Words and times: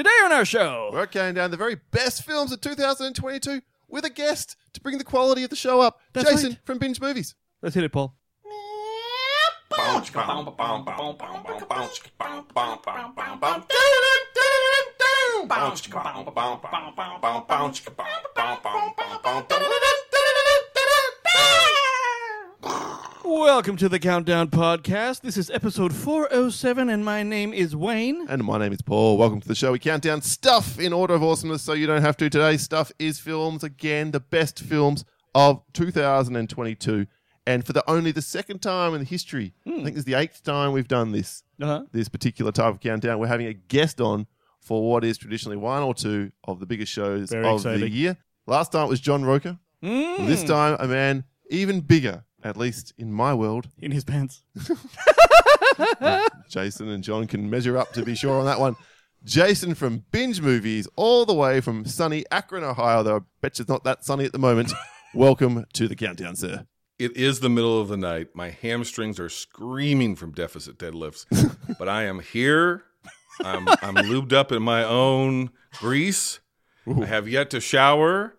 Today 0.00 0.08
on 0.24 0.32
our 0.32 0.46
show, 0.46 0.88
We're 0.94 1.06
counting 1.06 1.34
down 1.34 1.50
the 1.50 1.58
very 1.58 1.76
best 1.90 2.24
films 2.24 2.52
of 2.52 2.62
2022 2.62 3.60
with 3.86 4.06
a 4.06 4.08
guest 4.08 4.56
to 4.72 4.80
bring 4.80 4.96
the 4.96 5.04
quality 5.04 5.44
of 5.44 5.50
the 5.50 5.56
show 5.56 5.82
up. 5.82 6.00
That's 6.14 6.30
Jason 6.30 6.52
right. 6.52 6.58
from 6.64 6.78
Binge 6.78 6.98
Movies. 7.02 7.34
let's 7.60 7.74
hit 7.74 7.84
it, 7.84 7.92
Paul. 7.92 8.16
Welcome 23.24 23.76
to 23.76 23.88
the 23.88 23.98
Countdown 23.98 24.48
Podcast. 24.48 25.20
This 25.20 25.36
is 25.36 25.50
episode 25.50 25.94
407, 25.94 26.88
and 26.88 27.04
my 27.04 27.22
name 27.22 27.52
is 27.52 27.76
Wayne. 27.76 28.26
And 28.28 28.42
my 28.44 28.58
name 28.58 28.72
is 28.72 28.80
Paul. 28.82 29.18
Welcome 29.18 29.40
to 29.40 29.48
the 29.48 29.54
show. 29.54 29.72
We 29.72 29.78
count 29.78 30.02
down 30.02 30.22
stuff 30.22 30.78
in 30.80 30.92
order 30.92 31.14
of 31.14 31.22
awesomeness 31.22 31.62
so 31.62 31.74
you 31.74 31.86
don't 31.86 32.00
have 32.02 32.16
to 32.18 32.30
today. 32.30 32.56
Stuff 32.56 32.90
is 32.98 33.18
films. 33.20 33.62
Again, 33.62 34.10
the 34.10 34.20
best 34.20 34.60
films 34.60 35.04
of 35.34 35.62
2022. 35.74 37.06
And 37.46 37.64
for 37.64 37.72
the 37.72 37.88
only 37.88 38.10
the 38.10 38.22
second 38.22 38.60
time 38.62 38.94
in 38.94 39.00
the 39.00 39.06
history, 39.06 39.54
I 39.66 39.70
think 39.70 39.84
this 39.88 39.96
is 39.98 40.04
the 40.04 40.14
eighth 40.14 40.42
time 40.42 40.72
we've 40.72 40.88
done 40.88 41.12
this, 41.12 41.42
Uh-huh. 41.60 41.84
this 41.92 42.08
particular 42.08 42.52
type 42.52 42.72
of 42.74 42.80
countdown. 42.80 43.18
We're 43.18 43.26
having 43.28 43.46
a 43.46 43.54
guest 43.54 44.00
on 44.00 44.26
for 44.60 44.90
what 44.90 45.04
is 45.04 45.18
traditionally 45.18 45.56
one 45.56 45.82
or 45.82 45.94
two 45.94 46.32
of 46.44 46.58
the 46.58 46.66
biggest 46.66 46.90
shows 46.92 47.30
Very 47.30 47.46
of 47.46 47.62
the 47.62 47.88
year. 47.88 48.16
Last 48.46 48.72
time 48.72 48.86
it 48.86 48.90
was 48.90 49.00
John 49.00 49.24
Roker. 49.24 49.58
Mm. 49.82 50.26
This 50.26 50.42
time, 50.44 50.76
a 50.80 50.86
man 50.86 51.24
even 51.50 51.80
bigger, 51.80 52.24
at 52.42 52.56
least 52.56 52.92
in 52.98 53.12
my 53.12 53.34
world. 53.34 53.68
In 53.78 53.92
his 53.92 54.04
pants. 54.04 54.42
Jason 56.48 56.88
and 56.88 57.02
John 57.02 57.26
can 57.26 57.48
measure 57.48 57.78
up 57.78 57.92
to 57.92 58.04
be 58.04 58.14
sure 58.14 58.38
on 58.38 58.46
that 58.46 58.60
one. 58.60 58.76
Jason 59.24 59.74
from 59.74 60.04
Binge 60.10 60.40
Movies, 60.40 60.88
all 60.96 61.26
the 61.26 61.34
way 61.34 61.60
from 61.60 61.84
sunny 61.84 62.24
Akron, 62.30 62.64
Ohio, 62.64 63.02
though 63.02 63.16
I 63.16 63.20
bet 63.40 63.58
you 63.58 63.62
it's 63.62 63.68
not 63.68 63.84
that 63.84 64.04
sunny 64.04 64.24
at 64.24 64.32
the 64.32 64.38
moment. 64.38 64.72
Welcome 65.14 65.66
to 65.74 65.88
the 65.88 65.96
countdown, 65.96 66.36
sir. 66.36 66.66
It 66.98 67.16
is 67.16 67.40
the 67.40 67.50
middle 67.50 67.80
of 67.80 67.88
the 67.88 67.96
night. 67.96 68.28
My 68.34 68.50
hamstrings 68.50 69.18
are 69.20 69.28
screaming 69.28 70.16
from 70.16 70.32
deficit 70.32 70.78
deadlifts, 70.78 71.26
but 71.78 71.88
I 71.88 72.04
am 72.04 72.20
here. 72.20 72.84
I'm, 73.42 73.68
I'm 73.68 73.94
lubed 73.94 74.32
up 74.32 74.52
in 74.52 74.62
my 74.62 74.84
own 74.84 75.50
grease. 75.78 76.40
I 76.86 77.06
have 77.06 77.28
yet 77.28 77.50
to 77.50 77.60
shower, 77.60 78.36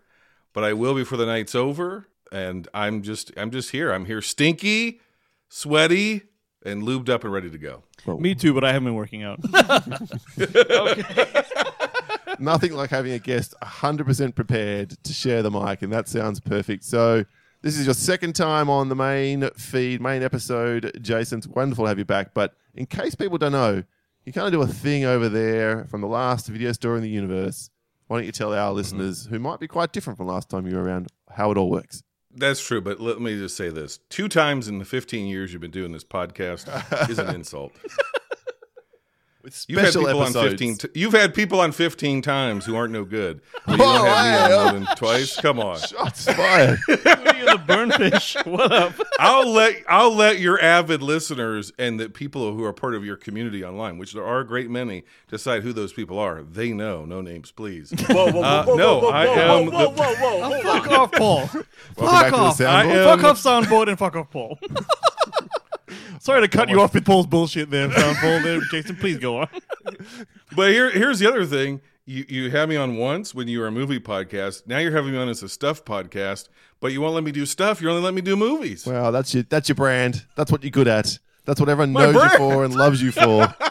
but 0.53 0.63
I 0.63 0.73
will 0.73 0.93
before 0.95 1.17
the 1.17 1.25
night's 1.25 1.55
over. 1.55 2.07
And 2.31 2.67
I'm 2.73 3.01
just, 3.01 3.31
I'm 3.35 3.51
just 3.51 3.71
here. 3.71 3.91
I'm 3.91 4.05
here, 4.05 4.21
stinky, 4.21 5.01
sweaty, 5.49 6.21
and 6.65 6.83
lubed 6.83 7.09
up 7.09 7.23
and 7.23 7.33
ready 7.33 7.49
to 7.49 7.57
go. 7.57 7.83
Me 8.07 8.35
too, 8.35 8.53
but 8.53 8.63
I 8.63 8.71
haven't 8.71 8.85
been 8.85 8.95
working 8.95 9.23
out. 9.23 9.39
Nothing 12.39 12.73
like 12.73 12.89
having 12.89 13.11
a 13.11 13.19
guest 13.19 13.53
100% 13.61 14.35
prepared 14.35 14.95
to 15.03 15.13
share 15.13 15.43
the 15.43 15.51
mic, 15.51 15.81
and 15.81 15.91
that 15.91 16.07
sounds 16.07 16.39
perfect. 16.39 16.83
So, 16.83 17.25
this 17.61 17.77
is 17.77 17.85
your 17.85 17.93
second 17.93 18.33
time 18.33 18.71
on 18.71 18.89
the 18.89 18.95
main 18.95 19.47
feed, 19.51 20.01
main 20.01 20.23
episode. 20.23 20.97
Jason, 21.01 21.37
it's 21.37 21.47
wonderful 21.47 21.85
to 21.85 21.89
have 21.89 21.99
you 21.99 22.05
back. 22.05 22.33
But 22.33 22.55
in 22.73 22.87
case 22.87 23.13
people 23.13 23.37
don't 23.37 23.51
know, 23.51 23.83
you 24.25 24.33
kind 24.33 24.47
of 24.47 24.53
do 24.53 24.63
a 24.63 24.67
thing 24.67 25.05
over 25.05 25.29
there 25.29 25.85
from 25.85 26.01
the 26.01 26.07
last 26.07 26.47
video 26.47 26.71
store 26.71 26.95
in 26.95 27.03
the 27.03 27.09
universe. 27.09 27.69
Why 28.07 28.17
don't 28.17 28.25
you 28.25 28.31
tell 28.31 28.51
our 28.51 28.69
mm-hmm. 28.69 28.77
listeners, 28.77 29.27
who 29.27 29.37
might 29.37 29.59
be 29.59 29.67
quite 29.67 29.93
different 29.93 30.17
from 30.17 30.27
last 30.27 30.49
time 30.49 30.65
you 30.65 30.75
were 30.75 30.83
around, 30.83 31.09
how 31.29 31.51
it 31.51 31.57
all 31.57 31.69
works? 31.69 32.01
That's 32.35 32.65
true, 32.65 32.81
but 32.81 32.99
let 32.99 33.19
me 33.19 33.37
just 33.37 33.55
say 33.57 33.69
this: 33.69 33.99
two 34.09 34.29
times 34.29 34.67
in 34.67 34.79
the 34.79 34.85
15 34.85 35.27
years 35.27 35.51
you've 35.51 35.61
been 35.61 35.71
doing 35.71 35.91
this 35.91 36.03
podcast 36.03 37.09
is 37.09 37.19
an 37.19 37.33
insult. 37.35 37.73
With 39.43 39.65
You've 39.67 39.79
had 39.81 39.93
people 39.93 40.09
episodes. 40.21 40.35
on 40.35 40.49
15 40.49 40.77
t- 40.77 40.87
you've 40.93 41.13
had 41.13 41.33
people 41.33 41.59
on 41.59 41.71
15 41.71 42.21
times 42.21 42.65
who 42.65 42.75
aren't 42.75 42.93
no 42.93 43.03
good. 43.05 43.41
But 43.65 43.77
you 43.77 43.83
Whoa, 43.85 43.93
don't 43.93 44.05
have 44.07 44.25
hey, 44.41 44.47
me 44.49 44.53
oh. 44.53 44.59
on 44.59 44.63
more 44.63 44.85
than 44.85 44.95
twice. 44.97 45.39
Come 45.41 45.59
on. 45.59 45.79
Shots 45.87 46.25
fired. 46.25 46.79
What 46.87 47.07
are 47.07 47.37
you, 47.37 47.45
the 47.45 47.57
burnfish? 47.65 48.45
What 48.45 48.71
up? 48.71 48.93
I'll 49.19 49.49
let 49.51 49.75
I'll 49.87 50.13
let 50.13 50.39
your 50.39 50.61
avid 50.61 51.01
listeners 51.01 51.71
and 51.79 51.99
the 51.99 52.09
people 52.09 52.53
who 52.53 52.63
are 52.63 52.73
part 52.73 52.93
of 52.95 53.03
your 53.05 53.15
community 53.17 53.63
online, 53.63 53.97
which 53.97 54.13
there 54.13 54.25
are 54.25 54.39
a 54.41 54.45
great 54.45 54.69
many, 54.69 55.03
decide 55.29 55.63
who 55.63 55.73
those 55.73 55.91
people 55.93 56.19
are. 56.19 56.43
They 56.43 56.71
know. 56.73 57.05
No 57.05 57.21
names, 57.21 57.51
please. 57.51 57.91
Whoa, 58.09 58.31
whoa, 58.31 58.41
Uh, 58.43 58.65
no, 58.75 59.07
I 59.07 59.25
am 59.25 59.65
the, 59.65 59.71
Oh, 59.75 60.61
fuck 60.61 60.87
off, 60.91 61.11
Paul. 61.13 61.39
back 61.45 61.51
fuck 61.95 62.25
to 62.25 62.31
the 62.31 62.37
off. 62.37 62.57
soundboard. 62.57 62.67
I 62.67 62.83
am- 62.85 63.17
fuck 63.19 63.23
off, 63.23 63.37
soundboard, 63.41 63.87
and 63.89 63.97
fuck 63.99 64.15
off, 64.15 64.29
Paul. 64.29 64.59
Sorry 66.19 66.41
to 66.41 66.47
cut 66.47 66.69
you 66.69 66.79
off 66.81 66.93
with 66.93 67.05
Paul's 67.05 67.27
bullshit 67.27 67.69
there, 67.69 67.89
soundboard. 67.89 68.43
There, 68.43 68.59
Jason, 68.71 68.95
please 68.95 69.17
go 69.17 69.39
on. 69.39 69.49
But 70.55 70.71
here 70.71 70.89
here's 70.91 71.19
the 71.19 71.27
other 71.27 71.45
thing. 71.45 71.81
You 72.05 72.25
you 72.27 72.51
had 72.51 72.67
me 72.67 72.75
on 72.75 72.97
once 72.97 73.33
when 73.33 73.47
you 73.47 73.59
were 73.59 73.67
a 73.67 73.71
movie 73.71 73.99
podcast. 73.99 74.67
Now 74.67 74.79
you're 74.79 74.91
having 74.91 75.11
me 75.13 75.17
on 75.17 75.29
as 75.29 75.41
a 75.43 75.49
stuff 75.49 75.85
podcast, 75.85 76.49
but 76.81 76.91
you 76.91 76.99
won't 77.01 77.15
let 77.15 77.23
me 77.23 77.31
do 77.31 77.45
stuff. 77.45 77.81
You 77.81 77.89
only 77.89 78.01
let 78.01 78.13
me 78.13 78.21
do 78.21 78.35
movies. 78.35 78.85
Well, 78.85 79.11
that's 79.11 79.33
your 79.33 79.43
that's 79.43 79.69
your 79.69 79.75
brand. 79.77 80.25
That's 80.35 80.51
what 80.51 80.61
you're 80.63 80.71
good 80.71 80.87
at. 80.89 81.17
That's 81.45 81.59
what 81.59 81.69
everyone 81.69 81.93
My 81.93 82.11
knows 82.11 82.21
you 82.31 82.37
for 82.37 82.65
and 82.65 82.75
loves 82.75 83.01
you 83.01 83.11
for. 83.11 83.53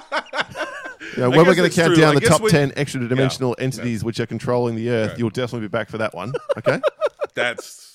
Yeah, 1.19 1.27
when 1.27 1.45
we're 1.45 1.57
going 1.57 1.69
to 1.69 1.75
count 1.75 1.95
true. 1.95 1.97
down 2.03 2.17
I 2.17 2.21
the 2.21 2.27
top 2.27 2.41
when- 2.41 2.53
ten 2.53 2.73
extra 2.77 3.07
dimensional 3.07 3.57
entities 3.59 4.05
which 4.05 4.21
are 4.21 4.27
controlling 4.27 4.77
the 4.77 4.89
Earth, 4.91 5.11
Right. 5.11 5.19
you'll 5.19 5.31
definitely 5.31 5.67
be 5.67 5.71
back 5.71 5.89
for 5.91 5.99
that 5.99 6.15
one. 6.15 6.33
Okay. 6.57 6.81
That's 7.35 7.90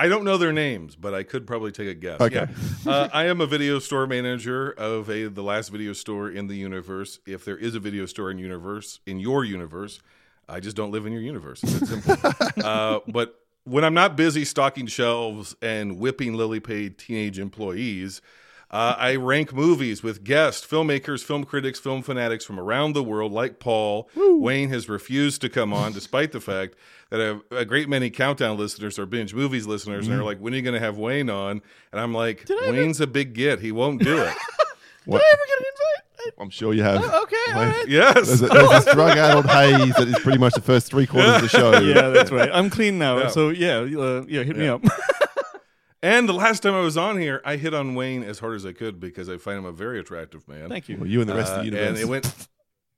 I 0.00 0.08
don't 0.08 0.24
know 0.24 0.38
their 0.38 0.52
names, 0.52 0.96
but 0.96 1.12
I 1.12 1.24
could 1.24 1.46
probably 1.46 1.72
take 1.72 1.88
a 1.88 1.94
guess. 1.94 2.22
Okay. 2.22 2.46
Yeah. 2.86 2.90
Uh, 2.90 3.08
I 3.12 3.26
am 3.26 3.42
a 3.42 3.46
video 3.46 3.78
store 3.78 4.06
manager 4.06 4.70
of 4.70 5.10
a 5.10 5.28
the 5.28 5.42
last 5.42 5.68
video 5.68 5.92
store 5.92 6.30
in 6.30 6.46
the 6.46 6.54
universe. 6.54 7.18
If 7.26 7.44
there 7.44 7.58
is 7.58 7.74
a 7.74 7.80
video 7.80 8.06
store 8.06 8.30
in 8.30 8.38
universe 8.38 9.00
in 9.04 9.20
your 9.20 9.44
universe, 9.44 10.00
I 10.48 10.58
just 10.58 10.74
don't 10.74 10.90
live 10.90 11.04
in 11.04 11.12
your 11.12 11.20
universe. 11.20 11.62
It's 11.62 11.90
simple. 11.90 12.16
uh, 12.64 13.00
but 13.08 13.40
when 13.64 13.84
I'm 13.84 13.92
not 13.92 14.16
busy 14.16 14.46
stocking 14.46 14.86
shelves 14.86 15.54
and 15.60 15.98
whipping 15.98 16.32
lily 16.32 16.60
paid 16.60 16.96
teenage 16.96 17.38
employees, 17.38 18.22
uh, 18.70 18.94
I 18.96 19.16
rank 19.16 19.52
movies 19.52 20.02
with 20.02 20.22
guests, 20.22 20.66
filmmakers, 20.66 21.24
film 21.24 21.44
critics, 21.44 21.80
film 21.80 22.02
fanatics 22.02 22.44
from 22.44 22.58
around 22.60 22.92
the 22.94 23.02
world, 23.02 23.32
like 23.32 23.58
Paul. 23.58 24.08
Wayne 24.16 24.68
has 24.70 24.88
refused 24.88 25.40
to 25.40 25.48
come 25.48 25.72
on, 25.72 25.92
despite 25.92 26.30
the 26.32 26.40
fact 26.40 26.76
that 27.10 27.20
a, 27.20 27.40
a 27.56 27.64
great 27.64 27.88
many 27.88 28.10
countdown 28.10 28.56
listeners 28.56 28.98
are 28.98 29.06
binge 29.06 29.34
movies 29.34 29.66
listeners, 29.66 30.06
and 30.06 30.16
they're 30.16 30.24
like, 30.24 30.38
"When 30.38 30.52
are 30.52 30.56
you 30.56 30.62
going 30.62 30.74
to 30.74 30.84
have 30.86 30.96
Wayne 30.98 31.28
on?" 31.28 31.62
And 31.90 32.00
I'm 32.00 32.14
like, 32.14 32.46
"Wayne's 32.48 33.00
a 33.00 33.06
big 33.08 33.32
get; 33.34 33.58
he 33.60 33.72
won't 33.72 34.02
do 34.02 34.18
it." 34.22 34.34
What- 35.04 35.18
Did 35.22 35.24
I 35.24 35.32
ever 35.32 35.42
get 35.48 35.58
an 35.58 35.64
invite? 35.66 36.34
I'm 36.38 36.50
sure 36.50 36.72
you 36.74 36.82
have. 36.82 37.02
Okay, 37.02 37.36
all 37.54 37.60
Wait. 37.60 37.66
right. 37.76 37.88
yes, 37.88 38.14
There's, 38.14 38.42
a, 38.42 38.46
there's 38.48 38.68
this 38.84 38.94
drug-addled 38.94 39.46
haze 39.50 39.94
that 39.94 40.06
is 40.06 40.18
pretty 40.20 40.36
much 40.38 40.52
the 40.52 40.60
first 40.60 40.86
three 40.88 41.06
quarters 41.06 41.36
of 41.36 41.42
the 41.42 41.48
show. 41.58 41.80
Yeah, 41.80 42.10
that's 42.10 42.30
right. 42.30 42.50
I'm 42.52 42.68
clean 42.70 42.98
now, 42.98 43.18
Yeah. 43.18 43.28
so 43.28 43.48
yeah, 43.48 43.78
uh, 43.78 44.24
yeah, 44.28 44.42
hit 44.44 44.56
me 44.56 44.68
up. 44.68 44.82
And 46.02 46.26
the 46.28 46.32
last 46.32 46.62
time 46.62 46.74
I 46.74 46.80
was 46.80 46.96
on 46.96 47.18
here, 47.18 47.42
I 47.44 47.56
hit 47.56 47.74
on 47.74 47.94
Wayne 47.94 48.22
as 48.22 48.38
hard 48.38 48.54
as 48.56 48.64
I 48.64 48.72
could 48.72 48.98
because 49.00 49.28
I 49.28 49.36
find 49.36 49.58
him 49.58 49.66
a 49.66 49.72
very 49.72 50.00
attractive 50.00 50.48
man. 50.48 50.70
Thank 50.70 50.88
you. 50.88 50.96
Well, 50.96 51.06
you 51.06 51.20
and 51.20 51.28
the 51.28 51.34
rest 51.34 51.52
of 51.52 51.58
Uh, 51.58 51.60
the 51.60 51.64
universe. 51.66 51.88
and 51.88 51.98
it 51.98 52.08
went, 52.08 52.48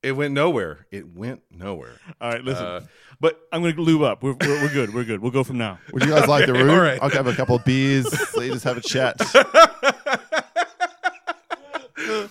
it 0.05 0.13
went 0.13 0.35
nowhere. 0.35 0.87
It 0.93 1.09
went 1.12 1.43
nowhere. 1.51 1.95
All 2.21 2.31
right, 2.31 2.45
listen. 2.45 2.65
Uh, 2.65 2.81
but 3.19 3.41
I'm 3.53 3.61
going 3.62 3.75
to 3.75 3.83
lube 3.83 4.03
up. 4.03 4.23
We're, 4.23 4.37
we're, 4.41 4.62
we're 4.62 4.73
good. 4.73 4.95
We're 4.95 5.03
good. 5.05 5.21
We'll 5.21 5.33
go 5.33 5.43
from 5.43 5.59
now. 5.59 5.81
Would 5.93 6.05
you 6.05 6.11
guys 6.11 6.29
like 6.29 6.47
the 6.47 6.53
Okay, 6.53 6.62
room? 6.67 6.71
all 6.71 6.81
right. 6.81 7.01
I'll 7.03 7.11
have 7.11 7.27
a 7.27 7.35
couple 7.35 7.57
of 7.57 7.65
beers. 7.65 8.07
So 8.31 8.41
you 8.41 8.53
just 8.53 8.65
have 8.65 8.77
a 8.77 8.81
chat. 8.81 9.17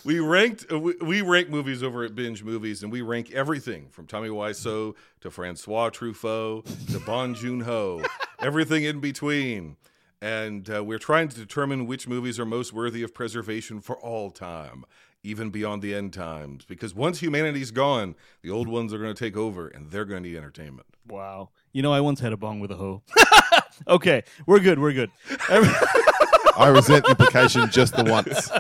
we 0.04 0.20
ranked 0.20 0.66
uh, 0.72 0.80
we, 0.80 0.96
we 1.02 1.22
rank 1.22 1.50
movies 1.50 1.84
over 1.84 2.04
at 2.04 2.16
binge 2.16 2.44
movies 2.44 2.84
and 2.84 2.92
we 2.92 3.02
rank 3.02 3.31
everything 3.31 3.88
from 3.90 4.06
tommy 4.06 4.28
wiseau 4.30 4.94
to 5.22 5.31
francois 5.31 5.90
truffaut 5.90 6.66
to 6.92 7.00
bong 7.02 7.34
joon-ho 7.36 8.02
everything 8.42 8.84
in 8.84 9.00
between 9.00 9.78
and 10.22 10.70
uh, 10.70 10.84
we're 10.84 11.00
trying 11.00 11.28
to 11.30 11.36
determine 11.36 11.88
which 11.88 12.08
movies 12.08 12.40
are 12.40 12.46
most 12.46 12.72
worthy 12.74 13.02
of 13.04 13.14
preservation 13.14 13.82
for 13.82 13.98
all 13.98 14.30
time 14.32 14.84
even 15.24 15.50
beyond 15.50 15.82
the 15.82 15.94
end 15.94 16.14
times 16.14 16.66
because 16.66 16.94
once 16.96 17.22
humanity's 17.22 17.72
gone 17.72 18.16
the 18.42 18.50
old 18.50 18.68
ones 18.68 18.94
are 18.94 18.98
going 19.00 19.14
to 19.14 19.20
take 19.24 19.38
over 19.38 19.68
and 19.68 19.92
they're 19.92 20.06
going 20.06 20.22
to 20.24 20.30
need 20.30 20.38
entertainment 20.38 20.88
Wow. 21.07 21.50
You 21.74 21.81
know, 21.81 21.92
I 21.92 22.00
once 22.00 22.19
had 22.19 22.31
a 22.31 22.38
bong 22.38 22.60
with 22.60 22.72
a 22.72 22.75
hoe. 22.75 23.01
okay, 23.88 24.24
we're 24.45 24.60
good. 24.60 24.78
We're 24.80 24.94
good. 24.94 25.10
Every- 25.50 25.68
I 26.56 26.68
resent 26.68 27.06
the 27.06 27.12
implication 27.12 27.69
just 27.72 27.95
the 27.95 28.04
once. 28.04 28.51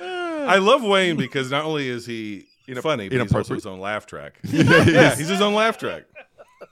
i 0.00 0.56
love 0.58 0.82
wayne 0.82 1.16
because 1.16 1.50
not 1.50 1.64
only 1.64 1.88
is 1.88 2.04
he 2.04 2.46
you 2.66 2.74
know, 2.74 2.82
funny 2.82 3.08
but 3.08 3.12
he's 3.12 3.20
also 3.20 3.54
inappropriate. 3.54 3.56
his 3.58 3.66
own 3.66 3.80
laugh 3.80 4.04
track 4.06 4.38
yeah 4.44 5.14
he's 5.14 5.28
his 5.28 5.40
own 5.40 5.54
laugh 5.54 5.78
track 5.78 6.02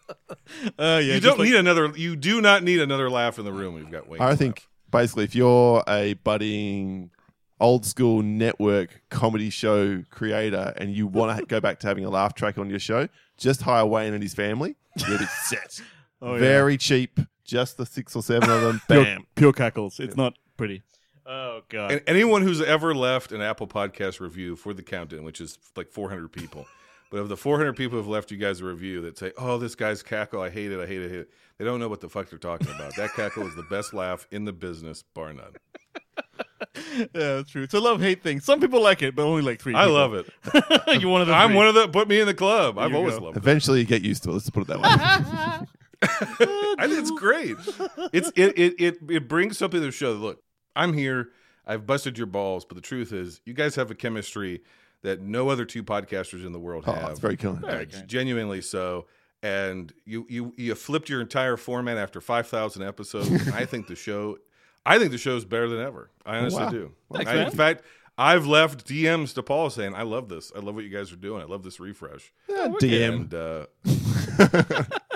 uh, 0.30 0.34
yeah, 0.78 1.00
you 1.00 1.20
don't 1.20 1.38
like- 1.38 1.48
need 1.48 1.56
another. 1.56 1.92
You 1.96 2.16
do 2.16 2.40
not 2.40 2.62
need 2.62 2.80
another 2.80 3.10
laugh 3.10 3.38
in 3.38 3.44
the 3.44 3.52
room. 3.52 3.74
We've 3.74 3.90
got 3.90 4.08
Wayne's 4.08 4.22
I 4.22 4.34
think 4.36 4.66
basically, 4.90 5.24
if 5.24 5.34
you're 5.34 5.82
a 5.88 6.14
budding 6.14 7.10
old 7.60 7.84
school 7.84 8.22
network 8.22 9.02
comedy 9.10 9.50
show 9.50 10.04
creator 10.10 10.72
and 10.76 10.94
you 10.94 11.06
want 11.06 11.38
to 11.38 11.44
go 11.44 11.60
back 11.60 11.80
to 11.80 11.86
having 11.88 12.04
a 12.04 12.10
laugh 12.10 12.34
track 12.34 12.56
on 12.58 12.70
your 12.70 12.78
show, 12.78 13.08
just 13.36 13.62
hire 13.62 13.84
Wayne 13.86 14.14
and 14.14 14.22
his 14.22 14.34
family. 14.34 14.76
You'll 14.96 15.18
be 15.18 15.26
set. 15.44 15.80
Oh, 16.20 16.34
yeah. 16.34 16.40
Very 16.40 16.76
cheap, 16.76 17.20
just 17.44 17.76
the 17.76 17.86
six 17.86 18.14
or 18.16 18.22
seven 18.22 18.50
of 18.50 18.60
them. 18.60 18.80
pure, 18.88 19.04
Bam. 19.04 19.26
pure 19.34 19.52
cackles. 19.52 20.00
It's 20.00 20.16
not 20.16 20.34
pretty. 20.56 20.82
Oh 21.26 21.60
god. 21.68 21.92
And 21.92 22.02
anyone 22.06 22.42
who's 22.42 22.62
ever 22.62 22.94
left 22.94 23.32
an 23.32 23.42
Apple 23.42 23.66
Podcast 23.66 24.18
review 24.18 24.56
for 24.56 24.72
the 24.72 24.82
countdown, 24.82 25.24
which 25.24 25.40
is 25.42 25.58
like 25.76 25.90
400 25.90 26.32
people, 26.32 26.66
But 27.10 27.20
of 27.20 27.28
the 27.28 27.36
400 27.36 27.74
people 27.74 27.98
who've 27.98 28.08
left 28.08 28.30
you 28.30 28.36
guys 28.36 28.60
a 28.60 28.64
review 28.64 29.00
that 29.02 29.16
say, 29.16 29.32
"Oh, 29.38 29.56
this 29.56 29.74
guy's 29.74 30.02
cackle, 30.02 30.42
I 30.42 30.50
hate 30.50 30.72
it, 30.72 30.78
I 30.80 30.86
hate 30.86 31.00
it, 31.00 31.06
I 31.06 31.08
hate 31.08 31.20
it," 31.20 31.30
they 31.56 31.64
don't 31.64 31.80
know 31.80 31.88
what 31.88 32.00
the 32.00 32.08
fuck 32.08 32.28
they're 32.28 32.38
talking 32.38 32.68
about. 32.68 32.94
That 32.96 33.14
cackle 33.14 33.46
is 33.46 33.54
the 33.54 33.62
best 33.64 33.94
laugh 33.94 34.26
in 34.30 34.44
the 34.44 34.52
business, 34.52 35.02
bar 35.14 35.32
none. 35.32 35.54
Yeah, 36.96 37.06
that's 37.36 37.50
true. 37.50 37.62
It's 37.62 37.74
a 37.74 37.80
love 37.80 38.00
hate 38.00 38.22
thing. 38.22 38.40
Some 38.40 38.60
people 38.60 38.82
like 38.82 39.02
it, 39.02 39.14
but 39.14 39.22
only 39.22 39.42
like 39.42 39.60
three. 39.60 39.74
I 39.74 39.84
love 39.84 40.14
it. 40.14 40.26
it. 40.54 41.00
You're 41.00 41.10
one 41.10 41.20
of 41.20 41.28
the. 41.28 41.34
I'm 41.34 41.50
three. 41.50 41.56
one 41.56 41.68
of 41.68 41.74
the. 41.74 41.88
Put 41.88 42.08
me 42.08 42.20
in 42.20 42.26
the 42.26 42.34
club. 42.34 42.78
I've 42.78 42.94
always 42.94 43.18
go. 43.18 43.26
loved 43.26 43.36
it. 43.36 43.40
Eventually, 43.40 43.80
you 43.80 43.84
get 43.84 44.02
used 44.02 44.24
to 44.24 44.30
it. 44.30 44.32
Let's 44.32 44.50
put 44.50 44.62
it 44.62 44.66
that 44.68 44.78
way. 44.78 44.88
I 46.02 46.86
think 46.86 46.98
it's 47.00 47.10
great. 47.12 47.56
It's 48.12 48.30
it 48.36 48.58
it 48.58 48.80
it, 48.80 48.98
it 49.08 49.28
brings 49.28 49.58
something 49.58 49.80
to 49.80 49.86
the 49.86 49.92
show. 49.92 50.12
Look, 50.12 50.42
I'm 50.74 50.92
here. 50.92 51.30
I've 51.66 51.86
busted 51.86 52.16
your 52.16 52.26
balls, 52.26 52.64
but 52.64 52.76
the 52.76 52.80
truth 52.80 53.12
is, 53.12 53.40
you 53.44 53.52
guys 53.52 53.74
have 53.76 53.90
a 53.90 53.94
chemistry 53.94 54.62
that 55.02 55.20
no 55.20 55.48
other 55.48 55.64
two 55.64 55.82
podcasters 55.82 56.44
in 56.44 56.52
the 56.52 56.58
world 56.58 56.84
Oh, 56.86 56.92
have. 56.92 57.10
it's 57.10 57.20
very 57.20 57.36
kind. 57.36 57.64
Uh, 57.64 57.84
genuinely 58.06 58.60
so. 58.60 59.06
And 59.42 59.92
you 60.04 60.26
you 60.28 60.52
you 60.56 60.74
flipped 60.74 61.08
your 61.08 61.20
entire 61.20 61.56
format 61.56 61.96
after 61.96 62.20
five 62.20 62.48
thousand 62.48 62.82
episodes. 62.82 63.28
And 63.28 63.54
I 63.54 63.64
think 63.66 63.86
the 63.86 63.94
show, 63.94 64.38
I 64.84 64.98
think 64.98 65.12
the 65.12 65.18
show's 65.18 65.44
better 65.44 65.68
than 65.68 65.80
ever. 65.80 66.10
I 66.26 66.38
honestly 66.38 66.62
wow. 66.64 66.70
do. 66.70 66.92
Thanks, 67.12 67.30
I- 67.30 67.34
man. 67.34 67.46
in 67.46 67.52
fact, 67.52 67.84
I've 68.20 68.46
left 68.48 68.84
DMs 68.84 69.32
to 69.34 69.44
Paul 69.44 69.70
saying, 69.70 69.94
"I 69.94 70.02
love 70.02 70.28
this. 70.28 70.50
I 70.56 70.58
love 70.58 70.74
what 70.74 70.82
you 70.82 70.90
guys 70.90 71.12
are 71.12 71.16
doing. 71.16 71.40
I 71.40 71.44
love 71.44 71.62
this 71.62 71.78
refresh." 71.78 72.32
DM. 72.50 73.30
And 73.30 73.34
uh, 73.34 73.66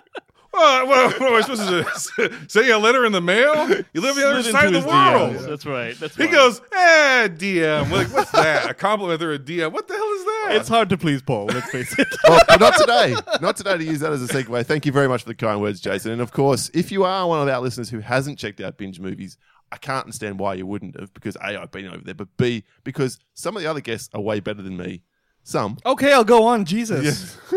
well, 0.62 0.87
well, 0.87 1.11
what 1.11 1.23
am 1.23 1.35
I 1.35 1.41
supposed 1.41 1.69
to 2.17 2.29
do? 2.29 2.37
Send 2.49 2.67
you 2.67 2.76
a 2.76 2.79
letter 2.79 3.05
in 3.05 3.12
the 3.12 3.20
mail? 3.20 3.69
You 3.93 4.00
live 4.00 4.17
on 4.17 4.23
the 4.23 4.29
other 4.29 4.43
side 4.43 4.67
of 4.75 4.82
the 4.82 4.88
world. 4.88 5.37
DMs. 5.37 5.49
That's 5.49 5.67
right. 5.67 5.99
That's 5.99 6.17
He 6.17 6.25
fine. 6.25 6.32
goes, 6.32 6.61
eh, 6.73 7.29
DM. 7.29 7.91
We're 7.91 7.99
like, 7.99 8.12
what's 8.12 8.31
that? 8.32 8.70
A 8.70 8.75
compliment 8.75 9.23
or 9.23 9.32
a 9.32 9.38
DM? 9.38 9.73
What 9.73 9.88
the 9.88 9.94
hell 9.94 10.03
is 10.12 10.25
that? 10.25 10.49
It's 10.53 10.69
hard 10.69 10.88
to 10.91 10.97
please 10.99 11.23
Paul. 11.23 11.47
Let's 11.47 11.70
face 11.70 11.99
it. 11.99 12.09
well, 12.29 12.41
not 12.61 12.76
today. 12.76 13.14
Not 13.41 13.56
today 13.56 13.79
to 13.79 13.85
use 13.85 14.00
that 14.00 14.12
as 14.12 14.23
a 14.23 14.32
segue. 14.32 14.64
Thank 14.67 14.87
you 14.87 14.93
very 14.93 15.09
much 15.09 15.23
for 15.23 15.29
the 15.29 15.35
kind 15.35 15.61
words, 15.61 15.81
Jason. 15.81 16.12
And 16.12 16.20
of 16.20 16.32
course, 16.32 16.70
if 16.75 16.93
you 16.93 17.05
are 17.05 17.26
one 17.29 17.41
of 17.41 17.49
our 17.53 17.61
listeners 17.61 17.91
who 17.91 18.00
hasn't 18.00 18.38
checked 18.38 18.61
out 18.61 18.76
binge 18.76 19.00
movies, 19.00 19.37
I 19.70 19.76
can't 19.79 20.05
understand 20.05 20.38
why 20.38 20.55
you 20.55 20.67
wouldn't 20.67 20.99
have, 21.00 21.15
because 21.15 21.35
A, 21.37 21.61
I've 21.61 21.70
been 21.70 21.87
over 21.88 22.03
there, 22.05 22.15
but 22.15 22.29
B, 22.37 22.65
because 22.85 23.19
some 23.35 23.56
of 23.56 23.62
the 23.62 23.70
other 23.70 23.81
guests 23.81 24.11
are 24.15 24.20
way 24.20 24.41
better 24.41 24.62
than 24.62 24.76
me. 24.76 25.03
Some. 25.44 25.79
okay, 25.85 26.12
I'll 26.12 26.23
go 26.23 26.44
on. 26.44 26.65
Jesus. 26.65 27.37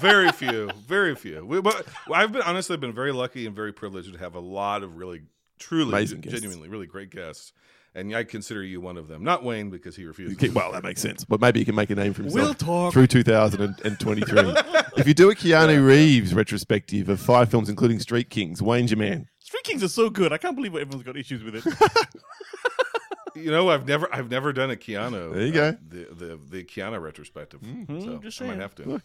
very 0.00 0.30
few, 0.32 0.70
very 0.86 1.14
few. 1.14 1.44
We, 1.44 1.60
but 1.60 1.86
I've 2.12 2.32
been 2.32 2.42
honestly 2.42 2.76
been 2.76 2.92
very 2.92 3.12
lucky 3.12 3.46
and 3.46 3.54
very 3.54 3.72
privileged 3.72 4.12
to 4.12 4.18
have 4.18 4.34
a 4.34 4.40
lot 4.40 4.82
of 4.82 4.96
really, 4.96 5.22
truly, 5.58 5.90
Amazing 5.90 6.20
guests. 6.20 6.40
genuinely, 6.40 6.68
really 6.68 6.86
great 6.86 7.10
guests. 7.10 7.52
And 7.94 8.14
I 8.14 8.22
consider 8.22 8.62
you 8.62 8.80
one 8.80 8.96
of 8.96 9.08
them. 9.08 9.24
Not 9.24 9.42
Wayne 9.42 9.70
because 9.70 9.96
he 9.96 10.04
refuses. 10.04 10.36
Okay, 10.36 10.50
Well, 10.50 10.70
that 10.72 10.84
makes 10.84 11.00
sense. 11.00 11.24
But 11.24 11.40
maybe 11.40 11.58
he 11.60 11.64
can 11.64 11.74
make 11.74 11.90
a 11.90 11.94
name 11.96 12.12
for 12.12 12.22
himself 12.22 12.44
We'll 12.44 12.54
talk. 12.54 12.92
through 12.92 13.06
2023. 13.08 14.38
if 14.98 15.08
you 15.08 15.14
do 15.14 15.30
a 15.30 15.34
Keanu 15.34 15.84
Reeves 15.84 16.32
retrospective 16.34 17.08
of 17.08 17.18
five 17.18 17.50
films, 17.50 17.68
including 17.68 17.98
Street 17.98 18.30
Kings, 18.30 18.62
Wayne's 18.62 18.90
your 18.90 18.98
man. 18.98 19.26
Street 19.40 19.64
Kings 19.64 19.82
are 19.82 19.88
so 19.88 20.10
good. 20.10 20.32
I 20.32 20.38
can't 20.38 20.54
believe 20.54 20.74
everyone's 20.76 21.02
got 21.02 21.16
issues 21.16 21.42
with 21.42 21.56
it. 21.56 21.64
You 23.38 23.50
know, 23.50 23.70
I've 23.70 23.86
never, 23.86 24.08
I've 24.14 24.30
never 24.30 24.52
done 24.52 24.70
a 24.70 24.76
Keanu. 24.76 25.32
There 25.32 25.46
you 25.46 25.60
uh, 25.60 25.70
go. 25.72 25.78
the, 25.88 26.14
the 26.14 26.40
the 26.50 26.64
Keanu 26.64 27.00
retrospective. 27.00 27.60
so 27.88 28.18
just 28.18 28.40
I 28.42 28.46
might 28.46 28.50
saying. 28.50 28.60
have 28.60 28.74
to. 28.76 29.02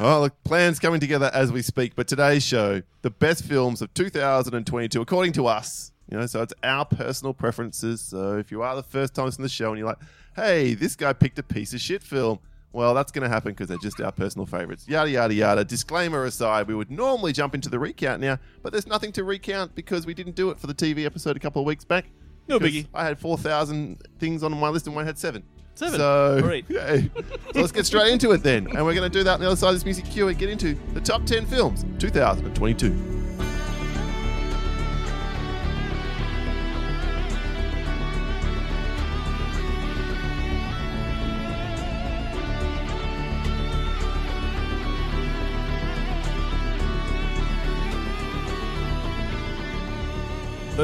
Oh, 0.00 0.20
look, 0.20 0.44
plans 0.44 0.78
coming 0.78 1.00
together 1.00 1.30
as 1.32 1.52
we 1.52 1.62
speak. 1.62 1.94
But 1.94 2.08
today's 2.08 2.44
show, 2.44 2.82
the 3.02 3.10
best 3.10 3.44
films 3.44 3.82
of 3.82 3.92
2022, 3.94 5.00
according 5.00 5.32
to 5.34 5.46
us. 5.46 5.92
You 6.10 6.18
know, 6.18 6.26
so 6.26 6.42
it's 6.42 6.52
our 6.62 6.84
personal 6.84 7.32
preferences. 7.32 8.00
So 8.00 8.36
if 8.36 8.50
you 8.50 8.62
are 8.62 8.76
the 8.76 8.82
first 8.82 9.14
time 9.14 9.24
listening 9.26 9.44
to 9.44 9.48
the 9.48 9.54
show 9.54 9.70
and 9.70 9.78
you're 9.78 9.88
like, 9.88 10.00
hey, 10.36 10.74
this 10.74 10.94
guy 10.96 11.12
picked 11.12 11.38
a 11.38 11.42
piece 11.42 11.72
of 11.72 11.80
shit 11.80 12.02
film, 12.02 12.38
well, 12.72 12.94
that's 12.94 13.12
going 13.12 13.22
to 13.22 13.28
happen 13.28 13.52
because 13.52 13.68
they're 13.68 13.78
just 13.78 14.00
our 14.00 14.12
personal 14.12 14.46
favorites. 14.46 14.88
Yada, 14.88 15.10
yada, 15.10 15.34
yada. 15.34 15.64
Disclaimer 15.64 16.24
aside, 16.24 16.66
we 16.66 16.74
would 16.74 16.90
normally 16.90 17.32
jump 17.32 17.54
into 17.54 17.68
the 17.68 17.78
recount 17.78 18.20
now, 18.20 18.38
but 18.62 18.72
there's 18.72 18.86
nothing 18.86 19.12
to 19.12 19.24
recount 19.24 19.74
because 19.74 20.06
we 20.06 20.14
didn't 20.14 20.34
do 20.34 20.50
it 20.50 20.58
for 20.58 20.66
the 20.66 20.74
TV 20.74 21.04
episode 21.04 21.36
a 21.36 21.40
couple 21.40 21.60
of 21.60 21.66
weeks 21.66 21.84
back. 21.84 22.06
No 22.48 22.58
biggie. 22.58 22.86
I 22.92 23.04
had 23.04 23.18
4,000 23.18 24.02
things 24.18 24.42
on 24.42 24.58
my 24.58 24.68
list 24.68 24.86
and 24.86 24.96
one 24.96 25.06
had 25.06 25.18
seven. 25.18 25.42
Seven. 25.74 25.98
So, 25.98 26.52
yay. 26.68 27.10
so 27.52 27.60
let's 27.60 27.72
get 27.72 27.86
straight 27.86 28.12
into 28.12 28.32
it 28.32 28.42
then. 28.42 28.66
And 28.66 28.84
we're 28.84 28.94
going 28.94 29.10
to 29.10 29.18
do 29.18 29.24
that 29.24 29.34
on 29.34 29.40
the 29.40 29.46
other 29.46 29.56
side 29.56 29.68
of 29.68 29.74
this 29.74 29.84
music 29.84 30.04
cue 30.04 30.28
and 30.28 30.38
get 30.38 30.50
into 30.50 30.74
the 30.92 31.00
top 31.00 31.24
10 31.24 31.46
films 31.46 31.84
2022. 31.98 33.21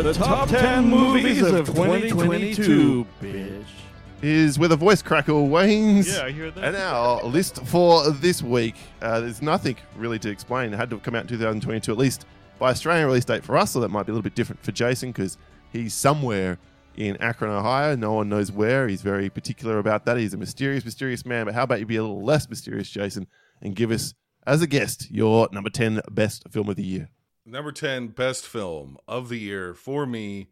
The 0.02 0.12
top 0.12 0.48
10 0.48 0.88
movies 0.88 1.42
of 1.42 1.66
2022, 1.66 3.04
bitch. 3.20 3.64
Is 4.22 4.56
with 4.56 4.70
a 4.70 4.76
voice 4.76 5.02
crackle, 5.02 5.48
Wayne's. 5.48 6.16
Yeah, 6.16 6.24
I 6.24 6.30
hear 6.30 6.52
that. 6.52 6.64
And 6.64 6.76
our 6.76 7.24
list 7.24 7.64
for 7.66 8.08
this 8.12 8.40
week, 8.40 8.76
uh, 9.02 9.18
there's 9.18 9.42
nothing 9.42 9.76
really 9.96 10.20
to 10.20 10.30
explain. 10.30 10.72
It 10.72 10.76
had 10.76 10.88
to 10.90 10.98
come 10.98 11.16
out 11.16 11.22
in 11.22 11.26
2022 11.28 11.90
at 11.90 11.98
least 11.98 12.26
by 12.60 12.70
Australian 12.70 13.08
release 13.08 13.24
date 13.24 13.42
for 13.42 13.56
us, 13.56 13.72
so 13.72 13.80
that 13.80 13.88
might 13.88 14.06
be 14.06 14.12
a 14.12 14.14
little 14.14 14.22
bit 14.22 14.36
different 14.36 14.62
for 14.62 14.70
Jason 14.70 15.10
because 15.10 15.36
he's 15.72 15.94
somewhere 15.94 16.58
in 16.96 17.16
Akron, 17.16 17.50
Ohio. 17.50 17.96
No 17.96 18.12
one 18.12 18.28
knows 18.28 18.52
where. 18.52 18.86
He's 18.86 19.02
very 19.02 19.28
particular 19.28 19.80
about 19.80 20.04
that. 20.04 20.16
He's 20.16 20.32
a 20.32 20.38
mysterious, 20.38 20.84
mysterious 20.84 21.26
man. 21.26 21.46
But 21.46 21.54
how 21.54 21.64
about 21.64 21.80
you 21.80 21.86
be 21.86 21.96
a 21.96 22.02
little 22.02 22.22
less 22.22 22.48
mysterious, 22.48 22.88
Jason, 22.88 23.26
and 23.60 23.74
give 23.74 23.90
us, 23.90 24.14
as 24.46 24.62
a 24.62 24.68
guest, 24.68 25.10
your 25.10 25.48
number 25.50 25.70
10 25.70 26.02
best 26.08 26.44
film 26.50 26.68
of 26.68 26.76
the 26.76 26.84
year? 26.84 27.08
Number 27.48 27.72
10, 27.72 28.08
best 28.08 28.46
film 28.46 28.98
of 29.08 29.28
the 29.28 29.38
year 29.38 29.72
for 29.74 30.04
me. 30.06 30.48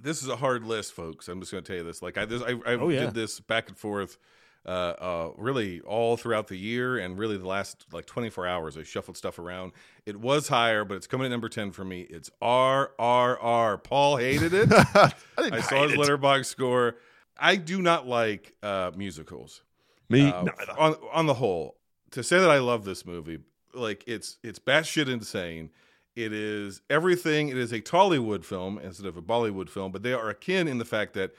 This 0.00 0.22
is 0.22 0.28
a 0.28 0.36
hard 0.36 0.64
list, 0.64 0.92
folks. 0.94 1.28
I'm 1.28 1.40
just 1.40 1.52
going 1.52 1.62
to 1.62 1.68
tell 1.68 1.76
you 1.76 1.84
this. 1.84 2.00
Like, 2.02 2.16
I, 2.16 2.24
this, 2.24 2.40
I, 2.42 2.52
I 2.66 2.74
Oh, 2.76 2.88
yeah. 2.88 3.00
did 3.06 3.14
this 3.14 3.38
back 3.40 3.68
and 3.68 3.76
forth 3.76 4.16
uh, 4.64 4.68
uh, 4.70 5.30
really 5.36 5.80
all 5.82 6.16
throughout 6.16 6.46
the 6.48 6.56
year 6.56 6.96
and 6.98 7.18
really 7.18 7.36
the 7.36 7.46
last 7.46 7.84
like 7.92 8.06
24 8.06 8.46
hours. 8.46 8.76
I 8.78 8.82
shuffled 8.82 9.16
stuff 9.16 9.38
around. 9.38 9.72
It 10.06 10.16
was 10.20 10.48
higher, 10.48 10.84
but 10.84 10.94
it's 10.96 11.06
coming 11.06 11.26
at 11.26 11.30
number 11.30 11.48
10 11.48 11.72
for 11.72 11.84
me. 11.84 12.02
It's 12.02 12.30
RRR. 12.40 13.82
Paul 13.82 14.16
hated 14.16 14.54
it. 14.54 14.68
I 14.72 15.12
I 15.38 15.60
saw 15.60 15.86
his 15.86 15.98
Letterboxd 15.98 16.46
score. 16.46 16.96
I 17.38 17.56
do 17.56 17.82
not 17.82 18.06
like 18.06 18.54
uh, 18.62 18.92
musicals. 18.96 19.62
Me, 20.08 20.28
Uh, 20.30 20.46
on 20.78 20.96
on 21.12 21.26
the 21.26 21.34
whole, 21.34 21.76
to 22.12 22.22
say 22.22 22.38
that 22.38 22.50
I 22.50 22.58
love 22.58 22.84
this 22.84 23.04
movie, 23.04 23.38
like 23.74 24.02
it's 24.06 24.38
it's 24.42 24.58
batshit 24.58 25.08
insane. 25.08 25.70
It 26.18 26.32
is 26.32 26.82
everything. 26.90 27.48
It 27.48 27.56
is 27.56 27.70
a 27.70 27.80
Tollywood 27.80 28.44
film 28.44 28.76
instead 28.78 29.06
of 29.06 29.16
a 29.16 29.22
Bollywood 29.22 29.68
film, 29.68 29.92
but 29.92 30.02
they 30.02 30.12
are 30.12 30.28
akin 30.30 30.66
in 30.66 30.78
the 30.78 30.84
fact 30.84 31.14
that 31.14 31.32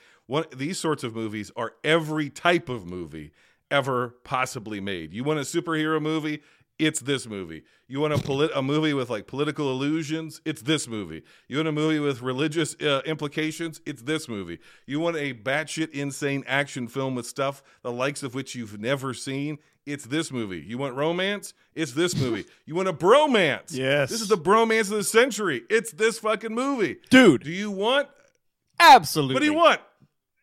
these 0.56 0.78
sorts 0.78 1.04
of 1.04 1.14
movies 1.14 1.52
are 1.54 1.74
every 1.84 2.30
type 2.30 2.70
of 2.70 2.86
movie 2.86 3.30
ever 3.70 4.14
possibly 4.24 4.80
made. 4.80 5.12
You 5.12 5.22
want 5.22 5.38
a 5.38 5.42
superhero 5.42 6.00
movie? 6.00 6.42
It's 6.80 7.00
this 7.00 7.26
movie. 7.26 7.62
You 7.88 8.00
want 8.00 8.14
a 8.14 8.18
polit- 8.18 8.52
a 8.54 8.62
movie 8.62 8.94
with 8.94 9.10
like 9.10 9.26
political 9.26 9.70
illusions? 9.70 10.40
It's 10.44 10.62
this 10.62 10.88
movie. 10.88 11.22
You 11.48 11.56
want 11.58 11.68
a 11.68 11.72
movie 11.72 11.98
with 11.98 12.22
religious 12.22 12.74
uh, 12.80 13.02
implications? 13.04 13.80
It's 13.84 14.02
this 14.02 14.28
movie. 14.28 14.58
You 14.86 14.98
want 14.98 15.16
a 15.16 15.34
batshit 15.34 15.90
insane 15.90 16.42
action 16.46 16.88
film 16.88 17.14
with 17.14 17.26
stuff 17.26 17.62
the 17.82 17.92
likes 17.92 18.22
of 18.22 18.34
which 18.34 18.54
you've 18.54 18.80
never 18.80 19.12
seen? 19.12 19.58
It's 19.86 20.04
this 20.06 20.30
movie. 20.32 20.60
You 20.66 20.78
want 20.78 20.94
romance? 20.94 21.52
It's 21.74 21.92
this 21.92 22.16
movie. 22.20 22.44
You 22.64 22.74
want 22.74 22.88
a 22.88 22.92
bromance? 22.92 23.72
Yes. 23.74 24.08
This 24.10 24.20
is 24.20 24.28
the 24.28 24.36
bromance 24.38 24.82
of 24.90 24.96
the 24.98 25.04
century. 25.04 25.62
It's 25.68 25.92
this 25.92 26.18
fucking 26.18 26.54
movie. 26.54 26.96
Dude, 27.10 27.42
Do 27.44 27.50
you 27.50 27.70
want? 27.70 28.08
absolutely. 28.78 29.34
What 29.34 29.40
do 29.40 29.46
you 29.46 29.54
want? 29.54 29.80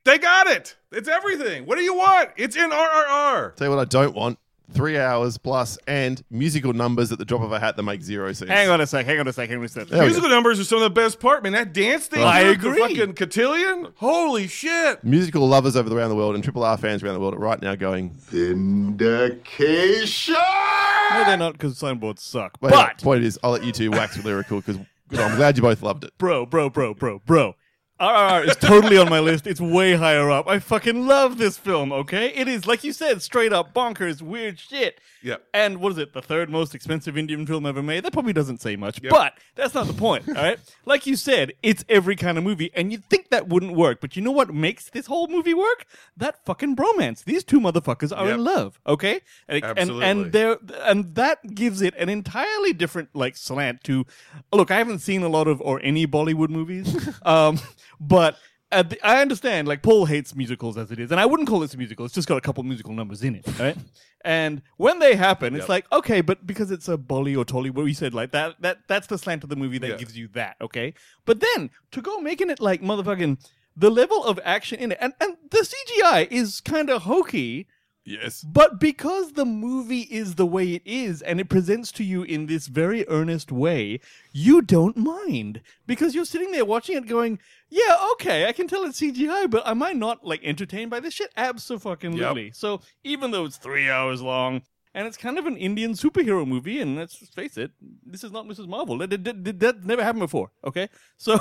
They 0.06 0.18
got 0.18 0.48
it. 0.48 0.76
It's 0.92 1.08
everything. 1.10 1.66
What 1.66 1.78
do 1.78 1.84
you 1.84 1.96
want? 1.96 2.30
It's 2.38 2.56
in 2.56 2.70
RRR. 2.70 3.56
Tell 3.56 3.68
you 3.68 3.76
what 3.76 3.80
I 3.82 3.86
don't 3.86 4.16
want. 4.16 4.40
Three 4.70 4.98
hours 4.98 5.38
plus 5.38 5.78
and 5.88 6.22
musical 6.30 6.74
numbers 6.74 7.10
at 7.12 7.20
the 7.20 7.26
drop 7.26 7.42
of 7.42 7.54
a 7.54 7.60
hat 7.60 7.78
that 7.78 7.84
make 7.84 8.02
zero 8.04 8.34
sense. 8.34 8.52
Hang 8.52 8.70
on 8.70 8.82
a 8.82 8.86
sec. 8.88 9.06
Hang 9.06 9.18
on 9.20 9.26
a 9.28 9.32
sec. 9.32 9.48
Hang 9.50 9.60
on 9.60 9.64
a 9.66 9.70
sec. 9.70 9.88
There 9.88 10.00
we 10.02 10.08
Musical 10.08 10.30
numbers 10.30 10.60
are 10.60 10.66
some 10.66 10.80
of 10.80 10.84
the 10.84 10.90
best 10.90 11.22
part, 11.22 11.42
man. 11.42 11.54
That 11.54 11.72
dance 11.74 12.08
thing, 12.08 12.22
I 12.22 12.44
with 12.50 12.62
the 12.62 12.70
agree. 12.70 12.82
fucking 12.82 13.14
cotillion, 13.14 13.88
holy 13.96 14.48
shit! 14.48 15.02
Musical 15.06 15.48
lovers 15.48 15.78
over 15.78 15.88
the 15.90 15.96
around 15.96 16.10
the 16.10 16.16
world 16.18 16.36
and 16.36 16.44
Triple 16.44 16.66
R 16.66 16.78
fans 16.78 17.02
around 17.02 17.14
the 17.14 17.22
world 17.22 17.34
are 17.36 17.40
right 17.40 17.62
now 17.62 17.76
going, 17.76 18.10
Vindication! 18.10 20.34
No, 20.34 21.24
they're 21.26 21.38
not 21.38 21.54
because 21.54 21.78
signboards 21.78 22.22
suck. 22.22 22.58
But, 22.60 22.72
But, 22.72 23.02
point 23.02 23.24
is, 23.24 23.40
I'll 23.44 23.52
let 23.52 23.64
you 23.64 23.72
two 23.72 23.92
wax 23.92 24.22
lyrical 24.24 24.62
because 24.62 24.78
I'm 25.12 25.36
glad 25.38 25.56
you 25.58 25.64
both 25.64 25.82
loved 25.82 26.04
it. 26.04 26.12
bro, 26.18 26.46
bro, 26.46 26.70
bro, 26.70 26.94
bro, 26.94 27.20
bro. 27.26 27.56
RRR 28.00 28.48
is 28.48 28.56
totally 28.58 28.98
on 28.98 29.10
my 29.10 29.20
list. 29.20 29.48
It's 29.48 29.60
way 29.60 29.96
higher 29.96 30.30
up. 30.30 30.48
I 30.48 30.60
fucking 30.60 31.08
love 31.08 31.40
this 31.40 31.58
film, 31.58 31.92
okay? 31.92 32.28
It 32.28 32.48
is, 32.48 32.68
like 32.68 32.84
you 32.84 32.94
said, 32.94 33.24
straight 33.24 33.52
up 33.52 33.74
bonkers, 33.74 34.22
weird 34.22 34.60
shit. 34.60 35.00
Yeah. 35.24 35.38
And 35.52 35.80
what 35.80 35.94
is 35.94 35.98
it? 35.98 36.14
The 36.14 36.22
third 36.22 36.50
most 36.52 36.76
expensive 36.76 37.18
Indian 37.18 37.48
film 37.48 37.66
ever 37.66 37.82
made? 37.82 38.04
That 38.04 38.14
probably 38.14 38.34
doesn't 38.34 38.62
say 38.62 38.76
much, 38.76 39.02
Yep. 39.02 39.12
but 39.12 39.34
that's 39.56 39.74
not 39.74 39.88
the 39.88 39.94
point, 39.94 40.28
all 40.30 40.36
right? 40.36 40.60
Like 40.86 41.06
you 41.06 41.16
said, 41.18 41.52
it's 41.64 41.84
every 41.90 42.16
kind 42.16 42.38
of 42.38 42.44
movie, 42.46 42.72
and 42.74 42.92
you'd 42.92 43.04
think 43.10 43.30
that 43.30 43.50
wouldn't 43.50 43.74
work, 43.76 44.00
but 44.00 44.16
you 44.16 44.22
know 44.22 44.32
what 44.32 44.54
makes 44.54 44.90
this 44.92 45.08
whole 45.08 45.28
movie 45.28 45.54
work? 45.54 45.86
That 46.16 46.46
fucking 46.46 46.76
bromance. 46.78 47.24
These 47.26 47.44
two 47.44 47.60
motherfuckers 47.60 48.16
are 48.16 48.28
Yep. 48.28 48.36
in 48.36 48.44
love, 48.44 48.80
okay? 48.88 49.22
And, 49.50 49.64
and, 49.64 49.80
Absolutely. 49.80 50.06
and 50.06 50.32
they're 50.32 50.58
and 50.84 51.16
that 51.16 51.56
gives 51.56 51.82
it 51.82 51.94
an 51.98 52.08
entirely 52.10 52.72
different 52.74 53.10
like 53.14 53.36
slant 53.36 53.84
to 53.84 54.06
look 54.54 54.70
i 54.72 54.78
haven't 54.78 55.00
seen 55.00 55.24
a 55.24 55.28
lot 55.30 55.48
of 55.48 55.60
or 55.62 55.80
any 55.84 56.06
bollywood 56.08 56.50
movies 56.50 57.10
um 57.26 57.60
but 58.00 58.38
at 58.72 58.90
the, 58.90 59.00
i 59.08 59.22
understand 59.22 59.68
like 59.68 59.82
paul 59.82 60.06
hates 60.06 60.36
musicals 60.36 60.78
as 60.78 60.92
it 60.92 61.00
is 61.00 61.10
and 61.12 61.20
i 61.20 61.26
wouldn't 61.26 61.48
call 61.48 61.60
this 61.60 61.74
a 61.74 61.78
musical 61.78 62.06
it's 62.06 62.14
just 62.14 62.28
got 62.28 62.36
a 62.38 62.42
couple 62.42 62.62
musical 62.64 62.94
numbers 62.94 63.24
in 63.24 63.34
it 63.36 63.46
right 63.60 63.78
and 64.26 64.62
when 64.76 65.00
they 65.00 65.16
happen 65.16 65.54
it's 65.56 65.64
Yep. 65.64 65.70
like 65.70 65.92
okay 65.94 66.20
but 66.22 66.46
because 66.46 66.70
it's 66.70 66.88
a 66.90 66.98
bolly 66.98 67.34
or 67.36 67.46
tolly 67.46 67.70
what 67.70 67.86
we 67.86 67.94
said 67.94 68.14
like 68.14 68.32
that 68.32 68.62
that 68.62 68.80
that's 68.88 69.08
the 69.08 69.18
slant 69.18 69.44
of 69.44 69.50
the 69.50 69.56
movie 69.56 69.78
that 69.78 69.90
Yeah. 69.92 69.96
gives 69.98 70.18
you 70.18 70.28
that 70.30 70.58
okay 70.60 70.94
but 71.26 71.40
then 71.40 71.70
to 71.92 72.02
go 72.02 72.20
making 72.20 72.50
it 72.50 72.60
like 72.60 72.82
motherfucking 72.82 73.38
the 73.76 73.90
level 73.90 74.24
of 74.26 74.40
action 74.44 74.80
in 74.80 74.92
it 74.92 74.98
and, 75.00 75.14
and 75.22 75.38
the 75.50 75.60
cgi 75.60 76.28
is 76.32 76.60
kind 76.62 76.90
of 76.90 77.04
hokey 77.04 77.68
Yes. 78.08 78.42
but 78.42 78.80
because 78.80 79.34
the 79.34 79.44
movie 79.46 80.08
is 80.10 80.36
the 80.36 80.46
way 80.46 80.76
it 80.76 80.82
is 80.86 81.22
and 81.22 81.42
it 81.42 81.50
presents 81.50 81.92
to 81.94 82.04
you 82.06 82.24
in 82.24 82.46
this 82.46 82.68
very 82.68 83.06
earnest 83.10 83.52
way, 83.52 84.00
you 84.32 84.62
don't 84.62 84.96
mind. 84.96 85.62
Because 85.86 86.16
you're 86.16 86.24
sitting 86.24 86.52
there 86.54 86.64
watching 86.64 86.96
it 86.96 87.06
going, 87.06 87.38
yeah, 87.70 87.98
okay, 88.14 88.48
I 88.48 88.54
can 88.54 88.68
tell 88.68 88.84
it's 88.86 89.02
CGI, 89.02 89.50
but 89.52 89.68
am 89.68 89.84
I 89.84 89.92
not 89.92 90.26
like 90.26 90.42
entertained 90.44 90.90
by 90.90 91.02
this 91.02 91.14
shit? 91.16 91.32
Absolutely. 91.36 92.52
So 92.54 92.80
even 93.04 93.32
though 93.32 93.44
it's 93.46 93.58
three 93.58 93.90
hours 93.90 94.22
long, 94.22 94.62
and 94.94 95.06
it's 95.06 95.18
kind 95.18 95.38
of 95.38 95.46
an 95.46 95.58
Indian 95.58 95.92
superhero 95.92 96.48
movie, 96.48 96.80
and 96.80 96.96
let's 96.96 97.16
face 97.16 97.58
it, 97.58 97.72
this 98.06 98.24
is 98.24 98.32
not 98.32 98.46
Mrs. 98.48 98.68
Marvel. 98.68 98.98
That, 99.00 99.10
that, 99.24 99.44
that, 99.44 99.60
that 99.60 99.86
never 99.86 100.02
happened 100.04 100.22
before. 100.22 100.50
Okay, 100.66 100.88
so 101.18 101.36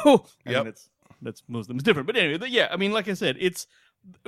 I 0.46 0.50
Yep. 0.50 0.64
mean, 0.64 0.66
it's 0.66 0.90
that's 1.23 1.42
Muslims 1.49 1.82
different, 1.85 2.06
but 2.06 2.16
anyway, 2.16 2.49
yeah. 2.50 2.68
I 2.70 2.76
mean, 2.76 2.92
like 2.92 3.08
I 3.08 3.14
said, 3.14 3.37
it's 3.38 3.66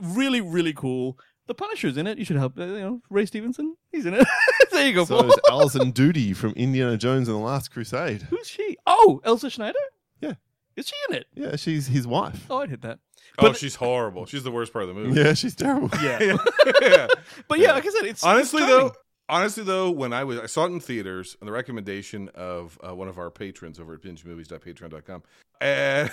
really, 0.01 0.41
really 0.41 0.73
cool. 0.73 1.19
The 1.49 1.55
Punisher's 1.55 1.97
in 1.97 2.07
it. 2.07 2.19
You 2.19 2.25
should 2.27 2.37
help. 2.37 2.59
Uh, 2.59 2.65
you 2.65 2.81
know, 2.81 3.03
Ray 3.09 3.25
Stevenson. 3.25 3.75
He's 3.91 4.05
in 4.05 4.13
it. 4.13 4.27
there 4.71 4.87
you 4.87 4.93
go. 4.93 5.07
So 5.07 5.17
Paul. 5.17 5.31
is 5.31 5.39
Alison 5.51 5.91
Doody 5.91 6.35
from 6.35 6.53
Indiana 6.53 6.99
Jones 6.99 7.27
and 7.27 7.37
the 7.37 7.41
Last 7.41 7.71
Crusade. 7.71 8.23
Who's 8.23 8.47
she? 8.47 8.77
Oh, 8.87 9.21
Elsa 9.25 9.49
Schneider. 9.49 9.79
Yeah. 10.21 10.35
Is 10.77 10.89
she 10.89 10.95
in 11.09 11.17
it? 11.17 11.27
Yeah, 11.35 11.57
she's 11.57 11.87
his 11.89 12.07
wife. 12.07 12.47
Oh, 12.51 12.59
I'd 12.59 12.69
hit 12.69 12.83
that. 12.83 12.99
oh, 13.39 13.55
she's 13.55 13.77
horrible. 13.77 14.27
She's 14.27 14.43
the 14.43 14.51
worst 14.51 14.75
part 14.75 14.85
of 14.85 14.89
the 14.89 14.95
movie. 14.95 15.21
Yeah, 15.21 15.33
she's 15.33 15.55
terrible. 15.55 15.91
Yeah. 16.03 16.37
Yeah. 16.83 17.07
but 17.49 17.59
yeah, 17.59 17.73
like 17.73 17.87
I 17.87 17.89
said, 17.89 18.05
it's 18.05 18.23
honestly 18.23 18.63
it's 18.63 18.71
though 18.71 18.93
honestly 19.29 19.65
though 19.65 19.91
when 19.91 20.13
i 20.13 20.23
was 20.25 20.39
i 20.39 20.47
saw 20.47 20.65
it 20.65 20.73
in 20.73 20.81
theaters 20.81 21.37
on 21.41 21.47
the 21.47 21.53
recommendation 21.53 22.29
of 22.35 22.79
uh, 22.87 22.95
one 22.95 23.09
of 23.09 23.19
our 23.19 23.31
patrons 23.31 23.81
over 23.81 23.95
at 23.95 24.03
bingemovies.patreon.com 24.03 25.23
and, 25.61 26.11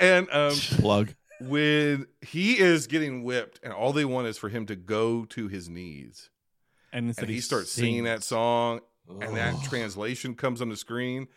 and 0.00 0.28
um, 0.32 0.54
Plug. 0.78 1.14
When 1.40 2.06
he 2.20 2.58
is 2.58 2.86
getting 2.86 3.22
whipped 3.22 3.60
and 3.62 3.72
all 3.72 3.92
they 3.92 4.04
want 4.04 4.26
is 4.26 4.38
for 4.38 4.48
him 4.48 4.66
to 4.66 4.76
go 4.76 5.24
to 5.26 5.48
his 5.48 5.68
knees. 5.68 6.30
And, 6.92 7.14
and 7.16 7.28
he 7.28 7.34
he 7.34 7.40
starts 7.40 7.70
singing 7.70 8.04
that 8.04 8.22
sings. 8.22 8.26
song 8.26 8.80
and 9.08 9.36
that 9.36 9.62
translation 9.64 10.34
comes 10.34 10.60
on 10.60 10.68
the 10.68 10.76
screen. 10.76 11.28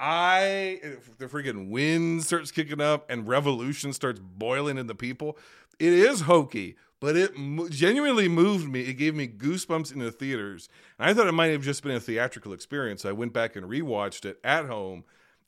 I 0.00 0.80
the 1.18 1.26
freaking 1.26 1.70
wind 1.70 2.24
starts 2.24 2.50
kicking 2.50 2.80
up 2.80 3.10
and 3.10 3.28
revolution 3.28 3.92
starts 3.92 4.20
boiling 4.20 4.78
in 4.78 4.86
the 4.86 4.94
people. 4.94 5.38
It 5.78 5.92
is 5.92 6.22
hokey 6.22 6.76
but 7.04 7.16
it 7.16 7.36
mo- 7.36 7.68
genuinely 7.68 8.28
moved 8.28 8.66
me. 8.66 8.80
It 8.80 8.94
gave 8.94 9.14
me 9.14 9.28
goosebumps 9.28 9.92
in 9.92 9.98
the 9.98 10.10
theaters. 10.10 10.70
And 10.98 11.10
i 11.10 11.12
thought 11.12 11.26
it 11.26 11.32
might 11.32 11.48
have 11.48 11.62
just 11.62 11.82
been 11.82 11.94
a 11.96 12.00
theatrical 12.00 12.54
experience. 12.54 13.04
I 13.04 13.12
went 13.12 13.34
back 13.34 13.56
and 13.56 13.66
rewatched 13.66 14.24
it 14.24 14.38
at 14.42 14.64
home 14.64 15.04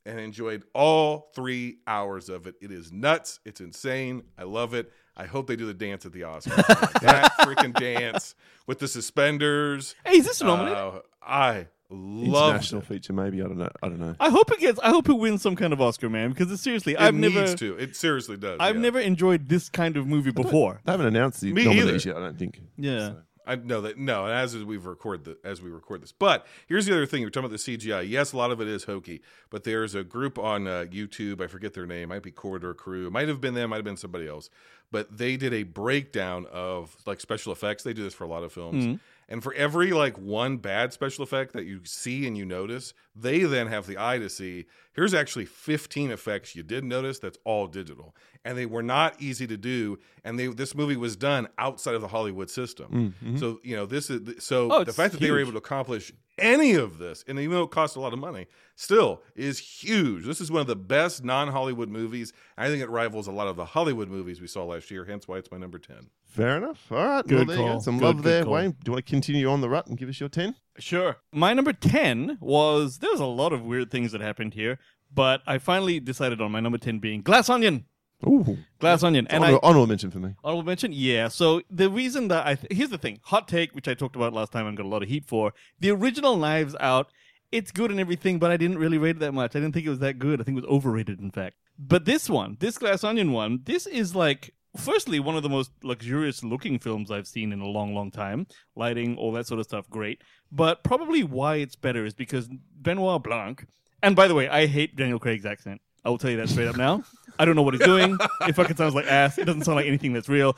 and 0.07 0.19
enjoyed 0.19 0.63
all 0.75 1.31
three 1.35 1.79
hours 1.87 2.29
of 2.29 2.47
it 2.47 2.55
it 2.61 2.71
is 2.71 2.93
nuts 2.93 3.41
it's 3.45 3.61
insane 3.61 4.23
i 4.39 4.45
love 4.45 4.73
it 4.73 4.91
I 5.17 5.25
hope 5.25 5.47
they 5.47 5.57
do 5.57 5.65
the 5.65 5.73
dance 5.73 6.05
at 6.05 6.13
the 6.13 6.21
Oscars. 6.21 6.57
that 7.01 7.33
freaking 7.39 7.73
dance 7.73 8.35
with 8.67 8.81
the 8.81 8.87
suspenders. 8.87 9.95
Hey, 10.05 10.19
is 10.19 10.27
this 10.27 10.43
nominated? 10.43 10.77
Uh, 10.77 11.01
I 11.23 11.69
love 11.89 12.51
International 12.51 12.83
feature, 12.83 13.13
maybe. 13.15 13.41
I 13.41 13.47
don't 13.47 13.57
know. 13.57 13.71
I 13.83 13.89
don't 13.89 13.99
know. 13.99 14.15
I 14.21 14.29
hope 14.29 14.51
it 14.53 14.61
gets. 14.61 14.79
I 14.81 14.91
hope 14.91 15.09
it 15.09 15.15
wins 15.15 15.41
some 15.41 15.57
kind 15.57 15.73
of 15.73 15.81
Oscar, 15.81 16.11
man. 16.11 16.31
Because 16.31 16.53
it's, 16.53 16.63
seriously, 16.63 16.95
it 16.95 17.01
I've 17.01 17.15
needs 17.15 17.35
never, 17.35 17.57
to. 17.57 17.79
It 17.79 17.97
seriously 17.97 18.37
does. 18.37 18.59
I've 18.61 18.77
yeah. 18.77 18.83
never 18.83 19.01
enjoyed 19.01 19.49
this 19.49 19.71
kind 19.71 19.97
of 19.97 20.07
movie 20.07 20.33
before. 20.33 20.81
They 20.85 20.93
haven't 20.93 21.07
announced 21.07 21.41
the 21.41 21.53
Me 21.53 21.65
nominees 21.65 22.07
either. 22.07 22.09
yet. 22.11 22.17
I 22.17 22.21
don't 22.21 22.39
think. 22.39 22.61
Yeah. 22.77 23.13
I 23.47 23.57
know 23.57 23.81
that 23.83 23.99
no, 23.99 24.27
as 24.27 24.57
we've 24.57 24.85
record 24.85 25.25
the 25.25 25.39
as 25.45 25.63
we 25.63 25.71
record 25.71 26.03
this. 26.03 26.13
But 26.13 26.47
here's 26.67 26.87
the 26.87 26.93
other 26.93 27.07
thing: 27.07 27.21
you're 27.21 27.31
talking 27.31 27.47
about 27.47 27.59
the 27.59 27.77
CGI. 27.79 28.09
Yes, 28.09 28.33
a 28.33 28.37
lot 28.37 28.51
of 28.51 28.61
it 28.61 28.69
is 28.69 28.85
hokey, 28.85 29.23
but 29.51 29.65
there's 29.65 29.95
a 29.95 30.03
group 30.03 30.39
on 30.39 30.67
uh, 30.67 30.87
YouTube. 30.91 31.41
I 31.41 31.47
forget 31.47 31.75
their 31.75 31.87
name. 31.87 32.09
Might 32.09 32.23
be 32.23 32.31
Corridor 32.31 32.75
Crew. 32.75 33.07
It 33.07 33.13
might 33.13 33.29
have 33.29 33.41
been 33.41 33.55
them. 33.55 33.71
Might 33.71 33.77
have 33.77 33.85
been 33.85 33.97
somebody 33.97 34.27
else. 34.27 34.51
But 34.91 35.17
they 35.19 35.37
did 35.37 35.53
a 35.53 35.65
breakdown 35.65 36.47
of 36.53 36.97
like 37.07 37.21
special 37.21 37.53
effects. 37.53 37.83
They 37.83 37.93
do 37.93 38.03
this 38.05 38.15
for 38.15 38.25
a 38.25 38.29
lot 38.29 38.43
of 38.45 38.53
films. 38.53 39.01
And 39.29 39.43
for 39.43 39.53
every 39.55 39.93
like 39.93 40.17
one 40.17 40.59
bad 40.59 40.93
special 40.93 41.25
effect 41.25 41.53
that 41.55 41.65
you 41.65 41.81
see 41.85 42.27
and 42.27 42.39
you 42.39 42.45
notice, 42.45 42.95
they 43.15 43.41
then 43.41 43.67
have 43.67 43.87
the 43.87 43.99
eye 43.99 44.19
to 44.19 44.29
see 44.29 44.67
here's 44.97 45.15
actually 45.15 45.45
15 45.45 46.11
effects 46.11 46.57
you 46.57 46.63
did 46.63 46.83
notice 46.83 47.19
that's 47.19 47.39
all 47.45 47.67
digital. 47.67 48.17
And 48.45 48.57
they 48.57 48.67
were 48.67 48.83
not 48.83 49.21
easy 49.21 49.47
to 49.47 49.57
do. 49.57 49.99
And 50.25 50.39
they 50.39 50.49
this 50.49 50.75
movie 50.75 50.97
was 50.97 51.17
done 51.17 51.49
outside 51.59 51.95
of 51.95 52.01
the 52.01 52.09
Hollywood 52.09 52.51
system. 52.51 53.15
Mm-hmm. 53.23 53.37
So, 53.37 53.61
you 53.63 53.77
know, 53.77 53.87
this 53.87 54.11
is 54.11 54.43
so 54.43 54.71
Oh, 54.73 54.85
the 54.85 54.93
fact 54.93 55.13
that 55.13 55.21
they 55.21 55.31
were 55.31 55.39
able 55.39 55.53
to 55.53 55.59
accomplish 55.59 56.13
any 56.39 56.75
of 56.75 56.99
this, 56.99 57.25
and 57.27 57.39
even 57.39 57.53
though 57.53 57.63
it 57.63 57.71
cost 57.71 57.97
a 57.97 58.01
lot 58.01 58.13
of 58.13 58.19
money, 58.19 58.47
still 58.75 59.23
is 59.35 59.59
huge. 59.59 60.27
This 60.27 60.41
is 60.41 60.51
one 60.51 60.61
of 60.61 60.67
the 60.67 60.77
best 60.77 61.25
non-Hollywood 61.25 61.89
movies. 61.89 62.33
I 62.59 62.69
think 62.69 62.83
it 62.83 62.91
rivals 62.91 63.27
a 63.27 63.33
lot 63.33 63.49
of 63.49 63.57
the 63.57 63.65
Hollywood 63.65 64.11
movies 64.11 64.41
we 64.41 64.47
saw 64.47 64.65
last 64.65 64.91
year, 64.91 65.05
hence 65.05 65.27
why 65.27 65.39
it's 65.39 65.51
my 65.51 65.57
number 65.57 65.79
10. 65.79 66.11
Fair 66.37 66.59
enough. 66.59 66.93
All 66.93 66.99
right. 66.99 67.27
Good 67.27 67.39
well, 67.39 67.47
there 67.47 67.57
you 67.57 67.63
go. 67.63 67.69
call. 67.73 67.81
Some 67.81 67.99
Good, 67.99 68.05
love 68.05 68.17
good 68.17 68.25
there, 68.25 68.45
call. 68.45 68.53
Wayne. 68.55 68.71
Do 68.73 68.77
you 68.87 68.93
want 68.93 69.07
to 69.07 69.11
continue 69.11 69.49
on 69.49 69.61
the 69.63 69.69
rut 69.69 69.87
and 69.87 69.97
give 69.97 70.09
us 70.09 70.21
your 70.21 70.29
10? 70.29 70.55
Sure. 70.79 71.17
My 71.33 71.55
number 71.55 71.73
10 71.73 72.39
was 72.41 72.99
there 72.99 73.11
was 73.11 73.21
a 73.21 73.25
lot 73.25 73.53
of 73.53 73.63
weird 73.65 73.91
things 73.91 74.13
that 74.13 74.21
happened 74.21 74.53
here, 74.55 74.79
but 75.13 75.41
I 75.47 75.59
finally 75.59 75.99
decided 76.01 76.41
on 76.43 76.53
my 76.53 76.61
number 76.61 76.79
10 76.79 76.99
being 76.99 77.23
Glass 77.23 77.49
Onion. 77.49 77.87
Ooh. 78.27 78.59
Glass 78.79 79.03
Onion. 79.03 79.27
And 79.29 79.43
honorable, 79.43 79.61
I 79.63 79.69
honorable 79.69 79.87
mention 79.87 80.11
for 80.11 80.19
me. 80.19 80.35
honorable 80.45 80.65
mention, 80.65 80.93
yeah. 80.93 81.29
So 81.29 81.63
the 81.71 81.89
reason 81.91 82.29
that 82.29 82.47
I 82.47 82.55
th- 82.55 82.73
here's 82.73 82.91
the 82.91 82.99
thing, 82.99 83.21
hot 83.25 83.49
take, 83.49 83.75
which 83.75 83.89
I 83.89 83.95
talked 83.95 84.17
about 84.17 84.33
last 84.33 84.53
time 84.53 84.67
and 84.67 84.77
got 84.77 84.85
a 84.87 84.89
lot 84.89 85.03
of 85.03 85.09
heat 85.09 85.25
for. 85.27 85.53
The 85.81 85.91
original 85.91 86.37
Knives 86.37 86.75
Out, 86.81 87.09
it's 87.53 87.71
good 87.71 87.91
and 87.91 88.01
everything, 88.01 88.39
but 88.39 88.51
I 88.51 88.57
didn't 88.57 88.79
really 88.79 88.99
rate 88.99 89.17
it 89.17 89.21
that 89.21 89.33
much. 89.33 89.55
I 89.55 89.61
didn't 89.61 89.73
think 89.73 89.87
it 89.87 89.91
was 89.91 89.99
that 90.01 90.19
good. 90.19 90.41
I 90.41 90.45
think 90.45 90.59
it 90.59 90.63
was 90.63 90.71
overrated, 90.71 91.21
in 91.21 91.31
fact. 91.31 91.57
But 91.79 92.05
this 92.07 92.29
one, 92.29 92.57
this 92.59 92.79
Glass 92.79 93.05
Onion 93.05 93.33
one, 93.33 93.61
this 93.65 93.87
is 93.87 94.15
like. 94.15 94.53
Firstly, 94.77 95.21
one 95.21 95.37
of 95.37 95.43
the 95.43 95.49
most 95.49 95.71
luxurious 95.83 96.45
looking 96.45 96.79
films 96.79 97.11
I've 97.11 97.27
seen 97.27 97.53
in 97.53 97.61
a 97.61 97.67
long, 97.67 97.95
long 97.95 98.11
time. 98.11 98.47
Lighting, 98.75 99.17
all 99.17 99.33
that 99.33 99.47
sort 99.47 99.61
of 99.61 99.67
stuff, 99.67 99.89
great. 99.91 100.23
But 100.53 100.83
probably 100.85 101.23
why 101.25 101.57
it's 101.57 101.77
better 101.77 102.05
is 102.05 102.15
because 102.15 102.49
Benoit 102.81 103.23
Blanc, 103.23 103.67
and 104.03 104.15
by 104.15 104.29
the 104.29 104.35
way, 104.35 104.49
I 104.49 104.67
hate 104.67 104.95
Daniel 104.97 105.19
Craig's 105.19 105.47
accent. 105.47 105.81
I 106.05 106.11
will 106.11 106.19
tell 106.19 106.31
you 106.31 106.37
that 106.37 106.49
straight 106.49 106.69
up 106.69 106.77
now. 106.77 107.03
I 107.39 107.45
don't 107.45 107.57
know 107.57 107.63
what 107.63 107.75
he's 107.75 107.83
doing. 107.85 108.17
It 108.47 108.55
fucking 108.55 108.77
sounds 108.77 108.95
like 108.95 109.07
ass. 109.07 109.39
It 109.39 109.45
doesn't 109.45 109.65
sound 109.65 109.77
like 109.77 109.87
anything 109.87 110.13
that's 110.13 110.29
real. 110.29 110.57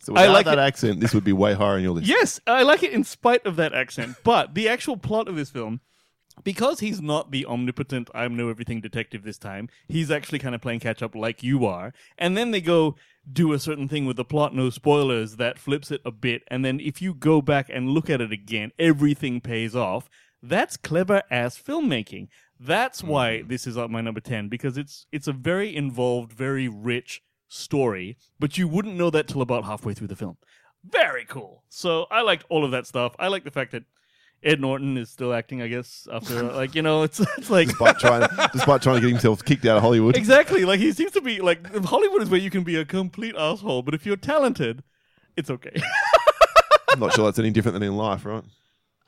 So 0.00 0.12
I 0.14 0.22
without 0.22 0.32
like 0.32 0.44
that 0.46 0.58
it- 0.58 0.62
accent, 0.62 1.00
this 1.00 1.14
would 1.14 1.24
be 1.24 1.32
way 1.32 1.54
higher 1.54 1.74
on 1.76 1.82
your 1.82 1.92
list. 1.92 2.08
Yes, 2.08 2.40
I 2.46 2.62
like 2.62 2.82
it 2.82 2.92
in 2.92 3.04
spite 3.04 3.46
of 3.46 3.56
that 3.56 3.72
accent. 3.74 4.16
But 4.24 4.54
the 4.54 4.68
actual 4.68 4.96
plot 4.96 5.28
of 5.28 5.36
this 5.36 5.50
film, 5.50 5.80
because 6.44 6.80
he's 6.80 7.00
not 7.00 7.30
the 7.30 7.46
omnipotent 7.46 8.10
I'm-know-everything 8.14 8.80
detective 8.80 9.22
this 9.24 9.38
time, 9.38 9.68
he's 9.88 10.10
actually 10.10 10.38
kind 10.38 10.54
of 10.54 10.60
playing 10.60 10.80
catch 10.80 11.02
up 11.02 11.14
like 11.14 11.42
you 11.42 11.64
are. 11.66 11.92
And 12.16 12.36
then 12.36 12.50
they 12.50 12.60
go 12.60 12.96
do 13.32 13.52
a 13.52 13.58
certain 13.58 13.88
thing 13.88 14.06
with 14.06 14.16
the 14.16 14.24
plot, 14.24 14.54
no 14.54 14.70
spoilers, 14.70 15.36
that 15.36 15.58
flips 15.58 15.90
it 15.90 16.00
a 16.04 16.10
bit. 16.10 16.42
And 16.48 16.64
then 16.64 16.80
if 16.80 17.02
you 17.02 17.14
go 17.14 17.42
back 17.42 17.68
and 17.72 17.90
look 17.90 18.08
at 18.08 18.20
it 18.20 18.32
again, 18.32 18.72
everything 18.78 19.40
pays 19.40 19.74
off. 19.76 20.08
That's 20.42 20.76
clever 20.76 21.22
ass 21.30 21.60
filmmaking. 21.60 22.28
That's 22.60 23.02
why 23.02 23.38
mm-hmm. 23.38 23.48
this 23.48 23.66
is 23.66 23.76
at 23.76 23.90
my 23.90 24.00
number 24.00 24.20
10 24.20 24.48
because 24.48 24.76
it's 24.76 25.06
it's 25.12 25.28
a 25.28 25.32
very 25.32 25.74
involved, 25.74 26.32
very 26.32 26.68
rich 26.68 27.22
story, 27.48 28.16
but 28.38 28.58
you 28.58 28.68
wouldn't 28.68 28.96
know 28.96 29.10
that 29.10 29.28
till 29.28 29.42
about 29.42 29.64
halfway 29.64 29.94
through 29.94 30.08
the 30.08 30.16
film. 30.16 30.36
Very 30.84 31.24
cool. 31.24 31.64
So 31.68 32.06
I 32.10 32.22
liked 32.22 32.44
all 32.48 32.64
of 32.64 32.70
that 32.70 32.86
stuff. 32.86 33.14
I 33.18 33.28
like 33.28 33.44
the 33.44 33.50
fact 33.50 33.72
that 33.72 33.84
Ed 34.42 34.60
Norton 34.60 34.96
is 34.96 35.10
still 35.10 35.32
acting, 35.34 35.62
I 35.62 35.68
guess, 35.68 36.06
after 36.12 36.42
like 36.60 36.74
you 36.74 36.82
know, 36.82 37.02
it's 37.02 37.20
it's 37.38 37.50
like 37.50 37.68
Despite 37.68 37.98
trying, 37.98 38.28
despite 38.52 38.82
trying 38.82 38.96
to 38.96 39.00
get 39.00 39.10
himself 39.10 39.44
kicked 39.44 39.64
out 39.66 39.76
of 39.78 39.82
Hollywood. 39.82 40.16
exactly 40.16 40.64
like 40.64 40.78
he 40.80 40.92
seems 40.92 41.12
to 41.12 41.20
be 41.20 41.40
like 41.40 41.66
Hollywood 41.84 42.22
is 42.22 42.30
where 42.30 42.40
you 42.40 42.50
can 42.50 42.62
be 42.64 42.76
a 42.76 42.84
complete 42.84 43.34
asshole, 43.36 43.82
but 43.82 43.94
if 43.94 44.06
you're 44.06 44.16
talented, 44.16 44.82
it's 45.36 45.50
okay. 45.50 45.80
I'm 46.90 47.00
not 47.00 47.14
sure 47.14 47.24
that's 47.26 47.38
any 47.38 47.50
different 47.50 47.74
than 47.74 47.82
in 47.82 47.96
life, 47.96 48.24
right? 48.24 48.42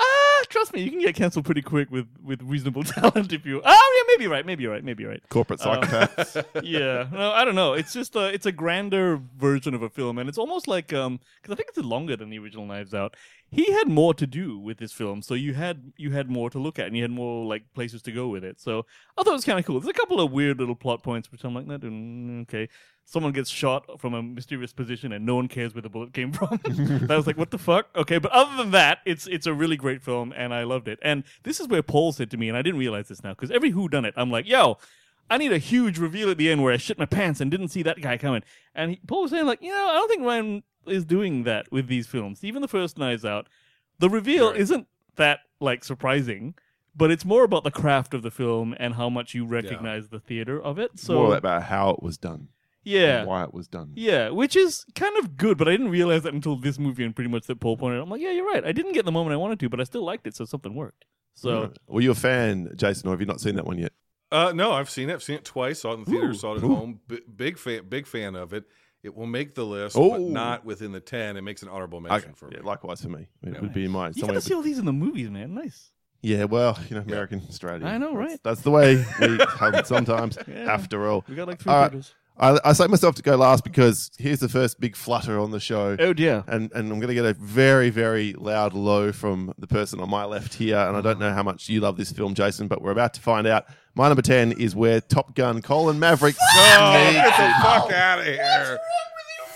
ah, 0.02 0.42
trust 0.48 0.72
me, 0.72 0.80
you 0.82 0.90
can 0.90 1.00
get 1.00 1.14
cancelled 1.14 1.44
pretty 1.44 1.62
quick 1.62 1.90
with 1.90 2.06
with 2.24 2.42
reasonable 2.42 2.82
talent 2.96 3.32
if 3.32 3.44
you. 3.46 3.60
Oh 3.64 3.94
yeah, 3.96 4.12
maybe 4.12 4.24
you're 4.24 4.32
right. 4.32 4.44
Maybe 4.46 4.62
you're 4.64 4.72
right. 4.72 4.82
Maybe 4.84 5.02
you're 5.02 5.12
right. 5.12 5.22
Corporate 5.28 5.64
Um, 5.64 5.80
psychopaths. 5.82 6.44
yeah, 6.62 7.06
no, 7.12 7.30
I 7.32 7.44
don't 7.44 7.54
know. 7.54 7.72
It's 7.74 7.92
just 7.92 8.16
a, 8.16 8.26
it's 8.32 8.46
a 8.46 8.52
grander 8.52 9.20
version 9.38 9.74
of 9.74 9.82
a 9.82 9.88
film, 9.90 10.18
and 10.18 10.28
it's 10.28 10.38
almost 10.38 10.66
like 10.68 10.92
um, 10.92 11.20
because 11.40 11.52
I 11.52 11.56
think 11.56 11.68
it's 11.68 11.78
longer 11.78 12.16
than 12.16 12.30
the 12.30 12.38
original 12.38 12.66
Knives 12.66 12.94
Out. 12.94 13.14
He 13.52 13.72
had 13.72 13.88
more 13.88 14.14
to 14.14 14.26
do 14.28 14.58
with 14.58 14.78
this 14.78 14.92
film, 14.92 15.22
so 15.22 15.34
you 15.34 15.54
had 15.54 15.92
you 15.96 16.12
had 16.12 16.30
more 16.30 16.50
to 16.50 16.58
look 16.58 16.78
at, 16.78 16.86
and 16.86 16.96
you 16.96 17.02
had 17.02 17.10
more 17.10 17.44
like 17.44 17.64
places 17.74 18.00
to 18.02 18.12
go 18.12 18.28
with 18.28 18.44
it. 18.44 18.60
So 18.60 18.86
I 19.18 19.22
thought 19.22 19.32
it 19.32 19.34
was 19.34 19.44
kind 19.44 19.58
of 19.58 19.64
cool. 19.64 19.80
There's 19.80 19.90
a 19.90 19.98
couple 19.98 20.20
of 20.20 20.30
weird 20.30 20.60
little 20.60 20.76
plot 20.76 21.02
points, 21.02 21.32
which 21.32 21.42
I'm 21.42 21.54
like, 21.54 21.66
that 21.66 21.80
mm, 21.80 22.42
okay. 22.42 22.68
Someone 23.04 23.32
gets 23.32 23.50
shot 23.50 24.00
from 24.00 24.14
a 24.14 24.22
mysterious 24.22 24.72
position, 24.72 25.12
and 25.12 25.26
no 25.26 25.34
one 25.34 25.48
cares 25.48 25.74
where 25.74 25.82
the 25.82 25.88
bullet 25.88 26.12
came 26.12 26.32
from. 26.32 26.60
that 26.64 27.16
was 27.16 27.26
like, 27.26 27.36
what 27.36 27.50
the 27.50 27.58
fuck? 27.58 27.88
Okay, 27.96 28.18
but 28.18 28.30
other 28.30 28.56
than 28.56 28.70
that, 28.70 28.98
it's 29.04 29.26
it's 29.26 29.46
a 29.46 29.54
really 29.54 29.76
great 29.76 30.00
film, 30.00 30.32
and 30.36 30.54
I 30.54 30.62
loved 30.62 30.86
it. 30.86 31.00
And 31.02 31.24
this 31.42 31.58
is 31.58 31.66
where 31.66 31.82
Paul 31.82 32.12
said 32.12 32.30
to 32.30 32.36
me, 32.36 32.48
and 32.48 32.56
I 32.56 32.62
didn't 32.62 32.78
realize 32.78 33.08
this 33.08 33.24
now, 33.24 33.30
because 33.30 33.50
every 33.50 33.70
Who 33.70 33.88
Done 33.88 34.04
It, 34.04 34.14
I'm 34.16 34.30
like, 34.30 34.46
yo. 34.48 34.78
I 35.32 35.38
need 35.38 35.52
a 35.52 35.58
huge 35.58 35.96
reveal 35.96 36.28
at 36.28 36.38
the 36.38 36.50
end 36.50 36.60
where 36.60 36.74
I 36.74 36.76
shit 36.76 36.98
my 36.98 37.06
pants 37.06 37.40
and 37.40 37.52
didn't 37.52 37.68
see 37.68 37.84
that 37.84 38.00
guy 38.00 38.18
coming. 38.18 38.42
And 38.74 38.90
he, 38.90 39.00
Paul 39.06 39.22
was 39.22 39.30
saying, 39.30 39.46
like, 39.46 39.62
you 39.62 39.70
know, 39.70 39.86
I 39.88 39.94
don't 39.94 40.08
think 40.08 40.24
Ryan 40.24 40.64
is 40.86 41.04
doing 41.04 41.44
that 41.44 41.70
with 41.70 41.86
these 41.88 42.06
films. 42.06 42.42
Even 42.44 42.62
the 42.62 42.68
first 42.68 42.98
Knives 42.98 43.24
Out, 43.24 43.48
the 43.98 44.08
reveal 44.10 44.50
Right. 44.50 44.60
isn't 44.60 44.86
that 45.16 45.40
like 45.60 45.84
surprising, 45.84 46.54
but 46.96 47.10
it's 47.10 47.24
more 47.24 47.44
about 47.44 47.64
the 47.64 47.70
craft 47.70 48.14
of 48.14 48.22
the 48.22 48.30
film 48.30 48.74
and 48.78 48.94
how 48.94 49.08
much 49.10 49.34
you 49.34 49.44
recognize 49.46 50.08
the 50.08 50.20
theater 50.20 50.60
of 50.60 50.78
it. 50.78 50.98
So 50.98 51.14
More 51.14 51.36
about 51.36 51.64
how 51.64 51.90
it 51.90 52.02
was 52.02 52.16
done. 52.18 52.48
yeah, 52.82 53.18
and 53.20 53.28
Why 53.28 53.44
it 53.44 53.52
was 53.52 53.68
done. 53.68 53.92
yeah, 53.94 54.30
which 54.30 54.56
is 54.56 54.86
kind 54.94 55.16
of 55.18 55.36
good, 55.36 55.58
but 55.58 55.68
I 55.68 55.72
didn't 55.72 55.90
realize 55.90 56.22
that 56.22 56.32
until 56.34 56.56
this 56.56 56.78
movie 56.78 57.04
and 57.04 57.14
pretty 57.14 57.30
much 57.30 57.46
that 57.46 57.60
Paul 57.60 57.76
pointed 57.76 57.98
out. 58.00 58.04
I'm 58.04 58.10
like, 58.10 58.22
yeah, 58.22 58.30
you're 58.30 58.46
right. 58.46 58.64
I 58.64 58.72
didn't 58.72 58.92
get 58.92 59.04
the 59.04 59.12
moment 59.12 59.34
I 59.34 59.36
wanted 59.36 59.60
to, 59.60 59.68
but 59.68 59.80
I 59.80 59.84
still 59.84 60.02
liked 60.04 60.26
it, 60.26 60.34
so 60.34 60.44
something 60.46 60.74
worked. 60.74 61.04
So 61.34 61.62
Right. 61.62 61.78
Were 61.86 62.00
you 62.00 62.10
a 62.10 62.14
fan, 62.14 62.72
Jason, 62.76 63.08
or 63.08 63.12
have 63.12 63.20
you 63.20 63.26
not 63.26 63.40
seen 63.40 63.54
that 63.56 63.66
one 63.66 63.78
yet? 63.78 63.92
Uh, 64.32 64.52
no, 64.54 64.72
I've 64.72 64.88
seen 64.90 65.10
it. 65.10 65.14
I've 65.14 65.22
seen 65.22 65.36
it 65.36 65.44
twice. 65.44 65.80
Saw 65.80 65.90
it 65.90 65.94
in 65.94 66.04
the 66.04 66.10
theater. 66.10 66.28
Ooh. 66.30 66.34
saw 66.34 66.54
it 66.54 66.58
at 66.58 66.64
Ooh. 66.64 66.74
home. 66.74 67.00
B- 67.08 67.20
big 67.36 67.58
fan. 67.58 67.82
Big 67.88 68.06
fan 68.06 68.34
of 68.36 68.52
it. 68.52 68.64
It 69.02 69.16
will 69.16 69.26
make 69.26 69.54
the 69.54 69.64
list, 69.64 69.96
Oh. 69.96 70.10
but 70.10 70.20
not 70.20 70.64
within 70.64 70.92
the 70.92 71.00
ten. 71.00 71.36
It 71.36 71.42
makes 71.42 71.62
an 71.62 71.68
honorable 71.68 72.00
mention 72.00 72.34
for 72.34 72.48
me. 72.48 72.56
Yeah, 72.56 72.66
likewise 72.66 73.00
for 73.00 73.08
me. 73.08 73.28
It 73.42 73.54
Yeah. 73.54 73.60
would 73.60 73.72
be 73.72 73.86
in 73.86 73.90
my 73.90 74.08
you 74.08 74.12
somewhere. 74.14 74.34
got 74.34 74.42
to 74.42 74.46
see 74.48 74.54
all 74.54 74.62
these 74.62 74.78
in 74.78 74.84
the 74.84 74.92
movies, 74.92 75.30
man. 75.30 75.54
Nice. 75.54 75.90
Yeah, 76.22 76.44
well, 76.44 76.78
you 76.90 76.96
know, 76.96 77.02
American 77.02 77.40
Australia. 77.48 77.86
I 77.86 77.96
know, 77.96 78.14
right? 78.14 78.38
That's, 78.42 78.60
the 78.60 78.70
way 78.70 78.96
we 79.20 79.38
sometimes. 79.84 80.36
Yeah. 80.46 80.70
After 80.70 81.08
all, 81.08 81.24
We 81.26 81.34
got 81.34 81.48
like 81.48 81.60
three 81.60 81.72
All 81.72 81.80
right. 81.88 82.14
Theaters. 82.40 82.60
I, 82.64 82.70
I 82.70 82.72
say 82.72 82.86
myself 82.86 83.14
to 83.16 83.22
go 83.22 83.36
last 83.36 83.64
because 83.64 84.10
here's 84.18 84.40
the 84.40 84.48
first 84.48 84.80
big 84.80 84.96
flutter 84.96 85.38
on 85.38 85.50
the 85.50 85.60
show. 85.60 85.96
Oh 85.98 86.12
dear. 86.12 86.44
and 86.46 86.70
and 86.72 86.90
I'm 86.92 86.98
going 87.00 87.08
to 87.08 87.14
get 87.14 87.24
a 87.24 87.34
very 87.34 87.90
very 87.90 88.32
loud 88.34 88.72
low 88.74 89.12
from 89.12 89.52
the 89.58 89.66
person 89.66 90.00
on 90.00 90.10
my 90.10 90.24
left 90.24 90.54
here, 90.54 90.78
and 90.78 90.96
I 90.96 91.00
don't 91.00 91.18
know 91.18 91.32
how 91.32 91.42
much 91.42 91.68
you 91.68 91.80
love 91.80 91.96
this 91.96 92.12
film, 92.12 92.34
Jason, 92.34 92.68
but 92.68 92.82
we're 92.82 92.92
about 92.92 93.14
to 93.14 93.20
find 93.20 93.46
out. 93.46 93.66
My 93.94 94.08
number 94.08 94.22
ten 94.22 94.52
is 94.52 94.74
where 94.76 95.00
Top 95.00 95.34
Gun 95.34 95.62
Colin 95.62 95.98
Maverick. 95.98 96.36
Oh, 96.40 96.92
meets 96.94 97.12
get 97.14 97.36
the 97.36 97.48
it. 97.48 97.62
fuck 97.62 97.92
out 97.92 98.18
of 98.20 98.24
here! 98.24 98.78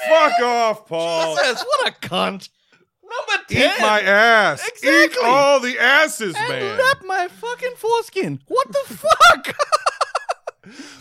Fuck 0.08 0.40
off, 0.40 0.86
Paul. 0.88 1.36
Jesus, 1.36 1.64
what 1.64 1.88
a 1.88 1.92
cunt. 2.06 2.48
Number 3.02 3.44
10. 3.48 3.62
Eat 3.62 3.80
my 3.80 4.00
ass. 4.00 4.66
Exactly. 4.66 5.04
Eat 5.04 5.16
all 5.24 5.60
the 5.60 5.78
asses, 5.78 6.34
and 6.36 6.48
man. 6.48 6.78
lap 6.78 6.98
my 7.04 7.28
fucking 7.28 7.74
foreskin. 7.76 8.40
What 8.48 8.68
the 8.68 8.96
fuck? 8.96 9.56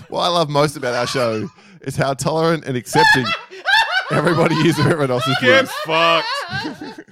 What 0.09 0.23
I 0.23 0.27
love 0.27 0.49
most 0.49 0.75
about 0.75 0.93
our 0.93 1.07
show 1.07 1.49
is 1.83 1.95
how 1.95 2.13
tolerant 2.13 2.65
and 2.65 2.75
accepting 2.77 3.25
everybody 4.11 4.55
is 4.55 4.77
of 4.79 4.85
everyone 4.87 5.11
else's 5.11 5.35
Get 5.41 5.65
views. 5.65 5.71
fucked. 5.85 6.27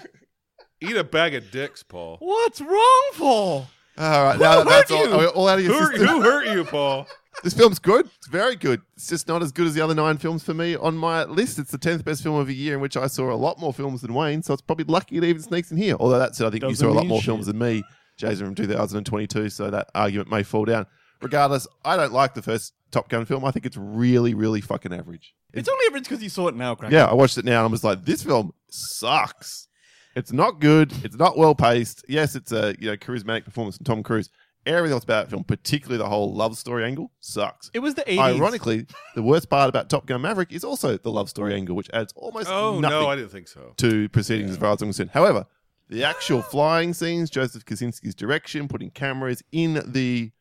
Eat 0.81 0.95
a 0.97 1.03
bag 1.03 1.35
of 1.35 1.49
dicks, 1.51 1.83
Paul. 1.83 2.17
What's 2.19 2.59
wrong, 2.59 3.09
Paul? 3.15 3.67
All 3.97 4.23
right, 4.23 4.39
now 4.39 4.63
Who 4.63 4.69
that's 4.69 4.89
hurt 4.89 4.97
all, 4.97 5.07
you? 5.07 5.13
are 5.13 5.19
we 5.19 5.25
all 5.27 5.47
out 5.47 5.59
of 5.59 5.65
your 5.65 5.73
Who, 5.79 5.85
system. 5.91 6.07
who 6.07 6.21
hurt 6.21 6.47
you, 6.55 6.63
Paul? 6.63 7.07
This 7.43 7.53
film's 7.53 7.79
good. 7.79 8.07
It's 8.17 8.27
very 8.27 8.55
good. 8.55 8.81
It's 8.95 9.07
just 9.07 9.27
not 9.27 9.41
as 9.41 9.51
good 9.51 9.67
as 9.67 9.73
the 9.73 9.81
other 9.81 9.93
nine 9.95 10.17
films 10.17 10.43
for 10.43 10.53
me 10.53 10.75
on 10.75 10.97
my 10.97 11.23
list. 11.25 11.59
It's 11.59 11.71
the 11.71 11.77
tenth 11.77 12.03
best 12.03 12.23
film 12.23 12.35
of 12.37 12.47
the 12.47 12.55
year, 12.55 12.75
in 12.75 12.81
which 12.81 12.97
I 12.97 13.07
saw 13.07 13.31
a 13.31 13.35
lot 13.35 13.59
more 13.59 13.73
films 13.73 14.01
than 14.01 14.13
Wayne. 14.13 14.41
So 14.43 14.53
it's 14.53 14.61
probably 14.61 14.85
lucky 14.85 15.17
it 15.17 15.23
even 15.23 15.41
sneaks 15.41 15.71
in 15.71 15.77
here. 15.77 15.95
Although 15.99 16.19
that 16.19 16.35
said, 16.35 16.47
I 16.47 16.49
think 16.49 16.63
you 16.63 16.69
Doesn't 16.69 16.85
saw 16.87 16.91
a 16.91 16.95
lot 16.95 17.01
mean 17.01 17.09
more 17.09 17.19
shit. 17.19 17.25
films 17.27 17.45
than 17.45 17.57
me, 17.59 17.83
Jason, 18.17 18.45
from 18.47 18.55
2022. 18.55 19.49
So 19.49 19.69
that 19.69 19.89
argument 19.95 20.29
may 20.29 20.43
fall 20.43 20.65
down. 20.65 20.87
Regardless, 21.21 21.67
I 21.85 21.97
don't 21.97 22.13
like 22.13 22.33
the 22.33 22.41
first 22.41 22.73
Top 22.91 23.09
Gun 23.09 23.25
film. 23.25 23.45
I 23.45 23.51
think 23.51 23.65
it's 23.65 23.77
really, 23.77 24.33
really 24.33 24.61
fucking 24.61 24.93
average. 24.93 25.33
It's 25.53 25.69
only 25.69 25.85
average 25.87 26.03
because 26.03 26.23
you 26.23 26.29
saw 26.29 26.47
it 26.47 26.55
now, 26.55 26.75
Craig. 26.75 26.91
Yeah, 26.91 27.05
I 27.05 27.13
watched 27.13 27.37
it 27.37 27.45
now 27.45 27.59
and 27.59 27.69
I 27.69 27.71
was 27.71 27.83
like, 27.83 28.05
this 28.05 28.23
film 28.23 28.53
sucks. 28.69 29.67
It's 30.15 30.31
not 30.33 30.59
good. 30.59 30.93
It's 31.05 31.15
not 31.15 31.37
well 31.37 31.55
paced. 31.55 32.03
Yes, 32.07 32.35
it's 32.35 32.51
a 32.51 32.75
you 32.79 32.87
know 32.87 32.97
charismatic 32.97 33.45
performance 33.45 33.77
from 33.77 33.85
Tom 33.85 34.03
Cruise. 34.03 34.29
Everything 34.65 34.93
else 34.93 35.03
about 35.03 35.23
that 35.23 35.29
film, 35.31 35.43
particularly 35.43 35.97
the 35.97 36.07
whole 36.07 36.33
love 36.35 36.55
story 36.55 36.83
angle, 36.83 37.11
sucks. 37.19 37.71
It 37.73 37.79
was 37.79 37.95
the 37.95 38.03
80s. 38.03 38.19
Ironically, 38.19 38.85
the 39.15 39.23
worst 39.23 39.49
part 39.49 39.69
about 39.69 39.89
Top 39.89 40.05
Gun 40.05 40.21
Maverick 40.21 40.51
is 40.51 40.63
also 40.63 40.97
the 40.97 41.11
love 41.11 41.29
story 41.29 41.55
angle, 41.55 41.75
which 41.75 41.89
adds 41.93 42.13
almost 42.15 42.47
Oh, 42.47 42.79
nothing 42.79 42.99
no, 42.99 43.07
I 43.07 43.15
didn't 43.15 43.31
think 43.31 43.47
so. 43.47 43.73
to 43.77 44.07
proceedings 44.09 44.51
as 44.51 44.57
far 44.57 44.73
as 44.73 44.81
I'm 44.81 44.89
concerned. 44.89 45.11
However, 45.13 45.47
the 45.89 46.03
actual 46.03 46.43
flying 46.43 46.93
scenes, 46.93 47.29
Joseph 47.31 47.65
Kosinski's 47.65 48.13
direction, 48.13 48.67
putting 48.67 48.91
cameras 48.91 49.41
in 49.51 49.81
the 49.85 50.31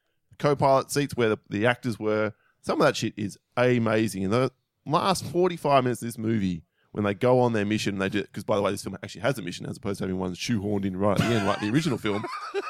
co-pilot 0.40 0.90
seats 0.90 1.14
where 1.16 1.28
the, 1.28 1.38
the 1.48 1.66
actors 1.66 1.98
were, 2.00 2.32
some 2.62 2.80
of 2.80 2.86
that 2.86 2.96
shit 2.96 3.14
is 3.16 3.38
amazing. 3.56 4.24
And 4.24 4.32
the 4.32 4.50
last 4.86 5.24
45 5.26 5.84
minutes 5.84 6.02
of 6.02 6.08
this 6.08 6.18
movie, 6.18 6.64
when 6.90 7.04
they 7.04 7.14
go 7.14 7.38
on 7.38 7.52
their 7.52 7.64
mission, 7.64 7.98
they 7.98 8.08
do 8.08 8.22
because 8.22 8.42
by 8.42 8.56
the 8.56 8.62
way, 8.62 8.72
this 8.72 8.82
film 8.82 8.96
actually 9.04 9.20
has 9.20 9.38
a 9.38 9.42
mission 9.42 9.66
as 9.66 9.76
opposed 9.76 9.98
to 9.98 10.04
having 10.04 10.18
one 10.18 10.32
shoehorned 10.34 10.84
in 10.84 10.96
right 10.96 11.20
at 11.20 11.28
the 11.28 11.34
end, 11.36 11.46
like 11.46 11.60
the 11.60 11.70
original 11.70 11.96
film. 11.98 12.24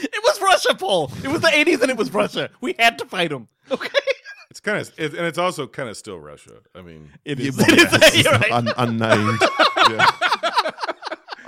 It 0.00 0.22
was 0.22 0.40
Russia, 0.40 0.76
Paul. 0.76 1.10
It 1.24 1.28
was 1.28 1.40
the 1.40 1.48
80s 1.48 1.80
and 1.82 1.90
it 1.90 1.96
was 1.96 2.14
Russia. 2.14 2.50
We 2.60 2.76
had 2.78 2.98
to 2.98 3.04
fight 3.06 3.30
them. 3.30 3.48
Okay. 3.70 3.88
It's 4.50 4.60
kind 4.60 4.78
of, 4.80 4.90
it, 4.96 5.12
and 5.12 5.26
it's 5.26 5.36
also 5.36 5.66
kind 5.66 5.88
of 5.90 5.96
still 5.96 6.18
Russia. 6.18 6.60
I 6.74 6.80
mean, 6.82 7.10
It 7.24 7.38
Yeah, 7.38 7.48
is. 7.48 7.56
well, 7.58 7.66
It 7.70 7.76
yeah, 7.78 7.84
is. 8.06 8.14
it's 8.14 8.26
right. 8.30 8.50
un- 8.52 8.72
unnamed. 8.78 9.40
Yeah. 9.90 10.06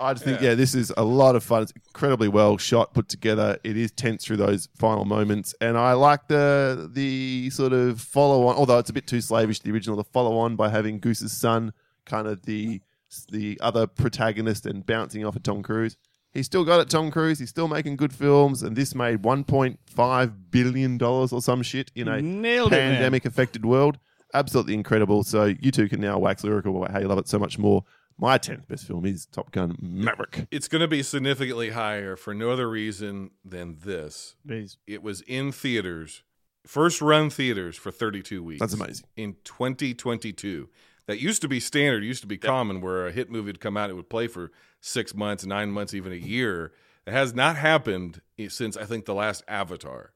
I 0.00 0.14
just 0.14 0.24
think, 0.24 0.40
yeah. 0.40 0.54
this 0.54 0.74
is 0.74 0.92
a 0.96 1.04
lot 1.04 1.36
of 1.36 1.42
fun. 1.42 1.62
It's 1.62 1.72
incredibly 1.72 2.28
well 2.28 2.56
shot, 2.56 2.94
put 2.94 3.08
together. 3.08 3.58
It 3.62 3.76
is 3.76 3.92
tense 3.92 4.24
through 4.24 4.38
those 4.38 4.68
final 4.76 5.04
moments, 5.04 5.54
and 5.60 5.76
I 5.76 5.92
like 5.92 6.28
the 6.28 6.90
the 6.92 7.50
sort 7.50 7.72
of 7.72 8.00
follow 8.00 8.46
on. 8.46 8.56
Although 8.56 8.78
it's 8.78 8.90
a 8.90 8.92
bit 8.92 9.06
too 9.06 9.20
slavish, 9.20 9.58
to 9.58 9.64
the 9.64 9.72
original, 9.72 9.96
the 9.96 10.04
follow 10.04 10.38
on 10.38 10.56
by 10.56 10.70
having 10.70 11.00
Goose's 11.00 11.32
son, 11.32 11.72
kind 12.04 12.26
of 12.26 12.42
the 12.42 12.80
the 13.28 13.58
other 13.60 13.86
protagonist, 13.86 14.66
and 14.66 14.86
bouncing 14.86 15.24
off 15.24 15.36
of 15.36 15.42
Tom 15.42 15.62
Cruise. 15.62 15.96
He's 16.32 16.46
still 16.46 16.64
got 16.64 16.80
it, 16.80 16.88
Tom 16.88 17.10
Cruise. 17.10 17.40
He's 17.40 17.50
still 17.50 17.66
making 17.68 17.96
good 17.96 18.12
films, 18.12 18.62
and 18.62 18.76
this 18.76 18.94
made 18.94 19.22
1.5 19.22 20.32
billion 20.50 20.96
dollars 20.96 21.32
or 21.32 21.42
some 21.42 21.62
shit 21.62 21.90
in 21.94 22.06
a 22.08 22.22
Nailed 22.22 22.70
pandemic 22.70 23.24
affected 23.24 23.64
world. 23.64 23.98
Absolutely 24.32 24.74
incredible. 24.74 25.24
So 25.24 25.46
you 25.60 25.72
two 25.72 25.88
can 25.88 26.00
now 26.00 26.18
wax 26.18 26.44
lyrical 26.44 26.76
about 26.76 26.92
how 26.92 27.00
you 27.00 27.08
love 27.08 27.18
it 27.18 27.28
so 27.28 27.38
much 27.38 27.58
more. 27.58 27.84
My 28.20 28.36
10th 28.38 28.68
best 28.68 28.86
film 28.86 29.06
is 29.06 29.24
Top 29.26 29.50
Gun 29.50 29.76
Maverick. 29.80 30.46
it's 30.50 30.68
going 30.68 30.82
to 30.82 30.88
be 30.88 31.02
significantly 31.02 31.70
higher 31.70 32.16
for 32.16 32.34
no 32.34 32.50
other 32.50 32.68
reason 32.68 33.30
than 33.44 33.78
this. 33.82 34.36
Base. 34.44 34.76
It 34.86 35.02
was 35.02 35.22
in 35.22 35.52
theaters, 35.52 36.22
first 36.66 37.00
run 37.00 37.30
theaters 37.30 37.76
for 37.76 37.90
32 37.90 38.42
weeks. 38.42 38.60
That's 38.60 38.74
amazing. 38.74 39.06
In 39.16 39.36
2022. 39.44 40.68
That 41.06 41.18
used 41.18 41.42
to 41.42 41.48
be 41.48 41.58
standard, 41.58 42.04
used 42.04 42.20
to 42.20 42.28
be 42.28 42.38
common 42.38 42.80
where 42.80 43.06
a 43.06 43.10
hit 43.10 43.30
movie 43.32 43.46
would 43.46 43.58
come 43.60 43.76
out, 43.76 43.90
it 43.90 43.94
would 43.94 44.10
play 44.10 44.28
for 44.28 44.52
six 44.80 45.12
months, 45.12 45.44
nine 45.44 45.72
months, 45.72 45.92
even 45.92 46.12
a 46.12 46.16
year. 46.16 46.72
It 47.04 47.12
has 47.12 47.34
not 47.34 47.56
happened 47.56 48.20
since 48.48 48.76
I 48.76 48.84
think 48.84 49.06
the 49.06 49.14
last 49.14 49.42
Avatar. 49.48 50.12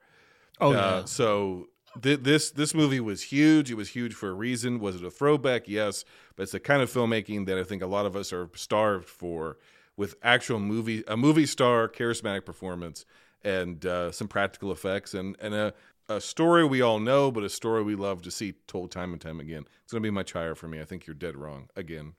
Oh, 0.60 0.68
Uh, 0.70 0.72
yeah. 1.00 1.04
So 1.06 1.68
th- 2.02 2.20
this 2.20 2.50
this 2.50 2.74
movie 2.74 3.00
was 3.00 3.22
huge. 3.22 3.70
It 3.70 3.76
was 3.76 3.90
huge 3.90 4.14
for 4.14 4.28
a 4.30 4.34
reason. 4.34 4.80
Was 4.80 4.96
it 4.96 5.04
a 5.04 5.10
throwback? 5.10 5.68
Yes, 5.68 6.04
but 6.36 6.44
it's 6.44 6.52
the 6.52 6.60
kind 6.60 6.82
of 6.82 6.90
filmmaking 6.92 7.46
that 7.46 7.58
I 7.58 7.64
think 7.64 7.82
a 7.82 7.86
lot 7.86 8.06
of 8.06 8.16
us 8.16 8.32
are 8.32 8.48
starved 8.54 9.08
for, 9.08 9.58
with 9.96 10.16
actual 10.22 10.60
movie 10.60 11.04
a 11.06 11.16
movie 11.16 11.46
star, 11.46 11.88
charismatic 11.88 12.44
performance, 12.44 13.04
and 13.42 13.84
uh, 13.86 14.10
some 14.12 14.28
practical 14.28 14.72
effects, 14.72 15.14
and 15.14 15.36
and 15.40 15.54
a 15.54 15.74
a 16.08 16.20
story 16.20 16.64
we 16.64 16.82
all 16.82 17.00
know, 17.00 17.30
but 17.30 17.44
a 17.44 17.48
story 17.48 17.82
we 17.82 17.94
love 17.94 18.22
to 18.22 18.30
see 18.30 18.52
told 18.66 18.90
time 18.90 19.12
and 19.12 19.20
time 19.20 19.40
again. 19.40 19.64
It's 19.82 19.92
gonna 19.92 20.02
be 20.02 20.10
much 20.10 20.32
higher 20.32 20.54
for 20.54 20.68
me. 20.68 20.80
I 20.80 20.84
think 20.84 21.06
you're 21.06 21.14
dead 21.14 21.36
wrong 21.36 21.68
again. 21.76 22.14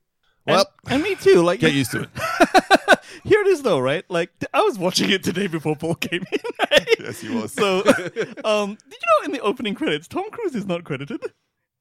Well, 0.48 0.66
and, 0.86 0.96
and 0.96 1.04
me 1.04 1.16
too. 1.16 1.42
Like, 1.42 1.60
get 1.60 1.74
used 1.74 1.92
to 1.92 2.04
it. 2.04 2.10
Here 3.26 3.42
it 3.42 3.48
is, 3.48 3.64
though, 3.64 3.80
right? 3.80 4.06
Like, 4.08 4.30
I 4.54 4.62
was 4.62 4.78
watching 4.78 5.10
it 5.10 5.24
today 5.24 5.48
before 5.48 5.76
Paul 5.76 5.96
came 5.96 6.24
in. 6.32 6.40
Right? 6.72 6.96
Yes, 7.00 7.20
he 7.20 7.30
was. 7.30 7.52
So, 7.52 7.80
um, 8.44 8.76
did 8.90 9.00
you 9.02 9.08
know 9.10 9.26
in 9.26 9.32
the 9.32 9.40
opening 9.42 9.76
credits, 9.76 10.08
Tom 10.08 10.32
Cruise 10.32 10.56
is 10.56 10.66
not 10.66 10.84
credited? 10.84 11.22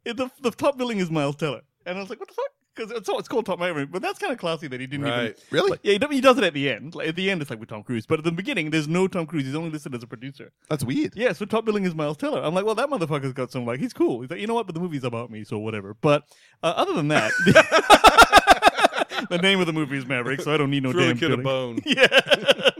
It, 0.04 0.16
the, 0.16 0.30
the 0.42 0.50
top 0.50 0.76
billing 0.76 0.98
is 0.98 1.11
Miles 1.11 1.37
Teller, 1.37 1.62
and 1.87 1.96
I 1.96 2.00
was 2.00 2.11
like, 2.11 2.20
what 2.20 2.28
the 2.28 2.35
fuck? 2.35 2.50
Because 2.74 2.90
it's, 2.90 3.09
it's 3.09 3.28
called 3.28 3.46
Top 3.46 3.59
Maverick, 3.61 3.90
but 3.92 4.02
that's 4.02 4.18
kind 4.18 4.33
of 4.33 4.38
classy 4.38 4.66
that 4.66 4.80
he 4.80 4.87
didn't 4.87 5.07
even. 5.07 5.18
Right. 5.18 5.38
Really? 5.50 5.70
Like, 5.70 5.80
yeah, 5.85 5.92
he, 5.92 6.16
he 6.16 6.20
does 6.20 6.37
it 6.38 6.44
at 6.44 6.54
the 6.54 6.68
end. 6.68 6.94
Like, 6.94 7.09
at 7.09 7.16
the 7.16 7.30
end, 7.30 7.40
it's 7.40 7.50
like 7.50 7.61
with 7.61 7.68
Tom 7.68 7.85
Cruise, 7.85 8.04
but 8.04 8.18
at 8.18 8.24
the 8.24 8.33
beginning, 8.33 8.70
there's 8.70 8.88
no 8.88 9.07
Tom 9.07 9.26
Cruise. 9.26 9.44
He's 9.44 9.54
only 9.54 9.70
listed 9.70 9.94
as 9.94 10.02
a 10.02 10.07
producer. 10.09 10.50
That's 10.68 10.85
weird. 10.85 11.12
Yeah, 11.14 11.33
so 11.33 11.44
top 11.44 11.64
billing 11.64 11.85
is 11.85 11.94
Miles 11.94 12.16
Teller. 12.16 12.42
I'm 12.42 12.52
like, 12.52 12.64
well, 12.64 12.74
that 12.74 12.90
motherfucker's 12.90 13.33
got 13.33 13.52
some 13.52 13.64
like, 13.64 13.78
he's 13.80 13.92
cool. 13.92 14.22
He's 14.22 14.30
like, 14.30 14.40
you 14.40 14.48
know 14.48 14.54
what? 14.54 14.66
But 14.66 14.74
the 14.74 14.80
movie's 14.80 15.04
about 15.04 15.30
me, 15.30 15.44
so 15.44 15.59
whatever. 15.59 15.94
But 15.94 16.24
uh, 16.62 16.74
other 16.76 16.94
than 16.94 17.09
that, 17.09 17.33
the 19.31 19.38
name 19.38 19.61
of 19.61 19.66
the 19.66 19.72
movie 19.72 19.96
is 19.98 20.07
Maverick, 20.07 20.40
so 20.40 20.53
I 20.53 20.57
don't 20.57 20.70
need 20.70 20.83
no 20.83 20.92
the 20.92 21.00
damn 21.07 21.18
kid 21.18 21.31
a 21.33 21.37
bone. 21.37 21.79
Yeah. 21.85 22.70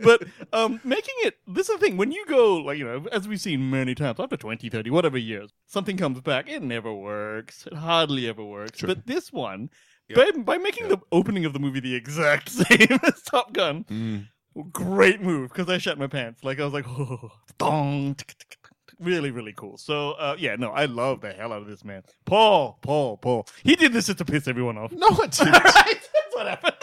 but 0.00 0.22
um, 0.52 0.80
making 0.84 1.14
it 1.20 1.36
this 1.46 1.68
is 1.68 1.78
the 1.78 1.86
thing 1.86 1.96
when 1.96 2.10
you 2.10 2.24
go 2.26 2.56
like 2.56 2.78
you 2.78 2.84
know 2.84 3.06
as 3.12 3.28
we've 3.28 3.40
seen 3.40 3.70
many 3.70 3.94
times 3.94 4.18
after 4.18 4.36
20 4.36 4.68
30 4.68 4.90
whatever 4.90 5.16
years 5.16 5.50
something 5.66 5.96
comes 5.96 6.20
back 6.20 6.48
it 6.48 6.62
never 6.62 6.92
works 6.92 7.66
it 7.66 7.74
hardly 7.74 8.28
ever 8.28 8.44
works 8.44 8.82
but 8.82 9.06
this 9.06 9.32
one 9.32 9.70
by, 10.14 10.30
by 10.32 10.58
making 10.58 10.88
the 10.88 10.98
opening 11.12 11.44
of 11.44 11.52
the 11.52 11.58
movie 11.60 11.80
the 11.80 11.94
exact 11.94 12.48
same 12.50 12.98
as 13.04 13.22
top 13.22 13.52
gun 13.52 13.84
Mm. 13.84 14.28
great 14.72 15.20
move 15.22 15.50
because 15.52 15.68
i 15.68 15.78
shut 15.78 15.96
my 15.98 16.08
pants 16.08 16.42
like 16.42 16.58
i 16.58 16.64
was 16.64 16.72
like 16.72 16.86
oh, 16.88 17.30
dong, 17.58 18.14
tick, 18.16 18.34
tick. 18.38 18.58
Really 19.00 19.30
really 19.30 19.52
cool 19.52 19.76
so 19.76 20.12
uh, 20.12 20.34
yeah 20.38 20.56
no 20.56 20.70
i 20.70 20.84
love 20.86 21.20
the 21.20 21.32
hell 21.32 21.52
out 21.52 21.62
of 21.62 21.68
this 21.68 21.84
man 21.84 22.02
paul 22.24 22.78
paul 22.82 23.16
paul 23.16 23.46
he 23.62 23.76
did 23.76 23.92
this 23.92 24.06
just 24.06 24.18
to 24.18 24.24
piss 24.24 24.48
everyone 24.48 24.76
off 24.76 24.90
No, 24.92 25.06
it 25.08 25.30
didn't. 25.30 25.52
right 25.64 25.64
that's 25.64 26.34
what 26.34 26.46
happened 26.46 26.74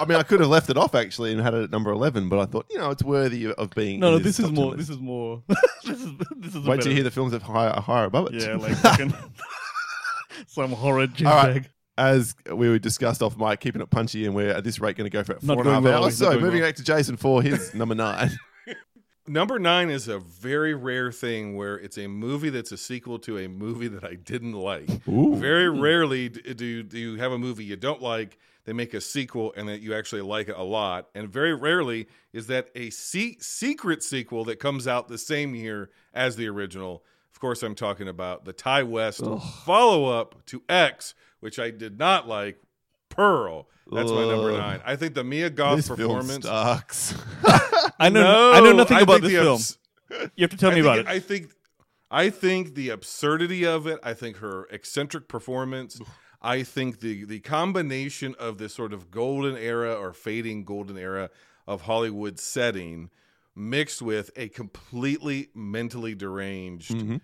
I 0.00 0.06
mean, 0.06 0.16
I 0.16 0.22
could 0.22 0.40
have 0.40 0.48
left 0.48 0.70
it 0.70 0.78
off 0.78 0.94
actually 0.94 1.32
and 1.32 1.42
had 1.42 1.52
it 1.52 1.64
at 1.64 1.70
number 1.70 1.90
eleven, 1.90 2.30
but 2.30 2.38
I 2.38 2.46
thought, 2.46 2.64
you 2.70 2.78
know, 2.78 2.88
it's 2.88 3.04
worthy 3.04 3.52
of 3.52 3.70
being. 3.72 4.00
no 4.00 4.12
no 4.12 4.18
this 4.18 4.40
is 4.40 4.50
more 4.50 4.74
this 4.74 4.88
is 4.88 4.98
more 4.98 5.42
this 5.84 6.00
is 6.00 6.08
this 6.38 6.54
is 6.54 6.66
Wait 6.66 6.80
till 6.80 6.88
you 6.88 6.94
hear 6.94 7.04
the 7.04 7.10
films 7.10 7.32
that 7.32 7.42
higher, 7.42 7.78
higher 7.78 8.06
above 8.06 8.28
it. 8.32 8.40
Yeah, 8.40 8.56
like 8.56 8.76
fucking 8.76 9.12
some 10.46 10.72
horror 10.72 11.06
jig 11.06 11.26
right. 11.26 11.68
As 11.98 12.34
we 12.50 12.70
were 12.70 12.78
discussed 12.78 13.22
off 13.22 13.36
mic, 13.36 13.60
keeping 13.60 13.82
it 13.82 13.90
punchy, 13.90 14.24
and 14.24 14.34
we're 14.34 14.48
at 14.48 14.64
this 14.64 14.80
rate 14.80 14.96
going 14.96 15.10
to 15.10 15.14
go 15.14 15.22
for 15.22 15.34
Not 15.42 15.56
four 15.56 15.58
and 15.58 15.68
a 15.68 15.72
half 15.74 15.82
going 15.82 15.94
well, 15.94 16.04
hours. 16.04 16.16
So 16.16 16.30
moving 16.40 16.60
well. 16.60 16.68
back 16.70 16.76
to 16.76 16.82
Jason 16.82 17.18
for 17.18 17.42
his 17.42 17.74
number 17.74 17.94
nine. 17.94 18.30
Number 19.30 19.60
nine 19.60 19.90
is 19.90 20.08
a 20.08 20.18
very 20.18 20.74
rare 20.74 21.12
thing 21.12 21.56
where 21.56 21.78
it's 21.78 21.96
a 21.96 22.08
movie 22.08 22.50
that's 22.50 22.72
a 22.72 22.76
sequel 22.76 23.20
to 23.20 23.38
a 23.38 23.46
movie 23.46 23.86
that 23.86 24.02
I 24.02 24.14
didn't 24.16 24.54
like. 24.54 25.06
Ooh. 25.06 25.36
Very 25.36 25.70
rarely 25.70 26.28
do 26.28 26.82
do 26.82 26.98
you 26.98 27.14
have 27.14 27.30
a 27.30 27.38
movie 27.38 27.62
you 27.62 27.76
don't 27.76 28.02
like, 28.02 28.38
they 28.64 28.72
make 28.72 28.92
a 28.92 29.00
sequel 29.00 29.54
and 29.56 29.68
that 29.68 29.82
you 29.82 29.94
actually 29.94 30.22
like 30.22 30.48
it 30.48 30.56
a 30.56 30.64
lot. 30.64 31.10
And 31.14 31.28
very 31.28 31.54
rarely 31.54 32.08
is 32.32 32.48
that 32.48 32.70
a 32.74 32.90
se- 32.90 33.36
secret 33.38 34.02
sequel 34.02 34.44
that 34.46 34.58
comes 34.58 34.88
out 34.88 35.06
the 35.06 35.16
same 35.16 35.54
year 35.54 35.90
as 36.12 36.34
the 36.34 36.48
original. 36.48 37.04
Of 37.32 37.38
course, 37.38 37.62
I'm 37.62 37.76
talking 37.76 38.08
about 38.08 38.44
the 38.44 38.52
Ti 38.52 38.82
West 38.82 39.22
follow 39.64 40.06
up 40.06 40.44
to 40.46 40.64
X, 40.68 41.14
which 41.38 41.60
I 41.60 41.70
did 41.70 42.00
not 42.00 42.26
like. 42.26 42.60
Pearl. 43.10 43.68
That's 43.92 44.10
my 44.10 44.24
number 44.26 44.52
nine. 44.52 44.80
I 44.84 44.96
think 44.96 45.14
the 45.14 45.24
Mia 45.24 45.50
Goth 45.50 45.76
this 45.76 45.86
film 45.88 45.98
performance. 45.98 46.44
sucks. 46.44 47.14
I 47.98 48.08
know 48.08 48.22
No, 48.22 48.52
I 48.52 48.60
know 48.60 48.72
nothing 48.72 48.96
I 48.98 49.00
about 49.00 49.20
this 49.22 49.32
the 49.32 49.38
film. 49.38 49.54
abs- 49.56 49.78
You 50.36 50.42
have 50.44 50.50
to 50.50 50.56
tell 50.56 50.70
I 50.70 50.74
me 50.74 50.80
about 50.80 50.98
it. 51.00 51.06
I 51.06 51.18
think 51.18 51.50
I 52.10 52.30
think 52.30 52.74
the 52.74 52.88
absurdity 52.90 53.64
of 53.66 53.86
it, 53.86 53.98
I 54.02 54.14
think 54.14 54.38
her 54.38 54.66
eccentric 54.70 55.28
performance, 55.28 56.00
I 56.42 56.62
think 56.62 57.00
the 57.00 57.24
the 57.24 57.40
combination 57.40 58.34
of 58.38 58.58
this 58.58 58.74
sort 58.74 58.92
of 58.92 59.10
golden 59.10 59.56
era 59.56 59.94
or 59.94 60.12
fading 60.12 60.64
golden 60.64 60.96
era 60.98 61.30
of 61.66 61.82
Hollywood 61.82 62.38
setting 62.38 63.10
mixed 63.56 64.00
with 64.02 64.30
a 64.36 64.48
completely 64.48 65.48
mentally 65.54 66.14
deranged 66.14 66.92
Mhm. 66.92 67.20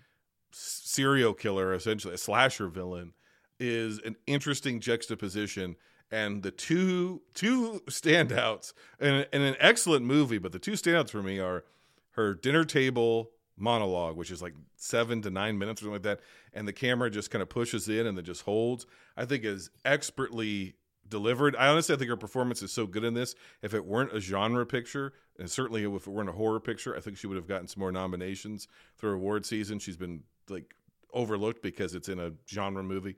serial 0.51 1.33
killer 1.33 1.73
essentially 1.73 2.13
a 2.13 2.17
slasher 2.17 2.67
villain 2.67 3.13
is 3.59 3.99
an 3.99 4.15
interesting 4.27 4.79
juxtaposition 4.79 5.75
and 6.11 6.43
the 6.43 6.51
two 6.51 7.21
two 7.33 7.81
standouts 7.87 8.73
and, 8.99 9.27
an 9.31 9.55
excellent 9.59 10.05
movie 10.05 10.37
but 10.37 10.51
the 10.51 10.59
two 10.59 10.73
standouts 10.73 11.09
for 11.09 11.21
me 11.21 11.39
are 11.39 11.63
her 12.11 12.33
dinner 12.33 12.63
table 12.63 13.31
monologue 13.57 14.15
which 14.15 14.31
is 14.31 14.41
like 14.41 14.53
seven 14.75 15.21
to 15.21 15.29
nine 15.29 15.57
minutes 15.57 15.81
or 15.81 15.85
something 15.85 15.93
like 15.93 16.03
that 16.03 16.19
and 16.53 16.67
the 16.67 16.73
camera 16.73 17.09
just 17.09 17.29
kind 17.29 17.41
of 17.41 17.49
pushes 17.49 17.87
in 17.87 18.07
and 18.07 18.17
then 18.17 18.25
just 18.25 18.41
holds. 18.43 18.85
I 19.15 19.25
think 19.25 19.43
is 19.43 19.69
expertly 19.85 20.75
delivered. 21.07 21.55
I 21.55 21.67
honestly 21.67 21.95
i 21.95 21.97
think 21.97 22.09
her 22.09 22.17
performance 22.17 22.61
is 22.61 22.71
so 22.71 22.85
good 22.85 23.03
in 23.03 23.13
this. 23.13 23.35
If 23.61 23.73
it 23.73 23.85
weren't 23.85 24.13
a 24.13 24.19
genre 24.19 24.65
picture 24.65 25.13
and 25.39 25.49
certainly 25.49 25.83
if 25.83 26.07
it 26.07 26.11
weren't 26.11 26.29
a 26.29 26.33
horror 26.33 26.59
picture 26.59 26.95
i 26.95 26.99
think 26.99 27.17
she 27.17 27.27
would 27.27 27.37
have 27.37 27.47
gotten 27.47 27.67
some 27.67 27.79
more 27.79 27.91
nominations 27.91 28.67
through 28.97 29.15
award 29.15 29.45
season. 29.45 29.79
She's 29.79 29.97
been 29.97 30.23
like 30.49 30.73
overlooked 31.13 31.61
because 31.61 31.95
it's 31.95 32.09
in 32.09 32.19
a 32.19 32.33
genre 32.49 32.83
movie 32.83 33.15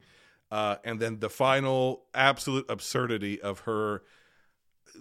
uh, 0.52 0.78
and 0.84 1.00
then 1.00 1.20
the 1.20 1.30
final 1.30 2.04
absolute 2.14 2.66
absurdity 2.70 3.42
of 3.42 3.60
her 3.62 4.04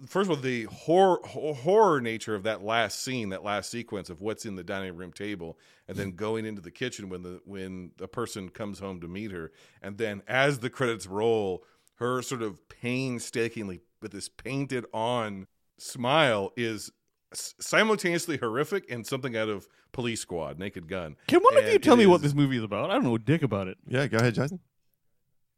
first 0.05 0.29
of 0.29 0.37
all 0.37 0.41
the 0.41 0.63
horror 0.65 1.19
horror 1.25 1.99
nature 1.99 2.35
of 2.35 2.43
that 2.43 2.63
last 2.63 3.01
scene 3.01 3.29
that 3.29 3.43
last 3.43 3.71
sequence 3.71 4.09
of 4.09 4.21
what's 4.21 4.45
in 4.45 4.55
the 4.55 4.63
dining 4.63 4.95
room 4.95 5.11
table 5.11 5.57
and 5.87 5.97
then 5.97 6.11
going 6.11 6.45
into 6.45 6.61
the 6.61 6.71
kitchen 6.71 7.09
when 7.09 7.23
the 7.23 7.41
when 7.43 7.91
the 7.97 8.07
person 8.07 8.49
comes 8.49 8.79
home 8.79 9.01
to 9.01 9.07
meet 9.07 9.31
her 9.31 9.51
and 9.81 9.97
then 9.97 10.21
as 10.27 10.59
the 10.59 10.69
credits 10.69 11.07
roll 11.07 11.63
her 11.95 12.21
sort 12.21 12.43
of 12.43 12.59
painstakingly 12.69 13.81
with 14.01 14.11
this 14.11 14.29
painted 14.29 14.85
on 14.93 15.47
smile 15.77 16.51
is 16.55 16.91
simultaneously 17.33 18.37
horrific 18.37 18.89
and 18.91 19.05
something 19.05 19.35
out 19.35 19.49
of 19.49 19.67
police 19.91 20.21
squad 20.21 20.59
naked 20.59 20.87
gun 20.87 21.15
Can 21.27 21.41
one 21.41 21.57
of 21.57 21.67
you 21.67 21.79
tell 21.79 21.95
it 21.95 21.97
me 21.97 22.05
what 22.05 22.21
this 22.21 22.33
movie 22.33 22.57
is 22.57 22.63
about? 22.63 22.89
I 22.91 22.93
don't 22.93 23.03
know 23.03 23.15
a 23.15 23.19
dick 23.19 23.41
about 23.43 23.67
it. 23.67 23.77
yeah, 23.87 24.07
go 24.07 24.17
ahead, 24.17 24.35
Jason. 24.35 24.59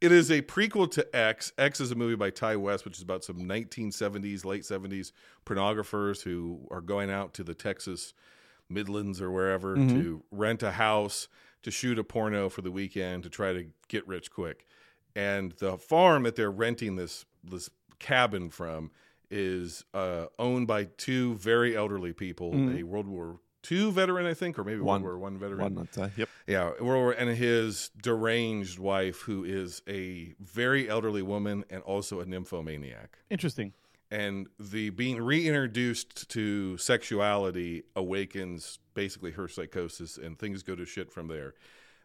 It 0.01 0.11
is 0.11 0.31
a 0.31 0.41
prequel 0.41 0.89
to 0.91 1.15
X. 1.15 1.53
X 1.59 1.79
is 1.79 1.91
a 1.91 1.95
movie 1.95 2.15
by 2.15 2.31
Ti 2.31 2.55
West, 2.55 2.85
which 2.85 2.97
is 2.97 3.03
about 3.03 3.23
some 3.23 3.37
1970s, 3.37 4.43
late 4.43 4.63
70s 4.63 5.11
pornographers 5.45 6.23
who 6.23 6.67
are 6.71 6.81
going 6.81 7.11
out 7.11 7.35
to 7.35 7.43
the 7.43 7.53
Texas 7.53 8.13
Midlands 8.67 9.21
or 9.21 9.29
wherever 9.29 9.75
to 9.89 10.23
rent 10.31 10.63
a 10.63 10.71
house 10.71 11.27
to 11.61 11.69
shoot 11.69 11.99
a 11.99 12.03
porno 12.03 12.49
for 12.49 12.61
the 12.61 12.71
weekend 12.71 13.21
to 13.23 13.29
try 13.29 13.53
to 13.53 13.67
get 13.89 14.07
rich 14.07 14.31
quick. 14.31 14.65
And 15.15 15.51
the 15.59 15.77
farm 15.77 16.23
that 16.23 16.35
they're 16.35 16.49
renting 16.51 16.95
this 16.95 17.25
this 17.43 17.69
cabin 17.99 18.49
from 18.49 18.89
is 19.29 19.85
uh, 19.93 20.25
owned 20.39 20.65
by 20.67 20.85
two 20.97 21.35
very 21.35 21.77
elderly 21.77 22.13
people, 22.13 22.53
a 22.79 22.83
World 22.83 23.07
War 23.07 23.39
II 23.69 23.91
veteran, 23.91 24.25
I 24.25 24.33
think, 24.33 24.57
or 24.57 24.63
maybe 24.63 24.79
One. 24.79 25.01
World 25.01 25.19
War 25.19 25.29
One 25.29 25.37
veteran. 25.37 25.75
One, 25.75 25.87
I'd. 25.97 26.11
Yep. 26.17 26.29
Yeah, 26.47 26.71
World 26.79 27.03
War, 27.03 27.11
and 27.11 27.29
his 27.29 27.91
deranged 28.01 28.79
wife, 28.79 29.21
who 29.21 29.43
is 29.43 29.81
a 29.87 30.33
very 30.39 30.89
elderly 30.89 31.21
woman 31.21 31.65
and 31.69 31.81
also 31.83 32.19
a 32.19 32.25
nymphomaniac. 32.25 33.17
Interesting. 33.29 33.73
And 34.09 34.47
the 34.59 34.89
being 34.89 35.21
reintroduced 35.21 36.29
to 36.29 36.77
sexuality 36.77 37.83
awakens 37.95 38.79
basically 38.93 39.31
her 39.31 39.47
psychosis, 39.47 40.17
and 40.17 40.37
things 40.37 40.63
go 40.63 40.75
to 40.75 40.85
shit 40.85 41.11
from 41.11 41.27
there. 41.27 41.53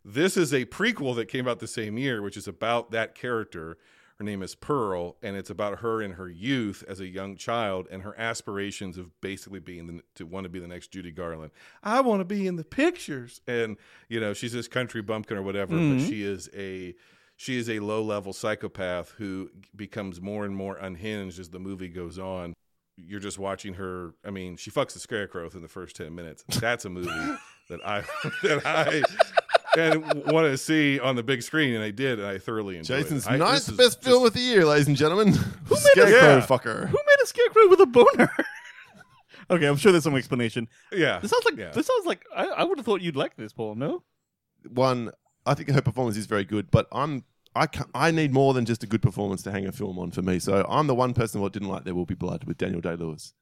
This 0.04 0.36
is 0.36 0.54
a 0.54 0.64
prequel 0.66 1.16
that 1.16 1.26
came 1.26 1.48
out 1.48 1.58
the 1.58 1.66
same 1.66 1.98
year, 1.98 2.22
which 2.22 2.36
is 2.36 2.46
about 2.46 2.92
that 2.92 3.16
character. 3.16 3.76
Her 4.18 4.24
name 4.24 4.42
is 4.42 4.54
Pearl, 4.54 5.16
and 5.22 5.36
it's 5.36 5.50
about 5.50 5.80
her 5.80 6.00
in 6.00 6.12
her 6.12 6.28
youth 6.28 6.82
as 6.88 7.00
a 7.00 7.06
young 7.06 7.36
child 7.36 7.86
and 7.90 8.02
her 8.02 8.18
aspirations 8.18 8.96
of 8.96 9.20
basically 9.20 9.60
being 9.60 9.86
the, 9.86 10.00
to 10.14 10.24
want 10.24 10.44
to 10.44 10.48
be 10.48 10.58
the 10.58 10.66
next 10.66 10.90
Judy 10.90 11.10
Garland. 11.10 11.50
I 11.82 12.00
want 12.00 12.20
to 12.20 12.24
be 12.24 12.46
in 12.46 12.56
the 12.56 12.64
pictures, 12.64 13.42
and 13.46 13.76
you 14.08 14.18
know 14.18 14.32
she's 14.32 14.52
this 14.52 14.68
country 14.68 15.02
bumpkin 15.02 15.36
or 15.36 15.42
whatever, 15.42 15.74
but 15.74 15.82
mm-hmm. 15.82 16.08
she 16.08 16.22
is 16.22 16.48
a 16.56 16.94
she 17.36 17.58
is 17.58 17.68
a 17.68 17.80
low 17.80 18.02
level 18.02 18.32
psychopath 18.32 19.10
who 19.18 19.50
becomes 19.74 20.20
more 20.22 20.46
and 20.46 20.56
more 20.56 20.76
unhinged 20.76 21.38
as 21.38 21.50
the 21.50 21.58
movie 21.58 21.88
goes 21.88 22.18
on. 22.18 22.54
You're 22.96 23.20
just 23.20 23.38
watching 23.38 23.74
her. 23.74 24.14
I 24.24 24.30
mean, 24.30 24.56
she 24.56 24.70
fucks 24.70 24.94
the 24.94 24.98
scarecrow 24.98 25.44
within 25.44 25.60
the 25.60 25.68
first 25.68 25.94
ten 25.94 26.14
minutes. 26.14 26.42
That's 26.48 26.86
a 26.86 26.88
movie 26.88 27.10
that 27.68 27.86
I 27.86 28.00
that 28.42 28.62
I 28.64 29.02
and 29.76 30.04
want 30.32 30.46
to 30.50 30.56
see 30.58 30.98
on 31.00 31.16
the 31.16 31.22
big 31.22 31.42
screen, 31.42 31.74
and 31.74 31.82
I 31.84 31.90
did, 31.90 32.18
and 32.18 32.26
I 32.28 32.38
thoroughly 32.38 32.76
enjoyed 32.78 33.02
Jason's 33.02 33.26
it. 33.26 33.30
I, 33.32 33.36
ninth 33.36 33.52
this 33.66 33.68
is 33.68 33.76
best 33.76 33.96
just- 33.98 34.04
film 34.04 34.24
of 34.26 34.32
the 34.32 34.40
year, 34.40 34.64
ladies 34.64 34.88
and 34.88 34.96
gentlemen. 34.96 35.32
Who 35.32 35.74
made 35.74 35.76
a- 35.76 35.76
Scarecrow 35.76 36.36
Yeah. 36.36 36.46
fucker. 36.46 36.88
Who 36.88 36.96
made 37.06 37.22
a 37.22 37.26
scarecrow 37.26 37.68
with 37.68 37.80
a 37.80 37.86
boner? 37.86 38.30
okay, 39.50 39.66
I'm 39.66 39.76
sure 39.76 39.92
there's 39.92 40.04
some 40.04 40.16
explanation. 40.16 40.68
Yeah, 40.92 41.18
This 41.20 41.30
sounds 41.30 41.44
like 41.44 41.56
yeah. 41.56 41.70
this 41.70 41.86
sounds 41.86 42.06
like 42.06 42.24
I, 42.34 42.46
I 42.46 42.64
would 42.64 42.78
have 42.78 42.84
thought 42.84 43.00
you'd 43.02 43.16
like 43.16 43.36
this, 43.36 43.52
Paul. 43.52 43.74
No, 43.74 44.02
One, 44.68 45.10
I 45.44 45.54
think 45.54 45.70
her 45.70 45.82
performance 45.82 46.16
is 46.16 46.26
very 46.26 46.44
good, 46.44 46.70
but 46.70 46.86
I'm 46.92 47.24
I 47.54 47.66
ca 47.66 47.84
I 47.94 48.10
need 48.10 48.32
more 48.32 48.52
than 48.54 48.64
just 48.66 48.82
a 48.82 48.86
good 48.86 49.02
performance 49.02 49.42
to 49.44 49.50
hang 49.52 49.66
a 49.66 49.72
film 49.72 49.98
on 49.98 50.10
for 50.10 50.22
me. 50.22 50.38
So 50.38 50.66
I'm 50.68 50.86
the 50.86 50.94
one 50.94 51.14
person 51.14 51.40
who 51.40 51.48
didn't 51.50 51.68
like 51.68 51.84
There 51.84 51.94
Will 51.94 52.04
Be 52.06 52.14
Blood 52.14 52.44
with 52.44 52.58
Daniel 52.58 52.80
Day 52.80 52.96
Lewis. 52.96 53.32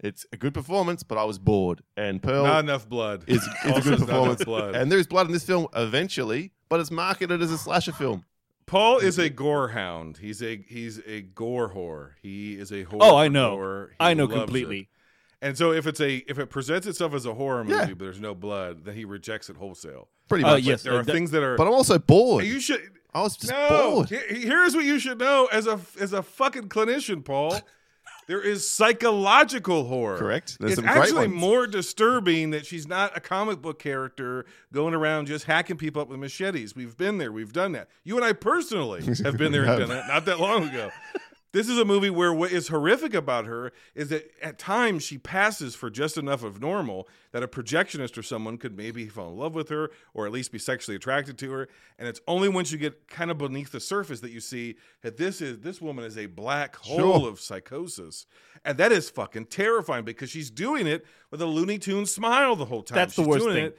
It's 0.00 0.26
a 0.32 0.36
good 0.36 0.52
performance, 0.54 1.02
but 1.02 1.16
I 1.18 1.24
was 1.24 1.38
bored. 1.38 1.80
And 1.96 2.22
Pearl 2.22 2.44
not 2.44 2.64
enough 2.64 2.88
blood. 2.88 3.24
is, 3.26 3.42
is 3.42 3.48
a 3.64 3.68
good 3.68 3.76
it's 3.78 3.86
not 3.86 3.98
performance, 4.08 4.44
blood. 4.44 4.74
and 4.76 4.92
there 4.92 4.98
is 4.98 5.06
blood 5.06 5.26
in 5.26 5.32
this 5.32 5.44
film 5.44 5.68
eventually, 5.74 6.52
but 6.68 6.80
it's 6.80 6.90
marketed 6.90 7.40
as 7.42 7.50
a 7.50 7.58
slasher 7.58 7.92
film. 7.92 8.24
Paul 8.66 8.98
is 8.98 9.18
a 9.18 9.30
gore 9.30 9.68
hound. 9.68 10.18
He's 10.18 10.42
a 10.42 10.62
he's 10.68 11.00
a 11.06 11.20
gore 11.22 11.72
whore. 11.72 12.10
He 12.20 12.54
is 12.56 12.72
a 12.72 12.82
horror. 12.82 12.98
Oh, 13.02 13.16
I 13.16 13.28
know. 13.28 13.56
whore. 13.56 13.88
He 13.90 13.94
I 14.00 14.14
know 14.14 14.24
loves 14.24 14.34
it. 14.34 14.38
completely. 14.40 14.88
And 15.40 15.56
so 15.56 15.70
if 15.72 15.86
it's 15.86 16.00
a 16.00 16.16
if 16.28 16.38
it 16.38 16.46
presents 16.50 16.86
itself 16.86 17.14
as 17.14 17.26
a 17.26 17.34
horror 17.34 17.62
movie, 17.62 17.76
Yeah. 17.76 17.86
but 17.90 17.98
there's 18.00 18.20
no 18.20 18.34
blood, 18.34 18.84
then 18.84 18.94
he 18.96 19.04
rejects 19.04 19.48
it 19.48 19.56
wholesale. 19.56 20.08
Pretty 20.28 20.44
Uh, 20.44 20.54
much. 20.54 20.64
yes, 20.64 20.82
There 20.82 20.94
uh, 20.94 21.00
are 21.00 21.04
that- 21.04 21.12
things 21.12 21.30
that 21.30 21.42
are. 21.42 21.56
But 21.56 21.68
I'm 21.68 21.74
also 21.74 21.98
bored. 21.98 22.44
you 22.44 22.58
should 22.58 22.80
I 23.14 23.22
was 23.22 23.36
just 23.36 23.52
no. 23.52 23.68
bored. 23.68 24.08
Here's 24.10 24.74
what 24.74 24.84
you 24.84 24.98
should 24.98 25.20
know 25.20 25.48
as 25.52 25.66
a 25.68 25.78
as 26.00 26.12
a 26.12 26.22
fucking 26.22 26.68
clinician, 26.68 27.24
Paul. 27.24 27.60
There 28.26 28.40
is 28.40 28.68
psychological 28.68 29.84
horror. 29.84 30.18
Correct. 30.18 30.58
There's 30.58 30.78
it's 30.78 30.86
actually 30.86 31.28
more 31.28 31.66
disturbing 31.66 32.50
that 32.50 32.66
she's 32.66 32.88
not 32.88 33.16
a 33.16 33.20
comic 33.20 33.62
book 33.62 33.78
character 33.78 34.46
going 34.72 34.94
around 34.94 35.26
just 35.26 35.44
hacking 35.44 35.76
people 35.76 36.02
up 36.02 36.08
with 36.08 36.18
machetes. 36.18 36.74
We've 36.74 36.96
been 36.96 37.18
there. 37.18 37.30
We've 37.30 37.52
done 37.52 37.72
that. 37.72 37.88
You 38.02 38.16
and 38.16 38.24
I 38.24 38.32
personally 38.32 39.02
have 39.22 39.36
been 39.36 39.52
there 39.52 39.64
and 39.64 39.78
done 39.80 39.88
that 39.90 40.08
not 40.08 40.24
that 40.24 40.40
long 40.40 40.68
ago. 40.68 40.90
This 41.52 41.68
is 41.68 41.78
a 41.78 41.84
movie 41.86 42.10
where 42.10 42.34
what 42.34 42.52
is 42.52 42.68
horrific 42.68 43.14
about 43.14 43.46
her 43.46 43.72
is 43.94 44.08
that 44.10 44.30
at 44.42 44.58
times 44.58 45.02
she 45.04 45.16
passes 45.16 45.74
for 45.74 45.88
just 45.88 46.18
enough 46.18 46.42
of 46.42 46.60
normal 46.60 47.08
that 47.32 47.42
a 47.42 47.48
projectionist 47.48 48.18
or 48.18 48.22
someone 48.22 48.58
could 48.58 48.76
maybe 48.76 49.06
fall 49.06 49.30
in 49.30 49.38
love 49.38 49.54
with 49.54 49.68
her 49.70 49.90
or 50.12 50.26
at 50.26 50.32
least 50.32 50.52
be 50.52 50.58
sexually 50.58 50.96
attracted 50.96 51.38
to 51.38 51.50
her. 51.52 51.68
And 51.98 52.08
it's 52.08 52.20
only 52.28 52.48
once 52.50 52.72
you 52.72 52.78
get 52.78 53.08
kind 53.08 53.30
of 53.30 53.38
beneath 53.38 53.72
the 53.72 53.80
surface 53.80 54.20
that 54.20 54.32
you 54.32 54.40
see 54.40 54.76
that 55.02 55.16
this 55.16 55.40
is 55.40 55.60
this 55.60 55.80
woman 55.80 56.04
is 56.04 56.18
a 56.18 56.26
black 56.26 56.76
hole 56.76 56.98
Sure. 57.20 57.28
of 57.30 57.40
psychosis. 57.40 58.26
And 58.64 58.76
that 58.78 58.92
is 58.92 59.08
fucking 59.08 59.46
terrifying 59.46 60.04
because 60.04 60.28
she's 60.28 60.50
doing 60.50 60.86
it 60.86 61.06
with 61.30 61.40
a 61.40 61.46
Looney 61.46 61.78
Tune 61.78 62.04
smile 62.04 62.56
the 62.56 62.66
whole 62.66 62.82
time. 62.82 62.96
That's 62.96 63.16
the 63.16 63.22
She's 63.22 63.28
worst 63.28 63.44
doing 63.44 63.54
thing. 63.56 63.64
It. 63.66 63.78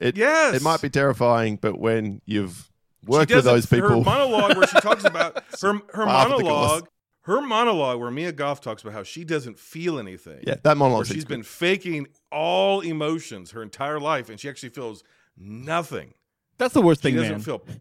It, 0.00 0.16
Yes. 0.16 0.54
it 0.56 0.62
might 0.62 0.80
be 0.80 0.90
terrifying, 0.90 1.56
but 1.60 1.78
when 1.78 2.20
you've 2.24 2.70
She 3.06 3.10
worked 3.10 3.30
with 3.34 3.44
those 3.44 3.64
it- 3.64 3.70
Her 3.78 3.88
people, 3.88 4.04
monologue 4.04 4.56
where 4.56 4.66
she 4.66 4.80
talks 4.80 5.04
about 5.04 5.42
her 5.60 5.80
her 5.92 6.04
Laugh 6.04 6.30
at 6.30 6.36
the 6.38 6.44
monologue, 6.44 6.88
her 7.22 7.40
monologue 7.40 8.00
where 8.00 8.10
Mia 8.10 8.32
Goth 8.32 8.60
talks 8.60 8.82
about 8.82 8.94
how 8.94 9.02
she 9.02 9.24
doesn't 9.24 9.58
feel 9.58 9.98
anything. 9.98 10.40
yeah, 10.46 10.56
that 10.62 10.76
monologue. 10.76 11.06
she's 11.06 11.24
been 11.24 11.42
faking 11.42 12.06
all 12.32 12.80
emotions 12.80 13.50
her 13.52 13.62
entire 13.62 13.98
life, 14.00 14.28
and 14.28 14.38
she 14.40 14.48
actually 14.48 14.68
feels 14.70 15.02
nothing. 15.36 16.14
That's 16.58 16.74
the 16.74 16.82
worst 16.82 17.02
She 17.02 17.08
thing, 17.08 17.16
doesn't 17.16 17.32
man. 17.32 17.40
feel. 17.40 17.62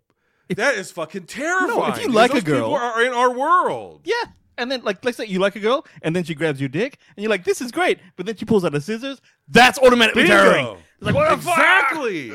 That 0.56 0.76
is 0.76 0.92
fucking 0.92 1.26
terrifying. 1.26 1.94
If 1.94 2.02
you 2.04 2.10
like 2.10 2.32
a 2.32 2.34
those 2.36 2.44
people 2.44 2.60
girl- 2.60 2.74
are 2.76 3.02
in 3.04 3.14
our 3.14 3.32
world. 3.32 4.02
Yeah. 4.04 4.14
And 4.58 4.70
then, 4.72 4.84
like, 4.84 5.04
let's 5.04 5.18
say 5.18 5.26
you 5.26 5.40
like 5.40 5.56
a 5.56 5.60
girl, 5.60 5.84
and 6.04 6.16
then 6.16 6.26
she 6.26 6.36
grabs 6.36 6.60
your 6.60 6.70
dick, 6.70 7.00
and 7.16 7.24
you're 7.24 7.30
like, 7.32 7.44
"This 7.44 7.60
is 7.60 7.72
great," 7.72 7.98
but 8.18 8.28
then 8.28 8.36
she 8.36 8.46
pulls 8.46 8.64
out 8.64 8.76
a 8.76 8.82
scissors. 8.82 9.20
That's 9.48 9.80
automatically 9.80 10.24
Bingo. 10.24 10.36
terroring. 10.44 10.78
It's 10.98 11.06
like, 11.06 11.16
what 11.16 11.30
the 11.30 11.36
exactly. 11.36 12.34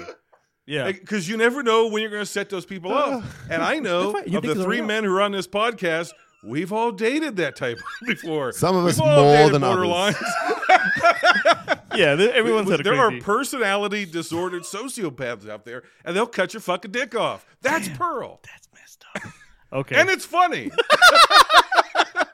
Fuck? 0.68 0.86
Yeah. 0.86 0.92
Because 0.92 1.28
you 1.28 1.36
never 1.36 1.62
know 1.62 1.88
when 1.88 2.02
you're 2.02 2.10
going 2.10 2.22
to 2.22 2.26
set 2.26 2.50
those 2.50 2.66
people 2.66 2.92
up. 2.92 3.22
Uh, 3.24 3.26
and 3.50 3.62
I 3.62 3.78
know 3.80 4.12
That's 4.12 4.34
of 4.34 4.42
the 4.42 4.54
three 4.62 4.80
men 4.80 5.04
who 5.04 5.14
are 5.16 5.22
on 5.22 5.32
this 5.32 5.46
podcast, 5.48 6.12
we've 6.44 6.72
all 6.72 6.92
dated 6.92 7.36
that 7.36 7.56
type 7.56 7.78
before. 8.06 8.52
Some 8.52 8.76
of 8.76 8.86
us 8.86 8.96
We've 8.96 9.06
all 9.08 9.22
more 9.24 9.32
dated 9.34 9.54
than 9.54 9.64
others. 9.64 9.84
borderlines. 9.86 11.80
yeah. 11.96 12.16
th- 12.16 12.30
Everyone's 12.32 12.70
had 12.70 12.80
a 12.80 12.82
there 12.82 12.94
crazy. 12.96 13.18
are 13.18 13.22
personality 13.24 14.04
disordered 14.04 14.62
sociopaths 14.62 15.48
out 15.48 15.64
there, 15.64 15.82
and 16.04 16.14
they'll 16.16 16.26
cut 16.26 16.52
your 16.54 16.60
fucking 16.60 16.90
dick 16.92 17.14
off. 17.14 17.44
That's 17.62 17.88
Pearl, 17.88 18.40
That's 18.44 18.68
messed 18.74 19.04
up. 19.16 19.32
Okay. 19.72 19.96
and 19.96 20.08
it's 20.08 20.24
funny. 20.24 20.70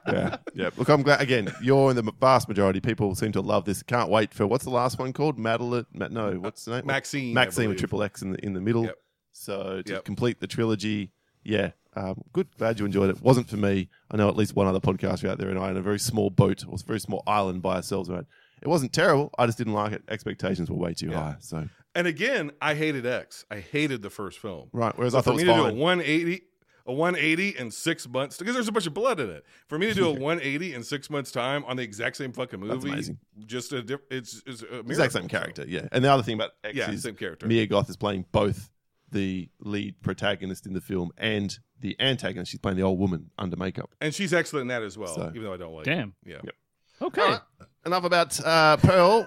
Yeah, 0.06 0.36
yeah. 0.54 0.70
Look, 0.76 0.88
I'm 0.88 1.02
glad. 1.02 1.20
Again, 1.20 1.52
you're 1.62 1.90
in 1.90 1.96
the 1.96 2.12
vast 2.20 2.48
majority. 2.48 2.80
People 2.80 3.14
seem 3.14 3.32
to 3.32 3.40
love 3.40 3.64
this. 3.64 3.82
Can't 3.82 4.10
wait 4.10 4.32
for 4.34 4.46
what's 4.46 4.64
the 4.64 4.70
last 4.70 4.98
one 4.98 5.12
called? 5.12 5.38
Madeline? 5.38 5.86
Ma- 5.92 6.08
no, 6.08 6.32
what's 6.34 6.64
the 6.64 6.72
name? 6.76 6.86
Maxine, 6.86 7.34
Maxine 7.34 7.68
with 7.68 7.78
triple 7.78 8.02
X 8.02 8.22
in 8.22 8.32
the 8.32 8.44
in 8.44 8.52
the 8.54 8.60
middle. 8.60 8.84
Yep. 8.84 8.98
So 9.32 9.82
to 9.82 9.92
Yep. 9.94 10.04
complete 10.04 10.40
the 10.40 10.46
trilogy, 10.46 11.10
yeah. 11.42 11.72
Um, 11.96 12.22
good. 12.32 12.48
Glad 12.58 12.80
you 12.80 12.86
enjoyed 12.86 13.10
it. 13.10 13.20
Wasn't 13.22 13.48
for 13.48 13.56
me. 13.56 13.88
I 14.10 14.16
know 14.16 14.28
at 14.28 14.36
least 14.36 14.56
one 14.56 14.66
other 14.66 14.80
podcaster 14.80 15.28
out 15.28 15.38
there, 15.38 15.48
and 15.48 15.58
I 15.58 15.70
in 15.70 15.76
a 15.76 15.82
very 15.82 15.98
small 16.00 16.28
boat, 16.30 16.64
or 16.68 16.74
a 16.74 16.78
very 16.86 16.98
small 17.00 17.22
island 17.26 17.62
by 17.62 17.76
ourselves. 17.76 18.08
Right. 18.10 18.24
It 18.62 18.68
wasn't 18.68 18.92
terrible. 18.92 19.30
I 19.38 19.46
just 19.46 19.58
didn't 19.58 19.74
like 19.74 19.92
it. 19.92 20.02
Expectations 20.08 20.70
were 20.70 20.76
way 20.76 20.94
too 20.94 21.08
Yeah. 21.10 21.20
high. 21.20 21.36
So 21.40 21.68
And 21.94 22.06
again, 22.08 22.50
I 22.60 22.74
hated 22.74 23.06
X. 23.06 23.44
I 23.50 23.60
hated 23.60 24.02
the 24.02 24.10
first 24.10 24.38
film. 24.40 24.70
right. 24.72 24.96
Whereas 24.96 25.12
So 25.12 25.18
I 25.18 25.22
for 25.22 25.30
thought 25.30 25.36
me 25.36 25.42
it 25.42 25.46
to 25.46 25.52
do 25.54 25.60
a 25.60 25.64
fine. 25.68 25.76
180, 25.78 26.42
a 26.86 26.92
180 26.92 27.56
in 27.58 27.70
six 27.70 28.06
months, 28.08 28.36
because 28.36 28.54
there's 28.54 28.68
a 28.68 28.72
bunch 28.72 28.86
of 28.86 28.94
blood 28.94 29.18
in 29.20 29.30
it. 29.30 29.44
For 29.68 29.78
me 29.78 29.86
to 29.86 29.94
do 29.94 30.06
a 30.06 30.10
180 30.20 30.74
in 30.74 30.82
six 30.82 31.08
months' 31.08 31.30
time 31.32 31.64
on 31.64 31.76
the 31.76 31.82
exact 31.82 32.16
same 32.16 32.32
fucking 32.32 32.60
movie, 32.60 32.90
amazing. 32.90 33.18
just 33.46 33.72
a 33.72 33.82
diff- 33.82 34.00
it's, 34.10 34.42
it's 34.46 34.62
a 34.62 34.80
Exact 34.80 35.12
same 35.14 35.28
character. 35.28 35.64
Yeah. 35.66 35.88
And 35.92 36.04
the 36.04 36.12
other 36.12 36.22
thing 36.22 36.34
about 36.34 36.50
X 36.62 36.76
Yeah, 36.76 36.90
is 36.90 37.02
same 37.02 37.14
character. 37.16 37.46
Mia 37.46 37.66
Goth 37.66 37.88
is 37.88 37.96
playing 37.96 38.26
both 38.32 38.70
the 39.10 39.48
lead 39.60 40.00
protagonist 40.02 40.66
in 40.66 40.72
the 40.72 40.80
film 40.80 41.10
and 41.16 41.58
the 41.80 41.96
antagonist. 42.00 42.50
She's 42.50 42.60
playing 42.60 42.76
the 42.76 42.82
old 42.84 42.98
woman 42.98 43.30
under 43.38 43.56
makeup. 43.56 43.94
And 44.00 44.14
she's 44.14 44.34
excellent 44.34 44.62
in 44.62 44.68
that 44.68 44.82
as 44.82 44.98
well, 44.98 45.14
So- 45.14 45.30
even 45.30 45.44
though 45.44 45.54
I 45.54 45.56
don't 45.56 45.72
like 45.74 45.84
Damn. 45.84 46.14
it. 46.26 46.30
Yeah. 46.32 46.40
Yep. 46.44 46.54
Okay. 47.02 47.20
All 47.22 47.28
right. 47.30 47.40
Enough 47.86 48.04
about 48.04 48.44
uh, 48.44 48.76
Pearl. 48.78 49.26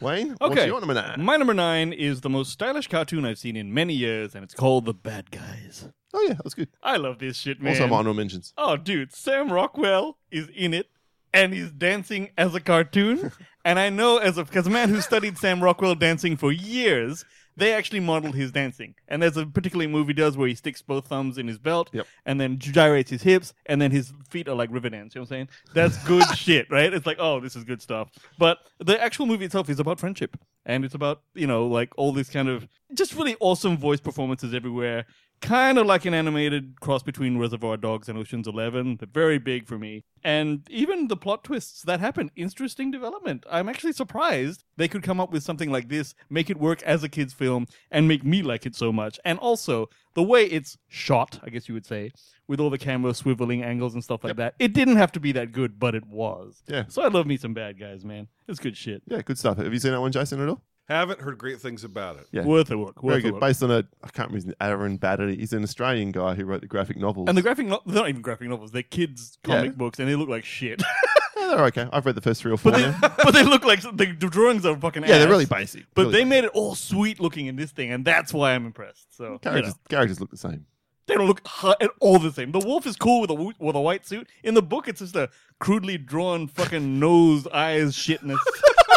Wayne, 0.00 0.36
what's 0.38 0.52
Okay. 0.52 0.66
your 0.66 0.78
number 0.80 0.94
nine? 0.94 1.20
My 1.20 1.36
number 1.36 1.54
nine 1.54 1.92
is 1.92 2.20
the 2.20 2.28
most 2.30 2.52
stylish 2.52 2.86
cartoon 2.86 3.24
I've 3.24 3.38
seen 3.38 3.56
in 3.56 3.74
many 3.74 3.94
years, 3.94 4.34
and 4.36 4.44
it's 4.44 4.54
called 4.54 4.84
The 4.84 4.94
Bad 4.94 5.32
Guys. 5.32 5.88
Oh 6.14 6.22
yeah, 6.26 6.34
that 6.34 6.44
was 6.44 6.54
good. 6.54 6.68
I 6.82 6.96
love 6.96 7.18
this 7.18 7.36
shit, 7.36 7.60
man. 7.60 7.74
Also, 7.74 7.86
my 7.86 7.96
honorable 7.96 8.16
mentions. 8.16 8.52
Oh, 8.56 8.76
dude, 8.76 9.12
Sam 9.14 9.52
Rockwell 9.52 10.16
is 10.30 10.48
in 10.56 10.72
it, 10.74 10.88
and 11.34 11.52
he's 11.52 11.70
dancing 11.70 12.30
as 12.38 12.54
a 12.54 12.60
cartoon. 12.60 13.30
and 13.64 13.78
I 13.78 13.90
know, 13.90 14.16
as 14.18 14.38
a, 14.38 14.46
as 14.54 14.66
a 14.66 14.70
man 14.70 14.88
who 14.88 15.00
studied 15.02 15.36
Sam 15.36 15.62
Rockwell 15.62 15.94
dancing 15.94 16.36
for 16.38 16.50
years, 16.50 17.24
they 17.58 17.74
actually 17.74 18.00
modeled 18.00 18.36
his 18.36 18.52
dancing. 18.52 18.94
And 19.08 19.20
there's 19.20 19.36
a 19.36 19.44
particular 19.44 19.86
move 19.88 20.06
he 20.06 20.14
does 20.14 20.36
where 20.36 20.48
he 20.48 20.54
sticks 20.54 20.80
both 20.80 21.08
thumbs 21.08 21.36
in 21.36 21.46
his 21.48 21.58
belt, 21.58 21.90
Yep. 21.92 22.06
and 22.24 22.40
then 22.40 22.58
gyrates 22.58 23.10
his 23.10 23.22
hips, 23.22 23.52
and 23.66 23.82
then 23.82 23.90
his 23.90 24.12
feet 24.30 24.48
are 24.48 24.54
like 24.54 24.70
river 24.72 24.88
dance. 24.88 25.14
You 25.14 25.18
know 25.18 25.22
what 25.24 25.32
I'm 25.32 25.48
saying? 25.48 25.48
That's 25.74 26.02
good 26.04 26.24
shit, 26.36 26.70
right? 26.70 26.90
It's 26.94 27.04
like, 27.04 27.18
oh, 27.20 27.40
this 27.40 27.54
is 27.54 27.64
good 27.64 27.82
stuff. 27.82 28.08
But 28.38 28.58
the 28.78 28.98
actual 29.02 29.26
movie 29.26 29.44
itself 29.44 29.68
is 29.68 29.78
about 29.80 30.00
friendship, 30.00 30.38
and 30.64 30.84
it's 30.86 30.94
about 30.94 31.20
you 31.34 31.46
know 31.46 31.66
like 31.66 31.90
all 31.98 32.12
these 32.12 32.30
kind 32.30 32.48
of 32.48 32.66
just 32.94 33.14
really 33.14 33.36
awesome 33.40 33.76
voice 33.76 34.00
performances 34.00 34.54
everywhere 34.54 35.04
kind 35.40 35.78
of 35.78 35.86
like 35.86 36.04
an 36.04 36.14
animated 36.14 36.80
cross 36.80 37.02
between 37.02 37.38
Reservoir 37.38 37.76
Dogs 37.76 38.08
and 38.08 38.18
Ocean's 38.18 38.48
Eleven. 38.48 38.96
They're 38.96 39.08
very 39.12 39.38
big 39.38 39.66
for 39.66 39.78
me. 39.78 40.04
And 40.24 40.66
even 40.68 41.08
the 41.08 41.16
plot 41.16 41.44
twists 41.44 41.82
that 41.82 42.00
happen, 42.00 42.30
interesting 42.34 42.90
development. 42.90 43.44
I'm 43.50 43.68
actually 43.68 43.92
surprised 43.92 44.64
they 44.76 44.88
could 44.88 45.02
come 45.02 45.20
up 45.20 45.30
with 45.30 45.42
something 45.42 45.70
like 45.70 45.88
this, 45.88 46.14
make 46.28 46.50
it 46.50 46.58
work 46.58 46.82
as 46.82 47.02
a 47.02 47.08
kid's 47.08 47.32
film, 47.32 47.66
and 47.90 48.08
make 48.08 48.24
me 48.24 48.42
like 48.42 48.66
it 48.66 48.74
so 48.74 48.92
much. 48.92 49.20
And 49.24 49.38
also, 49.38 49.88
the 50.14 50.22
way 50.22 50.44
it's 50.44 50.76
shot, 50.88 51.38
I 51.42 51.50
guess 51.50 51.68
you 51.68 51.74
would 51.74 51.86
say, 51.86 52.10
with 52.48 52.60
all 52.60 52.70
the 52.70 52.78
camera 52.78 53.12
swiveling 53.12 53.62
angles 53.62 53.94
and 53.94 54.02
stuff 54.02 54.24
like 54.24 54.36
that, 54.36 54.54
it 54.58 54.72
didn't 54.72 54.96
have 54.96 55.12
to 55.12 55.20
be 55.20 55.32
that 55.32 55.52
good, 55.52 55.78
but 55.78 55.94
it 55.94 56.06
was. 56.06 56.62
Yeah. 56.66 56.84
So 56.88 57.02
I 57.02 57.08
love 57.08 57.26
me 57.26 57.36
some 57.36 57.54
bad 57.54 57.78
guys, 57.78 58.04
man. 58.04 58.28
It's 58.48 58.58
good 58.58 58.76
shit. 58.76 59.02
Yeah, 59.06 59.22
good 59.22 59.38
stuff. 59.38 59.58
Have 59.58 59.72
you 59.72 59.78
seen 59.78 59.92
that 59.92 60.00
one, 60.00 60.12
Jason, 60.12 60.40
at 60.40 60.48
all? 60.48 60.62
Haven't 60.88 61.20
heard 61.20 61.36
great 61.36 61.60
things 61.60 61.84
about 61.84 62.16
it. 62.16 62.26
Yeah. 62.32 62.44
Worth 62.44 62.70
a 62.70 62.76
look. 62.76 63.02
Worth 63.02 63.10
Very 63.12 63.18
a 63.18 63.22
good. 63.24 63.32
look. 63.34 63.40
Based 63.42 63.62
on 63.62 63.70
a, 63.70 63.84
I 64.02 64.08
can't 64.08 64.30
remember 64.30 64.36
his 64.36 64.46
name, 64.46 64.54
Aaron 64.60 64.98
Blabey. 64.98 65.38
He's 65.38 65.52
an 65.52 65.62
Australian 65.62 66.12
guy 66.12 66.34
who 66.34 66.44
wrote 66.46 66.62
the 66.62 66.66
graphic 66.66 66.96
novels. 66.96 67.28
And 67.28 67.36
the 67.36 67.42
graphic, 67.42 67.66
no- 67.66 67.82
they're 67.84 67.94
not 67.94 68.08
even 68.08 68.22
graphic 68.22 68.48
novels. 68.48 68.70
They're 68.72 68.82
kids' 68.82 69.36
comic 69.44 69.64
Yeah. 69.66 69.70
books, 69.72 69.98
and 69.98 70.08
they 70.08 70.14
look 70.14 70.28
like 70.28 70.44
shit. 70.44 70.82
Yeah, 71.36 71.54
they're 71.54 71.64
okay. 71.66 71.88
I've 71.92 72.04
read 72.04 72.16
the 72.16 72.20
first 72.20 72.42
three 72.42 72.50
or 72.50 72.56
four 72.58 72.72
But 72.72 72.78
they, 72.78 72.90
now. 72.90 73.14
but 73.22 73.30
they 73.30 73.44
look 73.44 73.64
like 73.64 73.80
the, 73.80 73.90
the 74.18 74.26
drawings 74.28 74.66
are 74.66 74.76
fucking. 74.76 75.02
Yeah, 75.04 75.18
they're 75.18 75.28
ass, 75.28 75.30
really 75.30 75.46
basic. 75.46 75.84
But 75.94 76.02
Really 76.02 76.12
they 76.12 76.18
basic. 76.24 76.28
made 76.28 76.44
it 76.44 76.50
all 76.52 76.74
sweet 76.74 77.20
looking 77.20 77.46
in 77.46 77.54
this 77.54 77.70
thing, 77.70 77.92
and 77.92 78.04
that's 78.04 78.34
why 78.34 78.54
I'm 78.54 78.66
impressed. 78.66 79.16
So 79.16 79.34
you 79.34 79.38
characters, 79.38 79.74
know, 79.74 79.80
characters 79.88 80.20
look 80.20 80.30
the 80.30 80.36
same. 80.36 80.66
they 81.06 81.14
don't 81.14 81.28
look 81.28 81.46
hu- 81.46 81.74
at 81.80 81.90
all 82.00 82.18
the 82.18 82.32
same. 82.32 82.50
The 82.50 82.58
wolf 82.58 82.86
is 82.88 82.96
cool 82.96 83.20
with 83.20 83.30
a 83.30 83.34
wo- 83.34 83.52
with 83.60 83.76
a 83.76 83.80
white 83.80 84.04
suit. 84.04 84.28
In 84.42 84.54
the 84.54 84.62
book, 84.62 84.88
it's 84.88 84.98
just 84.98 85.14
a 85.14 85.30
crudely 85.60 85.96
drawn 85.96 86.48
fucking 86.48 86.98
nose, 86.98 87.46
eyes, 87.46 87.94
shitness. 87.94 88.38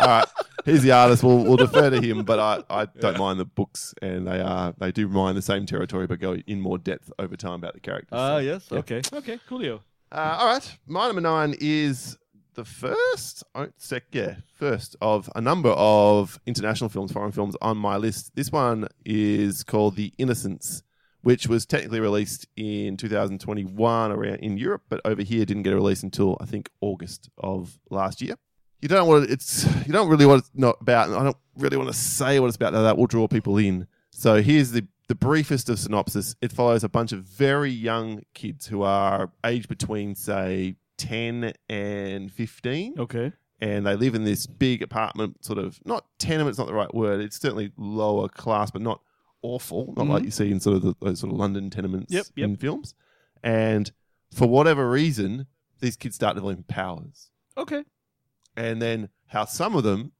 All 0.00 0.06
right, 0.08 0.26
he's 0.64 0.82
the 0.82 0.92
artist. 0.92 1.22
We'll, 1.22 1.44
we'll 1.44 1.56
defer 1.56 1.90
to 1.90 2.00
him, 2.00 2.24
but 2.24 2.38
I, 2.38 2.62
I 2.82 2.84
don't 2.86 3.18
mind 3.18 3.38
the 3.38 3.44
books, 3.44 3.94
and 4.02 4.26
they 4.26 4.40
are 4.40 4.74
they 4.78 4.92
do 4.92 5.08
mine 5.08 5.34
the 5.34 5.42
same 5.42 5.66
territory, 5.66 6.06
but 6.06 6.20
go 6.20 6.34
in 6.34 6.60
more 6.60 6.78
depth 6.78 7.12
over 7.18 7.36
time 7.36 7.54
about 7.54 7.74
the 7.74 7.80
characters. 7.80 8.08
Ah, 8.12 8.36
So, 8.36 8.38
yes. 8.38 8.68
yeah. 8.70 8.78
Okay. 8.78 9.02
Okay. 9.12 9.38
Coolio. 9.48 9.80
Uh, 10.12 10.36
all 10.40 10.46
right, 10.46 10.78
my 10.86 11.06
number 11.06 11.20
nine 11.20 11.54
is 11.60 12.18
the 12.54 12.64
first, 12.64 13.44
oh, 13.54 13.68
sec, 13.76 14.02
yeah, 14.10 14.36
first 14.56 14.96
of 15.00 15.30
a 15.36 15.40
number 15.40 15.68
of 15.70 16.40
international 16.46 16.90
films, 16.90 17.12
foreign 17.12 17.30
films 17.30 17.54
on 17.62 17.76
my 17.76 17.96
list. 17.96 18.32
This 18.34 18.50
one 18.50 18.88
is 19.04 19.62
called 19.62 19.94
The 19.94 20.12
Innocents, 20.18 20.82
which 21.22 21.46
was 21.46 21.64
technically 21.64 22.00
released 22.00 22.48
in 22.56 22.96
2021 22.96 24.10
around 24.12 24.36
in 24.36 24.56
Europe, 24.56 24.82
but 24.88 25.00
over 25.04 25.22
here 25.22 25.44
didn't 25.44 25.62
get 25.62 25.72
a 25.72 25.76
release 25.76 26.02
until 26.02 26.36
I 26.40 26.44
think 26.46 26.70
August 26.80 27.30
of 27.38 27.78
last 27.88 28.20
year. 28.20 28.34
You 28.82 28.88
don't 28.88 28.98
know 28.98 29.04
what 29.04 29.22
it- 29.24 29.30
it's. 29.30 29.64
You 29.86 29.92
don't 29.92 30.08
really 30.08 30.26
want 30.26 30.40
it's 30.40 30.50
not 30.54 30.76
about. 30.80 31.08
and 31.08 31.16
I 31.16 31.24
don't 31.24 31.36
really 31.56 31.76
want 31.76 31.88
to 31.88 31.94
say 31.96 32.38
what 32.40 32.46
it's 32.48 32.56
about. 32.56 32.72
Now 32.72 32.82
that 32.82 32.96
will 32.96 33.06
draw 33.06 33.28
people 33.28 33.56
in. 33.58 33.86
So 34.10 34.42
here's 34.42 34.70
the 34.72 34.86
the 35.08 35.14
briefest 35.16 35.68
of 35.68 35.78
synopsis. 35.78 36.36
It 36.40 36.52
follows 36.52 36.84
a 36.84 36.88
bunch 36.88 37.10
of 37.12 37.24
very 37.24 37.70
young 37.72 38.22
kids 38.32 38.66
who 38.68 38.82
are 38.82 39.32
aged 39.44 39.68
between 39.68 40.14
say 40.14 40.76
10 40.98 41.52
and 41.68 42.30
15 42.30 42.94
Okay. 42.98 43.32
and 43.60 43.84
they 43.86 43.96
live 43.96 44.14
in 44.14 44.22
this 44.24 44.46
big 44.46 44.82
apartment 44.82 45.44
sort 45.44 45.58
of 45.58 45.80
not 45.84 46.04
tenement's 46.18 46.58
not 46.58 46.66
the 46.68 46.74
right 46.74 46.94
word 46.94 47.20
it's 47.20 47.40
certainly 47.40 47.72
lower 47.78 48.28
class 48.28 48.70
but 48.70 48.82
not 48.82 49.00
awful 49.42 49.94
not 49.96 50.06
like 50.06 50.22
Mhm. 50.22 50.26
you 50.26 50.30
see 50.30 50.50
in 50.52 50.60
sort 50.60 50.76
of 50.76 50.82
the, 50.82 50.94
those 51.00 51.20
sort 51.20 51.32
of 51.32 51.38
london 51.38 51.70
tenements 51.70 52.12
Yep, 52.12 52.26
yep. 52.36 52.44
in 52.50 52.56
films 52.56 52.94
and 53.42 53.90
for 54.30 54.46
whatever 54.46 54.88
reason 54.90 55.46
these 55.80 55.96
kids 55.96 56.14
start 56.16 56.34
developing 56.36 56.64
powers 56.64 57.30
Okay. 57.56 57.82
And 58.56 58.80
then 58.82 59.08
how 59.28 59.44
some 59.44 59.74
of 59.76 59.84
them 59.84 60.12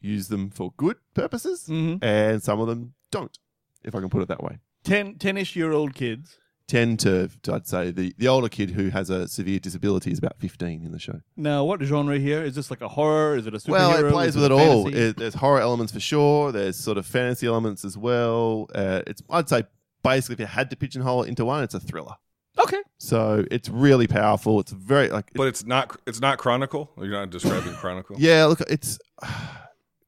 use 0.00 0.28
them 0.28 0.50
for 0.50 0.72
good 0.76 0.96
purposes 1.14 1.64
Mm-hmm. 1.68 2.04
and 2.04 2.42
some 2.42 2.60
of 2.60 2.68
them 2.68 2.94
don't 3.10 3.38
if 3.84 3.94
i 3.94 4.00
can 4.00 4.08
put 4.10 4.22
it 4.22 4.28
that 4.28 4.42
way 4.42 4.58
10, 4.84 5.14
10-ish 5.16 5.56
year 5.56 5.72
old 5.72 5.94
kids. 5.94 6.38
10 6.68 6.96
to, 6.98 7.28
to 7.42 7.54
i'd 7.54 7.66
say 7.66 7.90
the, 7.92 8.12
the 8.18 8.26
older 8.28 8.48
kid 8.48 8.70
who 8.70 8.88
has 8.90 9.08
a 9.10 9.26
severe 9.28 9.58
disability 9.60 10.10
is 10.10 10.18
about 10.18 10.36
15 10.38 10.84
in 10.84 10.90
the 10.92 10.98
show 10.98 11.20
Now, 11.36 11.64
what 11.64 11.80
genre 11.82 12.18
here? 12.18 12.42
Is 12.42 12.54
this 12.56 12.70
like 12.70 12.80
a 12.82 12.88
horror? 12.88 13.36
Is 13.36 13.46
it 13.46 13.54
a 13.54 13.58
superhero? 13.58 13.70
Well, 13.70 14.06
it 14.06 14.12
plays 14.12 14.28
Is 14.30 14.36
with 14.36 14.44
it 14.46 14.52
all. 14.52 14.84
fantasy? 14.84 15.00
It, 15.04 15.16
there's 15.16 15.34
horror 15.34 15.60
elements 15.60 15.92
for 15.92 16.00
sure. 16.00 16.50
There's 16.52 16.76
sort 16.76 16.98
of 16.98 17.06
fantasy 17.06 17.46
elements 17.46 17.84
as 17.84 17.96
well. 17.96 18.68
Uh, 18.74 19.02
it's 19.06 19.22
I'd 19.30 19.48
say 19.48 19.62
basically 20.02 20.34
if 20.34 20.40
you 20.40 20.46
had 20.46 20.70
to 20.70 20.76
pigeonhole 20.76 21.22
it 21.22 21.28
into 21.28 21.44
one, 21.44 21.62
it's 21.62 21.74
a 21.74 21.80
thriller. 21.80 22.16
Okay. 22.58 22.82
So 22.98 23.44
it's 23.50 23.68
really 23.68 24.06
powerful. 24.06 24.60
It's 24.60 24.72
very 24.72 25.08
like 25.08 25.30
But 25.34 25.48
it's 25.48 25.64
not 25.64 26.00
it's 26.06 26.20
not 26.20 26.38
Chronicle. 26.38 26.90
You're 26.96 27.08
not 27.08 27.30
describing 27.30 27.74
Chronicle. 27.80 28.16
Yeah, 28.18 28.46
look, 28.46 28.60
it's 28.62 28.98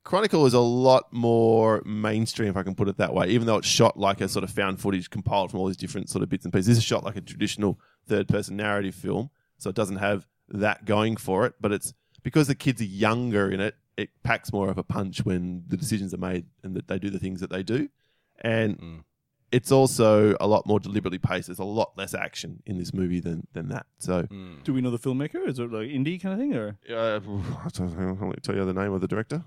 Chronicle 0.05 0.47
is 0.47 0.55
a 0.55 0.61
lot 0.61 1.13
more 1.13 1.83
mainstream, 1.85 2.49
if 2.49 2.57
I 2.57 2.63
can 2.63 2.75
put 2.75 2.89
it 2.89 2.97
that 2.97 3.13
way. 3.13 3.29
Even 3.29 3.47
though 3.47 3.59
it's 3.59 3.69
shot 3.69 3.99
like 3.99 4.23
a 4.23 4.29
sort 4.29 4.43
of 4.43 4.51
found 4.51 4.81
footage 4.81 5.11
compiled 5.11 5.51
from 5.51 5.61
all 5.61 5.67
these 5.67 5.77
different 5.77 6.09
sort 6.09 6.23
of 6.23 6.31
bits 6.31 6.45
and 6.47 6.53
pieces. 6.53 6.67
This 6.69 6.79
is 6.79 6.85
shot 6.85 7.05
like 7.05 7.17
a 7.17 7.21
traditional 7.21 7.79
third-person 8.07 8.57
narrative 8.57 8.95
film, 8.95 9.29
so 9.59 9.69
it 9.69 9.77
doesn't 9.77 9.97
have 9.97 10.27
that 10.49 10.87
going 10.87 11.19
for 11.19 11.45
it. 11.45 11.55
But 11.61 11.73
it's 11.73 11.93
because 12.23 12.47
the 12.47 12.55
kids 12.55 12.81
are 12.81 12.87
younger 12.87 13.51
in 13.51 13.61
it, 13.61 13.75
it 13.99 14.09
packs 14.23 14.51
more 14.51 14.71
of 14.71 14.79
a 14.79 14.83
punch 14.83 15.27
when 15.27 15.65
the 15.69 15.77
decisions 15.77 16.15
are 16.15 16.19
made 16.19 16.47
and 16.63 16.75
that 16.75 16.89
they 16.89 16.99
do 16.99 17.11
the 17.11 17.19
things 17.19 17.41
that 17.41 17.51
they 17.51 17.63
do, 17.63 17.91
and 18.41 18.79
Mm. 18.79 19.05
It's 19.51 19.73
also 19.73 20.37
a 20.41 20.47
lot 20.47 20.67
more 20.67 20.81
deliberately 20.81 21.19
paced. 21.19 21.49
There's 21.49 21.59
a 21.59 21.65
lot 21.65 21.93
less 21.97 22.15
action 22.15 22.63
in 22.67 22.79
this 22.79 22.93
movie 22.93 23.21
than 23.21 23.47
than 23.53 23.69
that. 23.69 23.87
So. 23.99 24.23
Mm. 24.25 24.65
Do 24.65 24.73
we 24.73 24.81
know 24.81 24.91
the 24.91 24.99
filmmaker? 24.99 25.47
Is 25.47 25.59
it 25.59 25.73
like 25.73 25.89
indie 25.89 26.21
kind 26.21 26.35
of 26.35 26.41
thing, 26.41 26.55
or 26.55 26.77
Uh, 26.91 27.21
I 27.65 27.69
don't 27.73 27.99
know. 27.99 28.19
I'll 28.21 28.33
tell 28.43 28.55
you 28.55 28.65
the 28.65 28.73
name 28.73 28.93
of 28.93 29.01
the 29.01 29.09
director. 29.09 29.45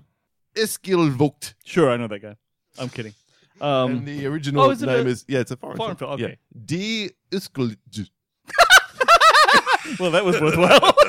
Eskil 0.54 1.10
Vogt. 1.10 1.54
sure, 1.64 1.90
I 1.90 1.96
know 1.96 2.08
that 2.08 2.20
guy. 2.20 2.36
I'm 2.78 2.88
kidding. 2.88 3.14
Um, 3.60 3.92
and 3.92 4.08
the 4.08 4.26
original 4.26 4.64
oh, 4.64 4.70
is 4.70 4.82
name 4.82 5.06
a 5.06 5.10
is 5.10 5.24
yeah, 5.28 5.40
it's 5.40 5.50
a 5.50 5.56
foreign, 5.56 5.76
foreign 5.76 5.96
film. 5.96 6.18
film, 6.18 6.30
okay. 6.30 6.38
Yeah. 6.52 6.60
Die 6.66 7.10
Eskil. 7.30 7.76
well, 10.00 10.10
that 10.10 10.24
was 10.24 10.40
worthwhile. 10.40 10.94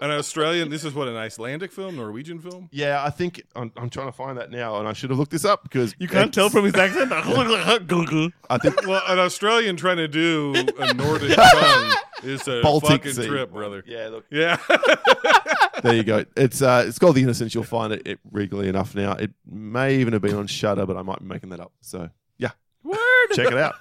An 0.00 0.10
Australian. 0.10 0.70
This 0.70 0.84
is 0.84 0.94
what 0.94 1.08
an 1.08 1.16
Icelandic 1.16 1.72
film, 1.72 1.96
Norwegian 1.96 2.38
film. 2.38 2.68
Yeah, 2.70 3.02
I 3.04 3.10
think 3.10 3.42
I'm, 3.56 3.72
I'm 3.76 3.90
trying 3.90 4.06
to 4.06 4.12
find 4.12 4.38
that 4.38 4.50
now, 4.50 4.78
and 4.78 4.86
I 4.86 4.92
should 4.92 5.10
have 5.10 5.18
looked 5.18 5.32
this 5.32 5.44
up 5.44 5.64
because 5.64 5.94
you 5.98 6.06
can't 6.06 6.32
tell 6.32 6.48
from 6.48 6.64
his 6.64 6.74
accent. 6.76 7.10
Google. 7.88 8.30
I 8.48 8.58
think 8.58 8.86
Well, 8.86 9.02
an 9.08 9.18
Australian 9.18 9.76
trying 9.76 9.96
to 9.96 10.06
do 10.08 10.54
a 10.78 10.94
Nordic 10.94 11.34
tongue 11.36 11.92
is 12.22 12.46
a 12.46 12.60
Baltic 12.62 12.90
fucking 13.02 13.12
Sea. 13.12 13.26
trip, 13.26 13.52
brother. 13.52 13.82
Yeah, 13.86 14.08
look, 14.08 14.24
Yeah. 14.30 14.58
there 15.82 15.94
you 15.94 16.04
go. 16.04 16.24
It's 16.36 16.62
uh, 16.62 16.84
it's 16.86 16.98
called 16.98 17.16
The 17.16 17.22
Innocents. 17.22 17.54
You'll 17.54 17.64
find 17.64 17.92
it, 17.92 18.02
it 18.06 18.20
regally 18.30 18.68
enough 18.68 18.94
now. 18.94 19.12
It 19.12 19.32
may 19.50 19.96
even 19.96 20.12
have 20.12 20.22
been 20.22 20.36
on 20.36 20.46
Shudder, 20.46 20.86
but 20.86 20.96
I 20.96 21.02
might 21.02 21.18
be 21.20 21.26
making 21.26 21.50
that 21.50 21.60
up. 21.60 21.72
So 21.80 22.08
yeah, 22.38 22.50
Word. 22.84 22.96
check 23.32 23.50
it 23.50 23.58
out. 23.58 23.74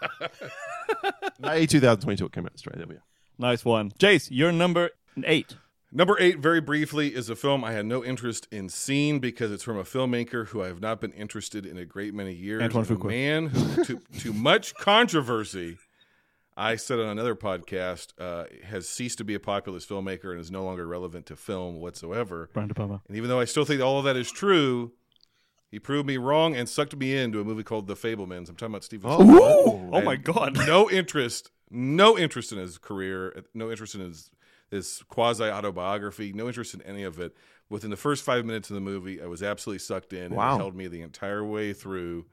May 1.39 1.67
2022 1.67 2.25
it 2.25 2.31
came 2.31 2.45
out 2.45 2.51
in 2.51 2.55
Australia. 2.55 2.79
There 2.79 2.87
we 2.87 2.95
are. 2.95 3.03
Nice 3.51 3.63
one, 3.63 3.91
Jace. 3.91 4.29
You're 4.31 4.51
number 4.51 4.89
eight. 5.23 5.55
Number 5.91 6.17
eight, 6.19 6.39
very 6.39 6.59
briefly, 6.59 7.15
is 7.15 7.29
a 7.29 7.35
film 7.35 7.63
I 7.63 7.71
had 7.71 7.85
no 7.85 8.03
interest 8.03 8.47
in 8.51 8.67
seeing 8.67 9.19
because 9.19 9.51
it's 9.51 9.63
from 9.63 9.77
a 9.77 9.83
filmmaker 9.83 10.47
who 10.47 10.61
I 10.61 10.67
have 10.67 10.81
not 10.81 10.99
been 10.99 11.13
interested 11.13 11.65
in 11.65 11.77
a 11.77 11.85
great 11.85 12.13
many 12.13 12.33
years. 12.33 12.61
Antoine 12.61 12.85
Fuqua. 12.85 13.07
man 13.07 13.45
who, 13.47 13.83
to, 13.85 14.01
to 14.19 14.33
much 14.33 14.75
controversy, 14.75 15.77
I 16.57 16.75
said 16.75 16.99
on 16.99 17.07
another 17.07 17.35
podcast, 17.35 18.07
uh, 18.19 18.45
has 18.65 18.89
ceased 18.89 19.17
to 19.19 19.23
be 19.23 19.33
a 19.33 19.39
populist 19.39 19.87
filmmaker 19.87 20.31
and 20.31 20.41
is 20.41 20.51
no 20.51 20.65
longer 20.65 20.85
relevant 20.85 21.25
to 21.27 21.35
film 21.37 21.79
whatsoever. 21.79 22.49
Brian 22.53 22.67
De 22.67 22.73
Palma. 22.75 23.01
And 23.07 23.15
even 23.15 23.29
though 23.29 23.39
I 23.39 23.45
still 23.45 23.63
think 23.65 23.81
all 23.81 23.97
of 23.99 24.03
that 24.05 24.17
is 24.17 24.29
true, 24.29 24.91
he 25.71 25.79
proved 25.79 26.05
me 26.05 26.17
wrong 26.17 26.53
and 26.55 26.67
sucked 26.67 26.97
me 26.97 27.15
into 27.15 27.39
a 27.39 27.45
movie 27.45 27.63
called 27.63 27.87
The 27.87 27.95
Fabelmans. 27.95 28.49
I'm 28.49 28.55
talking 28.55 28.73
about 28.73 28.83
Steven 28.83 29.09
Oh. 29.09 29.89
Oh 29.93 30.01
my 30.01 30.17
god. 30.17 30.57
no 30.67 30.89
interest, 30.89 31.51
no 31.71 32.17
interest 32.17 32.51
in 32.51 32.57
his 32.57 32.77
career, 32.77 33.43
no 33.53 33.69
interest 33.71 33.95
in 33.95 34.01
his 34.01 34.29
this 34.69 35.03
quasi 35.03 35.45
autobiography, 35.45 36.33
no 36.33 36.47
interest 36.47 36.73
in 36.73 36.81
any 36.81 37.03
of 37.03 37.19
it. 37.19 37.35
Within 37.69 37.89
the 37.89 37.97
first 37.97 38.23
five 38.23 38.45
minutes 38.45 38.69
of 38.69 38.75
the 38.75 38.81
movie, 38.81 39.21
I 39.21 39.25
was 39.25 39.43
absolutely 39.43 39.79
sucked 39.79 40.13
in. 40.13 40.33
Wow. 40.33 40.51
And 40.51 40.55
it 40.55 40.63
held 40.63 40.75
me 40.75 40.87
the 40.87 41.01
entire 41.01 41.43
way 41.43 41.73
through. 41.73 42.25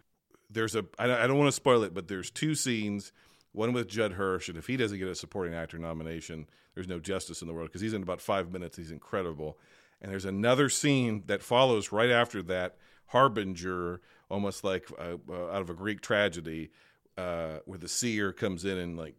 There's 0.50 0.76
a 0.76 0.84
I 0.98 1.06
don't, 1.06 1.20
I 1.20 1.26
don't 1.26 1.38
want 1.38 1.48
to 1.48 1.52
spoil 1.52 1.82
it, 1.82 1.94
but 1.94 2.08
there's 2.08 2.30
two 2.30 2.54
scenes. 2.54 3.12
One 3.52 3.72
with 3.72 3.86
Judd 3.88 4.14
Hirsch, 4.14 4.48
and 4.48 4.58
if 4.58 4.66
he 4.66 4.76
doesn't 4.76 4.98
get 4.98 5.06
a 5.06 5.14
supporting 5.14 5.54
actor 5.54 5.78
nomination, 5.78 6.48
there's 6.74 6.88
no 6.88 6.98
justice 6.98 7.40
in 7.40 7.46
the 7.46 7.54
world 7.54 7.68
because 7.68 7.82
he's 7.82 7.92
in 7.94 8.02
about 8.02 8.20
five 8.20 8.52
minutes. 8.52 8.76
He's 8.76 8.90
incredible. 8.90 9.58
And 10.02 10.10
there's 10.10 10.24
another 10.24 10.68
scene 10.68 11.22
that 11.26 11.40
follows 11.40 11.92
right 11.92 12.10
after 12.10 12.42
that, 12.42 12.76
harbinger, 13.06 14.00
almost 14.28 14.64
like 14.64 14.88
uh, 14.98 15.18
uh, 15.30 15.50
out 15.50 15.62
of 15.62 15.70
a 15.70 15.74
Greek 15.74 16.00
tragedy, 16.00 16.70
uh, 17.16 17.58
where 17.64 17.78
the 17.78 17.88
seer 17.88 18.32
comes 18.32 18.64
in 18.64 18.76
and 18.76 18.96
like 18.98 19.14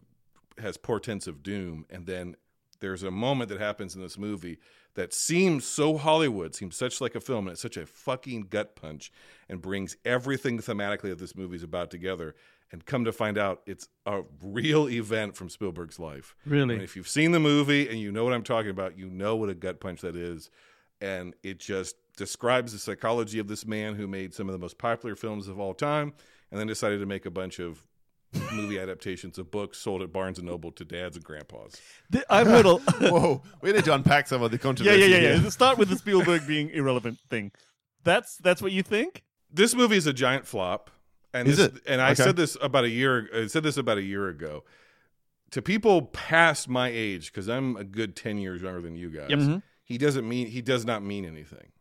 has 0.57 0.75
portents 0.75 1.27
of 1.27 1.41
doom, 1.41 1.85
and 1.89 2.05
then 2.05 2.35
there's 2.85 3.01
a 3.01 3.09
moment 3.09 3.49
that 3.49 3.59
happens 3.59 3.95
in 3.95 4.01
this 4.01 4.15
movie 4.15 4.59
that 4.93 5.11
seems 5.11 5.65
so 5.65 5.97
Hollywood, 5.97 6.53
seems 6.53 6.77
such 6.77 7.01
like 7.01 7.15
a 7.15 7.19
film, 7.19 7.47
and 7.47 7.53
it's 7.53 7.61
such 7.61 7.77
a 7.77 7.85
fucking 7.87 8.43
gut 8.43 8.75
punch, 8.75 9.11
and 9.49 9.59
brings 9.59 9.97
everything 10.05 10.59
thematically 10.59 11.09
that 11.09 11.17
this 11.17 11.35
movie's 11.35 11.63
about 11.63 11.89
together. 11.89 12.35
And 12.71 12.85
come 12.85 13.03
to 13.05 13.11
find 13.11 13.39
out, 13.39 13.63
it's 13.65 13.87
a 14.05 14.21
real 14.43 14.87
event 14.87 15.35
from 15.35 15.49
Spielberg's 15.49 15.97
life. 15.97 16.35
Really? 16.45 16.75
And 16.75 16.83
if 16.83 16.95
you've 16.95 17.07
seen 17.07 17.31
the 17.31 17.39
movie 17.39 17.89
and 17.89 17.99
you 17.99 18.11
know 18.11 18.23
what 18.23 18.33
I'm 18.33 18.43
talking 18.43 18.71
about, 18.71 18.97
you 18.97 19.09
know 19.09 19.35
what 19.35 19.49
a 19.49 19.55
gut 19.55 19.79
punch 19.79 20.01
that 20.01 20.15
is. 20.15 20.51
And 21.01 21.33
it 21.41 21.59
just 21.59 21.95
describes 22.17 22.71
the 22.71 22.79
psychology 22.79 23.39
of 23.39 23.47
this 23.47 23.65
man 23.65 23.95
who 23.95 24.07
made 24.07 24.33
some 24.33 24.47
of 24.47 24.53
the 24.53 24.59
most 24.59 24.77
popular 24.77 25.15
films 25.15 25.47
of 25.47 25.59
all 25.59 25.73
time 25.73 26.13
and 26.51 26.59
then 26.59 26.67
decided 26.67 26.99
to 26.99 27.05
make 27.05 27.25
a 27.25 27.31
bunch 27.31 27.59
of 27.59 27.83
movie 28.53 28.79
adaptations 28.79 29.37
of 29.37 29.51
books 29.51 29.77
sold 29.77 30.01
at 30.01 30.11
Barnes 30.13 30.37
and 30.37 30.47
Noble 30.47 30.71
to 30.73 30.85
dads 30.85 31.15
and 31.15 31.25
grandpas. 31.25 31.79
Th- 32.11 32.23
I've 32.29 32.47
heard 32.47 32.65
a. 32.65 32.75
Whoa, 33.09 33.41
we 33.61 33.71
need 33.71 33.83
to 33.85 33.93
unpack 33.93 34.27
some 34.27 34.41
of 34.41 34.51
the 34.51 34.57
yeah, 34.57 34.61
controversy. 34.63 34.99
yeah, 34.99 35.05
yeah, 35.05 35.19
here. 35.33 35.41
yeah. 35.43 35.49
Start 35.49 35.77
with 35.77 35.89
the 35.89 35.97
Spielberg 35.97 36.45
being 36.47 36.69
irrelevant 36.69 37.19
thing. 37.29 37.51
That's 38.03 38.37
that's 38.37 38.61
what 38.61 38.71
you 38.71 38.83
think. 38.83 39.23
This 39.51 39.73
movie 39.75 39.97
is 39.97 40.07
a 40.07 40.13
giant 40.13 40.45
flop. 40.45 40.91
And 41.33 41.47
Is 41.49 41.57
this, 41.57 41.67
it? 41.67 41.81
And 41.85 42.01
I 42.01 42.11
Okay. 42.11 42.23
said 42.23 42.35
this 42.37 42.55
about 42.61 42.85
a 42.85 42.89
year. 42.89 43.29
I 43.35 43.47
said 43.47 43.63
this 43.63 43.75
about 43.77 43.97
a 43.97 44.03
year 44.03 44.29
ago. 44.29 44.63
To 45.51 45.61
people 45.61 46.01
past 46.03 46.67
my 46.69 46.89
age, 46.89 47.31
because 47.31 47.47
I'm 47.49 47.75
a 47.77 47.83
good 47.83 48.15
ten 48.15 48.37
years 48.37 48.61
younger 48.61 48.81
than 48.81 48.95
you 48.95 49.09
guys, 49.09 49.29
Mhm. 49.31 49.61
he 49.83 49.97
doesn't 49.97 50.27
mean 50.27 50.47
he 50.47 50.61
does 50.61 50.85
not 50.85 51.03
mean 51.03 51.25
anything. 51.25 51.71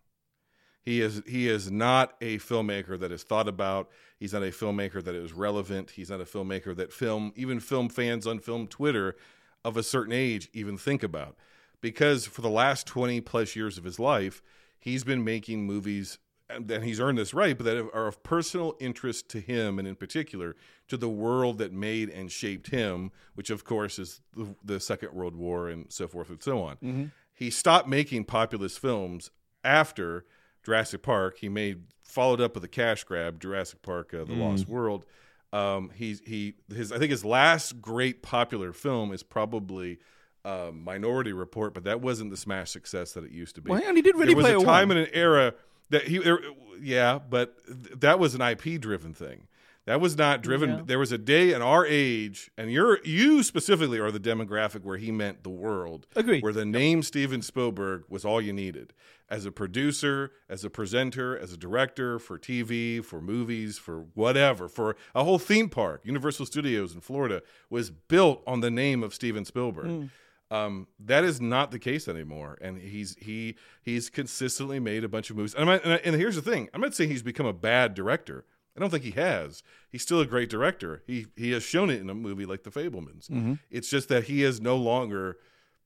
He 0.84 1.00
is 1.00 1.22
he 1.26 1.48
is 1.48 1.70
not 1.70 2.14
a 2.20 2.38
filmmaker 2.38 2.98
that 3.00 3.10
is 3.10 3.22
thought 3.22 3.48
about. 3.48 3.90
He's 4.18 4.34
not 4.34 4.42
a 4.42 4.50
filmmaker 4.50 5.02
that 5.02 5.14
is 5.14 5.32
relevant. 5.32 5.92
He's 5.92 6.10
not 6.10 6.20
a 6.20 6.24
filmmaker 6.24 6.76
that 6.76 6.92
film 6.92 7.32
even 7.36 7.58
film 7.58 7.88
fans 7.88 8.26
on 8.26 8.38
film 8.38 8.66
Twitter 8.66 9.16
of 9.64 9.76
a 9.76 9.82
certain 9.82 10.12
age 10.12 10.50
even 10.52 10.76
think 10.76 11.02
about. 11.02 11.36
Because 11.80 12.26
for 12.26 12.42
the 12.42 12.50
last 12.50 12.86
20 12.86 13.20
plus 13.22 13.56
years 13.56 13.78
of 13.78 13.84
his 13.84 13.98
life, 13.98 14.42
he's 14.78 15.04
been 15.04 15.24
making 15.24 15.66
movies 15.66 16.18
and 16.50 16.84
he's 16.84 17.00
earned 17.00 17.16
this 17.16 17.32
right, 17.32 17.56
but 17.56 17.64
that 17.64 17.78
are 17.94 18.06
of 18.06 18.22
personal 18.22 18.76
interest 18.78 19.28
to 19.30 19.40
him 19.40 19.78
and 19.78 19.88
in 19.88 19.96
particular 19.96 20.54
to 20.88 20.96
the 20.96 21.08
world 21.08 21.58
that 21.58 21.72
made 21.72 22.10
and 22.10 22.30
shaped 22.30 22.68
him, 22.68 23.10
which 23.34 23.48
of 23.48 23.64
course 23.64 23.98
is 23.98 24.20
the, 24.36 24.54
the 24.62 24.78
Second 24.78 25.14
World 25.14 25.34
War 25.34 25.68
and 25.68 25.90
so 25.90 26.06
forth 26.06 26.28
and 26.28 26.42
so 26.42 26.62
on. 26.62 26.76
Mm-hmm. 26.76 27.04
He 27.32 27.50
stopped 27.50 27.88
making 27.88 28.24
populist 28.24 28.78
films 28.78 29.30
after 29.64 30.26
Jurassic 30.64 31.02
Park. 31.02 31.38
He 31.38 31.48
made 31.48 31.82
followed 32.02 32.40
up 32.40 32.54
with 32.54 32.64
a 32.64 32.68
cash 32.68 33.04
grab, 33.04 33.40
Jurassic 33.40 33.82
Park: 33.82 34.14
uh, 34.14 34.24
The 34.24 34.34
Lost 34.34 34.68
World. 34.68 35.06
Um, 35.52 35.90
he's 35.94 36.20
he 36.26 36.54
his 36.74 36.90
I 36.90 36.98
think 36.98 37.10
his 37.10 37.24
last 37.24 37.80
great 37.80 38.22
popular 38.22 38.72
film 38.72 39.12
is 39.12 39.22
probably 39.22 39.98
uh, 40.44 40.70
Minority 40.72 41.32
Report, 41.32 41.74
but 41.74 41.84
that 41.84 42.00
wasn't 42.00 42.30
the 42.30 42.36
smash 42.36 42.70
success 42.70 43.12
that 43.12 43.24
it 43.24 43.30
used 43.30 43.54
to 43.54 43.60
be. 43.60 43.70
Well, 43.70 43.86
on, 43.86 43.96
he 43.96 44.02
did 44.02 44.16
there 44.16 44.34
was 44.36 44.44
Player 44.44 44.56
a 44.56 44.62
time 44.62 44.88
One. 44.88 44.96
and 44.96 45.06
an 45.06 45.14
era 45.14 45.54
that 45.90 46.08
he 46.08 46.18
there, 46.18 46.40
yeah, 46.80 47.18
but 47.18 47.56
th- 47.66 48.00
that 48.00 48.18
was 48.18 48.34
an 48.34 48.40
IP 48.40 48.80
driven 48.80 49.14
thing. 49.14 49.46
That 49.86 50.00
was 50.00 50.16
not 50.16 50.42
driven. 50.42 50.70
Yeah. 50.70 50.82
There 50.86 50.98
was 50.98 51.12
a 51.12 51.18
day 51.18 51.52
in 51.52 51.60
our 51.60 51.84
age, 51.84 52.50
and 52.56 52.72
you're 52.72 53.04
you 53.04 53.42
specifically 53.42 53.98
are 53.98 54.10
the 54.10 54.20
demographic 54.20 54.82
where 54.82 54.96
he 54.96 55.12
meant 55.12 55.42
the 55.42 55.50
world. 55.50 56.06
Agreed. 56.16 56.42
Where 56.42 56.54
the 56.54 56.64
name 56.64 57.02
Steven 57.02 57.42
Spielberg 57.42 58.04
was 58.08 58.24
all 58.24 58.40
you 58.40 58.52
needed 58.52 58.94
as 59.30 59.46
a 59.46 59.52
producer, 59.52 60.32
as 60.48 60.64
a 60.64 60.70
presenter, 60.70 61.36
as 61.36 61.52
a 61.52 61.56
director 61.56 62.18
for 62.18 62.38
TV, 62.38 63.04
for 63.04 63.20
movies, 63.20 63.78
for 63.78 64.06
whatever, 64.14 64.68
for 64.68 64.96
a 65.14 65.24
whole 65.24 65.38
theme 65.38 65.68
park. 65.68 66.02
Universal 66.04 66.46
Studios 66.46 66.94
in 66.94 67.00
Florida 67.00 67.42
was 67.70 67.90
built 67.90 68.42
on 68.46 68.60
the 68.60 68.70
name 68.70 69.02
of 69.02 69.14
Steven 69.14 69.44
Spielberg. 69.44 69.86
Hmm. 69.86 70.04
Um, 70.50 70.86
that 71.00 71.24
is 71.24 71.40
not 71.40 71.70
the 71.70 71.78
case 71.78 72.06
anymore, 72.06 72.58
and 72.60 72.78
he's 72.78 73.16
he 73.20 73.56
he's 73.82 74.10
consistently 74.10 74.78
made 74.78 75.02
a 75.04 75.08
bunch 75.08 75.30
of 75.30 75.36
movies. 75.36 75.54
And, 75.54 75.66
not, 75.66 75.82
and, 75.84 75.94
I- 75.94 76.00
and 76.04 76.14
here's 76.14 76.36
the 76.36 76.42
thing: 76.42 76.68
I'm 76.74 76.80
not 76.80 76.94
saying 76.94 77.10
he's 77.10 77.22
become 77.22 77.46
a 77.46 77.52
bad 77.52 77.94
director. 77.94 78.44
I 78.76 78.80
don't 78.80 78.90
think 78.90 79.04
he 79.04 79.12
has. 79.12 79.62
He's 79.88 80.02
still 80.02 80.20
a 80.20 80.26
great 80.26 80.50
director. 80.50 81.02
He 81.06 81.26
he 81.36 81.52
has 81.52 81.62
shown 81.62 81.90
it 81.90 82.00
in 82.00 82.10
a 82.10 82.14
movie 82.14 82.44
like 82.46 82.62
The 82.64 82.70
Fabelmans. 82.70 83.58
It's 83.70 83.88
just 83.88 84.08
that 84.10 84.24
he 84.24 84.42
is 84.42 84.60
no 84.60 84.76
longer 84.76 85.38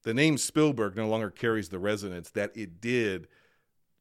the 0.03 0.14
name 0.14 0.38
Spielberg 0.38 0.97
no 0.97 1.09
longer 1.09 1.31
carries 1.31 1.68
the 1.68 1.79
resonance 1.79 2.31
that 2.31 2.57
it 2.57 2.81
did 2.81 3.29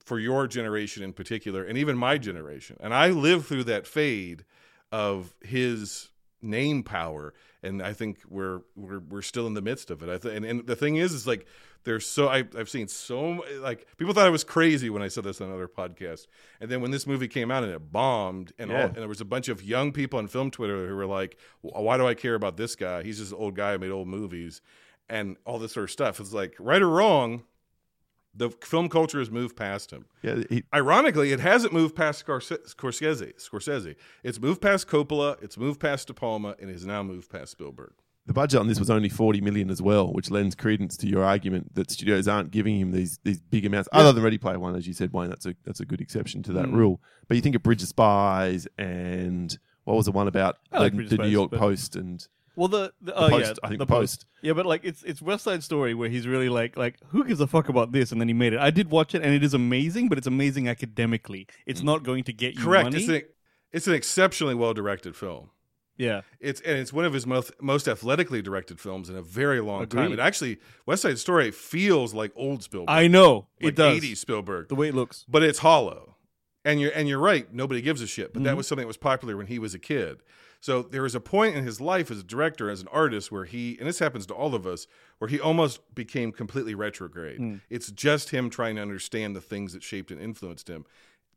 for 0.06 0.20
your 0.20 0.48
generation 0.48 1.04
in 1.04 1.12
particular, 1.14 1.64
and 1.64 1.78
even 1.78 1.98
my 1.98 2.18
generation. 2.18 2.78
And 2.80 2.94
I 2.94 3.10
lived 3.10 3.46
through 3.46 3.66
that 3.66 3.86
fade 3.86 4.46
of 4.92 5.36
his 5.42 6.10
name 6.42 6.82
power 6.84 7.34
and 7.68 7.84
I 7.84 7.94
think 7.94 8.20
we're 8.30 8.62
we're 8.76 9.00
we're 9.00 9.22
still 9.22 9.46
in 9.48 9.54
the 9.54 9.62
midst 9.62 9.92
of 9.92 10.02
it. 10.02 10.10
I 10.10 10.18
think, 10.18 10.36
and, 10.36 10.46
and 10.46 10.66
the 10.66 10.76
thing 10.76 10.96
is, 10.96 11.14
is 11.14 11.28
like 11.28 11.46
there's 11.84 12.06
so 12.08 12.28
I, 12.28 12.44
I've 12.58 12.70
seen 12.70 12.88
so 12.88 13.44
like 13.60 13.88
people 13.98 14.14
thought 14.14 14.26
I 14.26 14.32
was 14.32 14.44
crazy 14.44 14.90
when 14.90 15.02
I 15.02 15.08
said 15.10 15.24
this 15.24 15.42
on 15.42 15.48
another 15.48 15.68
podcast, 15.68 16.28
and 16.60 16.72
then 16.72 16.82
when 16.82 16.92
this 16.92 17.06
movie 17.06 17.28
came 17.28 17.52
out 17.52 17.64
and 17.64 17.72
it 17.72 17.92
bombed, 17.92 18.54
and 18.58 18.72
all, 18.72 18.78
and 18.88 18.96
there 18.96 19.08
was 19.08 19.22
a 19.22 19.26
bunch 19.26 19.50
of 19.50 19.64
young 19.64 19.92
people 19.92 20.18
on 20.20 20.28
film 20.28 20.50
Twitter 20.50 20.88
who 20.88 20.96
were 20.96 21.06
like, 21.06 21.38
"Why 21.62 21.98
do 21.98 22.08
I 22.08 22.14
care 22.14 22.36
about 22.36 22.58
this 22.58 22.76
guy? 22.76 23.04
He's 23.04 23.20
just 23.20 23.32
an 23.32 23.38
old 23.38 23.56
guy 23.56 23.74
who 23.74 23.80
made 23.80 23.92
old 23.92 24.08
movies." 24.08 24.62
And 25.10 25.38
all 25.46 25.58
this 25.58 25.72
sort 25.72 25.86
of 25.86 25.92
stuff. 25.92 26.20
It's 26.20 26.34
like, 26.34 26.54
right 26.60 26.82
or 26.82 26.90
wrong, 26.90 27.44
the 28.38 28.50
film 28.62 28.88
culture 28.90 29.20
has 29.20 29.32
moved 29.32 29.56
past 29.56 29.92
him. 29.92 30.06
Yeah, 30.22 30.44
he, 30.50 30.64
Ironically, 30.74 31.32
it 31.32 31.40
hasn't 31.40 31.74
moved 31.74 31.96
past 31.96 32.26
Scorsese. 32.26 33.34
Scorsese. 33.40 33.96
It's 34.24 34.40
moved 34.40 34.62
past 34.62 34.88
Coppola. 34.88 35.42
It's 35.42 35.58
moved 35.58 35.80
past 35.80 36.08
De 36.08 36.14
Palma, 36.14 36.56
and 36.60 36.70
has 36.70 36.86
now 36.86 37.04
moved 37.04 37.30
past 37.30 37.52
Spielberg. 37.54 37.94
the 38.26 38.34
budget 38.34 38.60
on 38.60 38.68
this 38.68 38.78
was 38.80 38.90
only 38.90 39.10
40 39.10 39.40
million 39.42 39.70
as 39.70 39.82
well, 39.82 40.12
which 40.14 40.30
lends 40.30 40.54
credence 40.54 40.98
to 40.98 41.08
your 41.08 41.24
argument 41.24 41.74
that 41.76 41.90
studios 41.90 42.28
aren't 42.28 42.52
giving 42.52 42.80
him 42.80 42.92
these 42.92 43.20
these 43.24 43.40
big 43.40 43.66
amounts. 43.66 43.88
Other 43.92 44.12
than 44.14 44.24
Ready 44.24 44.38
Player 44.38 44.60
One, 44.60 44.76
as 44.76 44.86
you 44.86 44.94
said, 44.94 45.14
Wayne, 45.14 45.30
that's 45.30 45.46
a 45.46 45.56
that's 45.66 45.80
a 45.80 45.86
good 45.86 46.02
exception 46.02 46.44
to 46.44 46.54
that 46.54 46.66
Mm. 46.68 46.74
rule. 46.74 47.02
But 47.28 47.36
you 47.36 47.42
think 47.42 47.56
of 47.56 47.64
Bridge 47.64 47.82
of 47.82 47.88
Spies 47.90 48.68
and 48.78 49.58
what 49.86 49.96
was 49.96 50.06
the 50.06 50.12
one 50.12 50.28
about 50.28 50.58
like 50.72 50.96
the, 50.96 51.04
the 51.06 51.18
New 51.18 51.30
York 51.30 51.52
Post 51.52 51.96
and 51.96 52.28
Well, 52.58 52.68
the, 52.68 52.92
the, 53.00 53.12
the 53.12 53.16
oh 53.18 53.30
Post? 53.30 53.46
yeah, 53.46 53.54
I 53.64 53.68
think 53.70 53.80
the 53.80 53.86
the 53.86 53.94
Post. 53.94 54.26
Yeah, 54.42 54.54
but 54.54 54.66
like 54.66 54.82
it's 54.84 55.04
it's 55.04 55.22
West 55.22 55.44
Side 55.46 55.64
Story 55.64 55.94
where 55.94 56.10
he's 56.10 56.28
really 56.28 56.50
like 56.50 56.76
like 56.76 56.98
who 57.10 57.24
gives 57.24 57.40
a 57.40 57.48
fuck 57.48 57.70
about 57.70 57.92
this, 57.94 58.12
and 58.12 58.20
then 58.20 58.28
he 58.28 58.34
made 58.34 58.52
it. 58.54 58.60
I 58.60 58.72
did 58.72 58.90
watch 58.90 59.16
it, 59.16 59.22
and 59.22 59.34
it 59.34 59.44
is 59.44 59.54
amazing, 59.54 60.10
but 60.10 60.18
it's 60.18 60.28
amazing 60.28 60.68
academically. 60.68 61.48
It's 61.66 61.82
not 61.84 62.04
going 62.04 62.24
to 62.26 62.34
get 62.34 62.56
you 62.56 62.62
Mm. 62.62 62.64
Correct. 62.66 62.84
money. 62.86 62.98
It's 62.98 63.08
an, 63.10 63.22
it's 63.72 63.88
an 63.88 63.94
exceptionally 63.94 64.56
well 64.56 64.74
directed 64.74 65.16
film. 65.16 65.52
yeah, 65.98 66.22
It's 66.40 66.60
and 66.62 66.78
it's 66.80 66.92
one 66.92 67.06
of 67.06 67.14
his 67.14 67.26
most 67.28 67.52
most 67.62 67.88
athletically 67.88 68.42
directed 68.42 68.80
films 68.80 69.10
in 69.10 69.16
a 69.16 69.22
very 69.22 69.62
long 69.62 69.86
time. 69.88 70.12
It 70.12 70.20
actually 70.20 70.58
West 70.86 71.04
Side 71.04 71.20
Story 71.20 71.52
feels 71.52 72.14
like 72.14 72.32
old 72.36 72.64
Spielberg. 72.64 72.90
I 72.90 73.08
know 73.08 73.48
like 73.62 73.70
it 73.74 73.76
does. 73.76 74.00
80s 74.02 74.18
Spielberg. 74.18 74.70
The 74.70 74.76
way 74.76 74.88
it 74.90 74.96
looks. 74.96 75.26
but 75.30 75.44
it's 75.44 75.60
hollow. 75.60 76.16
And 76.66 76.82
you're 76.82 76.92
and 76.94 77.08
you're 77.08 77.20
right. 77.20 77.52
Nobody 77.54 77.82
gives 77.82 78.02
a 78.02 78.08
shit. 78.08 78.34
But 78.34 78.44
that 78.44 78.54
Mhm. 78.54 78.58
was 78.58 78.68
something 78.68 78.84
that 78.84 78.88
was 78.88 78.98
popular 78.98 79.38
when 79.38 79.48
he 79.48 79.58
was 79.60 79.74
a 79.74 79.80
kid. 79.80 80.18
So 80.60 80.82
there 80.82 81.04
was 81.04 81.16
a 81.16 81.20
point 81.20 81.56
in 81.56 81.64
his 81.64 81.80
life 81.80 82.10
as 82.12 82.20
a 82.20 82.24
director, 82.24 82.70
as 82.70 82.82
an 82.82 82.88
artist, 82.92 83.32
where 83.32 83.46
he 83.46 83.78
and 83.80 83.88
this 83.88 84.00
happens 84.00 84.26
to 84.28 84.34
all 84.34 84.56
of 84.56 84.66
us, 84.66 84.88
where 85.20 85.30
he 85.30 85.40
almost 85.40 85.94
became 85.96 86.32
completely 86.32 86.76
retrograde. 86.76 87.40
Mm. 87.40 87.62
It's 87.70 87.92
just 87.92 88.32
him 88.32 88.50
trying 88.50 88.76
to 88.76 88.82
understand 88.82 89.36
the 89.36 89.42
things 89.42 89.74
that 89.74 89.84
shaped 89.84 90.12
and 90.12 90.22
influenced 90.22 90.70
him. 90.70 90.86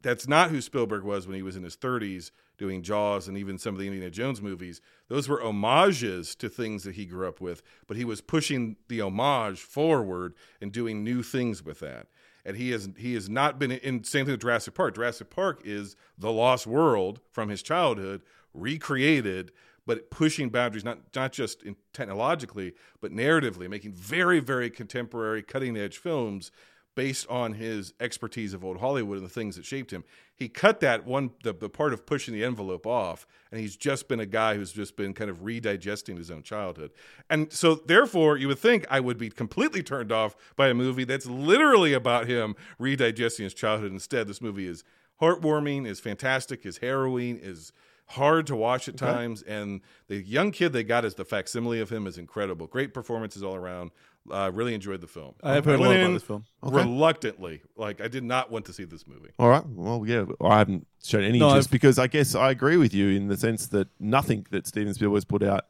That's 0.03 0.27
not 0.27 0.51
who 0.51 0.61
Spielberg 0.61 1.05
was 1.05 1.27
when 1.27 1.37
he 1.37 1.43
was 1.43 1.57
in 1.57 1.63
his 1.63 1.77
30s 1.77 2.31
doing 2.57 2.83
Jaws 2.83 3.29
and 3.29 3.37
even 3.37 3.59
some 3.59 3.75
of 3.75 3.81
the 3.81 3.87
Indiana 3.87 4.11
Jones 4.11 4.41
movies. 4.41 4.81
Those 5.09 5.29
were 5.29 5.41
homages 5.41 6.35
to 6.37 6.49
things 6.49 6.85
that 6.85 6.95
he 6.95 7.07
grew 7.07 7.29
up 7.29 7.41
with, 7.41 7.63
but 7.87 7.97
he 7.97 8.05
was 8.05 8.21
pushing 8.21 8.77
the 8.89 9.01
homage 9.01 9.61
forward 9.61 10.35
and 10.61 10.73
doing 10.73 11.05
new 11.05 11.23
things 11.23 11.63
with 11.63 11.81
that. 11.81 12.07
And 12.45 12.57
he 12.57 12.71
has 12.71 12.89
he 12.97 13.15
has 13.15 13.29
not 13.29 13.59
been 13.59 13.71
in 13.71 14.05
same 14.05 14.25
thing 14.25 14.33
with 14.33 14.41
Jurassic 14.41 14.75
Park. 14.75 14.95
Jurassic 14.95 15.29
Park 15.29 15.61
is 15.65 15.97
the 16.17 16.33
lost 16.33 16.67
world 16.67 17.21
from 17.31 17.51
his 17.51 17.63
childhood 17.63 18.23
recreated, 18.55 19.53
but 19.87 20.11
pushing 20.11 20.51
boundaries 20.51 20.85
not 20.85 20.99
not 21.15 21.33
just 21.33 21.63
in 21.63 21.77
technologically, 21.93 22.75
but 23.01 23.13
narratively, 23.13 23.69
making 23.69 23.93
very 23.93 24.41
very 24.41 24.71
contemporary, 24.71 25.43
cutting 25.43 25.77
edge 25.77 25.99
films 25.99 26.51
based 26.97 27.27
on 27.31 27.55
his 27.55 27.95
expertise 28.01 28.53
of 28.53 28.65
old 28.65 28.79
Hollywood 28.79 29.19
and 29.19 29.27
the 29.27 29.33
things 29.33 29.57
that 29.57 29.65
shaped 29.65 29.93
him. 29.93 30.05
He 30.35 30.49
cut 30.49 30.81
that 30.81 31.07
one 31.07 31.31
the, 31.45 31.53
the 31.53 31.69
part 31.69 31.93
of 31.93 32.05
pushing 32.05 32.35
the 32.35 32.45
envelope 32.45 32.87
off, 32.87 33.27
and 33.51 33.61
he's 33.61 33.77
just 33.77 34.09
been 34.09 34.21
a 34.21 34.27
guy 34.27 34.57
who's 34.57 34.73
just 34.73 34.97
been 34.97 35.15
kind 35.15 35.31
of 35.31 35.39
redigesting 35.39 36.17
his 36.19 36.31
own 36.31 36.43
childhood. 36.43 36.91
And 37.29 37.53
so 37.53 37.75
therefore 37.75 38.37
you 38.37 38.49
would 38.49 38.59
think 38.59 38.87
I 38.91 39.01
would 39.01 39.19
be 39.19 39.31
completely 39.31 39.83
turned 39.83 40.13
off 40.13 40.37
by 40.57 40.69
a 40.69 40.75
movie 40.75 41.05
that's 41.05 41.27
literally 41.27 41.93
about 41.93 42.27
him 42.27 42.57
redigesting 42.81 43.45
his 43.45 43.55
childhood. 43.55 43.93
Instead, 43.93 44.27
this 44.27 44.43
movie 44.43 44.67
is 44.67 44.85
heartwarming, 45.21 45.87
is 45.87 46.01
fantastic, 46.01 46.67
is 46.67 46.79
harrowing, 46.79 47.39
is 47.39 47.73
hard 48.11 48.47
to 48.49 48.57
watch 48.57 48.89
at 48.89 48.97
times, 48.97 49.43
and 49.43 49.81
the 50.09 50.17
young 50.23 50.51
kid 50.53 50.73
they 50.73 50.83
got 50.85 51.05
as 51.05 51.15
the 51.15 51.25
facsimile 51.25 51.81
of 51.81 51.91
him 51.91 52.07
is 52.07 52.19
incredible. 52.19 52.67
Great 52.67 52.93
performances 52.95 53.43
all 53.43 53.55
around. 53.55 53.91
Uh, 54.31 54.51
really 54.53 54.75
enjoyed 54.75 55.01
the 55.01 55.07
film. 55.07 55.35
I 55.43 55.55
have 55.55 55.65
heard 55.65 55.81
a 55.81 55.83
lot 55.83 55.97
about 55.97 56.13
this 56.13 56.23
film. 56.23 56.45
Okay. 56.63 56.77
Reluctantly, 56.77 57.63
like 57.75 58.01
I 58.03 58.09
did 58.09 58.23
not 58.23 58.51
want 58.51 58.67
to 58.67 58.73
see 58.73 58.85
this 58.85 59.07
movie. 59.07 59.31
All 59.39 59.49
right. 59.49 59.65
Well, 59.67 60.05
yeah, 60.07 60.27
I 60.43 60.59
haven't 60.59 60.87
shown 61.03 61.25
any 61.25 61.39
No, 61.39 61.49
interest 61.49 61.69
I've- 61.69 61.75
because 61.75 61.99
I 61.99 62.07
guess 62.07 62.35
I 62.35 62.51
agree 62.51 62.77
with 62.77 62.93
you 62.93 63.09
in 63.09 63.29
the 63.29 63.37
sense 63.39 63.67
that 63.69 63.89
nothing 63.99 64.47
that 64.51 64.67
Steven 64.67 64.93
Spielberg's 64.93 65.25
put 65.25 65.43
out 65.43 65.65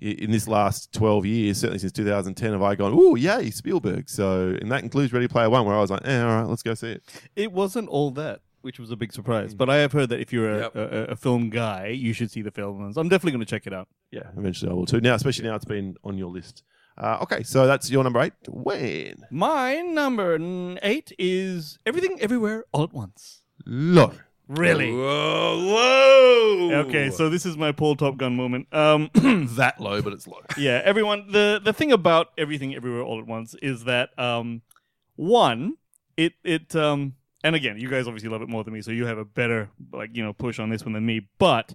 in 0.00 0.30
this 0.30 0.46
last 0.46 0.92
12 0.92 1.26
years, 1.26 1.58
certainly 1.58 1.78
since 1.80 1.92
2010, 1.92 2.52
have 2.52 2.62
I 2.62 2.74
gone, 2.76 2.92
oh, 2.94 3.14
yay, 3.16 3.50
Spielberg. 3.50 4.08
So, 4.08 4.56
and 4.60 4.70
that 4.70 4.82
includes 4.84 5.12
Ready 5.12 5.26
Player 5.26 5.50
One, 5.50 5.64
where 5.66 5.74
I 5.74 5.80
was 5.80 5.90
like, 5.90 6.02
eh, 6.04 6.20
all 6.20 6.28
right, 6.40 6.48
let's 6.48 6.62
go 6.62 6.74
see 6.74 6.92
it. 6.92 7.02
It 7.34 7.52
wasn't 7.52 7.88
all 7.88 8.10
that, 8.12 8.40
which 8.62 8.78
was 8.78 8.90
a 8.90 8.96
big 8.96 9.12
surprise. 9.12 9.54
But 9.54 9.68
I 9.70 9.76
have 9.76 9.92
heard 9.92 10.08
that 10.10 10.20
if 10.20 10.32
you're 10.32 10.50
a, 10.50 10.58
Yep. 10.60 10.76
a, 10.76 11.04
a 11.12 11.16
film 11.16 11.50
guy, 11.50 11.88
you 11.88 12.12
should 12.12 12.30
see 12.30 12.42
the 12.42 12.50
film. 12.50 12.92
So 12.92 13.00
I'm 13.00 13.08
definitely 13.08 13.32
going 13.32 13.44
to 13.44 13.50
check 13.50 13.66
it 13.66 13.72
out. 13.72 13.88
Yeah, 14.10 14.24
eventually 14.36 14.70
I 14.70 14.74
will 14.74 14.86
too. 14.86 15.00
Now, 15.00 15.14
especially 15.14 15.46
now 15.48 15.54
it's 15.54 15.64
been 15.64 15.96
on 16.04 16.16
your 16.18 16.30
list. 16.30 16.62
Uh, 16.96 17.18
okay, 17.22 17.44
so 17.44 17.66
that's 17.66 17.90
your 17.90 18.02
number 18.02 18.20
eight. 18.20 18.32
When? 18.48 19.14
My 19.30 19.76
number 19.82 20.34
n- 20.34 20.80
eight 20.82 21.12
is 21.18 21.78
Everything 21.86 22.18
Everywhere 22.20 22.64
All 22.72 22.82
at 22.82 22.92
Once. 22.92 23.42
Low. 23.64 24.12
Really? 24.48 24.90
Whoa, 24.90 25.58
whoa. 25.74 26.74
Okay, 26.86 27.10
so 27.10 27.28
this 27.28 27.44
is 27.46 27.56
my 27.56 27.70
Paul 27.70 27.96
Top 27.96 28.16
Gun 28.16 28.34
moment. 28.34 28.66
Um, 28.74 29.10
that 29.14 29.74
low, 29.78 30.00
but 30.02 30.12
it's 30.14 30.26
low. 30.26 30.40
yeah, 30.56 30.80
everyone. 30.84 31.30
The 31.30 31.60
the 31.62 31.72
thing 31.74 31.92
about 31.92 32.28
everything 32.38 32.74
everywhere 32.74 33.02
all 33.02 33.18
at 33.20 33.26
once 33.26 33.54
is 33.60 33.84
that 33.84 34.18
um, 34.18 34.62
one, 35.16 35.74
it 36.16 36.32
it 36.44 36.74
um, 36.74 37.14
and 37.44 37.54
again, 37.54 37.78
you 37.78 37.88
guys 37.88 38.06
obviously 38.06 38.28
love 38.28 38.42
it 38.42 38.48
more 38.48 38.64
than 38.64 38.74
me, 38.74 38.82
so 38.82 38.90
you 38.90 39.06
have 39.06 39.18
a 39.18 39.24
better 39.24 39.70
like 39.92 40.10
you 40.14 40.22
know 40.22 40.32
push 40.32 40.58
on 40.58 40.70
this 40.70 40.84
one 40.84 40.92
than 40.94 41.06
me. 41.06 41.28
But 41.38 41.74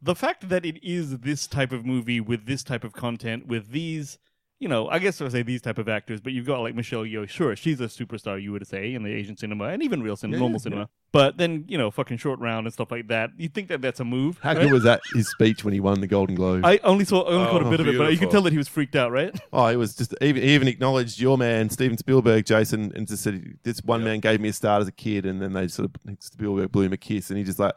the 0.00 0.14
fact 0.14 0.48
that 0.48 0.64
it 0.64 0.82
is 0.82 1.18
this 1.18 1.46
type 1.46 1.72
of 1.72 1.84
movie 1.84 2.20
with 2.20 2.46
this 2.46 2.62
type 2.62 2.84
of 2.84 2.92
content 2.92 3.46
with 3.46 3.70
these. 3.70 4.18
You 4.60 4.68
know, 4.68 4.88
I 4.90 4.98
guess 4.98 5.18
I 5.20 5.24
would 5.24 5.32
say 5.32 5.42
these 5.42 5.62
type 5.62 5.78
of 5.78 5.88
actors, 5.88 6.20
but 6.20 6.34
you've 6.34 6.44
got 6.46 6.60
like 6.60 6.74
Michelle 6.74 7.04
Yeoh. 7.04 7.26
Sure, 7.26 7.56
she's 7.56 7.80
a 7.80 7.84
superstar, 7.84 8.40
you 8.40 8.52
would 8.52 8.66
say, 8.66 8.92
in 8.92 9.02
the 9.02 9.10
Asian 9.10 9.34
cinema 9.34 9.64
and 9.68 9.82
even 9.82 10.02
real 10.02 10.16
cinema, 10.16 10.36
Yeah, 10.36 10.40
normal 10.40 10.58
yeah, 10.60 10.62
cinema. 10.62 10.88
But 11.12 11.38
then, 11.38 11.64
you 11.66 11.78
know, 11.78 11.90
fucking 11.90 12.18
short 12.18 12.38
round 12.40 12.66
and 12.66 12.72
stuff 12.74 12.90
like 12.90 13.08
that. 13.08 13.30
You 13.38 13.48
think 13.48 13.68
that 13.68 13.80
that's 13.80 14.00
a 14.00 14.04
move? 14.04 14.38
How 14.42 14.50
right? 14.52 14.60
good 14.60 14.70
was 14.70 14.82
that, 14.82 15.00
his 15.14 15.28
speech 15.30 15.64
when 15.64 15.72
he 15.72 15.80
won 15.80 16.02
the 16.02 16.06
Golden 16.06 16.34
Globe? 16.36 16.60
I 16.66 16.78
only 16.84 17.06
saw, 17.06 17.22
I 17.22 17.32
only 17.32 17.46
caught 17.50 17.62
a 17.62 17.66
Oh, 17.68 17.70
bit 17.70 17.80
of 17.80 17.88
it, 17.88 17.96
but 17.96 18.04
you 18.04 18.08
beautiful. 18.10 18.26
could 18.26 18.32
tell 18.32 18.42
that 18.42 18.52
he 18.52 18.58
was 18.58 18.68
freaked 18.68 18.94
out, 18.96 19.10
right? 19.10 19.34
Oh, 19.52 19.64
it 19.66 19.76
was 19.76 19.96
just 19.96 20.14
even 20.20 20.42
he 20.42 20.50
even 20.54 20.68
acknowledged 20.68 21.18
your 21.18 21.38
man 21.38 21.70
Steven 21.70 21.96
Spielberg, 21.96 22.44
Jason, 22.44 22.92
and 22.94 23.08
just 23.08 23.22
said 23.22 23.54
this 23.62 23.80
one 23.82 24.04
man 24.04 24.20
gave 24.20 24.42
me 24.42 24.50
a 24.50 24.52
start 24.52 24.82
as 24.82 24.88
a 24.88 24.92
kid, 24.92 25.24
and 25.24 25.40
then 25.40 25.54
they 25.54 25.68
sort 25.68 25.88
of 25.90 26.16
Spielberg 26.20 26.70
blew 26.70 26.82
him 26.82 26.92
a 26.92 26.98
kiss, 26.98 27.30
and 27.30 27.38
he 27.38 27.44
just 27.44 27.58
like, 27.58 27.72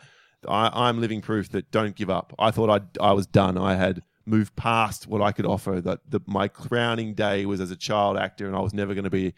I, 0.50 0.70
I'm 0.74 1.00
living 1.00 1.22
proof 1.22 1.48
that 1.52 1.72
don't 1.72 1.96
give 1.96 2.10
up. 2.10 2.34
I 2.38 2.52
thought 2.52 2.70
I 2.70 2.82
I 3.02 3.14
was 3.14 3.26
done. 3.26 3.58
I 3.58 3.76
had 3.76 4.02
moved 4.26 4.56
past 4.56 5.08
what 5.08 5.22
I 5.22 5.32
could 5.32 5.46
offer. 5.46 5.82
That 5.82 6.00
the, 6.10 6.22
my 6.26 6.48
crowning 6.48 7.14
day 7.14 7.46
was 7.46 7.60
as 7.62 7.72
a 7.72 7.76
child 7.76 8.18
actor, 8.18 8.48
and 8.48 8.56
I 8.56 8.60
was 8.60 8.74
never 8.74 8.94
going 8.94 9.04
to 9.04 9.10
be 9.10 9.34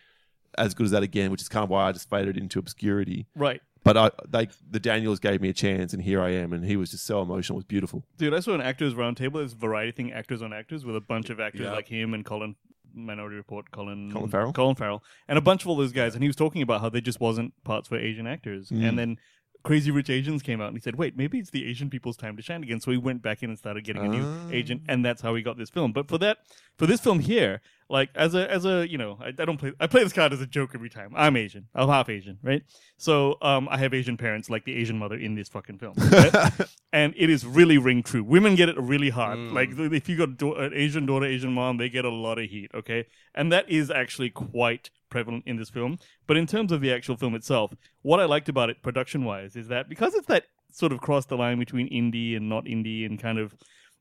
as 0.58 0.74
good 0.74 0.86
as 0.86 0.92
that 0.92 1.04
again, 1.04 1.32
which 1.32 1.42
is 1.42 1.50
kind 1.50 1.64
of 1.64 1.70
why 1.70 1.88
I 1.88 1.92
just 1.92 2.10
faded 2.10 2.38
into 2.38 2.60
obscurity. 2.60 3.28
Right. 3.36 3.62
But 3.84 3.98
I, 3.98 4.12
they, 4.28 4.48
the 4.68 4.80
Daniels 4.80 5.20
gave 5.20 5.42
me 5.42 5.50
a 5.50 5.54
chance, 5.54 5.94
and 5.94 6.02
here 6.02 6.20
I 6.20 6.32
am, 6.32 6.54
and 6.54 6.66
he 6.66 6.76
was 6.76 6.90
just 6.90 7.06
so 7.06 7.22
emotional. 7.22 7.58
It 7.58 7.60
was 7.60 7.66
beautiful. 7.66 8.04
Dude, 8.18 8.34
I 8.34 8.40
saw 8.40 8.54
an 8.56 8.62
actors 8.62 8.96
roundtable. 8.96 9.34
There's 9.34 9.54
variety 9.54 9.92
thing, 9.92 10.12
actors 10.12 10.42
on 10.42 10.54
actors, 10.54 10.84
with 10.84 10.96
a 10.96 11.02
bunch 11.02 11.30
of 11.30 11.40
actors 11.40 11.62
Yeah. 11.62 11.72
like 11.74 11.88
him 11.88 12.16
and 12.16 12.26
Colin 12.26 12.56
Minority 12.96 13.36
Report, 13.36 13.70
Colin 13.72 14.12
Colin 14.12 14.30
Farrell? 14.30 14.54
Colin 14.54 14.76
Farrell, 14.76 15.04
and 15.28 15.38
a 15.38 15.42
bunch 15.42 15.62
of 15.62 15.68
all 15.68 15.76
those 15.76 15.92
guys. 15.92 16.16
And 16.16 16.24
he 16.24 16.30
was 16.30 16.36
talking 16.36 16.62
about 16.62 16.82
how 16.82 16.90
there 16.90 17.02
just 17.02 17.20
wasn't 17.20 17.54
parts 17.64 17.88
for 17.88 17.98
Asian 17.98 18.26
actors. 18.26 18.70
Mm. 18.70 18.90
And 18.90 18.98
then 18.98 19.20
Crazy 19.66 19.90
Rich 19.92 20.10
Asians 20.12 20.42
came 20.44 20.62
out, 20.62 20.68
and 20.68 20.78
he 20.78 20.82
said, 20.82 20.96
"Wait, 20.96 21.18
maybe 21.18 21.40
it's 21.40 21.50
the 21.50 21.66
Asian 21.68 21.90
people's 21.90 22.16
time 22.16 22.38
to 22.38 22.42
shine 22.44 22.62
again." 22.64 22.80
So 22.80 22.92
he 22.92 22.98
went 22.98 23.22
back 23.22 23.42
in 23.44 23.50
and 23.50 23.58
started 23.58 23.84
getting 23.84 24.06
a 24.06 24.08
new 24.08 24.24
Ah. 24.24 24.50
agent, 24.52 24.84
and 24.88 25.04
that's 25.04 25.22
how 25.22 25.34
he 25.36 25.42
got 25.42 25.58
this 25.58 25.70
film. 25.72 25.92
But 25.92 26.08
for 26.08 26.18
that, 26.20 26.38
for 26.78 26.86
this 26.86 27.02
film 27.02 27.20
here, 27.20 27.62
like 27.90 28.10
as 28.16 28.36
a 28.36 28.50
as 28.50 28.64
a 28.66 28.88
you 28.88 28.98
know, 28.98 29.18
I, 29.20 29.30
I 29.30 29.46
don't 29.46 29.58
play. 29.58 29.74
I 29.80 29.88
play 29.88 30.04
this 30.04 30.14
card 30.14 30.32
as 30.34 30.40
a 30.40 30.46
joke 30.46 30.72
every 30.76 30.90
time. 30.90 31.12
I'm 31.16 31.36
Asian. 31.36 31.66
I'm 31.74 31.90
half 31.90 32.10
Asian, 32.10 32.38
right? 32.44 32.62
So 32.98 33.38
um, 33.42 33.68
I 33.72 33.78
have 33.78 33.94
Asian 33.94 34.18
parents, 34.18 34.50
like 34.52 34.66
the 34.66 34.76
Asian 34.76 35.00
mother 35.00 35.16
in 35.16 35.34
this 35.36 35.50
fucking 35.50 35.80
film. 35.80 35.96
right? 35.98 36.52
and 36.94 37.14
it 37.18 37.30
is 37.32 37.44
really 37.46 37.80
ring 37.80 38.04
true. 38.04 38.24
Women 38.24 38.54
get 38.56 38.70
it 38.70 38.78
really 38.80 39.10
hard. 39.10 39.40
Mm. 39.40 39.54
Like 39.54 39.76
th- 39.76 39.92
if 39.92 40.08
you 40.08 40.16
got 40.16 40.40
a 40.42 40.52
an 40.66 40.74
Asian 40.76 41.06
daughter, 41.08 41.26
Asian 41.26 41.54
mom, 41.54 41.78
they 41.78 41.90
get 41.90 42.06
a 42.06 42.10
lot 42.10 42.38
of 42.38 42.46
heat. 42.50 42.70
Okay, 42.76 43.06
and 43.34 43.52
that 43.52 43.68
is 43.68 43.90
actually 43.90 44.30
quite 44.30 44.92
prevalent 45.16 45.44
in 45.52 45.56
this 45.62 45.70
film. 45.78 45.92
But 46.28 46.36
in 46.42 46.46
terms 46.46 46.72
of 46.74 46.80
the 46.82 46.92
actual 46.98 47.16
film 47.22 47.34
itself, 47.36 47.70
what 48.02 48.20
I 48.20 48.26
liked 48.36 48.50
about 48.50 48.70
it, 48.72 48.78
production 48.88 49.22
wise, 49.32 49.56
is 49.56 49.68
that 49.74 49.84
because 49.94 50.14
it's 50.18 50.28
that 50.28 50.44
sort 50.82 50.92
of 50.92 51.00
crossed 51.08 51.30
the 51.30 51.38
line 51.38 51.58
between 51.66 51.88
indie 52.02 52.36
and 52.38 52.50
not 52.50 52.64
indie, 52.66 53.06
and 53.08 53.18
kind 53.28 53.40
of, 53.44 53.48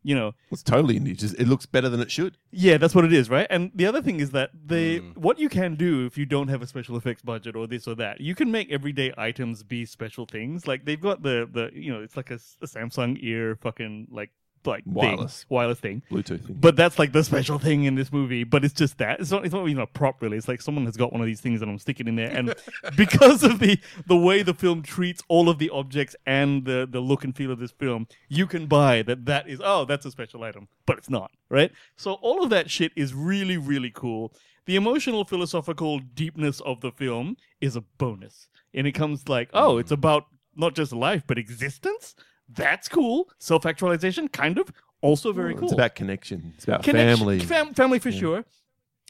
you 0.03 0.15
know, 0.19 0.33
It's 0.51 0.63
totally 0.75 0.99
indie. 1.01 1.17
Just 1.25 1.35
it 1.43 1.47
looks 1.53 1.67
better 1.75 1.89
than 1.93 2.01
it 2.07 2.11
should. 2.11 2.33
yeah, 2.51 2.77
that's 2.81 2.95
what 2.97 3.05
it 3.05 3.13
is, 3.21 3.27
right? 3.37 3.47
And 3.55 3.71
the 3.81 3.87
other 3.91 4.03
thing 4.03 4.19
is 4.25 4.31
that 4.39 4.51
they 4.73 4.89
Mm. 4.99 5.17
what 5.27 5.37
you 5.39 5.49
can 5.49 5.71
do 5.87 5.91
if 6.09 6.19
you 6.21 6.27
don't 6.35 6.49
have 6.55 6.63
a 6.67 6.67
special 6.75 6.97
effects 7.01 7.23
budget 7.23 7.55
or 7.55 7.65
this 7.69 7.87
or 7.91 7.95
that, 8.05 8.15
you 8.29 8.35
can 8.41 8.51
make 8.51 8.67
everyday 8.79 9.09
items 9.17 9.63
be 9.75 9.81
special 9.87 10.25
things. 10.37 10.67
Like 10.71 10.81
they've 10.87 11.01
got 11.11 11.23
the 11.29 11.37
the 11.57 11.65
you 11.85 11.91
know 11.93 12.01
it's 12.07 12.17
like 12.21 12.31
a 12.33 12.39
Samsung 12.75 13.13
ear 13.31 13.47
fucking 13.67 13.95
like 14.11 14.31
like 14.67 14.83
Wireless. 14.87 15.43
thing, 15.43 15.47
wireless 15.49 15.81
thing. 15.81 16.03
Bluetooth 16.11 16.45
thing. 16.47 16.57
But 16.59 16.77
that's 16.77 16.99
like 16.99 17.13
the 17.13 17.25
special 17.25 17.59
thing 17.59 17.85
in 17.85 17.95
this 17.95 18.13
movie. 18.13 18.45
But 18.45 18.65
it's 18.65 18.75
just 18.75 18.99
that 18.99 19.21
it's 19.21 19.31
not. 19.31 19.45
It's 19.45 19.55
not 19.55 19.69
even 19.69 19.83
a 19.83 19.87
prop 19.87 20.23
really. 20.23 20.37
It's 20.37 20.49
like 20.49 20.63
someone 20.63 20.85
has 20.87 20.97
got 20.97 21.13
one 21.13 21.21
of 21.21 21.27
these 21.27 21.41
things 21.41 21.63
and 21.63 21.71
I'm 21.71 21.79
sticking 21.79 22.09
in 22.09 22.17
there. 22.17 22.31
And 22.31 22.55
because 22.97 23.43
of 23.43 23.59
the 23.59 23.79
the 24.07 24.17
way 24.17 24.43
the 24.43 24.55
film 24.55 24.83
treats 24.83 25.23
all 25.29 25.49
of 25.49 25.59
the 25.59 25.71
objects 25.71 26.17
and 26.27 26.65
the 26.65 26.89
the 26.91 27.01
look 27.01 27.25
and 27.25 27.35
feel 27.35 27.51
of 27.51 27.59
this 27.59 27.73
film, 27.73 28.07
you 28.29 28.47
can 28.47 28.67
buy 28.67 29.03
that 29.03 29.27
that 29.27 29.49
is 29.49 29.61
oh 29.63 29.85
that's 29.85 30.07
a 30.07 30.11
special 30.11 30.43
item, 30.45 30.69
but 30.87 30.99
it's 30.99 31.11
not 31.11 31.31
right. 31.49 31.73
So 31.97 32.15
all 32.15 32.43
of 32.43 32.51
that 32.51 32.71
shit 32.71 32.93
is 32.97 33.15
really 33.15 33.57
really 33.57 33.91
cool. 33.91 34.33
The 34.67 34.77
emotional 34.77 35.25
philosophical 35.25 35.99
deepness 35.99 36.61
of 36.61 36.81
the 36.81 36.91
film 36.91 37.37
is 37.61 37.77
a 37.77 37.83
bonus, 37.99 38.49
and 38.73 38.87
it 38.87 38.93
comes 38.93 39.29
like 39.29 39.51
oh 39.53 39.79
it's 39.79 39.91
mm. 39.91 39.95
about 39.95 40.27
not 40.57 40.75
just 40.75 40.93
life 40.93 41.25
but 41.27 41.39
existence. 41.39 42.15
That's 42.49 42.89
cool. 42.89 43.31
Self 43.39 43.67
actualization, 43.67 44.29
kind 44.29 44.59
of. 44.59 44.71
Also 45.01 45.33
very 45.33 45.55
cool 45.55 45.65
It's 45.65 45.73
about 45.73 45.95
connection. 45.95 46.53
It's 46.57 46.65
about 46.65 46.83
connection- 46.83 47.19
family. 47.19 47.39
fam- 47.41 47.75
family 47.75 47.99
for 47.99 48.11
sure. 48.13 48.45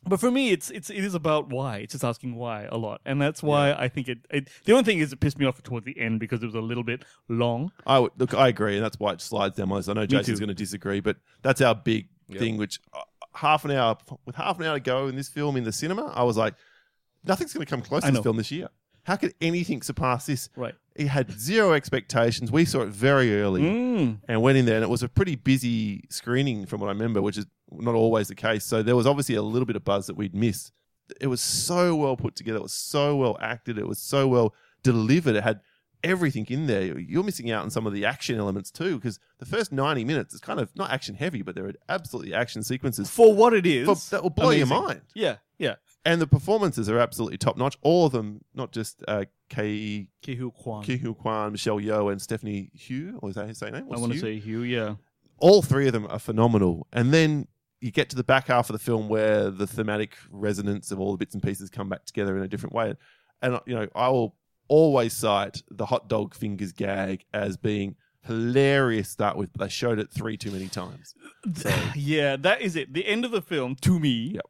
But 0.07 0.21
for 0.21 0.31
me, 0.31 0.51
it's 0.51 0.71
it's 0.71 0.91
it 0.91 0.99
is 1.03 1.15
about 1.15 1.49
why. 1.49 1.79
It's 1.79 1.93
just 1.93 2.05
asking 2.05 2.35
why 2.37 2.65
a 2.71 2.77
lot, 2.77 3.01
and 3.07 3.23
that's 3.23 3.43
why 3.43 3.73
I 3.73 3.89
think 3.89 4.09
it, 4.09 4.19
it. 4.31 4.49
The 4.67 4.73
only 4.73 4.85
thing 4.85 4.99
is, 4.99 5.15
it 5.15 5.21
pissed 5.21 5.39
me 5.39 5.47
off 5.47 5.63
towards 5.63 5.87
the 5.87 5.99
end 5.99 6.21
because 6.21 6.43
it 6.43 6.47
was 6.47 6.55
a 6.55 6.61
little 6.61 6.85
bit 6.85 7.05
long. 7.31 7.73
I 7.87 8.01
would, 8.01 8.13
look, 8.19 8.35
I 8.35 8.49
agree, 8.49 8.75
and 8.77 8.85
that's 8.85 8.99
why 9.01 9.13
it 9.15 9.23
slides 9.23 9.57
down 9.57 9.71
my 9.71 9.77
list. 9.77 9.89
I 9.89 9.95
know 9.95 10.05
Jason's 10.05 10.39
too. 10.41 10.45
going 10.45 10.55
to 10.55 10.63
disagree, 10.63 11.01
but 11.01 11.17
that's 11.43 11.61
our 11.63 11.75
big 11.75 12.09
Yep. 12.29 12.39
thing. 12.39 12.57
Which 12.59 12.81
uh, 12.93 13.01
half 13.35 13.65
an 13.65 13.71
hour 13.71 13.97
with 14.27 14.37
half 14.37 14.59
an 14.61 14.67
hour 14.67 14.75
to 14.75 14.81
go 14.81 15.07
in 15.09 15.17
this 15.17 15.29
film 15.31 15.57
in 15.57 15.65
the 15.65 15.73
cinema, 15.73 16.13
I 16.15 16.23
was 16.25 16.37
like, 16.37 16.53
nothing's 17.25 17.55
going 17.55 17.65
to 17.65 17.71
come 17.71 17.81
close 17.81 18.03
I 18.05 18.09
to 18.09 18.13
this 18.17 18.23
film 18.23 18.37
this 18.37 18.51
year. 18.51 18.69
How 19.05 19.17
could 19.17 19.33
anything 19.41 19.81
surpass 19.81 20.27
this? 20.27 20.51
Right. 20.55 20.75
It 20.95 21.09
had 21.09 21.33
zero 21.39 21.73
expectations. 21.73 22.53
We 22.53 22.65
saw 22.65 22.83
it 22.83 22.89
very 22.89 23.41
early 23.41 23.63
Mm. 23.63 24.19
and 24.29 24.43
went 24.43 24.59
in 24.59 24.65
there, 24.65 24.77
and 24.77 24.85
it 24.85 24.91
was 24.91 25.03
a 25.03 25.09
pretty 25.09 25.35
busy 25.35 26.05
screening 26.09 26.67
from 26.67 26.81
what 26.81 26.87
I 26.87 26.93
remember, 26.93 27.21
which 27.21 27.37
is 27.37 27.47
not 27.73 27.95
always 27.97 28.29
the 28.29 28.35
case. 28.37 28.65
So 28.65 28.83
there 28.83 28.95
was 28.95 29.07
obviously 29.07 29.35
a 29.35 29.43
little 29.43 29.67
bit 29.67 29.75
of 29.77 29.85
buzz 29.85 30.07
that 30.07 30.15
we'd 30.17 30.35
missed. 30.35 30.71
It 31.21 31.27
was 31.27 31.41
so 31.41 31.95
well 31.97 32.17
put 32.17 32.37
together. 32.37 32.59
It 32.59 32.63
was 32.63 32.73
so 32.73 33.17
well 33.17 33.37
acted. 33.41 33.77
It 33.77 33.89
was 33.89 33.99
so 33.99 34.29
well 34.29 34.55
delivered. 34.85 35.35
It 35.37 35.43
had 35.43 35.61
everything 36.05 36.47
in 36.49 36.67
there. 36.67 36.99
You're 36.99 37.25
missing 37.25 37.51
out 37.51 37.63
on 37.65 37.71
some 37.71 37.87
of 37.87 37.93
the 37.93 38.05
action 38.05 38.39
elements 38.39 38.71
too, 38.71 38.97
because 38.97 39.19
the 39.39 39.47
first 39.47 39.73
90 39.73 40.05
minutes 40.05 40.35
is 40.35 40.41
kind 40.41 40.61
of 40.61 40.75
not 40.77 40.91
action 40.91 41.15
heavy, 41.15 41.43
but 41.43 41.55
there 41.55 41.67
are 41.67 41.73
absolutely 41.89 42.35
action 42.35 42.63
sequences 42.63 43.09
For 43.11 43.35
what 43.35 43.53
it 43.55 43.67
is, 43.67 43.87
For- 43.87 44.11
that 44.11 44.23
will 44.23 44.31
blow 44.31 44.51
your 44.51 44.67
mind. 44.67 45.01
Yeah, 45.15 45.37
yeah. 45.59 45.77
And 46.07 46.21
the 46.21 46.27
performances 46.27 46.89
are 46.91 46.99
absolutely 46.99 47.39
top 47.39 47.57
notch. 47.57 47.79
All 47.81 48.05
of 48.07 48.13
them, 48.13 48.45
not 48.55 48.73
just 48.73 49.03
uh, 49.09 49.25
Kei 49.49 50.09
Kihu 50.23 50.53
Kwan. 50.55 50.83
Ki 50.85 50.99
Kwan, 50.99 51.53
Michelle 51.53 51.79
Yeoh, 51.81 52.13
and 52.13 52.21
Stephanie 52.21 52.71
Hugh, 52.75 53.19
or 53.23 53.31
is 53.31 53.37
that 53.37 53.49
his 53.49 53.61
name? 53.63 53.75
I 53.75 53.81
want 53.99 54.13
to 54.13 54.19
say 54.19 54.39
Hugh. 54.39 54.63
Yeah. 54.63 54.97
all 55.39 55.63
three 55.63 55.87
of 55.87 55.93
them 55.95 56.07
are 56.11 56.19
phenomenal. 56.19 56.87
And 56.93 57.13
then 57.13 57.49
you 57.81 57.91
get 57.91 58.11
to 58.11 58.17
the 58.17 58.25
back 58.25 58.49
half 58.49 58.69
of 58.69 58.75
the 58.75 58.79
film 58.79 59.09
where 59.09 59.51
the 59.51 59.67
thematic 59.67 60.17
resonance 60.31 60.91
of 60.91 61.01
all 61.01 61.13
the 61.13 61.19
bits 61.19 61.35
and 61.35 61.43
pieces 61.43 61.71
come 61.71 61.89
back 61.89 62.05
together 62.05 62.37
in 62.37 62.43
a 62.43 62.49
different 62.49 62.75
way. 62.75 62.95
And 63.43 63.59
you 63.67 63.75
know, 63.75 63.89
I 63.95 64.09
will 64.09 64.37
always 64.69 65.13
cite 65.15 65.63
the 65.71 65.87
hot 65.87 66.09
dog 66.09 66.35
fingers 66.35 66.73
gag 66.73 67.25
as 67.35 67.57
being 67.57 67.97
hilarious 68.27 69.09
start 69.11 69.37
with, 69.37 69.53
but 69.53 69.61
they 69.65 69.69
showed 69.71 69.99
it 69.99 70.11
three 70.11 70.37
too 70.37 70.51
many 70.51 70.69
times. 70.69 71.15
So 71.57 71.75
yeah, 71.95 72.37
that 72.37 72.61
is 72.63 72.75
it. 72.77 72.93
The 72.95 73.07
end 73.07 73.25
of 73.25 73.31
the 73.31 73.43
film, 73.43 73.75
to 73.83 73.99
me, 73.99 74.33
Yep. 74.35 74.47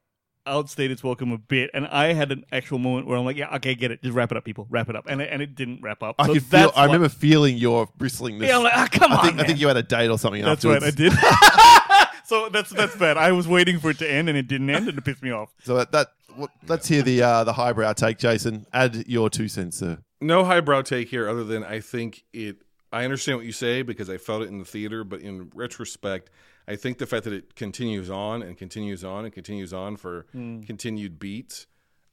Outstayed 0.46 0.90
its 0.90 1.02
welcome 1.02 1.32
a 1.32 1.38
bit, 1.38 1.70
and 1.74 1.86
I 1.86 2.12
had 2.12 2.30
an 2.32 2.44
actual 2.52 2.78
moment 2.78 3.06
where 3.06 3.16
I'm 3.18 3.24
like, 3.24 3.36
"Yeah, 3.36 3.54
okay, 3.56 3.74
get 3.74 3.90
it, 3.90 4.02
just 4.02 4.14
wrap 4.14 4.30
it 4.30 4.36
up, 4.36 4.44
people, 4.44 4.66
wrap 4.70 4.88
it 4.88 4.96
up," 4.96 5.04
and 5.08 5.20
it, 5.20 5.28
and 5.32 5.40
it 5.42 5.54
didn't 5.54 5.80
wrap 5.82 6.02
up. 6.02 6.16
I 6.18 6.26
So 6.26 6.34
could 6.34 6.42
feel 6.44 6.72
I 6.76 6.84
remember 6.86 7.08
feeling 7.08 7.56
your 7.56 7.88
bristlingness. 7.96 8.48
Yeah, 8.48 8.58
I'm 8.58 8.64
like, 8.64 8.76
ah, 8.76 8.88
come 8.90 9.12
I 9.12 9.16
on, 9.16 9.22
think 9.22 9.34
I 9.34 9.36
man." 9.38 9.46
think 9.46 9.60
you 9.60 9.68
had 9.68 9.76
a 9.76 9.82
date 9.82 10.08
or 10.08 10.18
something 10.18 10.42
That's 10.42 10.64
afterwards. 10.64 10.84
right, 10.84 10.92
I 10.92 10.96
did. 10.96 11.12
so 12.24 12.48
that's 12.50 12.70
that's 12.70 12.96
bad. 12.96 13.16
I 13.16 13.32
was 13.32 13.46
waiting 13.48 13.78
for 13.80 13.90
it 13.90 13.98
to 13.98 14.10
end, 14.10 14.28
and 14.28 14.36
it 14.38 14.46
didn't 14.48 14.70
end, 14.70 14.88
and 14.88 14.98
it 14.98 15.04
pissed 15.04 15.22
me 15.22 15.30
off. 15.30 15.50
So 15.62 15.76
that, 15.76 15.92
that 15.92 16.08
what, 16.36 16.50
let's 16.66 16.88
hear 16.88 17.02
the 17.02 17.22
uh, 17.22 17.44
the 17.44 17.52
highbrow 17.52 17.92
take, 17.94 18.18
Jason. 18.18 18.66
Add 18.72 19.04
your 19.06 19.30
two 19.30 19.48
cents, 19.48 19.78
sir. 19.78 19.98
no 20.20 20.44
highbrow 20.44 20.82
take 20.82 21.08
here 21.08 21.28
other 21.28 21.44
than 21.44 21.64
I 21.64 21.80
think 21.80 22.24
it 22.32 22.56
I 22.92 23.04
understand 23.04 23.38
what 23.38 23.46
you 23.46 23.52
say 23.52 23.82
because 23.82 24.08
I 24.10 24.18
felt 24.18 24.42
it 24.42 24.48
in 24.48 24.58
the 24.58 24.64
theater, 24.64 25.04
but 25.04 25.20
in 25.20 25.50
retrospect, 25.54 26.30
I 26.66 26.76
think 26.76 26.98
the 26.98 27.06
fact 27.06 27.24
that 27.24 27.32
it 27.32 27.54
continues 27.54 28.10
on 28.10 28.42
and 28.42 28.56
continues 28.56 29.04
on 29.04 29.24
and 29.24 29.34
continues 29.34 29.72
on 29.72 29.96
for 29.96 30.26
hmm. 30.32 30.62
continued 30.62 31.18
beats 31.18 31.66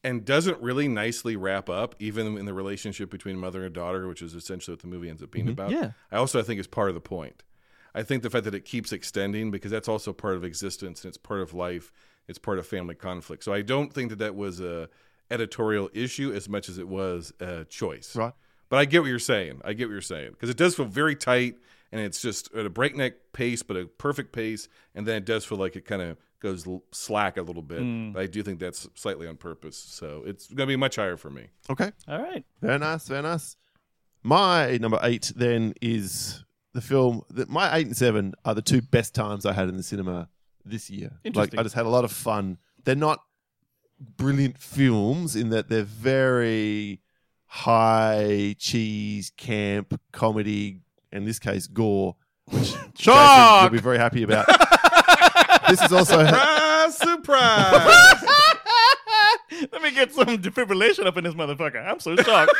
and 0.04 0.26
doesn't 0.26 0.60
really 0.62 0.88
nicely 0.88 1.36
wrap 1.36 1.70
up, 1.70 1.96
even 2.00 2.38
in 2.38 2.46
the 2.46 2.54
relationship 2.54 3.10
between 3.10 3.38
mother 3.38 3.64
and 3.64 3.74
daughter, 3.74 4.08
which 4.08 4.22
is 4.22 4.34
essentially 4.34 4.74
what 4.74 4.82
the 4.82 4.88
movie 4.88 5.10
ends 5.10 5.22
up 5.22 5.32
being 5.32 5.46
mm-hmm. 5.46 5.54
about. 5.54 5.72
Yeah. 5.72 5.92
I 6.12 6.18
also 6.18 6.40
I 6.40 6.44
think 6.44 6.60
is 6.60 6.68
part 6.68 6.90
of 6.90 6.96
the 6.96 7.02
point. 7.02 7.44
I 7.94 8.04
think 8.04 8.24
the 8.24 8.30
fact 8.30 8.46
that 8.46 8.56
it 8.56 8.66
keeps 8.66 8.92
extending 8.92 9.52
because 9.52 9.72
that's 9.72 9.90
also 9.90 10.14
part 10.14 10.36
of 10.36 10.44
existence 10.44 11.04
and 11.04 11.10
it's 11.10 11.18
part 11.18 11.42
of 11.42 11.54
life. 11.54 11.92
It's 12.28 12.40
part 12.40 12.58
of 12.58 12.66
family 12.66 12.96
conflict. 12.96 13.44
So 13.44 13.54
I 13.54 13.62
don't 13.62 13.94
think 13.94 14.10
that 14.10 14.20
that 14.20 14.36
was 14.36 14.62
a 14.62 14.90
editorial 15.30 15.90
issue 15.94 16.34
as 16.34 16.48
much 16.48 16.70
as 16.70 16.78
it 16.78 16.88
was 16.88 17.34
a 17.40 17.66
choice. 17.66 18.16
Right. 18.16 18.34
But 18.70 18.78
I 18.78 18.86
get 18.86 19.02
what 19.02 19.10
you're 19.10 19.20
saying. 19.20 19.62
I 19.66 19.74
get 19.74 19.88
what 19.88 19.94
you're 19.94 20.02
saying 20.02 20.32
because 20.32 20.50
it 20.50 20.58
does 20.58 20.76
feel 20.76 20.86
very 20.86 21.16
tight 21.16 21.58
and 21.92 22.02
it's 22.02 22.22
just 22.22 22.54
at 22.54 22.66
a 22.66 22.70
breakneck 22.70 23.34
pace, 23.34 23.64
but 23.64 23.78
a 23.78 23.86
perfect 23.86 24.32
pace. 24.32 24.68
And 24.96 25.06
then 25.06 25.18
it 25.18 25.26
does 25.26 25.46
feel 25.46 25.58
like 25.58 25.76
it 25.76 25.86
kind 25.86 26.02
of 26.02 26.18
goes 26.40 26.68
l- 26.68 26.84
slack 26.92 27.38
a 27.38 27.42
little 27.42 27.62
bit. 27.62 27.82
Mm. 27.82 28.14
But 28.14 28.24
I 28.24 28.28
do 28.28 28.44
think 28.44 28.60
that's 28.60 28.88
slightly 28.96 29.28
on 29.28 29.38
purpose. 29.38 29.78
So 29.78 30.24
it's 30.26 30.48
going 30.48 30.68
to 30.68 30.72
be 30.72 30.76
much 30.76 30.96
higher 30.96 31.18
for 31.18 31.30
me. 31.30 31.48
Okay. 31.70 31.92
All 32.08 32.22
right. 32.22 32.44
Very 32.62 32.80
nice, 32.80 33.08
very 33.08 33.22
nice. 33.22 33.56
My 34.24 34.78
number 34.78 35.00
eight 35.04 35.32
then 35.36 35.74
is 35.82 36.44
the 36.74 36.82
film 36.82 37.24
that 37.30 37.50
my 37.50 37.76
eight 37.76 37.88
and 37.88 37.98
seven 37.98 38.34
are 38.46 38.56
the 38.56 38.62
two 38.62 38.82
best 38.82 39.14
times 39.16 39.46
I 39.46 39.54
had 39.54 39.68
in 39.68 39.78
the 39.78 39.84
cinema 39.84 40.30
this 40.64 40.90
year. 40.90 41.12
Like 41.34 41.58
I 41.58 41.64
just 41.64 41.76
had 41.76 41.86
a 41.86 41.90
lot 41.90 42.06
of 42.06 42.12
fun. 42.12 42.58
They're 42.84 42.96
not 42.96 43.24
brilliant 44.00 44.58
films 44.58 45.36
in 45.36 45.50
that 45.50 45.70
they're 45.70 45.84
very 45.84 47.02
high 47.46 48.56
cheese 48.58 49.32
camp 49.36 50.00
comedy, 50.12 50.80
in 51.12 51.26
this 51.26 51.40
case 51.40 51.68
gore, 51.68 52.16
which 52.46 52.72
Jason 52.72 52.94
Shock! 52.96 53.64
will 53.64 53.78
be 53.78 53.82
very 53.82 53.98
happy 53.98 54.24
about. 54.24 54.46
this 55.70 55.82
is 55.82 55.92
also 55.92 56.26
Surprise! 56.26 56.96
Surprise! 56.98 58.24
Let 59.72 59.82
me 59.84 59.92
get 59.92 60.14
some 60.14 60.26
defibrillation 60.38 61.06
up 61.06 61.18
in 61.18 61.24
this 61.24 61.34
motherfucker. 61.34 61.86
I'm 61.86 62.00
so 62.00 62.16
shocked. 62.16 62.52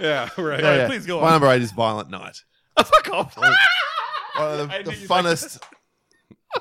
yeah, 0.00 0.28
right. 0.38 0.60
Yeah, 0.62 0.76
yeah. 0.76 0.86
please 0.86 1.04
go 1.04 1.20
My 1.20 1.26
on. 1.26 1.32
number 1.32 1.48
eight 1.48 1.62
is 1.62 1.72
Violent 1.72 2.10
Night. 2.10 2.42
Fuck 2.76 3.10
off. 3.12 3.36
One 3.36 3.52
of 4.36 4.68
the, 4.68 4.74
I 4.74 4.82
the 4.82 4.90
knew 4.92 4.96
you'd 4.98 5.10
like 5.10 5.24
funnest 5.24 5.60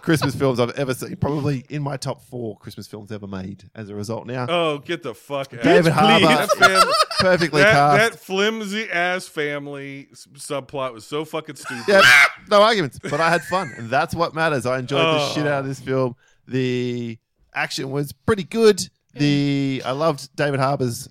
Christmas 0.01 0.35
films 0.35 0.59
I've 0.59 0.71
ever 0.71 0.93
seen. 0.93 1.15
Probably 1.15 1.63
in 1.69 1.81
my 1.81 1.97
top 1.97 2.21
four 2.23 2.57
Christmas 2.57 2.87
films 2.87 3.11
ever 3.11 3.27
made. 3.27 3.69
As 3.73 3.89
a 3.89 3.95
result, 3.95 4.27
now 4.27 4.45
Oh, 4.49 4.77
get 4.79 5.01
the 5.03 5.13
fuck 5.15 5.53
out. 5.53 5.63
David 5.63 5.85
please. 5.85 5.93
Harbour, 5.93 6.25
That 6.27 6.49
fam- 6.51 6.87
perfectly 7.19 7.61
that, 7.61 7.71
cast. 7.73 8.11
that 8.13 8.19
flimsy 8.19 8.89
ass 8.91 9.27
family 9.27 10.09
s- 10.11 10.27
subplot 10.35 10.93
was 10.93 11.05
so 11.05 11.23
fucking 11.25 11.55
stupid. 11.55 11.85
Yeah, 11.87 12.01
no 12.49 12.61
arguments. 12.61 12.99
But 13.01 13.19
I 13.21 13.29
had 13.29 13.43
fun, 13.43 13.71
and 13.77 13.89
that's 13.89 14.13
what 14.13 14.33
matters. 14.35 14.65
I 14.65 14.79
enjoyed 14.79 14.99
the 15.01 15.19
Oh. 15.21 15.31
shit 15.33 15.47
out 15.47 15.59
of 15.59 15.65
oh. 15.65 15.67
this 15.69 15.79
film. 15.79 16.15
The 16.47 17.17
action 17.53 17.89
was 17.89 18.11
pretty 18.11 18.43
good. 18.43 18.87
The 19.13 19.81
I 19.85 19.91
loved 19.91 20.35
David 20.35 20.59
Harbour's 20.59 21.09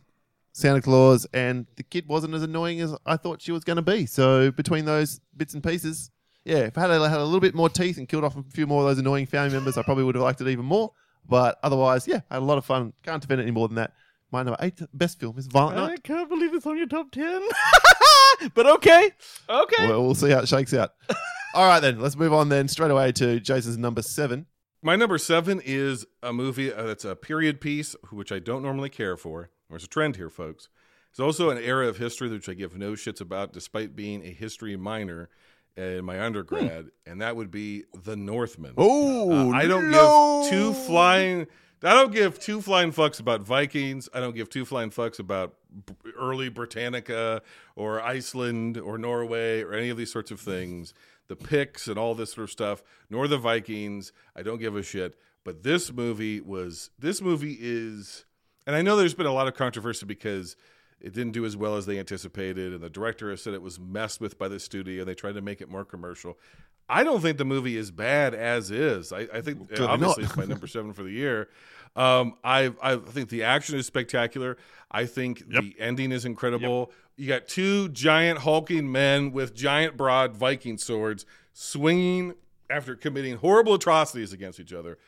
Santa 0.53 0.81
Claus, 0.81 1.27
and 1.35 1.67
the 1.77 1.83
kid 1.83 2.07
wasn't 2.07 2.35
as 2.35 2.43
annoying 2.43 2.81
as 2.81 2.95
I 3.05 3.17
thought 3.17 3.43
she 3.43 3.53
was 3.53 3.65
going 3.65 3.77
to 3.77 3.83
be. 3.83 4.07
So 4.07 4.51
between 4.51 4.85
those 4.85 5.21
bits 5.37 5.55
and 5.55 5.63
pieces, 5.63 6.11
yeah, 6.47 6.59
if 6.59 6.79
I 6.79 6.83
had 6.83 6.91
a, 6.91 7.09
had 7.09 7.19
a 7.19 7.25
little 7.25 7.41
bit 7.41 7.55
more 7.55 7.69
teeth 7.69 7.99
and 7.99 8.09
killed 8.09 8.23
off 8.23 8.37
a 8.37 8.45
few 8.45 8.69
more 8.69 8.83
of 8.83 8.89
those 8.89 8.99
annoying 8.99 9.27
family 9.27 9.53
members, 9.53 9.77
I 9.77 9.83
probably 9.83 10.05
would 10.05 10.15
have 10.15 10.23
liked 10.23 10.41
it 10.41 10.49
even 10.49 10.65
more. 10.65 10.93
But 11.29 11.59
otherwise, 11.63 12.07
yeah, 12.07 12.21
I 12.31 12.35
had 12.35 12.43
a 12.43 12.47
lot 12.47 12.57
of 12.57 12.65
fun. 12.65 12.93
Can't 13.03 13.21
defend 13.21 13.41
it 13.41 13.45
any 13.45 13.51
more 13.51 13.67
than 13.67 13.75
that. 13.75 13.93
My 14.31 14.45
number 14.45 14.57
eight 14.61 14.81
best 14.95 15.19
film 15.19 15.39
is 15.39 15.49
Violent 15.49 15.77
Night. 15.77 15.93
I 15.93 15.97
can't 15.97 16.29
believe 16.29 16.55
it's 16.55 16.67
on 16.67 16.77
your 16.77 16.87
top 16.87 17.11
10. 17.11 17.43
but 18.55 18.67
okay. 18.67 19.11
Okay. 19.49 19.89
Well, 19.89 20.05
we'll 20.05 20.15
see 20.15 20.31
how 20.31 20.39
it 20.39 20.49
shakes 20.49 20.73
out. 20.73 20.93
All 21.55 21.67
right, 21.67 21.81
then. 21.81 21.99
Let's 21.99 22.17
move 22.17 22.33
on 22.33 22.49
then 22.49 22.69
straight 22.69 22.93
away 22.93 23.11
to 23.13 23.41
Jason's 23.41 23.79
number 23.79 24.03
seven. 24.03 24.47
My 24.83 24.95
number 24.95 25.19
seven 25.19 25.61
is 25.65 26.07
a 26.23 26.33
movie 26.33 26.73
uh, 26.73 26.85
that's 26.85 27.05
a 27.05 27.17
period 27.17 27.61
piece, 27.61 27.97
which 28.13 28.31
I 28.31 28.39
don't 28.39 28.63
normally 28.63 28.91
care 28.91 29.17
for. 29.17 29.51
There's 29.69 29.85
a 29.85 29.89
trend 29.89 30.15
here, 30.15 30.31
folks. 30.31 30.69
It's 31.11 31.19
also 31.19 31.51
an 31.51 31.59
era 31.59 31.89
of 31.89 31.97
history 31.97 32.29
which 32.29 32.49
I 32.49 32.55
give 32.55 32.77
no 32.77 32.93
shits 32.93 33.21
about, 33.21 33.53
despite 33.53 33.97
being 33.97 34.25
a 34.25 34.31
history 34.31 34.77
minor 34.77 35.29
in 35.77 36.05
my 36.05 36.21
undergrad, 36.25 36.87
and 37.07 37.21
that 37.21 37.37
would 37.37 37.51
be 37.51 37.85
The 38.05 38.17
Northman. 38.17 38.75
Oh, 38.77 39.31
Uh, 39.33 39.51
I 39.51 39.67
don't 39.67 39.91
no. 39.91 40.41
give 40.43 40.51
two 40.51 40.73
flying. 40.73 41.47
I 41.83 41.93
don't 41.93 42.13
give 42.13 42.39
two 42.41 42.63
flying 42.63 42.91
fucks 42.93 43.21
about 43.21 43.43
Vikings. 43.43 44.09
I 44.15 44.21
don't 44.21 44.35
give 44.35 44.49
two 44.49 44.65
flying 44.65 44.91
fucks 44.91 45.19
about 45.19 45.55
early 46.19 46.49
Britannica 46.49 47.43
or 47.77 48.01
Iceland 48.01 48.79
or 48.79 48.97
Norway 48.97 49.63
or 49.63 49.75
any 49.75 49.91
of 49.91 49.99
these 49.99 50.11
sorts 50.11 50.31
of 50.31 50.41
things. 50.41 50.95
The 51.29 51.37
Picts 51.37 51.87
and 51.89 51.99
all 51.99 52.15
this 52.15 52.33
sort 52.33 52.45
of 52.45 52.51
stuff, 52.51 52.83
nor 53.11 53.29
the 53.29 53.37
Vikings. 53.37 54.13
I 54.35 54.43
don't 54.43 54.59
give 54.59 54.75
a 54.77 54.83
shit. 54.83 55.19
But 55.45 55.63
this 55.63 55.93
movie 55.93 56.41
was. 56.41 56.91
This 56.99 57.21
movie 57.21 57.59
is, 57.61 58.25
and 58.67 58.75
I 58.75 58.83
know 58.83 58.97
there's 58.97 59.15
been 59.15 59.27
a 59.27 59.33
lot 59.33 59.47
of 59.47 59.55
controversy 59.55 60.07
because 60.07 60.57
it 61.07 61.13
didn't 61.15 61.33
do 61.33 61.45
as 61.45 61.57
well 61.57 61.77
as 61.77 61.87
they 61.87 61.99
anticipated, 61.99 62.73
and 62.73 62.83
the 62.83 62.91
director 62.91 63.31
has 63.31 63.41
said 63.43 63.55
it 63.55 63.63
was 63.63 63.79
messed 63.79 64.21
with 64.21 64.37
by 64.39 64.49
the 64.49 64.59
studio. 64.59 65.03
and 65.03 65.09
They 65.09 65.15
tried 65.15 65.35
to 65.37 65.41
make 65.41 65.61
it 65.61 65.69
more 65.71 65.85
commercial. 65.85 66.37
I 66.89 67.03
don't 67.05 67.21
think 67.21 67.39
the 67.39 67.45
movie 67.45 67.77
is 67.77 67.91
bad 67.91 68.35
as 68.35 68.71
is. 68.71 69.13
I, 69.13 69.27
I 69.33 69.41
think 69.41 69.69
Clearly 69.69 69.87
obviously 69.87 70.23
not. 70.23 70.31
it's 70.31 70.37
my 70.37 70.45
number 70.45 70.67
seven 70.67 70.93
for 70.93 71.03
the 71.03 71.11
year. 71.11 71.49
Um, 71.97 72.35
I 72.45 72.73
I 72.83 72.97
think 72.97 73.29
the 73.31 73.43
action 73.45 73.79
is 73.79 73.87
spectacular. 73.87 74.57
I 74.91 75.07
think 75.07 75.49
the 75.49 75.75
ending 75.79 76.13
is 76.13 76.25
incredible. 76.25 76.93
You 77.17 77.29
got 77.29 77.49
two 77.49 77.89
giant 77.89 78.41
hulking 78.41 78.91
men 78.93 79.33
with 79.33 79.55
giant 79.55 79.97
broad 79.97 80.37
Viking 80.37 80.77
swords 80.79 81.25
swinging 81.55 82.35
after 82.69 82.95
committing 82.95 83.37
horrible 83.37 83.75
atrocities 83.75 84.33
against 84.33 84.61
each 84.61 84.73
other 84.73 84.99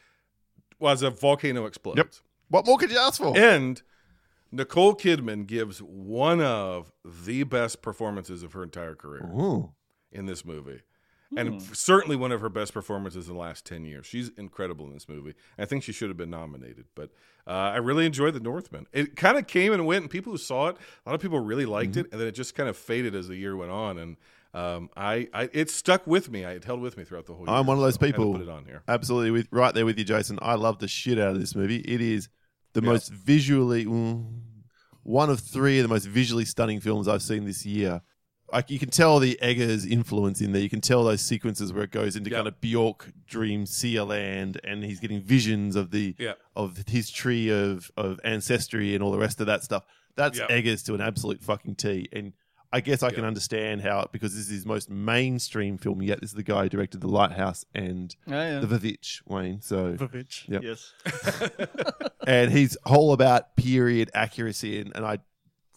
was 0.79 1.03
a 1.03 1.11
volcano 1.11 1.67
explodes. 1.67 1.99
Yep. 1.99 2.09
What 2.51 2.67
more 2.67 2.79
could 2.79 2.91
you 2.91 2.99
ask 2.99 3.21
for? 3.21 3.37
And 3.37 3.83
Nicole 4.51 4.95
Kidman 4.95 5.47
gives 5.47 5.79
one 5.81 6.41
of 6.41 6.93
the 7.05 7.43
best 7.45 7.83
performances 7.83 8.43
of 8.43 8.53
her 8.53 8.63
entire 8.63 8.95
career 8.95 9.25
Ooh. 9.27 9.73
in 10.11 10.27
this 10.27 10.45
movie. 10.45 10.81
And 11.37 11.63
certainly 11.77 12.17
one 12.17 12.33
of 12.33 12.41
her 12.41 12.49
best 12.49 12.73
performances 12.73 13.29
in 13.29 13.35
the 13.35 13.41
last 13.41 13.67
10 13.67 13.85
years. 13.85 14.07
She's 14.07 14.31
incredible 14.31 14.87
in 14.87 14.95
this 14.95 15.09
movie. 15.09 15.35
I 15.59 15.67
think 15.67 15.83
she 15.83 15.93
should 15.93 16.09
have 16.09 16.17
been 16.17 16.31
nominated. 16.31 16.87
But 16.95 17.11
uh, 17.47 17.51
I 17.51 17.77
really 17.77 18.07
enjoyed 18.07 18.33
The 18.35 18.41
Northman. 18.41 18.87
It 18.93 19.15
kind 19.15 19.37
of 19.37 19.47
came 19.47 19.73
and 19.73 19.85
went, 19.87 20.03
and 20.03 20.11
people 20.11 20.33
who 20.33 20.39
saw 20.39 20.69
it, 20.69 20.77
a 21.05 21.09
lot 21.11 21.15
of 21.15 21.21
people 21.21 21.41
really 21.41 21.67
liked 21.67 21.97
it, 21.97 22.07
and 22.13 22.21
then 22.21 22.29
it 22.29 22.33
just 22.33 22.55
kind 22.55 22.69
of 22.69 22.77
faded 22.77 23.15
as 23.15 23.29
the 23.29 23.37
year 23.37 23.57
went 23.57 23.71
on. 23.71 23.99
And 23.99 24.17
um, 24.55 24.89
I, 24.97 25.29
I, 25.35 25.51
it 25.53 25.69
stuck 25.69 26.07
with 26.07 26.31
me. 26.31 26.45
I, 26.45 26.53
it 26.53 26.65
held 26.65 26.81
with 26.81 26.97
me 26.97 27.05
throughout 27.05 27.27
the 27.27 27.35
whole 27.35 27.47
year. 27.47 27.55
I'm 27.55 27.67
one 27.67 27.77
of 27.77 27.83
those 27.83 27.97
so 27.97 28.01
I 28.03 28.07
people. 28.07 28.33
Put 28.33 28.43
it 28.43 28.49
on 28.49 28.65
here. 28.65 28.83
Absolutely, 28.89 29.31
with 29.31 29.49
right 29.51 29.75
there 29.75 29.85
with 29.85 29.99
you, 29.99 30.05
Jason. 30.05 30.39
I 30.41 30.55
love 30.55 30.79
the 30.79 30.89
shit 30.89 31.19
out 31.19 31.33
of 31.33 31.41
this 31.41 31.55
movie. 31.55 31.79
It 31.79 32.01
is 32.01 32.29
the 32.81 32.87
Yeah. 32.87 32.93
most 32.93 33.13
visually 33.13 33.85
mm, 33.87 34.25
one 35.03 35.31
of 35.31 35.41
three 35.41 35.79
of 35.79 35.83
the 35.85 35.89
most 35.89 36.07
visually 36.07 36.45
stunning 36.45 36.81
films 36.81 37.09
I've 37.09 37.23
seen 37.23 37.45
this 37.45 37.65
year. 37.67 38.03
Like 38.53 38.71
you 38.71 38.79
can 38.79 38.89
tell 38.89 39.19
the 39.19 39.39
Eggers 39.43 39.85
influence 39.85 40.41
in 40.41 40.53
there. 40.53 40.63
You 40.63 40.71
can 40.71 40.81
tell 40.81 41.05
those 41.05 41.21
sequences 41.21 41.71
where 41.73 41.85
it 41.85 41.91
goes 41.91 42.17
into 42.17 42.31
kind 42.31 42.49
of 42.49 42.61
Bjork 42.63 43.13
dream 43.27 43.67
sea 43.67 44.01
land, 44.01 44.59
and 44.65 44.83
he's 44.83 45.01
getting 45.01 45.21
visions 45.21 45.77
of 45.77 45.91
the 45.91 46.15
of 46.57 46.85
his 46.89 47.11
tree 47.11 47.51
of 47.51 47.91
of 47.97 48.19
ancestry 48.25 48.95
and 48.95 49.03
all 49.03 49.11
the 49.13 49.19
rest 49.19 49.41
of 49.41 49.47
that 49.49 49.63
stuff. 49.65 49.85
That's. 50.17 50.39
Eggers 50.51 50.83
to 50.85 50.95
an 50.95 51.01
absolute 51.03 51.43
fucking 51.43 51.75
T. 51.77 52.09
And 52.13 52.33
I 52.71 52.81
guess 52.81 53.03
I 53.03 53.11
can 53.11 53.25
understand 53.25 53.81
how 53.81 54.09
because 54.13 54.35
this 54.35 54.45
is 54.47 54.51
his 54.51 54.67
most 54.67 54.91
mainstream 54.91 55.79
film 55.79 56.03
yet. 56.03 56.21
This 56.21 56.31
is 56.31 56.35
the 56.37 56.43
guy 56.43 56.65
who 56.65 56.69
directed 56.69 57.01
The 57.01 57.09
Lighthouse 57.09 57.65
and 57.75 58.15
Ah, 58.27 58.31
yeah. 58.33 58.59
The 58.61 58.67
Vivitch, 58.67 59.23
Wayne. 59.27 59.61
So 59.63 59.95
Vavitch. 59.95 60.47
Yep. 60.49 60.63
Yes. 60.63 60.93
and 62.27 62.51
he's 62.53 62.77
whole 62.85 63.13
about 63.13 63.57
period 63.57 64.11
accuracy 64.15 64.81
and, 64.81 64.93
and 64.95 65.05
I 65.07 65.19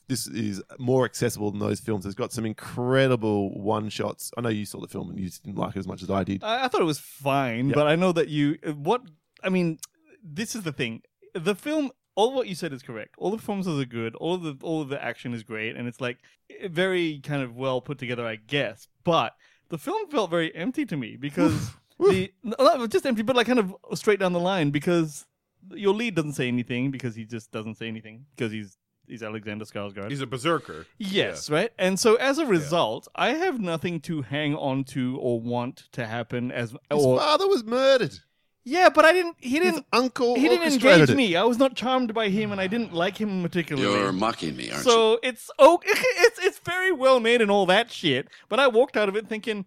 this 0.07 0.27
is 0.27 0.61
more 0.77 1.05
accessible 1.05 1.51
than 1.51 1.61
those 1.61 1.79
films. 1.79 2.05
It's 2.05 2.15
got 2.15 2.33
some 2.33 2.45
incredible 2.45 3.57
one 3.57 3.87
shots. 3.87 4.29
I 4.37 4.41
know 4.41 4.49
you 4.49 4.65
saw 4.65 4.81
the 4.81 4.87
film 4.89 5.09
and 5.09 5.17
you 5.17 5.29
didn't 5.29 5.57
like 5.57 5.77
it 5.77 5.79
as 5.79 5.87
much 5.87 6.03
as 6.03 6.09
I 6.09 6.25
did. 6.25 6.43
I, 6.43 6.65
I 6.65 6.67
thought 6.67 6.81
it 6.81 6.85
was 6.85 6.99
fine, 6.99 7.69
Yeah. 7.69 7.75
but 7.75 7.87
I 7.87 7.95
know 7.95 8.11
that 8.11 8.27
you. 8.27 8.57
What 8.75 9.03
I 9.41 9.47
mean, 9.47 9.79
this 10.21 10.53
is 10.53 10.63
the 10.63 10.73
thing. 10.73 11.03
The 11.33 11.55
film, 11.55 11.91
all 12.15 12.33
what 12.33 12.47
you 12.47 12.55
said 12.55 12.73
is 12.73 12.81
correct. 12.81 13.15
All 13.17 13.31
the 13.31 13.37
performances 13.37 13.79
are 13.79 13.85
good. 13.85 14.15
All 14.15 14.35
of 14.35 14.43
the 14.43 14.57
all 14.61 14.81
of 14.81 14.89
the 14.89 15.01
action 15.03 15.33
is 15.33 15.43
great, 15.43 15.75
and 15.75 15.87
it's 15.87 16.01
like 16.01 16.17
very 16.65 17.19
kind 17.19 17.41
of 17.41 17.55
well 17.55 17.81
put 17.81 17.97
together, 17.97 18.25
I 18.25 18.35
guess. 18.35 18.87
But 19.03 19.33
the 19.69 19.77
film 19.77 20.09
felt 20.09 20.29
very 20.29 20.53
empty 20.55 20.85
to 20.85 20.97
me 20.97 21.15
because 21.15 21.71
the 21.99 22.31
not 22.43 22.89
just 22.89 23.05
empty, 23.05 23.21
but 23.21 23.35
like 23.35 23.47
kind 23.47 23.59
of 23.59 23.75
straight 23.93 24.19
down 24.19 24.33
the 24.33 24.39
line 24.39 24.71
because 24.71 25.25
your 25.69 25.93
lead 25.93 26.15
doesn't 26.15 26.33
say 26.33 26.47
anything 26.47 26.91
because 26.91 27.15
he 27.15 27.25
just 27.25 27.51
doesn't 27.51 27.75
say 27.75 27.87
anything 27.87 28.25
because 28.35 28.51
he's 28.51 28.77
he's 29.07 29.23
Alexander 29.23 29.65
Skarsgård. 29.65 30.09
He's 30.09 30.21
a 30.21 30.27
berserker. 30.27 30.85
Yes, 30.97 31.49
right? 31.49 31.71
And 31.77 31.99
so 31.99 32.15
as 32.15 32.37
a 32.37 32.45
result, 32.45 33.07
I 33.15 33.33
have 33.33 33.59
nothing 33.59 33.99
to 34.01 34.21
hang 34.21 34.55
on 34.55 34.83
to 34.85 35.17
or 35.19 35.39
want 35.39 35.87
to 35.93 36.05
happen 36.05 36.51
as 36.51 36.71
His 36.71 36.79
or 36.89 37.17
father 37.17 37.47
was 37.47 37.63
murdered. 37.63 38.19
Yeah, 38.63 38.89
but 38.89 39.05
I 39.05 39.13
didn't 39.13 39.37
he 39.39 39.59
didn't 39.59 39.85
uncle 39.91 40.35
he 40.35 40.47
didn't 40.47 40.71
engage 40.73 41.09
it. 41.09 41.15
me. 41.17 41.35
I 41.35 41.43
was 41.43 41.57
not 41.57 41.75
charmed 41.75 42.13
by 42.13 42.29
him 42.29 42.51
and 42.51 42.61
I 42.61 42.67
didn't 42.67 42.93
like 42.93 43.17
him 43.17 43.41
particularly. 43.41 43.99
You're 43.99 44.11
mocking 44.11 44.55
me, 44.55 44.69
aren't 44.71 44.85
you? 44.85 44.91
so 44.91 45.19
it's 45.23 45.49
oh 45.57 45.79
it's 45.85 46.39
it's 46.39 46.59
very 46.59 46.91
well 46.91 47.19
made 47.19 47.41
and 47.41 47.49
all 47.49 47.65
that 47.65 47.91
shit, 47.91 48.27
but 48.49 48.59
I 48.59 48.67
walked 48.67 48.95
out 48.97 49.09
of 49.09 49.15
it 49.15 49.27
thinking 49.27 49.65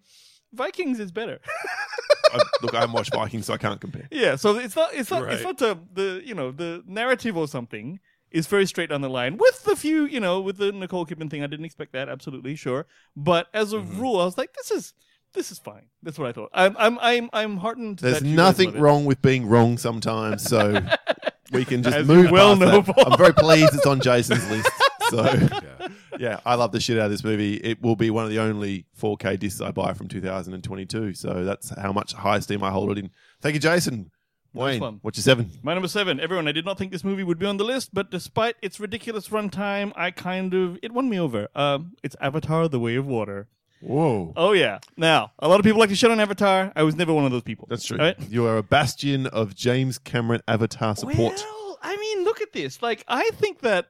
Vikings 0.53 0.99
is 1.01 1.11
better. 1.11 1.39
I, 2.33 2.39
look, 2.61 2.73
I 2.73 2.79
haven't 2.79 2.93
watched 2.93 3.13
Vikings, 3.13 3.45
so 3.47 3.53
I 3.53 3.57
can't 3.57 3.79
compare. 3.81 4.07
Yeah, 4.11 4.35
so 4.37 4.57
it's 4.57 4.75
not 4.75 4.93
it's 4.93 5.11
not 5.11 5.29
it's 5.31 5.43
not 5.43 5.57
the 5.57 5.77
the 5.93 6.21
you 6.23 6.33
know 6.33 6.51
the 6.51 6.81
narrative 6.87 7.35
or 7.35 7.47
something 7.47 7.99
is 8.31 8.47
very 8.47 8.65
straight 8.65 8.89
down 8.89 9.01
the 9.01 9.09
line 9.09 9.37
with 9.37 9.63
the 9.63 9.75
few 9.75 10.05
you 10.05 10.19
know 10.19 10.39
with 10.41 10.57
the 10.57 10.71
Nicole 10.71 11.05
Kidman 11.05 11.29
thing. 11.29 11.43
I 11.43 11.47
didn't 11.47 11.65
expect 11.65 11.91
that 11.93 12.07
absolutely 12.09 12.55
sure, 12.55 12.85
but 13.15 13.47
as 13.53 13.73
a 13.73 13.77
Mm-hmm. 13.77 13.99
rule, 14.01 14.21
I 14.21 14.25
was 14.25 14.37
like, 14.37 14.53
this 14.53 14.71
is 14.71 14.93
this 15.35 15.51
is 15.51 15.59
fine. 15.59 15.85
That's 16.01 16.17
what 16.17 16.27
I 16.27 16.31
thought. 16.31 16.49
I'm 16.53 16.75
I'm 16.77 16.97
I'm 16.99 17.29
I'm 17.33 17.57
heartened. 17.57 17.99
There's 17.99 18.19
that 18.21 18.25
nothing 18.25 18.69
love 18.69 18.75
it. 18.75 18.79
wrong 18.81 19.05
with 19.05 19.21
being 19.21 19.45
wrong 19.47 19.77
sometimes, 19.77 20.43
so 20.43 20.81
we 21.51 21.65
can 21.65 21.83
just 21.83 21.95
As 21.97 22.07
move 22.07 22.31
well 22.31 22.57
past 22.57 22.87
that. 22.87 23.07
I'm 23.07 23.17
very 23.17 23.33
pleased 23.33 23.73
it's 23.75 23.85
on 23.85 23.99
Jason's 24.01 24.49
list. 24.49 24.69
So 25.09 25.23
Yeah. 25.33 25.87
yeah, 26.17 26.39
I 26.45 26.55
love 26.55 26.71
the 26.71 26.79
shit 26.79 26.97
out 26.97 27.05
of 27.05 27.11
this 27.11 27.23
movie. 27.23 27.55
It 27.55 27.81
will 27.81 27.95
be 27.95 28.09
one 28.09 28.23
of 28.23 28.31
the 28.31 28.39
only 28.39 28.85
4K 28.99 29.37
discs 29.37 29.61
I 29.61 29.71
buy 29.71 29.93
from 29.93 30.07
2022. 30.07 31.13
So 31.13 31.43
that's 31.43 31.69
how 31.77 31.91
much 31.91 32.13
high 32.13 32.37
esteem 32.37 32.63
I 32.63 32.71
hold 32.71 32.91
it 32.91 32.97
in. 32.97 33.11
Thank 33.41 33.53
you, 33.53 33.59
Jason. 33.59 34.11
Wayne, 34.53 34.79
one. 34.79 34.99
what's 35.01 35.17
your 35.17 35.23
seven? 35.23 35.51
My 35.63 35.73
number 35.73 35.89
seven, 35.89 36.17
everyone. 36.19 36.47
I 36.47 36.53
did 36.53 36.63
not 36.63 36.77
think 36.77 36.93
this 36.93 37.03
movie 37.03 37.23
would 37.23 37.37
be 37.37 37.45
on 37.45 37.57
the 37.57 37.65
list, 37.65 37.93
but 37.93 38.09
despite 38.09 38.55
its 38.61 38.79
ridiculous 38.79 39.27
runtime, 39.27 39.91
I 39.97 40.11
kind 40.11 40.53
of 40.53 40.79
it 40.81 40.93
won 40.93 41.09
me 41.09 41.19
over. 41.19 41.49
Um, 41.55 41.97
it's 42.03 42.15
Avatar: 42.21 42.69
The 42.69 42.79
Way 42.79 42.95
of 42.95 43.05
Water. 43.05 43.49
Whoa. 43.81 44.33
Oh 44.35 44.53
yeah. 44.53 44.79
Now 44.97 45.31
a 45.39 45.47
lot 45.47 45.59
of 45.59 45.63
people 45.63 45.79
like 45.79 45.89
to 45.89 45.95
shit 45.95 46.11
on 46.11 46.19
Avatar. 46.19 46.71
I 46.75 46.83
was 46.83 46.95
never 46.95 47.13
one 47.13 47.25
of 47.25 47.31
those 47.31 47.43
people. 47.43 47.67
That's 47.69 47.85
true. 47.85 47.97
Right? 47.97 48.15
You 48.29 48.45
are 48.45 48.57
a 48.57 48.63
bastion 48.63 49.27
of 49.27 49.55
James 49.55 49.97
Cameron 49.97 50.41
Avatar 50.47 50.95
support. 50.95 51.43
Well, 51.45 51.77
I 51.81 51.95
mean, 51.97 52.23
look 52.23 52.41
at 52.41 52.51
this. 52.51 52.81
Like, 52.81 53.03
I 53.07 53.29
think 53.35 53.61
that 53.61 53.89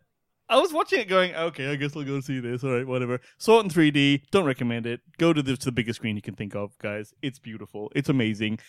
I 0.50 0.58
was 0.58 0.74
watching 0.74 1.00
it 1.00 1.08
going, 1.08 1.34
okay, 1.34 1.72
I 1.72 1.76
guess 1.76 1.96
I'll 1.96 2.04
go 2.04 2.20
see 2.20 2.40
this. 2.40 2.64
All 2.64 2.72
right, 2.72 2.86
whatever. 2.86 3.20
Saw 3.38 3.60
it 3.60 3.64
in 3.64 3.70
3D. 3.70 4.24
Don't 4.32 4.46
recommend 4.46 4.86
it. 4.86 5.02
Go 5.18 5.34
to 5.34 5.42
the, 5.42 5.56
to 5.56 5.66
the 5.66 5.72
biggest 5.72 5.98
screen 5.98 6.16
you 6.16 6.22
can 6.22 6.36
think 6.36 6.56
of, 6.56 6.78
guys. 6.78 7.14
It's 7.22 7.40
beautiful. 7.40 7.92
It's 7.96 8.10
amazing. 8.10 8.60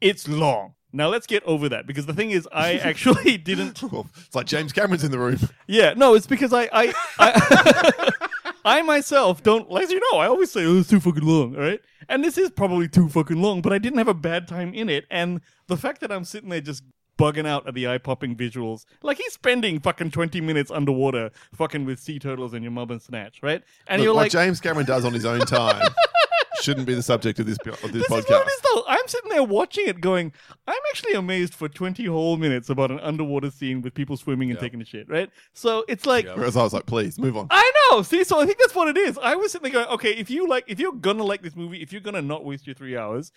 It's 0.00 0.28
long. 0.28 0.74
Now 0.92 1.08
let's 1.08 1.26
get 1.26 1.42
over 1.44 1.68
that 1.68 1.86
because 1.86 2.06
the 2.06 2.14
thing 2.14 2.30
is, 2.30 2.48
I 2.52 2.74
actually 2.82 3.38
didn't. 3.38 3.82
It's 3.82 4.34
like 4.34 4.46
James 4.46 4.72
Cameron's 4.72 5.04
in 5.04 5.10
the 5.10 5.18
room. 5.18 5.38
Yeah, 5.66 5.94
no, 5.96 6.14
it's 6.14 6.26
because 6.26 6.52
I 6.52 6.68
I 6.72 6.94
I, 7.18 8.10
I 8.64 8.82
myself 8.82 9.42
don't 9.42 9.70
like 9.70 9.90
you 9.90 10.00
know. 10.12 10.18
I 10.18 10.26
always 10.26 10.50
say, 10.50 10.64
"Oh, 10.64 10.78
it's 10.78 10.88
too 10.88 11.00
fucking 11.00 11.24
long," 11.24 11.54
all 11.56 11.62
right? 11.62 11.80
And 12.08 12.24
this 12.24 12.36
is 12.38 12.50
probably 12.50 12.88
too 12.88 13.08
fucking 13.08 13.40
long, 13.40 13.62
but 13.62 13.72
I 13.72 13.78
didn't 13.78 13.98
have 13.98 14.08
a 14.08 14.14
bad 14.14 14.48
time 14.48 14.74
in 14.74 14.88
it, 14.88 15.06
and 15.10 15.40
the 15.66 15.76
fact 15.76 16.00
that 16.00 16.12
I'm 16.12 16.24
sitting 16.24 16.48
there 16.50 16.60
just 16.60 16.82
bugging 17.18 17.46
out 17.46 17.68
at 17.68 17.74
the 17.74 17.86
eye 17.86 17.98
popping 17.98 18.34
visuals, 18.34 18.84
like 19.02 19.18
he's 19.18 19.32
spending 19.32 19.80
fucking 19.80 20.10
twenty 20.10 20.40
minutes 20.40 20.70
underwater, 20.70 21.30
fucking 21.54 21.84
with 21.84 21.98
sea 22.00 22.18
turtles 22.18 22.52
and 22.54 22.62
your 22.62 22.72
mum 22.72 22.90
and 22.90 23.02
snatch, 23.02 23.42
right? 23.42 23.62
And 23.86 24.00
Look, 24.00 24.04
you're 24.04 24.14
what 24.14 24.22
like, 24.22 24.32
James 24.32 24.60
Cameron 24.60 24.86
does 24.86 25.04
on 25.04 25.12
his 25.12 25.24
own 25.24 25.40
time 25.40 25.86
shouldn't 26.60 26.86
be 26.86 26.94
the 26.94 27.02
subject 27.02 27.38
of 27.38 27.46
this 27.46 27.58
of 27.66 27.80
this 27.80 27.92
This 27.92 28.02
is 28.04 28.10
what 28.10 28.26
podcast. 28.26 28.42
it 28.42 28.48
is, 28.48 28.60
though. 28.74 28.84
I'm 28.88 29.06
sitting 29.08 29.30
there 29.30 29.42
watching 29.44 29.86
it, 29.86 30.00
going, 30.00 30.32
I'm 30.66 30.74
actually 30.90 31.14
amazed 31.14 31.54
for 31.54 31.68
20 31.68 32.04
whole 32.06 32.36
minutes 32.36 32.68
about 32.70 32.90
an 32.90 33.00
underwater 33.00 33.50
scene 33.50 33.82
with 33.82 33.94
people 33.94 34.16
swimming 34.16 34.50
and 34.50 34.56
Yeah. 34.58 34.62
taking 34.62 34.80
a 34.80 34.84
shit, 34.84 35.08
right? 35.08 35.30
So 35.54 35.84
it's 35.88 36.06
like, 36.06 36.24
Yeah. 36.26 36.34
Whereas 36.34 36.56
I 36.56 36.62
was 36.62 36.72
like, 36.72 36.86
please 36.86 37.18
move 37.18 37.36
on. 37.36 37.46
I 37.50 37.72
know. 37.90 38.02
See, 38.02 38.24
so 38.24 38.40
I 38.40 38.46
think 38.46 38.58
that's 38.58 38.74
what 38.74 38.88
it 38.88 38.96
is. 38.96 39.18
I 39.22 39.36
was 39.36 39.52
sitting 39.52 39.70
there 39.72 39.82
going, 39.84 39.94
okay, 39.94 40.10
if 40.12 40.30
you 40.30 40.48
like, 40.48 40.64
if 40.68 40.78
you're 40.78 40.92
gonna 40.92 41.24
like 41.24 41.42
this 41.42 41.56
movie, 41.56 41.82
if 41.82 41.92
you're 41.92 42.00
gonna 42.02 42.22
not 42.22 42.44
waste 42.44 42.66
your 42.66 42.74
three 42.74 42.96
hours, 42.96 43.32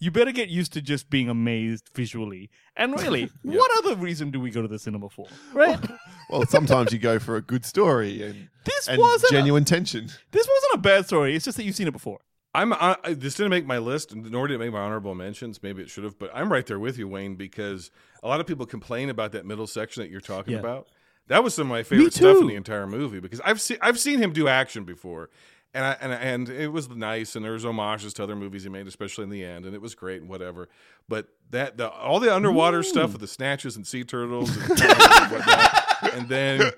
you 0.00 0.12
better 0.12 0.30
get 0.30 0.48
used 0.48 0.72
to 0.74 0.80
just 0.80 1.10
being 1.10 1.28
amazed 1.28 1.90
visually. 1.94 2.50
And 2.76 2.92
really, 3.00 3.30
what 3.42 3.68
other 3.78 3.96
reason 3.96 4.30
do 4.30 4.38
we 4.38 4.50
go 4.50 4.62
to 4.62 4.68
the 4.68 4.78
cinema 4.78 5.08
for, 5.10 5.26
right? 5.52 5.78
Well, 6.30 6.44
sometimes 6.44 6.92
you 6.92 6.98
go 6.98 7.18
for 7.18 7.36
a 7.36 7.40
good 7.42 7.64
story 7.64 8.22
and, 8.22 8.50
this 8.66 8.86
and 8.86 8.98
wasn't. 8.98 9.32
genuine 9.32 9.64
tension. 9.64 10.04
this 10.30 10.46
wasn't 10.46 10.74
a 10.74 10.78
bad 10.78 11.06
story. 11.06 11.34
It's 11.34 11.46
just 11.46 11.56
that 11.56 11.64
you've 11.64 11.74
seen 11.74 11.88
it 11.88 11.92
before. 11.92 12.18
I'm 12.60 12.72
I, 12.72 12.96
this 13.14 13.34
didn't 13.34 13.50
make 13.50 13.66
my 13.66 13.78
list, 13.78 14.14
nor 14.14 14.46
did 14.48 14.54
it 14.54 14.58
make 14.58 14.72
my 14.72 14.80
honorable 14.80 15.14
mentions. 15.14 15.62
Maybe 15.62 15.82
it 15.82 15.90
should 15.90 16.04
have, 16.04 16.18
but 16.18 16.30
I'm 16.34 16.50
right 16.52 16.66
there 16.66 16.78
with 16.78 16.98
you, 16.98 17.06
Wayne, 17.08 17.34
because 17.36 17.90
a 18.22 18.28
lot 18.28 18.40
of 18.40 18.46
people 18.46 18.66
complain 18.66 19.10
about 19.10 19.32
that 19.32 19.46
middle 19.46 19.66
section 19.66 20.02
that 20.02 20.10
you're 20.10 20.20
talking 20.20 20.54
Yeah. 20.54 20.60
about. 20.60 20.88
That 21.28 21.44
was 21.44 21.54
some 21.54 21.66
of 21.66 21.70
my 21.70 21.82
favorite 21.82 22.14
stuff 22.14 22.38
in 22.38 22.46
the 22.46 22.54
entire 22.54 22.86
movie 22.86 23.20
because 23.20 23.40
I've 23.44 23.60
seen 23.60 23.76
I've 23.82 23.98
seen 23.98 24.18
him 24.18 24.32
do 24.32 24.48
action 24.48 24.84
before, 24.84 25.28
and 25.74 25.84
I 25.84 25.96
and 26.00 26.12
and 26.12 26.48
it 26.48 26.68
was 26.68 26.88
nice, 26.88 27.36
and 27.36 27.44
there 27.44 27.52
was 27.52 27.64
homages 27.64 28.14
to 28.14 28.22
other 28.22 28.34
movies 28.34 28.62
he 28.62 28.70
made, 28.70 28.86
especially 28.86 29.24
in 29.24 29.30
the 29.30 29.44
end, 29.44 29.66
and 29.66 29.74
it 29.74 29.82
was 29.82 29.94
great 29.94 30.20
and 30.22 30.30
whatever. 30.30 30.68
But 31.06 31.28
that 31.50 31.76
the 31.76 31.90
all 31.90 32.18
the 32.18 32.34
underwater 32.34 32.82
stuff 32.82 33.12
with 33.12 33.20
the 33.20 33.26
snatches 33.28 33.76
and 33.76 33.86
sea 33.86 34.04
turtles 34.04 34.56
and, 34.56 34.70
and 34.82 35.30
whatnot, 35.32 36.14
and 36.14 36.28
then 36.30 36.70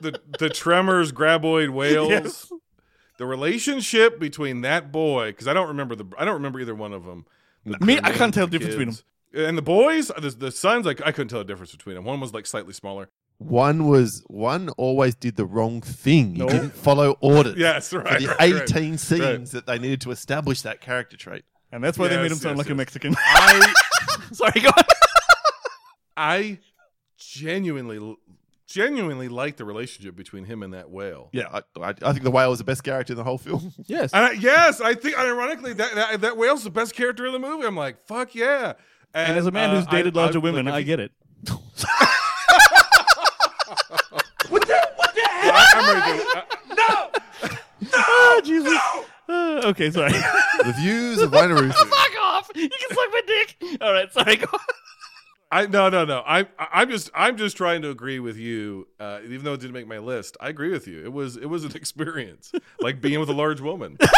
the 0.00 0.18
the 0.38 0.48
tremors 0.48 1.12
graboid 1.12 1.68
whales 1.74 2.08
Yes. 2.10 2.52
The 3.20 3.26
relationship 3.26 4.18
between 4.18 4.62
that 4.62 4.90
boy 4.90 5.28
because 5.28 5.46
I 5.46 5.52
don't 5.52 5.68
remember 5.68 5.94
the 5.94 6.06
I 6.18 6.24
don't 6.24 6.34
remember 6.34 6.58
either 6.58 6.74
one 6.74 6.94
of 6.94 7.04
them. 7.04 7.26
Me, 7.80 7.98
I 8.02 8.12
can't 8.12 8.32
tell 8.32 8.46
the 8.46 8.58
difference 8.58 8.74
between 8.74 8.88
them. 8.94 9.48
And 9.48 9.58
the 9.58 9.62
boys, 9.62 10.08
the, 10.08 10.30
the 10.30 10.50
sons, 10.50 10.86
like 10.86 11.00
I 11.04 11.12
couldn't 11.12 11.28
tell 11.28 11.40
the 11.40 11.44
difference 11.44 11.70
between 11.72 11.96
them. 11.96 12.04
One 12.06 12.18
was 12.18 12.32
like 12.32 12.46
slightly 12.46 12.72
smaller. 12.72 13.10
one 13.36 13.86
was 13.86 14.24
one 14.28 14.70
always 14.70 15.14
did 15.14 15.36
the 15.36 15.44
wrong 15.44 15.82
thing. 15.82 16.32
He 16.34 16.38
No. 16.38 16.48
didn't 16.48 16.74
follow 16.74 17.18
orders. 17.20 17.56
Yes, 17.58 17.90
For 17.90 18.00
right. 18.00 18.20
the 18.20 18.28
right, 18.28 18.52
right. 18.54 18.62
18 18.70 18.96
scenes 18.96 19.20
Right. 19.22 19.46
that 19.50 19.66
they 19.66 19.78
needed 19.78 20.00
to 20.00 20.10
establish 20.12 20.62
that 20.62 20.80
character 20.80 21.18
trait. 21.18 21.44
And 21.70 21.84
that's 21.84 21.98
why 21.98 22.08
they 22.08 22.16
made 22.16 22.32
him 22.32 22.38
sound 22.38 22.56
yes, 22.56 22.64
like 22.66 22.72
a. 22.72 22.74
Mexican. 22.74 23.14
I 23.18 23.74
Sorry, 24.32 24.60
go 24.62 24.68
on. 24.70 24.84
I 26.16 26.58
genuinely 27.18 28.16
genuinely 28.70 29.28
like 29.28 29.56
the 29.56 29.64
relationship 29.64 30.14
between 30.14 30.44
him 30.44 30.62
and 30.62 30.72
that 30.72 30.90
whale. 30.90 31.28
Yeah, 31.32 31.48
I, 31.52 31.62
I, 31.80 31.88
I 32.02 32.12
think 32.12 32.22
the 32.22 32.30
whale 32.30 32.48
was 32.50 32.58
the 32.58 32.64
best 32.64 32.84
character 32.84 33.12
in 33.12 33.16
the 33.16 33.24
whole 33.24 33.38
film. 33.38 33.74
Yes. 33.86 34.12
And 34.12 34.24
I, 34.24 34.30
yes, 34.32 34.80
I 34.80 34.94
think 34.94 35.18
ironically 35.18 35.72
that, 35.74 35.94
that 35.96 36.20
that 36.20 36.36
whale's 36.36 36.62
the 36.62 36.70
best 36.70 36.94
character 36.94 37.26
in 37.26 37.32
the 37.32 37.38
movie. 37.40 37.66
I'm 37.66 37.76
like, 37.76 38.06
fuck 38.06 38.34
yeah. 38.34 38.74
And 39.12 39.36
as 39.36 39.46
a 39.46 39.50
man 39.50 39.70
uh, 39.70 39.76
who's 39.76 39.86
dated 39.86 40.14
lots 40.14 40.36
of 40.36 40.36
larger 40.36 40.38
like, 40.38 40.44
women, 40.44 40.68
if 40.68 40.74
I 40.74 40.78
you- 40.78 40.84
get 40.84 41.00
it. 41.00 41.12
I, 44.52 45.66
am 45.74 45.84
ready 45.96 46.22
to. 46.22 46.74
no, 46.76 47.10
Oh, 47.92 48.40
Jesus. 48.44 48.78
Uh, 49.28 49.60
okay, 49.70 49.90
sorry. 49.90 50.12
the 50.12 50.74
views 50.80 51.20
of 51.20 51.32
Wayne 51.32 51.50
Russo. 51.50 51.84
Fuck 51.84 52.10
off! 52.20 52.50
You 52.54 52.68
can 52.68 52.88
suck 52.88 53.08
my 53.12 53.22
dick. 53.26 53.56
All 53.80 53.92
right, 53.92 54.12
sorry. 54.12 54.36
Go 54.36 54.46
on. 54.52 54.60
I 55.52 55.66
no 55.66 55.88
no 55.88 56.04
no. 56.04 56.22
I 56.26 56.46
I'm 56.58 56.88
just 56.90 57.10
I'm 57.14 57.36
just 57.36 57.56
trying 57.56 57.82
to 57.82 57.90
agree 57.90 58.20
with 58.20 58.36
you. 58.36 58.86
Uh, 59.00 59.18
even 59.24 59.44
though 59.44 59.54
it 59.54 59.60
didn't 59.60 59.72
make 59.72 59.86
my 59.88 59.98
list, 59.98 60.36
I 60.40 60.48
agree 60.48 60.70
with 60.70 60.86
you. 60.86 61.02
It 61.04 61.12
was 61.12 61.36
it 61.36 61.46
was 61.46 61.64
an 61.64 61.72
experience, 61.76 62.52
like 62.80 63.00
being 63.00 63.18
with 63.20 63.28
a 63.28 63.34
large 63.34 63.60
woman. 63.60 63.98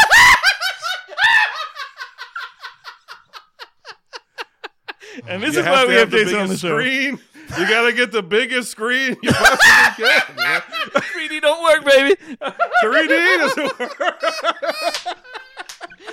And 5.27 5.43
this 5.43 5.53
You 5.53 5.61
is 5.61 5.65
why 5.67 5.85
we 5.85 5.93
have 5.95 6.09
Jason 6.09 6.37
on 6.39 6.47
the 6.47 6.57
show. 6.57 6.69
screen. 6.79 7.19
You 7.59 7.67
gotta 7.67 7.93
get 7.93 8.11
the 8.11 8.23
biggest 8.23 8.71
screen 8.71 9.15
you 9.21 9.31
possibly 9.31 10.07
can. 10.07 10.35
man. 10.35 10.61
3D 10.95 11.41
don't 11.41 11.63
work, 11.63 11.85
baby. 11.85 12.15
3D 12.83 13.37
doesn't 13.37 13.79
work. 13.79 14.23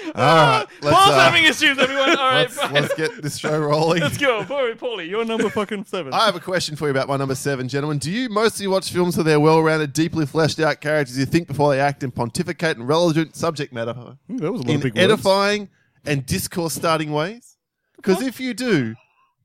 All 0.06 0.12
right, 0.14 0.66
let's, 0.82 0.96
Paul's 0.96 1.14
uh, 1.14 1.20
having 1.20 1.44
issues, 1.44 1.78
everyone. 1.78 2.10
All 2.10 2.16
right, 2.16 2.40
let's, 2.42 2.54
fine. 2.60 2.72
let's 2.72 2.94
get 2.94 3.22
this 3.22 3.36
show 3.38 3.58
rolling. 3.60 4.00
Let's 4.00 4.16
go. 4.18 4.42
Paulie, 4.44 4.76
Paulie, 4.76 5.08
you're 5.08 5.24
number 5.24 5.50
fucking 5.50 5.84
seven. 5.84 6.12
I 6.12 6.26
have 6.26 6.36
a 6.36 6.40
question 6.40 6.76
for 6.76 6.86
you 6.86 6.90
about 6.90 7.08
my 7.08 7.16
number 7.16 7.34
seven, 7.34 7.68
gentlemen. 7.68 7.98
Do 7.98 8.10
you 8.10 8.28
mostly 8.28 8.66
watch 8.66 8.90
films 8.90 9.16
for 9.16 9.22
their 9.22 9.40
well-rounded, 9.40 9.92
deeply 9.92 10.26
fleshed 10.26 10.60
out 10.60 10.80
characters 10.80 11.18
you 11.18 11.26
think 11.26 11.48
before 11.48 11.72
they 11.72 11.80
act 11.80 12.02
and 12.02 12.14
pontificate 12.14 12.76
in 12.76 12.84
relevant 12.84 13.36
subject 13.36 13.72
matter 13.72 13.90
Ooh, 13.90 14.38
that 14.38 14.52
was 14.52 14.60
a 14.60 14.64
lot 14.64 14.68
of 14.70 14.74
in 14.74 14.80
big 14.80 14.94
words. 14.94 15.04
edifying 15.04 15.68
and 16.04 16.24
discourse-starting 16.26 17.12
ways? 17.12 17.56
Because 17.96 18.22
if 18.22 18.40
you 18.40 18.54
do, 18.54 18.94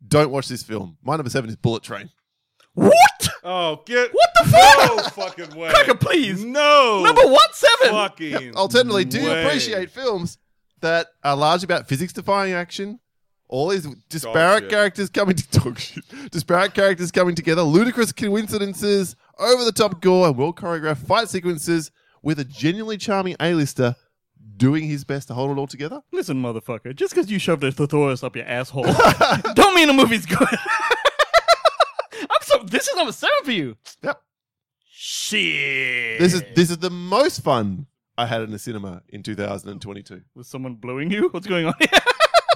don't 0.07 0.31
watch 0.31 0.47
this 0.47 0.63
film. 0.63 0.97
My 1.03 1.15
number 1.15 1.29
seven 1.29 1.49
is 1.49 1.55
Bullet 1.55 1.83
Train. 1.83 2.09
What? 2.73 3.29
Oh, 3.43 3.81
get 3.85 4.11
What 4.11 4.29
the 4.41 4.49
fuck? 4.49 4.97
no 4.97 5.03
fucking 5.23 5.55
way. 5.57 5.69
Cracker, 5.69 5.95
please. 5.95 6.43
No. 6.43 7.03
Number 7.03 7.21
one 7.21 7.39
Seven. 7.53 7.89
Fucking. 7.89 8.55
Alternatively, 8.55 9.05
do 9.05 9.21
you 9.21 9.29
way. 9.29 9.45
appreciate 9.45 9.91
films 9.91 10.37
that 10.85 11.07
are 11.23 11.35
largely 11.35 11.65
about 11.65 11.87
physics-defying 11.87 12.53
action? 12.53 12.99
All 13.47 13.69
these 13.69 13.87
disparate 14.09 14.69
characters 14.69 15.09
coming 15.09 15.35
to 15.35 15.49
talk 15.59 15.79
shit. 15.79 16.03
Disparate 16.31 16.73
characters 16.73 17.11
coming 17.11 17.35
together, 17.35 17.63
ludicrous 17.63 18.11
coincidences, 18.11 19.15
over-the-top 19.39 19.99
gore, 20.01 20.27
and 20.27 20.37
well-choreographed 20.37 21.05
fight 21.05 21.29
sequences 21.29 21.91
with 22.21 22.39
a 22.39 22.45
genuinely 22.45 22.97
charming 22.97 23.35
A-lister 23.39 23.95
doing 24.57 24.83
his 24.85 25.03
best 25.03 25.27
to 25.27 25.33
hold 25.33 25.51
it 25.51 25.59
all 25.59 25.67
together. 25.67 26.01
Listen, 26.11 26.41
motherfucker. 26.41 26.95
Just 26.95 27.13
because 27.13 27.29
you 27.31 27.39
shoved 27.39 27.63
a 27.63 27.71
thesaurus 27.71 28.23
up 28.23 28.35
your 28.35 28.45
asshole, 28.45 28.83
don't 29.53 29.75
mean 29.75 29.87
the 29.87 29.93
movie's 29.93 30.25
good. 30.25 30.37
I'm 32.13 32.41
so. 32.41 32.59
This 32.63 32.87
is 32.87 32.95
number 32.95 33.11
seven 33.11 33.35
for 33.43 33.51
you. 33.51 33.77
Yep. 34.03 34.21
Shit. 34.87 36.19
This 36.19 36.33
is 36.33 36.43
this 36.55 36.69
is 36.69 36.77
the 36.77 36.89
most 36.89 37.41
fun 37.41 37.87
I 38.17 38.25
had 38.25 38.41
in 38.41 38.51
the 38.51 38.59
cinema 38.59 39.01
in 39.09 39.23
2022. 39.23 40.21
Was 40.35 40.47
someone 40.47 40.75
blowing 40.75 41.11
you? 41.11 41.27
What's 41.31 41.47
going 41.47 41.65
on 41.65 41.73
here? 41.79 41.89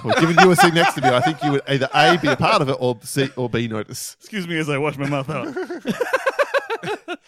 Well, 0.02 0.18
given 0.18 0.36
you 0.42 0.50
a 0.50 0.56
seat 0.56 0.72
next 0.72 0.94
to 0.94 1.02
me, 1.02 1.08
I 1.08 1.20
think 1.20 1.42
you 1.44 1.52
would 1.52 1.62
either 1.68 1.88
A, 1.94 2.16
be 2.18 2.28
a 2.28 2.36
part 2.48 2.62
of 2.62 2.70
it, 2.70 2.76
or 2.80 2.98
C, 3.02 3.28
or 3.36 3.50
B, 3.50 3.68
notice. 3.68 4.16
Excuse 4.18 4.48
me 4.48 4.56
as 4.58 4.70
I 4.70 4.78
wash 4.78 4.96
my 4.96 5.06
mouth 5.08 5.28
out. 5.28 5.54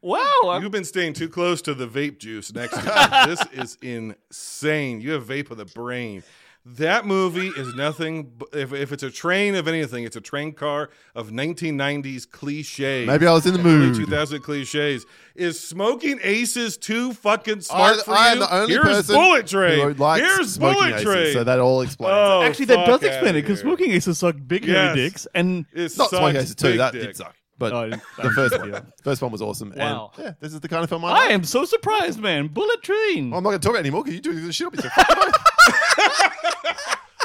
wow. 0.00 0.40
I'm- 0.46 0.62
You've 0.62 0.70
been 0.72 0.84
staying 0.84 1.14
too 1.14 1.28
close 1.28 1.60
to 1.62 1.74
the 1.74 1.86
vape 1.88 2.18
juice 2.18 2.52
next 2.52 2.74
to 2.78 3.26
you. 3.26 3.34
this 3.34 3.44
is 3.52 3.78
insane. 3.82 5.00
You 5.00 5.12
have 5.12 5.24
vape 5.26 5.50
of 5.50 5.56
the 5.56 5.64
brain. 5.64 6.22
That 6.66 7.06
movie 7.06 7.48
is 7.48 7.74
nothing. 7.74 8.32
If, 8.52 8.74
if 8.74 8.92
it's 8.92 9.02
a 9.02 9.10
train 9.10 9.54
of 9.54 9.66
anything, 9.66 10.04
it's 10.04 10.14
a 10.16 10.20
train 10.20 10.52
car 10.52 10.90
of 11.14 11.30
1990s 11.30 12.30
cliches. 12.30 13.06
Maybe 13.06 13.26
I 13.26 13.32
was 13.32 13.46
in 13.46 13.54
the 13.54 13.60
early 13.60 13.86
mood. 13.86 13.94
2000 13.96 14.42
cliches. 14.42 15.06
Is 15.34 15.58
smoking 15.58 16.20
aces 16.22 16.76
too 16.76 17.14
fucking 17.14 17.62
smart 17.62 18.00
I, 18.00 18.02
for 18.02 18.10
I 18.12 18.26
you? 18.26 18.32
am 18.32 18.38
the 18.40 18.54
only 18.54 18.72
Here's 18.74 18.84
person 18.84 19.14
Bullet 19.14 19.46
Train. 19.46 19.80
who 19.88 19.94
likes 19.94 20.20
Here's 20.26 20.52
smoking 20.52 20.78
Bullet 20.80 20.94
aces, 20.96 21.04
Train. 21.06 21.32
so 21.32 21.44
that 21.44 21.60
all 21.60 21.80
explains. 21.80 22.12
Oh, 22.14 22.42
it. 22.42 22.48
Actually, 22.50 22.64
that 22.66 22.86
does 22.86 23.02
explain 23.04 23.36
it 23.36 23.40
because 23.42 23.60
smoking 23.60 23.90
aces 23.92 24.18
suck 24.18 24.36
big 24.46 24.66
Yes. 24.66 24.76
hairy 24.76 24.96
dicks, 24.96 25.26
and 25.34 25.64
It 25.72 25.96
Not 25.96 26.10
smoking 26.10 26.36
aces 26.36 26.54
too. 26.56 26.68
big 26.72 26.78
That 26.78 26.92
dick. 26.92 27.02
did 27.02 27.16
suck, 27.16 27.34
but 27.58 27.72
Oh, 27.72 27.88
the 27.88 28.30
first 28.32 28.54
yeah. 28.54 28.70
one, 28.70 28.92
first 29.02 29.22
one 29.22 29.32
was 29.32 29.40
awesome. 29.40 29.72
Wow. 29.74 30.10
And 30.16 30.24
yeah, 30.26 30.32
this 30.40 30.52
is 30.52 30.60
the 30.60 30.68
kind 30.68 30.84
of 30.84 30.90
film 30.90 31.06
I 31.06 31.12
I 31.12 31.24
am 31.28 31.42
so 31.44 31.64
surprised, 31.64 32.20
man. 32.20 32.48
Bullet 32.48 32.82
Train. 32.82 33.30
Well, 33.30 33.38
I'm 33.38 33.44
not 33.44 33.50
going 33.50 33.60
to 33.60 33.64
talk 33.66 33.70
about 33.72 33.78
it 33.78 33.86
anymore 33.86 34.04
because 34.04 34.16
you 34.16 34.20
do 34.20 34.38
this 34.38 34.54
shit 34.54 34.66
up 34.66 34.74
yourself. 34.76 34.94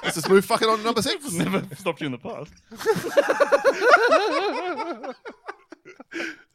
Fuck 0.05 0.15
it 0.15 0.15
off. 0.15 0.15
Let's 0.15 0.15
just 0.15 0.29
move 0.29 0.45
fucking 0.45 0.67
on 0.69 0.77
to 0.79 0.83
number 0.83 1.01
six. 1.01 1.31
Never 1.33 1.75
stopped 1.75 2.01
you 2.01 2.05
in 2.07 2.11
the 2.11 2.17
past. 2.17 2.53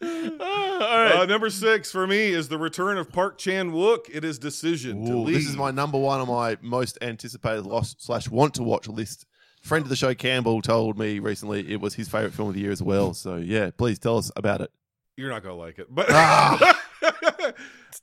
Ah, 0.02 0.78
all 0.92 0.98
right. 1.04 1.16
Uh, 1.20 1.26
number 1.26 1.50
six 1.50 1.90
for 1.92 2.06
me 2.06 2.28
is 2.32 2.48
the 2.48 2.56
return 2.58 2.96
of 2.96 3.12
Park 3.12 3.36
Chan 3.38 3.70
Wook. 3.72 4.06
It 4.12 4.24
is 4.24 4.38
decision 4.38 5.04
to 5.04 5.12
Ooh, 5.12 5.22
leave. 5.24 5.36
this 5.36 5.46
is 5.46 5.56
my 5.56 5.70
number 5.70 5.98
one 5.98 6.20
on 6.20 6.28
my 6.28 6.56
most 6.62 6.96
anticipated 7.02 7.66
lost 7.66 8.02
slash 8.02 8.28
want 8.28 8.54
to 8.54 8.62
watch 8.62 8.88
list. 8.88 9.26
Friend 9.62 9.82
of 9.82 9.90
the 9.90 9.96
show 9.96 10.14
Campbell 10.14 10.62
told 10.62 10.98
me 10.98 11.18
recently 11.18 11.70
it 11.70 11.80
was 11.80 11.94
his 11.94 12.08
favorite 12.08 12.32
film 12.32 12.48
of 12.48 12.54
the 12.54 12.60
year 12.62 12.70
as 12.72 12.82
well. 12.82 13.12
So 13.12 13.36
yeah, 13.36 13.70
please 13.76 13.98
tell 13.98 14.16
us 14.16 14.30
about 14.36 14.62
it. 14.62 14.70
You're 15.16 15.28
not 15.30 15.42
gonna 15.42 15.54
like 15.56 15.78
it, 15.78 15.86
but 15.94 16.06
Ah. 16.08 16.80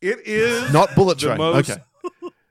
it 0.01 0.19
is 0.27 0.71
Not 0.71 0.93
Bullet 0.93 1.17
the 1.19 1.25
Train. 1.27 1.37
most- 1.39 1.69
okay. 1.71 1.81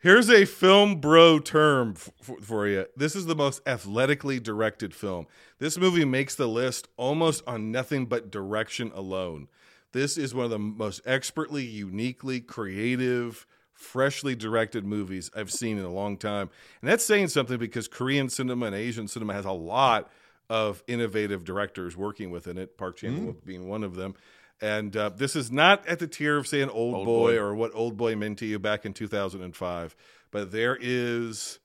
Here's 0.07 0.31
a 0.31 0.45
film 0.45 1.01
bro 1.01 1.41
term 1.41 1.95
f- 1.97 2.13
for 2.41 2.69
you. 2.69 2.87
This 2.97 3.17
is 3.17 3.27
the 3.27 3.35
most 3.35 3.61
athletically 3.67 4.39
directed 4.39 4.95
film. 4.95 5.27
This 5.59 5.77
movie 5.77 6.05
makes 6.05 6.37
the 6.37 6.47
list 6.47 6.87
almost 6.97 7.43
on 7.45 7.73
nothing 7.73 8.07
but 8.07 8.31
direction 8.31 8.93
alone. 8.95 9.49
This 9.91 10.17
is 10.17 10.33
one 10.33 10.45
of 10.45 10.53
the 10.53 10.61
most 10.61 11.01
expertly, 11.07 11.65
uniquely 11.65 12.39
creative, 12.39 13.49
freshly 13.73 14.37
directed 14.37 14.87
movies 14.87 15.29
I've 15.35 15.51
seen 15.51 15.77
in 15.77 15.85
a 15.85 15.93
long 15.93 16.19
time. 16.19 16.51
And 16.81 16.89
that's 16.89 17.05
saying 17.05 17.27
something 17.27 17.59
because 17.59 17.89
Korean 17.89 18.29
cinema 18.29 18.67
and 18.67 18.77
Asian 18.77 19.09
cinema 19.09 19.33
has 19.33 19.45
a 19.45 19.51
lot 19.51 20.09
of 20.49 20.85
innovative 20.87 21.43
directors 21.43 21.97
working 21.97 22.31
within 22.31 22.59
it, 22.59 22.79
Park 22.79 22.99
Chan 22.99 23.11
Wook 23.11 23.31
mm-hmm. 23.31 23.45
being 23.45 23.69
one 23.69 23.83
of 23.83 23.97
them. 23.97 24.15
And 24.61 24.97
uh, 24.97 25.11
this 25.11 25.37
is 25.37 25.53
not 25.53 25.87
at 25.87 25.99
the 25.99 26.07
tier 26.07 26.39
of, 26.39 26.47
say, 26.47 26.63
an 26.63 26.71
Old, 26.71 26.95
Old 26.95 27.07
Boy, 27.07 27.33
Boy. 27.33 27.39
or 27.39 27.55
what 27.55 27.73
Old 27.75 27.97
Boy 27.97 28.17
meant 28.17 28.39
to 28.39 28.47
you 28.47 28.59
back 28.59 28.87
in 28.87 28.95
2005. 28.95 29.97
But 30.31 30.51
there 30.51 30.79
is, 30.81 31.59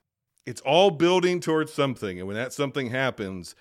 it's 0.46 0.62
all 0.62 0.92
building 0.92 1.40
towards 1.40 1.74
something. 1.74 2.20
And 2.20 2.28
when 2.28 2.36
that 2.36 2.54
something 2.54 2.90
happens, 2.90 3.56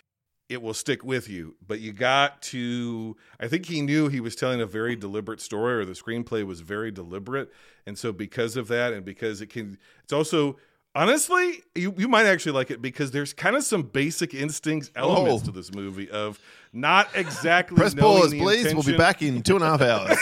it 0.48 0.60
will 0.60 0.74
stick 0.74 1.04
with 1.04 1.28
you. 1.28 1.54
But 1.64 1.78
you 1.80 1.92
got 1.92 2.42
to, 2.42 3.16
I 3.38 3.46
think 3.46 3.66
he 3.66 3.82
knew 3.82 4.08
he 4.08 4.20
was 4.20 4.34
telling 4.34 4.60
a 4.60 4.66
very 4.66 4.96
deliberate 4.96 5.40
story, 5.40 5.74
or 5.74 5.84
the 5.84 5.92
screenplay 5.92 6.44
was 6.44 6.60
very 6.60 6.90
deliberate. 6.90 7.52
And 7.86 7.96
so, 7.96 8.12
because 8.12 8.56
of 8.56 8.66
that, 8.68 8.92
and 8.92 9.04
because 9.04 9.40
it 9.40 9.46
can, 9.46 9.78
it's 10.02 10.12
also, 10.12 10.56
honestly, 10.94 11.62
you, 11.74 11.94
you 11.96 12.08
might 12.08 12.26
actually 12.26 12.52
like 12.52 12.70
it 12.70 12.82
because 12.82 13.10
there's 13.10 13.32
kind 13.32 13.56
of 13.56 13.64
some 13.64 13.82
basic 13.82 14.34
instincts 14.34 14.90
oh. 14.96 15.10
elements 15.14 15.42
Oh. 15.44 15.46
to 15.46 15.52
this 15.52 15.72
movie 15.74 16.10
of 16.10 16.38
not 16.72 17.08
exactly 17.14 17.76
Press 17.76 17.94
knowing 17.94 18.22
pause, 18.22 18.30
the 18.30 18.40
please. 18.40 18.64
We'll 18.64 18.82
be 18.82 18.92
intention- 18.94 18.96
back 18.98 19.22
in 19.22 19.42
two 19.42 19.56
and 19.56 19.64
a 19.64 19.68
half 19.76 19.80
hours. 19.82 20.18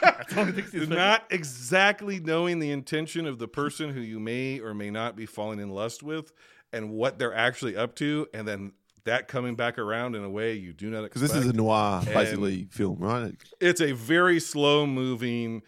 That's 0.00 0.36
only 0.36 0.52
60 0.54 0.70
seconds. 0.72 0.88
not 0.90 1.24
exactly 1.30 2.20
knowing 2.20 2.58
the 2.58 2.70
intention 2.70 3.26
of 3.26 3.38
the 3.38 3.48
person 3.48 3.90
who 3.92 4.00
you 4.00 4.20
may 4.20 4.60
or 4.60 4.74
may 4.74 4.90
not 4.90 5.16
be 5.16 5.26
falling 5.26 5.58
in 5.58 5.70
lust 5.70 6.02
with 6.02 6.32
and 6.72 6.90
what 6.90 7.18
they're 7.18 7.34
actually 7.34 7.76
up 7.76 7.94
to 7.96 8.28
and 8.32 8.46
then 8.46 8.72
that 9.04 9.28
coming 9.28 9.54
back 9.56 9.78
around 9.78 10.14
in 10.14 10.22
a 10.22 10.30
way 10.30 10.52
you 10.52 10.72
do 10.74 10.90
not 10.90 11.02
Because 11.02 11.22
this 11.22 11.34
is 11.34 11.46
a 11.46 11.52
noir, 11.54 12.02
basically, 12.04 12.68
film, 12.70 12.98
right? 12.98 13.34
it's 13.60 13.80
a 13.80 13.92
very 13.92 14.38
slow 14.38 14.86
moving 14.86 15.62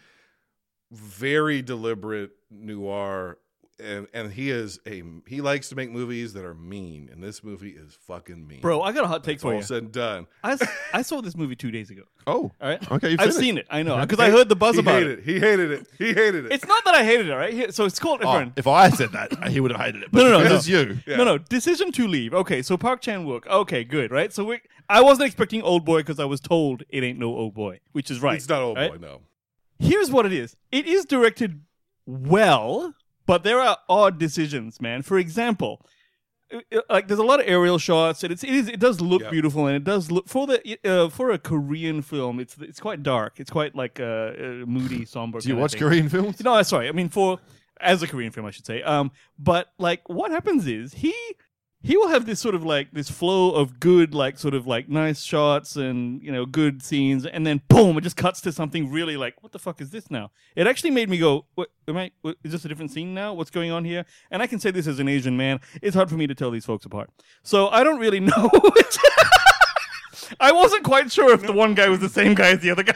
very 0.91 1.61
deliberate 1.63 2.31
noir 2.51 3.37
and 3.79 4.07
and 4.13 4.31
he 4.31 4.49
is 4.51 4.79
a 4.85 5.03
he 5.27 5.41
likes 5.41 5.69
to 5.69 5.75
make 5.75 5.91
movies 5.91 6.33
that 6.33 6.45
are 6.45 6.53
mean, 6.53 7.09
and 7.11 7.23
this 7.23 7.43
movie 7.43 7.71
is 7.71 7.97
fucking 8.07 8.47
mean. 8.47 8.61
Bro, 8.61 8.81
I 8.81 8.91
got 8.91 9.03
a 9.03 9.07
hot 9.07 9.23
take 9.23 9.35
it's 9.35 9.43
for 9.43 9.49
all 9.53 9.57
you. 9.59 9.63
said 9.63 9.83
and 9.83 9.91
done. 9.91 10.27
I, 10.43 10.51
s- 10.53 10.67
I 10.93 11.01
saw 11.01 11.21
this 11.21 11.35
movie 11.35 11.55
two 11.55 11.71
days 11.71 11.89
ago. 11.89 12.03
Oh, 12.25 12.53
All 12.61 12.69
right. 12.69 12.91
Okay, 12.91 13.09
you've 13.09 13.19
I've 13.19 13.33
seen 13.33 13.41
it. 13.41 13.43
seen 13.43 13.57
it. 13.57 13.67
I 13.69 13.83
know 13.83 13.97
because 13.99 14.17
I 14.21 14.29
heard 14.31 14.47
the 14.47 14.55
buzz 14.55 14.75
he 14.75 14.79
about 14.79 14.93
hated 14.93 15.19
it. 15.19 15.19
it. 15.19 15.25
He 15.25 15.39
hated 15.41 15.71
it. 15.71 15.87
He 15.97 16.13
hated 16.13 16.45
it. 16.45 16.53
It's 16.53 16.65
not 16.65 16.81
that 16.85 16.95
I 16.95 17.03
hated 17.03 17.27
it. 17.27 17.31
All 17.33 17.37
right. 17.37 17.53
Here- 17.53 17.71
So 17.73 17.83
it's 17.83 17.99
called. 17.99 18.21
Oh, 18.23 18.29
Everyone. 18.29 18.53
if 18.55 18.65
I 18.65 18.89
said 18.91 19.11
that, 19.11 19.49
he 19.49 19.59
would 19.59 19.71
have 19.71 19.81
hated 19.81 20.03
it. 20.03 20.09
But 20.09 20.19
No, 20.19 20.23
no, 20.23 20.29
no, 20.31 20.37
because 20.37 20.51
no. 20.51 20.57
it's 20.79 20.89
you. 20.89 20.99
Yeah. 21.05 21.17
No, 21.17 21.25
no. 21.25 21.37
Decision 21.37 21.91
to 21.91 22.07
leave. 22.07 22.33
Okay, 22.33 22.61
so 22.61 22.77
Park 22.77 23.01
Chan 23.01 23.25
Wook. 23.25 23.45
Okay, 23.47 23.83
good, 23.83 24.09
right? 24.11 24.31
So 24.31 24.45
we, 24.45 24.61
I 24.87 25.01
wasn't 25.01 25.25
expecting 25.27 25.61
Old 25.63 25.83
Boy 25.83 25.97
because 25.99 26.17
I 26.17 26.23
was 26.23 26.39
told 26.39 26.83
it 26.87 27.03
ain't 27.03 27.19
no 27.19 27.35
Old 27.35 27.53
Boy, 27.55 27.81
which 27.91 28.09
is 28.09 28.21
right. 28.21 28.37
it's 28.37 28.47
not 28.47 28.61
old 28.61 28.77
right? 28.77 28.91
boy. 28.91 29.05
No. 29.05 29.19
Here's 29.79 30.09
what 30.09 30.25
it 30.25 30.31
is. 30.31 30.55
It 30.71 30.85
is 30.87 31.03
directed 31.03 31.59
well, 32.05 32.93
but 33.25 33.43
there 33.43 33.59
are 33.59 33.77
odd 33.89 34.17
decisions, 34.19 34.79
man. 34.81 35.01
For 35.01 35.17
example, 35.17 35.85
like 36.89 37.07
there's 37.07 37.19
a 37.19 37.23
lot 37.23 37.39
of 37.39 37.47
aerial 37.47 37.79
shots, 37.79 38.23
and 38.23 38.31
it's, 38.31 38.43
it 38.43 38.51
is 38.51 38.67
it 38.67 38.79
does 38.79 39.01
look 39.01 39.23
Yeah. 39.23 39.29
beautiful, 39.31 39.65
and 39.67 39.75
it 39.75 39.83
does 39.83 40.11
look 40.11 40.27
for 40.29 40.45
the 40.45 40.77
uh, 40.85 41.09
for 41.09 41.31
a 41.31 41.39
Korean 41.39 42.01
film. 42.01 42.39
It's 42.39 42.55
it's 42.59 42.79
quite 42.79 43.01
dark. 43.01 43.39
It's 43.39 43.49
quite 43.49 43.75
like 43.75 43.99
uh, 43.99 44.33
moody, 44.67 45.05
somber. 45.05 45.39
Do 45.39 45.49
you 45.49 45.55
watch. 45.55 45.75
Korean 45.77 46.09
films? 46.09 46.43
No, 46.43 46.61
sorry. 46.61 46.89
I 46.89 46.91
mean, 46.91 47.09
for 47.09 47.39
as 47.81 48.03
a 48.03 48.07
Korean 48.07 48.31
film, 48.31 48.45
I 48.45 48.51
should 48.51 48.65
say. 48.67 48.83
Um, 48.83 49.11
but 49.39 49.69
like, 49.79 50.07
what 50.07 50.29
happens 50.31 50.67
is 50.67 50.93
he 50.93 51.15
he 51.83 51.97
will 51.97 52.07
have 52.07 52.25
this 52.25 52.39
sort 52.39 52.55
of 52.55 52.63
like 52.63 52.91
this 52.93 53.09
flow 53.09 53.51
of 53.51 53.79
good, 53.79 54.15
like 54.15 54.39
sort 54.39 54.53
of 54.53 54.65
like 54.65 54.87
nice 54.87 55.21
shots 55.21 55.75
and 55.75 56.23
you 56.23 56.31
know 56.31 56.45
good 56.45 56.81
scenes, 56.81 57.25
and 57.25 57.45
then 57.45 57.61
boom, 57.67 57.97
it 57.97 58.01
just 58.01 58.15
cuts 58.15 58.39
to 58.41 58.51
something 58.53 58.89
really 58.89 59.17
like, 59.17 59.35
what 59.43 59.51
the 59.51 59.59
fuck 59.59 59.81
is 59.81 59.89
this 59.89 60.09
now? 60.09 60.31
It 60.55 60.65
actually 60.65 60.91
made 60.91 61.09
me 61.09 61.17
go, 61.17 61.45
what 61.55 61.69
am 61.87 61.97
I? 61.97 62.11
What, 62.21 62.37
is 62.43 62.53
this 62.53 62.63
a 62.65 62.69
different 62.69 62.91
scene 62.91 63.13
now? 63.13 63.33
What's 63.33 63.51
going 63.51 63.71
on 63.71 63.83
here? 63.83 64.05
And 64.31 64.41
I 64.41 64.47
can 64.47 64.59
say 64.59 64.71
this 64.71 64.87
as 64.87 64.99
an 64.99 65.09
Asian 65.09 65.35
man, 65.35 65.59
it's 65.81 65.95
hard 65.95 66.09
for 66.09 66.15
me 66.15 66.25
to 66.27 66.33
tell 66.35 66.51
these 66.51 66.65
folks 66.65 66.85
apart. 66.85 67.09
So 67.43 67.67
I 67.67 67.83
don't 67.83 67.99
really 67.99 68.19
know. 68.31 68.49
which- 68.75 68.97
I 70.39 70.51
wasn't 70.51 70.83
quite 70.83 71.11
sure 71.11 71.33
if 71.33 71.41
the 71.41 71.51
one 71.51 71.73
guy 71.75 71.89
was 71.89 71.99
the 71.99 72.09
same 72.09 72.33
guy 72.33 72.51
as 72.51 72.59
the 72.61 72.71
other 72.71 72.83
guy. 72.83 72.93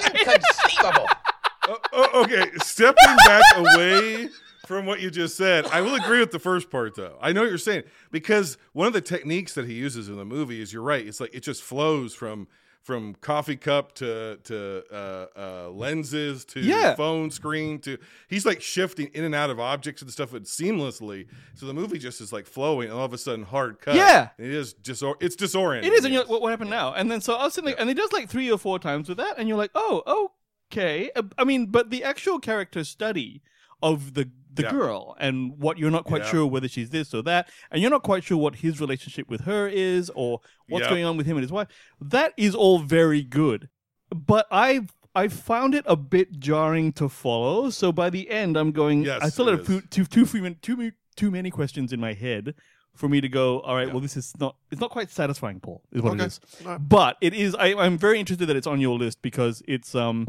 Oh, 1.68 1.78
oh, 1.94 2.24
okay, 2.24 2.50
stepping 2.64 3.16
back 3.26 3.44
away 3.58 4.30
from 4.68 4.86
what 4.86 5.00
you 5.00 5.10
just 5.10 5.36
said, 5.38 5.66
I 5.68 5.82
will 5.82 5.96
agree 5.96 6.20
with 6.20 6.32
the 6.32 6.40
first 6.40 6.70
part 6.70 6.96
though. 6.96 7.18
I 7.22 7.32
know 7.34 7.42
what 7.42 7.50
you're 7.50 7.58
saying 7.58 7.84
because 8.12 8.58
one 8.74 8.88
of 8.88 8.94
the 8.94 9.02
techniques 9.02 9.54
that 9.56 9.66
he 9.66 9.74
uses 9.74 10.10
in 10.10 10.18
the 10.18 10.26
movie 10.26 10.62
is 10.62 10.72
you're 10.74 10.84
right. 10.84 11.06
It's 11.06 11.20
like 11.20 11.34
it 11.34 11.42
just 11.42 11.64
flows 11.64 12.14
from 12.14 12.48
from 12.84 13.16
coffee 13.16 13.58
cup 13.58 13.94
to 13.96 14.38
to 14.46 14.84
uh, 14.94 15.26
uh, 15.38 15.70
lenses 15.72 16.46
to 16.46 16.62
Yeah. 16.62 16.96
phone 16.96 17.32
screen 17.32 17.80
to 17.80 17.98
he's 18.30 18.46
like 18.46 18.62
shifting 18.62 19.08
in 19.14 19.26
and 19.26 19.36
out 19.36 19.50
of 19.50 19.60
objects 19.60 20.02
and 20.02 20.10
stuff 20.10 20.32
seamlessly. 20.32 21.28
So 21.56 21.66
the 21.66 21.74
movie 21.74 21.98
just 22.00 22.22
is 22.22 22.32
like 22.32 22.46
flowing, 22.46 22.90
and 22.90 22.98
all 22.98 23.04
of 23.06 23.12
a 23.14 23.18
sudden 23.18 23.44
hard 23.44 23.82
cut. 23.82 23.96
Yeah. 23.96 24.30
it 24.38 24.52
is 24.52 24.74
disor- 24.74 25.22
it's 25.22 25.36
disorienting. 25.36 25.84
It 25.86 25.94
is, 25.94 26.06
and 26.06 26.14
you're 26.14 26.24
like, 26.24 26.30
what, 26.32 26.42
what 26.42 26.50
happened 26.52 26.70
now? 26.70 26.94
And 26.94 27.12
then 27.12 27.20
so 27.20 27.36
I 27.36 27.44
was 27.44 27.54
sitting, 27.56 27.72
there, 27.72 27.80
and 27.80 27.90
he 27.90 27.94
does 27.94 28.14
like 28.14 28.30
three 28.30 28.50
or 28.50 28.58
four 28.58 28.80
times 28.80 29.10
with 29.10 29.18
that, 29.18 29.38
and 29.38 29.50
you're 29.50 29.58
like, 29.58 29.72
oh, 29.76 30.32
okay. 30.72 31.12
I 31.38 31.44
mean, 31.44 31.68
but 31.68 31.90
the 31.90 32.04
actual 32.06 32.40
character 32.40 32.84
study 32.86 33.42
of 33.84 34.14
the 34.14 34.30
the 34.58 34.64
Yeah. 34.64 34.72
girl 34.72 35.16
and 35.20 35.58
what 35.58 35.78
you're 35.78 35.90
not 35.92 36.04
quite 36.04 36.24
Yeah. 36.24 36.32
sure 36.32 36.46
whether 36.46 36.68
she's 36.68 36.90
this 36.90 37.14
or 37.14 37.22
that, 37.24 37.50
and 37.72 37.82
you're 37.82 37.90
not 37.92 38.04
quite 38.04 38.24
sure 38.26 38.38
what 38.38 38.56
his 38.56 38.82
relationship 38.82 39.30
with 39.30 39.42
her 39.42 39.68
is 39.68 40.12
or 40.16 40.42
what's 40.68 40.84
Yeah. 40.84 40.90
going 40.90 41.06
on 41.06 41.16
with 41.18 41.26
him 41.26 41.38
and 41.38 41.44
his 41.44 41.52
wife. 41.52 41.68
That 42.02 42.34
is 42.38 42.54
all 42.54 42.80
very 42.80 43.24
good, 43.24 43.70
but 44.12 44.46
I. 44.52 44.88
I 45.16 45.30
found 45.30 45.74
it 45.74 45.84
a 45.88 45.96
bit 45.96 46.38
jarring 46.40 46.94
to 46.94 47.10
follow. 47.10 47.72
So 47.72 47.92
by 47.92 48.12
the 48.12 48.30
end, 48.30 48.56
I'm 48.56 48.72
going. 48.72 49.02
Yes, 49.02 49.20
I 49.24 49.30
still 49.30 49.48
have 49.48 49.66
too, 49.66 49.82
too, 49.82 50.06
too, 50.06 50.28
too, 50.28 50.42
many- 50.76 50.92
too 51.16 51.32
many 51.32 51.50
questions 51.50 51.92
in 51.92 52.00
my 52.00 52.14
head 52.14 52.54
for 52.94 53.10
me 53.10 53.20
to 53.22 53.28
go. 53.28 53.62
All 53.62 53.74
right, 53.76 53.90
well, 53.92 54.00
this 54.00 54.16
is 54.16 54.32
not. 54.40 54.58
It's 54.70 54.80
not 54.80 54.92
quite 54.92 55.10
satisfying, 55.10 55.60
Paul. 55.60 55.82
Is 55.92 56.04
what 56.04 56.14
Okay. 56.14 56.26
it 56.26 56.28
is. 56.28 56.40
No. 56.64 56.78
But 56.78 57.18
it 57.20 57.34
is. 57.34 57.56
I, 57.56 57.74
I'm 57.74 57.98
very 57.98 58.20
interested 58.20 58.46
that 58.46 58.56
it's 58.56 58.68
on 58.68 58.80
your 58.80 58.96
list 58.96 59.24
because 59.24 59.64
it's 59.68 59.96
um. 59.96 60.28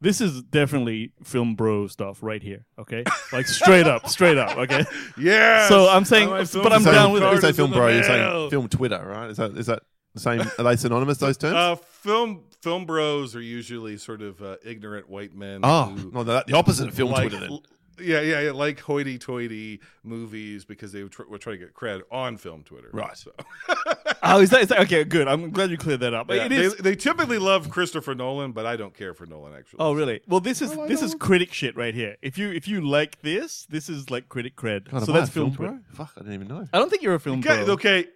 This 0.00 0.20
is 0.20 0.42
definitely 0.42 1.12
film 1.24 1.54
bro 1.54 1.86
stuff 1.86 2.22
right 2.22 2.42
here. 2.42 2.66
Okay, 2.78 3.02
like 3.32 3.46
straight 3.46 3.86
up, 3.86 4.08
straight 4.08 4.36
up. 4.36 4.56
Okay. 4.58 4.84
yeah. 5.18 5.68
So 5.68 5.88
I'm 5.88 6.04
saying- 6.04 6.28
but 6.28 6.72
I'm 6.72 6.84
down 6.84 7.12
with 7.12 7.22
when 7.22 7.32
it. 7.32 7.36
you 7.36 7.40
say 7.40 7.52
film 7.52 7.72
bro, 7.72 7.88
you're 7.88 8.02
saying 8.02 8.50
film 8.50 8.68
Twitter, 8.68 9.02
right? 9.04 9.30
Is 9.30 9.38
that 9.38 9.56
is 9.56 9.66
that 9.66 9.82
the 10.14 10.20
same? 10.20 10.40
Are 10.58 10.64
they 10.64 10.76
synonymous? 10.76 11.18
Those 11.18 11.36
terms? 11.38 11.54
Uh, 11.54 11.76
film 11.76 12.44
film 12.60 12.84
bros 12.84 13.34
are 13.34 13.40
usually 13.40 13.96
sort 13.96 14.22
of 14.22 14.42
uh, 14.42 14.56
ignorant 14.64 15.08
white 15.08 15.34
men. 15.34 15.60
oh, 15.62 15.84
who 15.86 16.10
no, 16.10 16.24
the, 16.24 16.44
the 16.46 16.54
opposite 16.56 16.88
of 16.88 16.94
film 16.94 17.10
like, 17.10 17.30
Twitter. 17.30 17.46
Then. 17.48 17.58
Yeah, 17.98 18.20
yeah, 18.20 18.40
yeah, 18.40 18.50
like 18.52 18.80
hoity-toity 18.80 19.80
movies 20.04 20.64
because 20.64 20.92
they 20.92 21.02
would, 21.02 21.12
tr- 21.12 21.22
would 21.28 21.40
try 21.40 21.52
to 21.52 21.58
get 21.58 21.74
cred 21.74 22.02
on 22.10 22.36
film 22.36 22.62
Twitter. 22.62 22.90
Right. 22.92 23.16
So, 23.16 23.32
Oh, 24.22 24.40
is 24.40 24.50
that, 24.50 24.62
is 24.62 24.68
that 24.68 24.80
okay? 24.80 25.04
Good. 25.04 25.28
I'm 25.28 25.50
glad 25.50 25.70
you 25.70 25.76
cleared 25.76 26.00
that 26.00 26.12
up. 26.14 26.30
yeah, 26.30 26.48
they, 26.48 26.68
they 26.68 26.94
typically 26.96 27.38
love 27.38 27.70
Christopher 27.70 28.14
Nolan, 28.14 28.52
but 28.52 28.66
I 28.66 28.76
don't 28.76 28.94
care 28.94 29.14
for 29.14 29.24
Nolan 29.26 29.54
actually. 29.54 29.78
Oh, 29.80 29.92
really? 29.94 30.20
Well, 30.26 30.40
this 30.40 30.60
is 30.62 30.72
Oh, 30.72 30.86
this 30.88 31.00
is 31.02 31.14
critic 31.14 31.52
shit 31.52 31.76
right 31.76 31.94
here. 31.94 32.16
If 32.22 32.36
you 32.38 32.50
if 32.50 32.66
you 32.66 32.80
like 32.80 33.22
this, 33.22 33.66
this 33.70 33.88
is 33.88 34.10
like 34.10 34.28
critic 34.28 34.56
cred. 34.56 34.90
God, 34.90 35.04
so 35.04 35.12
that's 35.12 35.28
a 35.28 35.32
film 35.32 35.50
bro. 35.50 35.78
Fuck, 35.92 36.12
I 36.16 36.20
didn't 36.20 36.34
even 36.34 36.48
know. 36.48 36.66
I 36.72 36.78
don't 36.78 36.90
think 36.90 37.02
you're 37.02 37.14
a 37.14 37.20
film 37.20 37.38
Okay, 37.40 37.64
bro. 37.64 37.74
okay. 37.74 38.06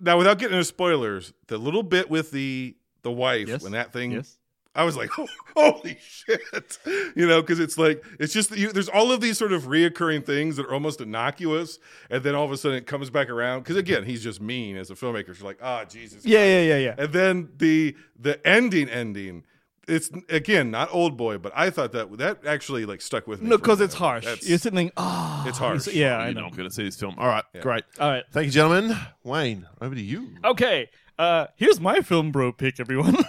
Now, 0.00 0.18
without 0.18 0.38
getting 0.38 0.54
into 0.56 0.64
spoilers, 0.64 1.32
the 1.46 1.56
little 1.56 1.82
bit 1.84 2.10
with 2.10 2.30
the 2.32 2.76
the 3.02 3.12
wife 3.12 3.48
Yes. 3.48 3.62
when 3.62 3.72
that 3.72 3.92
thing 3.92 4.12
Yes. 4.12 4.36
I 4.76 4.82
was 4.84 4.96
like, 4.96 5.10
holy 5.56 5.96
shit. 6.00 6.78
You 7.14 7.26
know, 7.28 7.40
because 7.40 7.60
it's 7.60 7.78
like, 7.78 8.04
it's 8.18 8.32
just, 8.32 8.50
you, 8.56 8.72
there's 8.72 8.88
all 8.88 9.12
of 9.12 9.20
these 9.20 9.38
sort 9.38 9.52
of 9.52 9.64
reoccurring 9.64 10.26
things 10.26 10.56
that 10.56 10.66
are 10.66 10.72
almost 10.74 11.00
innocuous. 11.00 11.78
And 12.10 12.22
then 12.24 12.34
all 12.34 12.44
of 12.44 12.50
a 12.52 12.56
sudden 12.56 12.78
it 12.78 12.86
comes 12.86 13.08
back 13.10 13.28
around. 13.30 13.60
Because 13.60 13.76
again, 13.76 14.04
he's 14.04 14.22
just 14.22 14.40
mean 14.40 14.76
as 14.76 14.90
a 14.90 14.94
filmmaker. 14.94 15.28
You're 15.38 15.46
like, 15.46 15.58
ah, 15.62 15.84
Jesus. 15.84 16.24
Yeah, 16.24 16.38
Christ." 16.38 16.48
yeah, 16.48 16.60
yeah, 16.62 16.76
yeah. 16.78 16.94
And 16.98 17.12
then 17.12 17.48
the 17.56 17.96
the 18.18 18.44
ending, 18.46 18.88
ending, 18.88 19.44
it's 19.86 20.10
again 20.30 20.70
not 20.70 20.88
old 20.92 21.16
boy, 21.16 21.36
but 21.38 21.52
I 21.54 21.68
thought 21.70 21.92
that 21.92 22.16
that 22.18 22.46
actually 22.46 22.84
like 22.86 23.00
stuck 23.00 23.26
with 23.28 23.42
me. 23.42 23.50
No, 23.50 23.58
because 23.58 23.80
it's 23.80 23.94
harsh. 23.94 24.24
That's- 24.24 24.48
You're 24.48 24.58
sitting 24.58 24.76
thinking, 24.76 24.92
ah, 24.96 25.46
It's 25.46 25.58
harsh. 25.58 25.86
Yeah, 25.88 26.16
I 26.18 26.24
You're 26.26 26.34
know. 26.34 26.40
not 26.42 26.56
going 26.56 26.68
to 26.68 26.74
see 26.74 26.84
this 26.84 26.98
film. 26.98 27.14
All 27.18 27.28
right, 27.28 27.44
Yeah. 27.54 27.60
great. 27.60 27.84
All 28.00 28.08
right. 28.10 28.24
Thank 28.32 28.46
you, 28.46 28.50
gentlemen. 28.52 28.96
Wayne, 29.22 29.66
over 29.80 29.94
to 29.94 30.00
you. 30.02 30.30
Okay. 30.44 30.88
Uh, 31.18 31.46
here's 31.54 31.78
my 31.80 32.00
film 32.00 32.32
bro 32.32 32.50
pick, 32.50 32.80
everyone. 32.80 33.16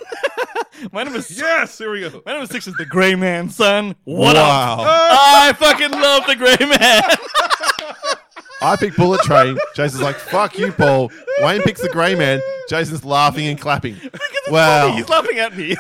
my 0.92 1.04
number 1.04 1.22
six. 1.22 1.40
yes, 1.40 1.78
here 1.78 1.92
we 1.92 2.02
go. 2.02 2.22
My 2.26 2.34
number 2.34 2.48
six 2.52 2.68
is 2.68 2.74
the 2.76 2.86
Gray 2.86 3.16
Man, 3.16 3.50
son. 3.50 3.96
What 4.04 4.36
up? 4.36 4.48
wow. 4.48 4.78
Ah, 4.88 5.50
I 5.50 5.54
fucking 5.54 5.92
love 5.92 6.26
the 6.28 6.36
Gray 6.36 6.58
Man. 6.66 7.02
I 8.62 8.76
pick 8.78 8.96
Bullet 8.96 9.22
Train. 9.22 9.58
Jason's 9.76 10.02
like, 10.02 10.16
fuck 10.16 10.58
you, 10.58 10.72
Paul. 10.72 11.12
Wayne 11.42 11.62
picks 11.62 11.82
the 11.82 11.90
grey 11.90 12.16
man. 12.16 12.42
Jason's 12.70 13.04
laughing 13.06 13.48
and 13.48 13.60
clapping. 13.60 13.98
Wow. 14.48 14.92
He's 14.96 15.10
laughing 15.10 15.40
at 15.40 15.58
me. 15.58 15.76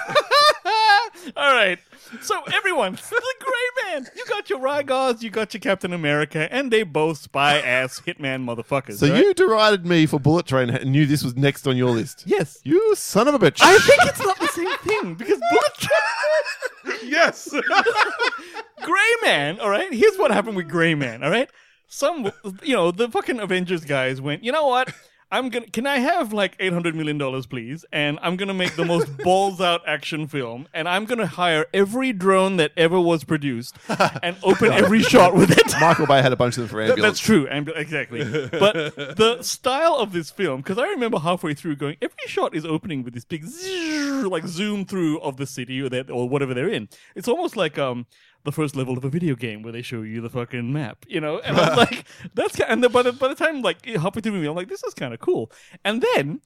All 1.37 1.53
right. 1.53 1.77
So 2.21 2.41
everyone, 2.53 2.93
the 3.09 3.33
Gray 3.39 3.91
Man. 3.91 4.07
You 4.15 4.25
got 4.25 4.49
your 4.49 4.59
Rygars, 4.59 5.21
you 5.21 5.29
got 5.29 5.53
your 5.53 5.61
Captain 5.61 5.93
America, 5.93 6.47
and 6.51 6.71
they 6.71 6.83
both 6.83 7.17
spy 7.19 7.59
ass 7.59 8.01
hitman 8.05 8.45
motherfuckers. 8.45 8.97
So 8.97 9.09
right? 9.09 9.17
you 9.17 9.33
derided 9.33 9.85
me 9.85 10.05
for 10.05 10.19
Bullet 10.19 10.45
Train 10.45 10.69
and 10.69 10.91
knew 10.91 11.05
this 11.05 11.23
was 11.23 11.35
next 11.35 11.67
on 11.67 11.77
your 11.77 11.91
list. 11.91 12.23
Yes. 12.25 12.59
You 12.63 12.95
son 12.95 13.27
of 13.27 13.33
a 13.33 13.39
bitch. 13.39 13.59
I 13.61 13.77
think 13.79 14.03
it's 14.03 14.23
not 14.23 14.39
the 14.39 14.47
same 14.47 14.77
thing 14.79 15.15
because 15.15 15.39
Bullet 15.39 15.73
Train. 15.77 16.99
yes. 17.11 17.49
Gray 18.83 19.15
Man, 19.23 19.59
all 19.59 19.69
right? 19.69 19.91
Here's 19.93 20.17
what 20.17 20.31
happened 20.31 20.55
with 20.55 20.67
Gray 20.67 20.95
Man, 20.95 21.23
all 21.23 21.29
right? 21.29 21.49
Some, 21.87 22.31
you 22.63 22.75
know, 22.75 22.91
the 22.91 23.09
fucking 23.09 23.39
Avengers 23.39 23.85
guys 23.85 24.19
went, 24.19 24.43
you 24.43 24.51
know 24.51 24.67
what? 24.67 24.93
I'm 25.31 25.49
gonna. 25.49 25.67
Can 25.67 25.87
I 25.87 25.97
have 25.97 26.33
like 26.33 26.55
eight 26.59 26.71
hundred 26.71 26.95
million 26.95 27.17
dollars, 27.17 27.45
please? 27.45 27.83
And 27.91 28.19
I'm 28.21 28.35
gonna 28.35 28.53
make 28.53 28.75
the 28.75 28.85
most 28.85 29.17
balls 29.23 29.59
out 29.59 29.81
action 29.87 30.27
film, 30.27 30.67
and 30.73 30.87
I'm 30.87 31.05
gonna 31.05 31.25
hire 31.25 31.65
every 31.73 32.13
drone 32.13 32.57
that 32.57 32.71
ever 32.77 32.99
was 32.99 33.23
produced, 33.23 33.75
and 34.21 34.37
open 34.43 34.71
every 34.71 35.01
shot 35.01 35.35
with 35.35 35.51
it. 35.51 35.73
Michael 35.81 36.05
Bay 36.05 36.21
had 36.21 36.31
a 36.31 36.35
bunch 36.35 36.57
of 36.57 36.61
them 36.61 36.67
for 36.69 36.81
ambulance. 36.81 37.01
That's 37.01 37.19
true, 37.19 37.47
and 37.47 37.69
exactly. 37.75 38.23
But 38.49 38.95
the 38.95 39.39
style 39.41 39.95
of 39.95 40.11
this 40.11 40.29
film, 40.29 40.61
because 40.61 40.77
I 40.77 40.85
remember 40.87 41.19
halfway 41.19 41.53
through 41.53 41.77
going, 41.77 41.97
every 42.01 42.27
shot 42.27 42.55
is 42.55 42.63
opening 42.63 43.03
with 43.03 43.13
this 43.13 43.25
big 43.25 43.45
zzz, 43.45 44.25
like 44.25 44.45
zoom 44.47 44.85
through 44.85 45.19
of 45.21 45.37
the 45.37 45.47
city 45.47 45.81
or 45.81 45.89
that 45.89 46.09
or 46.09 46.29
whatever 46.29 46.53
they're 46.53 46.69
in. 46.69 46.87
It's 47.15 47.27
almost 47.27 47.57
like 47.57 47.77
um 47.77 48.05
the 48.45 48.51
first 48.51 48.75
level 48.75 48.97
of 48.97 49.03
a 49.03 49.09
video 49.09 49.35
game 49.35 49.61
where 49.61 49.73
they 49.73 49.81
show 49.81 50.03
you 50.03 50.21
the 50.21 50.29
fucking 50.29 50.71
map, 50.71 51.05
you 51.07 51.19
know. 51.19 51.39
And 51.39 51.57
I'm 51.57 51.75
like, 51.85 52.05
that's 52.33 52.55
kind. 52.55 52.71
And 52.71 52.83
then 52.83 52.91
by 52.91 53.01
the 53.01 53.11
by 53.11 53.27
the 53.27 53.35
time 53.35 53.61
like 53.61 53.85
halfway 53.85 54.21
through 54.21 54.31
the 54.31 54.37
movie, 54.37 54.47
I'm 54.47 54.55
like, 54.55 54.69
this 54.69 54.83
is 54.83 54.93
kind 54.93 55.13
of 55.13 55.19
cool. 55.19 55.51
And 55.83 56.01
then. 56.15 56.41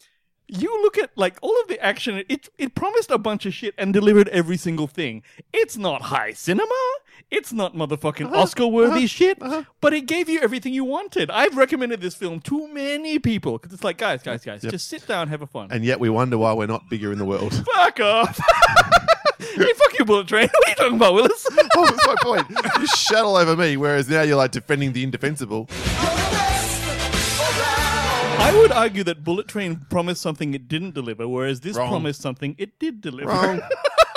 You 0.51 0.81
look 0.81 0.97
at 0.97 1.11
like 1.15 1.37
all 1.41 1.55
of 1.61 1.67
the 1.67 1.79
action. 1.79 2.23
It 2.27 2.49
it 2.57 2.73
promised 2.73 3.11
a 3.11 3.19
bunch 3.19 3.45
of 3.45 3.53
shit 3.53 3.75
and 3.77 3.93
delivered 3.93 4.27
every 4.29 4.57
single 4.57 4.87
thing. 4.87 5.21
It's 5.53 5.77
not 5.77 6.01
high 6.03 6.33
cinema. 6.33 6.75
It's 7.29 7.53
not 7.53 7.75
motherfucking 7.75 8.27
uh-huh. 8.27 8.41
Oscar 8.41 8.67
worthy 8.67 8.99
uh-huh. 8.99 9.07
shit. 9.07 9.41
Uh-huh. 9.41 9.63
But 9.81 9.93
it 9.93 10.07
gave 10.07 10.27
you 10.27 10.39
everything 10.41 10.73
you 10.73 10.83
wanted. 10.83 11.29
I've 11.29 11.55
recommended 11.55 12.01
this 12.01 12.15
film 12.15 12.39
to 12.41 12.67
many 12.67 13.19
people 13.19 13.59
because 13.59 13.73
it's 13.73 13.83
like, 13.83 13.97
guys, 13.97 14.23
guys, 14.23 14.43
guys, 14.43 14.63
just 14.63 14.87
sit 14.87 15.05
down, 15.05 15.27
have 15.27 15.43
a 15.43 15.47
fun. 15.47 15.69
And 15.71 15.85
yet 15.85 15.99
we 15.99 16.09
wonder 16.09 16.37
why 16.37 16.53
we're 16.53 16.65
not 16.65 16.89
bigger 16.89 17.11
in 17.11 17.19
the 17.19 17.25
world. 17.25 17.53
Fuck 17.75 17.99
off. 17.99 18.39
hey, 19.37 19.73
fuck 19.75 19.99
you, 19.99 20.05
Bullet 20.05 20.27
Train. 20.27 20.49
What 20.59 20.67
are 20.67 20.69
you 20.71 20.75
talking 20.75 20.95
about, 20.95 21.13
Willis? 21.13 21.47
oh, 21.75 21.85
that's 21.85 22.07
my 22.07 22.15
point. 22.21 22.49
You 22.79 22.87
shat 22.87 23.23
all 23.23 23.35
over 23.35 23.55
me, 23.55 23.77
whereas 23.77 24.09
now 24.09 24.23
you're 24.23 24.37
like 24.37 24.51
defending 24.51 24.93
the 24.93 25.03
indefensible. 25.03 25.67
I 28.49 28.59
would 28.59 28.71
argue 28.71 29.03
that 29.05 29.23
Bullet 29.23 29.47
Train 29.47 29.85
promised 29.89 30.21
something 30.21 30.53
it 30.53 30.67
didn't 30.67 30.93
deliver, 30.95 31.27
whereas 31.27 31.59
this 31.61 31.77
Wrong. 31.77 31.89
promised 31.89 32.21
something 32.21 32.55
it 32.57 32.79
did 32.79 33.01
deliver. 33.01 33.29
Wrong. 33.29 33.61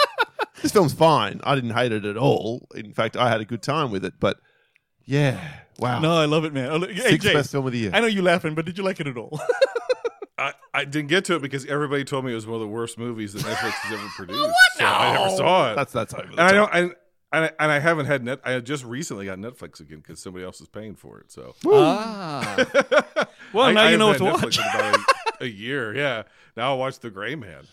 this 0.63 0.73
film's 0.73 0.95
fine. 0.95 1.41
I 1.45 1.55
didn't 1.55 1.71
hate 1.71 1.93
it 1.93 2.05
at 2.05 2.17
all. 2.17 2.67
In 2.75 2.93
fact, 2.93 3.17
I 3.17 3.29
had 3.29 3.41
a 3.41 3.45
good 3.45 3.63
time 3.63 3.91
with 3.91 4.05
it. 4.05 4.15
But 4.21 4.39
yeah, 5.05 5.41
wow. 5.79 6.01
No, 6.01 6.13
I 6.17 6.25
love 6.27 6.45
it, 6.45 6.53
man. 6.53 6.71
Oh, 6.71 6.77
look- 6.77 6.91
Hey, 6.93 7.11
Sixth 7.11 7.27
Jay, 7.29 7.35
best 7.35 7.53
film 7.53 7.67
of 7.67 7.73
the 7.73 7.79
year. 7.79 7.91
I 7.93 8.01
know 8.01 8.07
you're 8.07 8.23
laughing, 8.23 8.55
but 8.55 8.65
did 8.65 8.79
you 8.79 8.85
like 8.85 9.01
it 9.01 9.07
at 9.07 9.17
all? 9.17 9.41
I, 10.39 10.55
I 10.75 10.85
didn't 10.85 11.09
get 11.09 11.25
to 11.27 11.37
it 11.37 11.43
because 11.43 11.67
everybody 11.67 12.05
told 12.05 12.25
me 12.25 12.33
it 12.33 12.35
was 12.35 12.47
one 12.47 12.55
of 12.55 12.61
the 12.63 12.67
worst 12.69 12.99
movies 12.99 13.33
that 13.35 13.43
Netflix 13.43 13.73
has 13.73 13.93
ever 13.93 14.09
produced. 14.17 14.55
So 14.77 14.85
I 14.85 15.13
never 15.13 15.37
saw 15.37 15.73
it. 15.73 15.77
That's 15.77 15.93
that's 15.93 16.15
over. 16.15 16.23
the 16.27 16.31
and 16.33 16.41
I 16.41 16.53
top. 16.53 16.73
don't. 16.73 16.85
And, 16.85 16.95
and 17.33 17.45
I, 17.47 17.51
and 17.59 17.73
I 17.73 17.79
haven't 17.79 18.07
had 18.07 18.25
net. 18.25 18.41
I 18.45 18.59
just 18.61 18.85
recently 18.85 19.27
got 19.27 19.39
Netflix 19.39 19.81
again 19.81 19.99
because 19.99 20.21
somebody 20.21 20.45
else 20.45 20.61
is 20.61 20.69
paying 20.69 20.95
for 20.95 21.19
it. 21.21 21.33
So 21.33 21.55
ah. 21.67 22.57
Well, 23.53 23.67
I, 23.67 23.73
now 23.73 23.83
I 23.83 23.91
you 23.91 23.99
know 23.99 24.09
what 24.09 24.21
haven't 24.21 24.35
to 24.35 24.39
had 24.39 24.45
watch. 24.45 24.59
In 24.59 24.65
about 24.65 25.41
a, 25.41 25.45
a 25.45 25.47
year. 25.47 25.95
Yeah. 25.95 26.23
Now 26.57 26.73
I'll 26.73 26.79
watch 26.79 26.99
The 26.99 27.11
Gray 27.11 27.35
Man. 27.35 27.65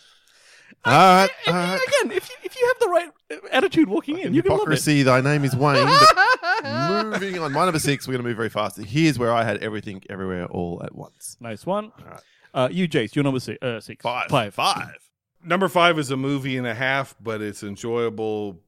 All 0.85 0.93
right, 0.93 1.29
all 1.47 1.53
And. 1.53 1.81
Again, 1.81 2.17
if 2.17 2.29
you, 2.29 2.35
if 2.43 2.55
you 2.57 2.65
have 2.67 2.79
the 2.79 2.87
right 2.87 3.09
uh, 3.31 3.47
attitude 3.51 3.89
walking 3.89 4.19
in, 4.19 4.33
you 4.33 4.41
can 4.41 4.51
love 4.51 4.59
it. 4.59 4.63
Hypocrisy, 4.63 5.03
thy 5.03 5.19
name 5.19 5.43
is 5.43 5.55
Wayne. 5.55 5.85
Moving 6.63 7.39
on. 7.39 7.51
My 7.51 7.65
number 7.65 7.79
six, 7.79 8.07
we're 8.07 8.13
going 8.13 8.23
to 8.23 8.29
move 8.29 8.37
very 8.37 8.49
fast. 8.49 8.77
Here's 8.77 9.19
where 9.19 9.33
I 9.33 9.43
had 9.43 9.57
everything, 9.57 10.03
everywhere, 10.09 10.45
all 10.45 10.81
at 10.83 10.95
once. 10.95 11.35
Nice 11.41 11.65
one. 11.65 11.91
right. 12.05 12.21
Uh, 12.53 12.69
you, 12.71 12.87
Jace, 12.87 13.13
your 13.13 13.23
number 13.23 13.39
six. 13.39 13.61
Uh, 13.61 13.81
six. 13.81 14.01
Five. 14.01 14.29
Five. 14.29 14.53
Five. 14.53 15.09
Number 15.43 15.67
five 15.67 15.99
is 15.99 16.11
a 16.11 16.17
movie 16.17 16.57
and 16.57 16.67
a 16.67 16.73
half, 16.73 17.15
but 17.21 17.41
it's 17.41 17.63
enjoyable, 17.63 18.59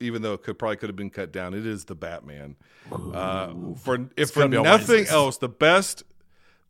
even 0.00 0.22
though 0.22 0.34
it 0.34 0.42
could 0.42 0.58
probably 0.58 0.76
could 0.76 0.88
have 0.88 0.96
been 0.96 1.10
cut 1.10 1.32
down. 1.32 1.54
It 1.54 1.66
is 1.66 1.84
the 1.84 1.94
Batman. 1.94 2.56
Uh, 2.92 3.52
for 3.76 4.08
if 4.16 4.30
for 4.30 4.40
gonna 4.40 4.50
be 4.50 4.56
on 4.58 4.64
Wayne's 4.64 4.88
nothing 4.88 5.06
else, 5.08 5.38
the 5.38 5.48
best 5.48 6.02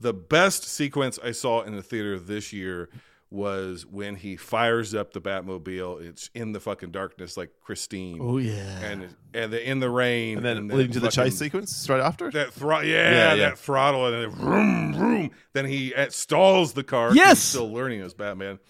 the 0.00 0.12
best 0.12 0.64
sequence 0.64 1.18
I 1.22 1.32
saw 1.32 1.62
in 1.62 1.74
the 1.76 1.82
theater 1.82 2.18
this 2.18 2.52
year 2.52 2.88
was 3.30 3.84
when 3.86 4.14
he 4.14 4.36
fires 4.36 4.94
up 4.94 5.12
the 5.12 5.20
Batmobile. 5.20 6.02
It's 6.06 6.30
in 6.34 6.52
the 6.52 6.60
fucking 6.60 6.92
darkness, 6.92 7.36
like 7.36 7.50
Christine, 7.60 8.18
Oh 8.20 8.38
yeah. 8.38 8.78
and 8.80 9.08
and 9.32 9.52
the, 9.52 9.68
in 9.68 9.80
the 9.80 9.90
rain, 9.90 10.36
And 10.36 10.46
then 10.46 10.68
that 10.68 10.76
leading 10.76 10.92
to 10.92 11.00
the 11.00 11.08
chase 11.10 11.36
sequence 11.36 11.74
straight 11.74 12.00
after. 12.00 12.30
That 12.30 12.52
throttle, 12.52 12.88
yeah, 12.88 13.10
Yeah, 13.10 13.34
yeah. 13.34 13.48
that 13.50 13.58
throttle, 13.58 14.06
and 14.06 14.22
then 14.22 14.30
vroom, 14.30 14.94
vroom. 14.94 15.30
Then 15.52 15.64
he 15.66 15.92
stalls 16.10 16.74
the 16.74 16.84
car. 16.84 17.12
Yes! 17.14 17.38
he's 17.38 17.42
still 17.42 17.72
learning 17.72 18.02
as 18.02 18.14
Batman, 18.14 18.60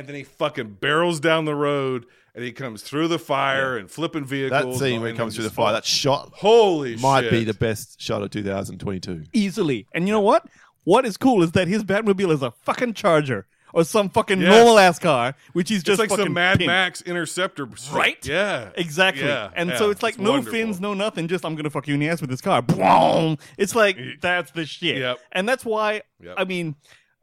and 0.00 0.08
then 0.08 0.16
he 0.16 0.22
fucking 0.24 0.78
barrels 0.80 1.20
down 1.20 1.44
the 1.44 1.54
road, 1.54 2.06
and 2.34 2.42
he 2.42 2.52
comes 2.52 2.82
through 2.82 3.06
the 3.08 3.18
fire 3.18 3.76
and 3.76 3.90
flipping 3.90 4.24
vehicles. 4.24 4.78
That 4.78 4.84
scene 4.84 5.02
where 5.02 5.10
he 5.10 5.16
comes 5.16 5.34
through 5.34 5.44
the 5.44 5.50
fire, 5.50 5.74
that 5.74 5.84
shot 5.84 6.30
holy 6.36 6.96
might 6.96 7.22
shit. 7.24 7.30
be 7.32 7.44
the 7.44 7.52
best 7.54 8.00
shot 8.00 8.22
of 8.22 8.30
2022. 8.30 9.24
Easily. 9.34 9.86
And 9.92 10.06
you 10.08 10.12
know 10.14 10.20
what? 10.20 10.46
What 10.84 11.04
is 11.04 11.18
cool 11.18 11.42
is 11.42 11.52
that 11.52 11.68
his 11.68 11.84
Batmobile 11.84 12.32
is 12.32 12.40
a 12.42 12.50
fucking 12.50 12.94
Charger 12.94 13.46
or 13.74 13.84
some 13.84 14.08
fucking 14.08 14.40
Yes. 14.40 14.48
normal 14.50 14.78
ass 14.78 14.98
car, 14.98 15.34
which 15.52 15.68
he's 15.68 15.78
It's 15.80 15.86
just 15.86 15.98
like 16.00 16.08
fucking 16.08 16.24
some 16.24 16.32
Mad 16.32 16.58
pimped. 16.60 16.66
Max 16.66 17.02
Interceptor, 17.02 17.68
Right? 17.92 18.24
Yeah, 18.26 18.70
Exactly. 18.76 19.24
Yeah, 19.26 19.50
and 19.54 19.68
yeah. 19.68 19.76
so 19.76 19.90
it's 19.90 20.02
like 20.02 20.18
no 20.18 20.30
wonderful. 20.30 20.52
fins, 20.52 20.80
no 20.80 20.94
nothing, 20.94 21.28
just 21.28 21.44
I'm 21.44 21.54
gonna 21.56 21.68
fuck 21.70 21.86
you 21.86 21.94
in 21.94 22.00
the 22.00 22.08
ass 22.08 22.22
with 22.22 22.30
this 22.30 22.40
car. 22.40 22.62
Boom! 22.62 23.36
It's 23.58 23.74
like 23.74 23.98
that's 24.22 24.50
the 24.52 24.64
shit. 24.64 24.96
Yep. 24.96 25.18
And 25.32 25.46
that's 25.48 25.64
why 25.64 26.02
Yep. 26.22 26.34
I 26.38 26.44
mean 26.44 26.76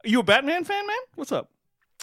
you 0.04 0.20
a 0.20 0.22
Batman 0.22 0.62
fan, 0.64 0.86
man? 0.86 0.96
What's 1.16 1.32
up? 1.32 1.50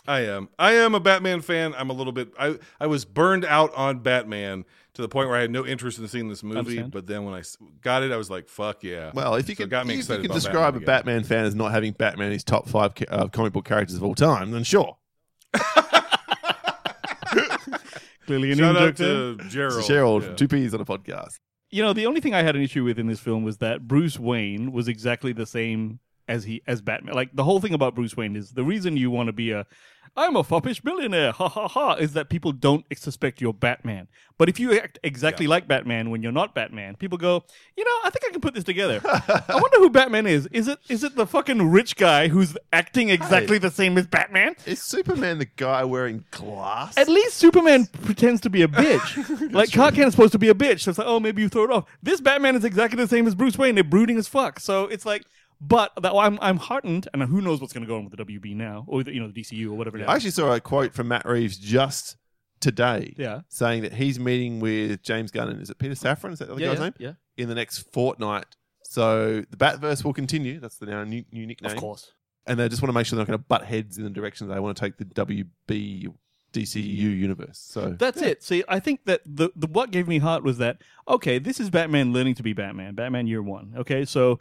I 0.07 0.21
am. 0.21 0.49
I 0.59 0.73
am 0.73 0.93
a 0.95 0.99
Batman 0.99 1.41
fan. 1.41 1.73
I'm 1.75 1.89
a 1.89 1.93
little 1.93 2.13
bit. 2.13 2.29
I 2.39 2.59
I 2.79 2.87
was 2.87 3.05
burned 3.05 3.43
out 3.45 3.73
on 3.75 3.99
Batman 3.99 4.65
to 4.93 5.01
the 5.01 5.09
point 5.09 5.27
where 5.29 5.37
I 5.37 5.41
had 5.41 5.51
no 5.51 5.65
interest 5.65 5.97
in 5.99 6.07
seeing 6.07 6.29
this 6.29 6.43
movie. 6.43 6.59
Understand. 6.59 6.91
But 6.91 7.07
then 7.07 7.25
when 7.25 7.33
I 7.33 7.39
s- 7.39 7.57
got 7.81 8.03
it, 8.03 8.11
I 8.11 8.17
was 8.17 8.29
like, 8.29 8.47
"Fuck 8.47 8.83
yeah!" 8.83 9.11
Well, 9.13 9.35
if 9.35 9.49
you 9.49 9.55
So 9.55 9.63
it 9.63 9.65
could, 9.65 9.69
got 9.71 9.87
me 9.87 9.93
if 9.93 9.97
you 9.97 10.01
excited 10.01 10.21
could 10.21 10.31
about 10.31 10.35
describe 10.41 10.73
Batman 10.75 10.83
a 10.83 10.85
Batman 10.85 11.23
fan 11.23 11.45
as 11.45 11.55
not 11.55 11.71
having 11.71 11.93
Batman 11.93 12.27
in 12.27 12.33
his 12.33 12.43
top 12.43 12.69
five 12.69 12.93
ca- 12.95 13.05
uh, 13.09 13.27
comic 13.29 13.53
book 13.53 13.65
characters 13.65 13.95
of 13.97 14.03
all 14.03 14.15
time, 14.15 14.51
then 14.51 14.63
sure. 14.63 14.97
Clearly 18.25 18.51
an 18.51 18.57
Shout 18.57 18.75
in-joke 18.75 18.89
out 18.89 18.95
there. 18.97 19.35
to 19.35 19.49
Gerald. 19.49 19.85
Gerald, 19.85 20.23
Yeah. 20.23 20.33
two 20.35 20.47
P's 20.47 20.73
on 20.73 20.81
a 20.81 20.85
podcast. 20.85 21.39
You 21.69 21.83
know, 21.83 21.93
the 21.93 22.05
only 22.07 22.21
thing 22.21 22.33
I 22.33 22.41
had 22.41 22.55
an 22.55 22.61
issue 22.61 22.83
with 22.83 22.97
in 22.97 23.07
this 23.07 23.19
film 23.19 23.43
was 23.43 23.57
that 23.57 23.87
Bruce 23.87 24.19
Wayne 24.19 24.71
was 24.71 24.87
exactly 24.87 25.31
the 25.33 25.45
same 25.45 25.99
as 26.27 26.43
he 26.45 26.61
as 26.65 26.81
Batman. 26.81 27.13
Like 27.13 27.35
the 27.35 27.43
whole 27.43 27.59
thing 27.59 27.73
about 27.73 27.93
Bruce 27.93 28.17
Wayne 28.17 28.35
is 28.35 28.51
the 28.51 28.63
reason 28.63 28.97
you 28.97 29.11
want 29.11 29.27
to 29.27 29.33
be 29.33 29.51
a 29.51 29.67
I'm 30.17 30.37
a 30.37 30.43
foppish 30.43 30.81
billionaire, 30.81 31.33
ha 31.33 31.49
ha 31.49 31.67
ha, 31.67 31.93
is 31.95 32.13
that 32.13 32.29
people 32.29 32.53
don't 32.53 32.85
suspect 32.97 33.41
you're 33.41 33.53
Batman. 33.53 34.07
But 34.37 34.49
if 34.49 34.59
you 34.59 34.77
act 34.77 34.99
exactly 35.03 35.47
like 35.47 35.67
Batman 35.67 36.09
when 36.09 36.21
you're 36.21 36.31
not 36.31 36.53
Batman, 36.53 36.95
people 36.95 37.17
go, 37.17 37.43
you 37.75 37.83
know, 37.83 37.99
I 38.03 38.09
think 38.09 38.25
I 38.27 38.31
can 38.31 38.41
put 38.41 38.53
this 38.53 38.63
together. 38.63 39.01
I 39.05 39.59
wonder 39.61 39.77
who 39.77 39.89
Batman 39.89 40.27
is. 40.27 40.47
Is 40.47 40.67
it 40.67 40.79
is 40.89 41.03
it 41.03 41.15
the 41.15 41.25
fucking 41.25 41.69
rich 41.69 41.95
guy 41.95 42.27
who's 42.27 42.57
acting 42.73 43.09
exactly 43.09 43.57
the 43.57 43.71
same 43.71 43.97
as 43.97 44.07
Batman? 44.07 44.55
Is 44.65 44.81
Superman 44.81 45.39
the 45.39 45.45
guy 45.45 45.83
wearing 45.83 46.25
glass? 46.31 46.97
At 46.97 47.07
least 47.07 47.35
Superman 47.35 47.87
pretends 47.87 48.41
to 48.41 48.49
be 48.49 48.61
a 48.61 48.67
bitch. 48.67 49.51
like 49.53 49.71
Clark 49.71 49.97
is 49.97 50.11
supposed 50.11 50.33
to 50.33 50.39
be 50.39 50.49
a 50.49 50.53
bitch. 50.53 50.81
So 50.81 50.91
it's 50.91 50.97
like, 50.97 51.07
oh, 51.07 51.19
maybe 51.19 51.41
you 51.41 51.49
throw 51.49 51.63
it 51.65 51.71
off. 51.71 51.85
This 52.03 52.21
Batman 52.21 52.55
is 52.55 52.65
exactly 52.65 52.97
the 52.97 53.07
same 53.07 53.27
as 53.27 53.35
Bruce 53.35 53.57
Wayne. 53.57 53.75
They're 53.75 53.83
brooding 53.83 54.17
as 54.17 54.27
fuck. 54.27 54.59
So 54.59 54.85
it's 54.85 55.05
like, 55.05 55.25
but 55.67 55.91
that, 56.01 56.13
I'm 56.13 56.37
I'm 56.41 56.57
heartened, 56.57 57.07
and 57.13 57.23
who 57.23 57.41
knows 57.41 57.61
what's 57.61 57.73
going 57.73 57.83
to 57.83 57.87
go 57.87 57.97
on 57.97 58.05
with 58.05 58.15
the 58.17 58.23
WB 58.25 58.55
now, 58.55 58.85
or 58.87 59.03
the, 59.03 59.13
you 59.13 59.19
know 59.19 59.29
the 59.29 59.41
DCU 59.41 59.67
or 59.71 59.73
whatever. 59.73 59.97
it 59.97 60.01
is. 60.01 60.07
I 60.07 60.15
actually 60.15 60.31
saw 60.31 60.53
a 60.53 60.59
quote 60.59 60.93
from 60.93 61.07
Matt 61.07 61.25
Reeves 61.25 61.57
just 61.57 62.17
today 62.61 63.13
Yeah. 63.17 63.41
saying 63.49 63.81
that 63.83 63.93
he's 63.93 64.19
meeting 64.19 64.59
with 64.59 65.03
James 65.03 65.29
Gunn 65.31 65.49
and 65.49 65.61
is 65.61 65.69
it 65.69 65.77
Peter 65.77 65.93
Safran? 65.93 66.31
Is 66.33 66.39
that 66.39 66.47
the 66.47 66.55
yeah, 66.55 66.67
guy's 66.69 66.77
yeah, 66.77 66.83
name? 66.83 66.93
yeah, 66.99 67.13
In 67.37 67.49
the 67.49 67.55
next 67.55 67.79
fortnight. 67.91 68.45
So 68.83 69.43
the 69.49 69.57
Batverse 69.57 70.03
will 70.03 70.13
continue. 70.13 70.59
That's 70.59 70.77
the 70.77 70.85
now 70.85 71.03
new, 71.03 71.25
new 71.31 71.45
nickname. 71.45 71.73
of 71.73 71.77
course. 71.77 72.13
And 72.47 72.57
they 72.59 72.69
just 72.69 72.81
want 72.81 72.89
to 72.89 72.93
make 72.93 73.05
sure 73.05 73.17
they're 73.17 73.23
not 73.23 73.27
going 73.27 73.39
to 73.39 73.45
butt 73.45 73.65
heads 73.65 73.97
in 73.97 74.03
the 74.03 74.09
direction 74.09 74.47
they 74.47 74.59
want 74.59 74.77
to 74.77 74.81
take 74.81 74.97
the 74.97 75.05
WB 75.05 76.07
DCU 76.53 76.83
universe. 77.19 77.59
So 77.59 77.95
That's 77.99 78.21
it. 78.21 78.41
See, 78.41 78.63
I 78.67 78.79
think 78.79 79.05
that 79.05 79.21
the, 79.25 79.49
the 79.55 79.67
what 79.67 79.91
gave 79.91 80.07
me 80.07 80.19
heart 80.19 80.43
was 80.43 80.57
that 80.59 80.77
okay, 81.07 81.37
this 81.39 81.59
is 81.59 81.69
Batman 81.69 82.13
learning 82.13 82.35
to 82.35 82.43
be 82.43 82.53
Batman, 82.53 82.95
Batman 82.95 83.27
Year 83.27 83.41
One. 83.41 83.73
Okay, 83.77 84.05
so 84.05 84.39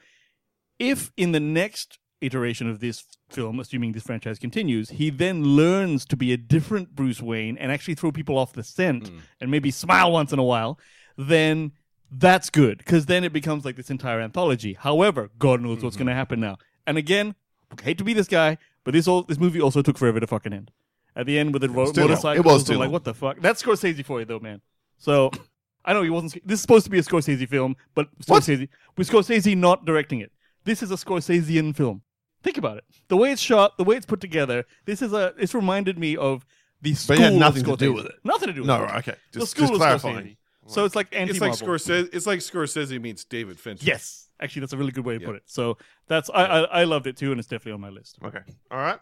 if 0.78 1.12
in 1.16 1.32
the 1.32 1.40
next 1.40 1.98
iteration 2.20 2.68
of 2.68 2.80
this 2.80 3.04
film, 3.28 3.60
assuming 3.60 3.92
this 3.92 4.02
franchise 4.02 4.38
continues, 4.38 4.90
he 4.90 5.10
then 5.10 5.44
learns 5.44 6.04
to 6.06 6.16
be 6.16 6.32
a 6.32 6.36
different 6.36 6.94
Bruce 6.94 7.20
Wayne 7.20 7.58
and 7.58 7.70
actually 7.70 7.94
throw 7.94 8.12
people 8.12 8.38
off 8.38 8.52
the 8.52 8.62
scent 8.62 9.08
hmm. 9.08 9.18
and 9.40 9.50
maybe 9.50 9.70
smile 9.70 10.12
once 10.12 10.32
in 10.32 10.38
a 10.38 10.44
while, 10.44 10.78
then 11.16 11.72
that's 12.10 12.50
good 12.50 12.78
because 12.78 13.06
then 13.06 13.24
it 13.24 13.32
becomes 13.32 13.64
like 13.64 13.76
this 13.76 13.90
entire 13.90 14.20
anthology. 14.20 14.74
However, 14.74 15.30
God 15.38 15.60
knows 15.60 15.82
what's 15.82 15.96
mm-hmm. 15.96 16.04
going 16.04 16.14
to 16.14 16.14
happen 16.14 16.40
now. 16.40 16.58
And 16.86 16.96
again, 16.96 17.34
hate 17.82 17.98
to 17.98 18.04
be 18.04 18.12
this 18.12 18.28
guy, 18.28 18.58
but 18.84 18.94
this 18.94 19.08
all 19.08 19.22
this 19.22 19.38
movie 19.38 19.60
also 19.60 19.82
took 19.82 19.98
forever 19.98 20.20
to 20.20 20.26
fucking 20.26 20.52
end. 20.52 20.70
At 21.16 21.26
the 21.26 21.38
end 21.38 21.52
with 21.52 21.62
the 21.62 21.68
ro- 21.68 21.92
motorcycles, 21.96 22.38
It 22.38 22.44
was 22.44 22.64
too 22.64 22.74
like 22.74 22.90
what 22.90 23.04
the 23.04 23.14
fuck? 23.14 23.40
That's 23.40 23.62
Scorsese 23.62 24.04
for 24.04 24.20
you 24.20 24.26
though, 24.26 24.40
man. 24.40 24.60
So 24.98 25.30
I 25.84 25.92
know 25.92 26.02
he 26.02 26.10
wasn't. 26.10 26.46
This 26.46 26.58
is 26.58 26.62
supposed 26.62 26.84
to 26.84 26.90
be 26.90 26.98
a 26.98 27.02
Scorsese 27.02 27.48
film, 27.48 27.76
but 27.94 28.08
What? 28.26 28.42
Scorsese 28.42 28.68
with 28.96 29.10
Scorsese 29.10 29.56
not 29.56 29.84
directing 29.84 30.20
it. 30.20 30.32
This 30.64 30.82
is 30.82 30.90
a 30.90 30.94
Scorsesean 30.94 31.74
film. 31.76 32.02
Think 32.42 32.58
about 32.58 32.76
it. 32.78 32.84
The 33.08 33.16
way 33.16 33.32
it's 33.32 33.40
shot, 33.40 33.78
the 33.78 33.84
way 33.84 33.96
it's 33.96 34.06
put 34.06 34.20
together. 34.20 34.64
This 34.84 35.00
is 35.02 35.12
a. 35.12 35.34
It's 35.38 35.54
reminded 35.54 35.98
me 35.98 36.16
of 36.16 36.44
the 36.82 36.94
school. 36.94 37.16
But 37.16 37.20
it 37.20 37.24
had 37.24 37.32
of 37.34 37.38
nothing 37.38 37.64
to 37.64 37.76
do 37.76 37.92
with 37.92 38.06
it. 38.06 38.12
Nothing 38.24 38.48
to 38.48 38.52
do 38.52 38.60
with 38.60 38.68
No, 38.68 38.82
it. 38.82 38.86
right, 38.86 39.08
okay. 39.08 39.18
the 39.32 39.40
Just- 39.40 39.52
school 39.52 39.62
just 39.68 39.72
of 39.74 39.78
clarifying. 39.78 40.16
Scorsese. 40.26 40.36
So 40.66 40.84
it's 40.86 40.94
like 40.96 41.08
anti 41.12 41.30
It's 41.32 41.40
like 41.40 41.52
Scorsese. 41.52 42.08
It's 42.12 42.26
like 42.26 42.38
Scorsese 42.40 43.00
meets 43.00 43.24
David 43.24 43.60
Fincher. 43.60 43.84
Yes, 43.84 44.28
actually, 44.40 44.60
that's 44.60 44.72
a 44.72 44.78
really 44.78 44.92
good 44.92 45.04
way 45.04 45.14
to 45.16 45.20
Yeah. 45.20 45.26
put 45.26 45.36
it. 45.36 45.42
So 45.46 45.76
that's 46.08 46.30
I, 46.30 46.44
I 46.44 46.60
I 46.80 46.84
loved 46.84 47.06
it 47.06 47.16
too, 47.18 47.30
and 47.32 47.38
it's 47.38 47.48
definitely 47.48 47.72
on 47.72 47.80
my 47.82 47.90
list. 47.90 48.18
Okay. 48.24 48.40
All 48.70 48.78
right. 48.78 48.98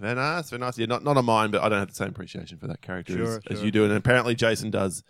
Very 0.00 0.14
nice. 0.14 0.50
Very 0.50 0.60
nice. 0.60 0.78
Yeah, 0.78 0.86
not, 0.86 1.04
not 1.04 1.16
on 1.18 1.24
mine, 1.26 1.50
but 1.50 1.62
I 1.62 1.68
don't 1.68 1.78
have 1.78 1.88
the 1.88 1.94
same 1.94 2.08
appreciation 2.08 2.56
for 2.58 2.66
that 2.68 2.80
character 2.80 3.12
Sure, 3.16 3.40
as, 3.50 3.58
as 3.58 3.62
you 3.62 3.70
do. 3.70 3.84
And 3.84 3.92
apparently 3.92 4.34
Jason 4.34 4.70
does, 4.70 5.04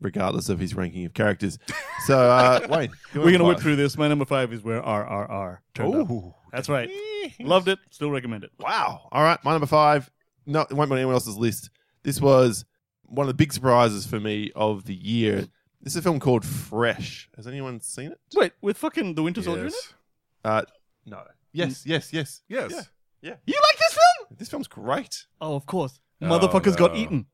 regardless 0.00 0.48
of 0.48 0.58
his 0.58 0.74
ranking 0.74 1.04
of 1.04 1.14
characters. 1.14 1.58
So, 2.06 2.18
uh, 2.18 2.66
Wayne. 2.70 2.90
We're 3.14 3.32
gonna 3.32 3.44
whip 3.44 3.60
through 3.60 3.76
this. 3.76 3.96
My 3.96 4.08
number 4.08 4.24
five 4.24 4.52
is 4.52 4.62
where 4.62 4.80
RRR 4.82 5.58
turned 5.74 5.94
up. 5.94 6.34
That's 6.52 6.68
right. 6.68 6.90
Loved 7.40 7.68
it. 7.68 7.78
Still 7.90 8.10
recommend 8.10 8.44
it. 8.44 8.50
Wow. 8.58 9.08
All 9.10 9.22
right. 9.22 9.38
My 9.44 9.52
number 9.52 9.66
five. 9.66 10.10
No, 10.46 10.62
it 10.62 10.72
won't 10.72 10.90
be 10.90 10.94
on 10.94 10.98
anyone 10.98 11.14
else's 11.14 11.36
list. 11.36 11.70
This 12.02 12.20
was 12.20 12.64
one 13.04 13.24
of 13.24 13.28
the 13.28 13.34
big 13.34 13.52
surprises 13.52 14.06
for 14.06 14.18
me 14.18 14.50
of 14.56 14.84
the 14.84 14.94
year. 14.94 15.46
This 15.80 15.94
is 15.94 15.96
a 15.96 16.02
film 16.02 16.20
called 16.20 16.44
Fresh. 16.44 17.28
Has 17.36 17.46
anyone 17.46 17.80
seen 17.80 18.12
it? 18.12 18.20
Wait, 18.34 18.52
with 18.60 18.76
fucking 18.76 19.14
the 19.14 19.22
Winter 19.22 19.42
Soldier 19.42 19.62
in 19.62 19.66
it? 19.68 19.74
Yes. 19.74 19.94
Uh, 20.44 20.62
no. 21.06 21.22
Yes, 21.52 21.86
yes, 21.86 22.12
yes. 22.12 22.42
Yes. 22.48 22.88
Yeah. 23.20 23.34
You 23.46 23.54
like 23.54 23.78
this 23.78 23.92
film? 23.92 24.36
This 24.38 24.48
film's 24.48 24.68
great. 24.68 25.26
Oh, 25.40 25.54
of 25.54 25.66
course. 25.66 26.00
Oh, 26.20 26.26
Motherfuckers 26.26 26.76
got 26.76 26.92
no. 26.92 26.98
eaten. 26.98 27.26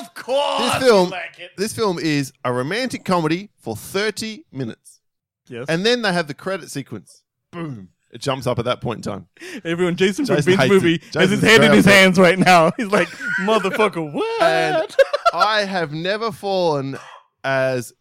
Of 0.00 0.14
course. 0.14 0.62
This 0.74 0.82
film, 0.82 1.10
like 1.10 1.50
this 1.56 1.72
film 1.72 1.98
is 1.98 2.32
a 2.44 2.52
romantic 2.52 3.04
comedy 3.04 3.50
for 3.56 3.74
30 3.76 4.44
minutes. 4.52 5.00
Yes. 5.48 5.66
And 5.68 5.84
then 5.86 6.02
they 6.02 6.12
have 6.12 6.26
the 6.28 6.34
credit 6.34 6.70
sequence. 6.70 7.22
Boom. 7.50 7.88
It 8.10 8.20
jumps 8.22 8.46
up 8.46 8.58
at 8.58 8.64
that 8.64 8.80
point 8.80 8.98
in 9.06 9.12
time. 9.12 9.28
Everyone, 9.64 9.94
Jason 9.96 10.24
from 10.24 10.36
Jason 10.36 10.56
hates 10.56 10.70
Movie 10.70 11.02
has 11.14 11.30
his 11.30 11.42
head 11.42 11.62
in 11.62 11.72
his 11.72 11.84
hands 11.84 12.18
right 12.18 12.38
now. 12.38 12.70
He's 12.76 12.86
like, 12.88 13.08
motherfucker, 13.40 14.12
what? 14.14 14.42
And 14.42 14.96
I 15.34 15.64
have 15.64 15.92
never 15.92 16.32
fallen 16.32 16.96
as 17.44 17.92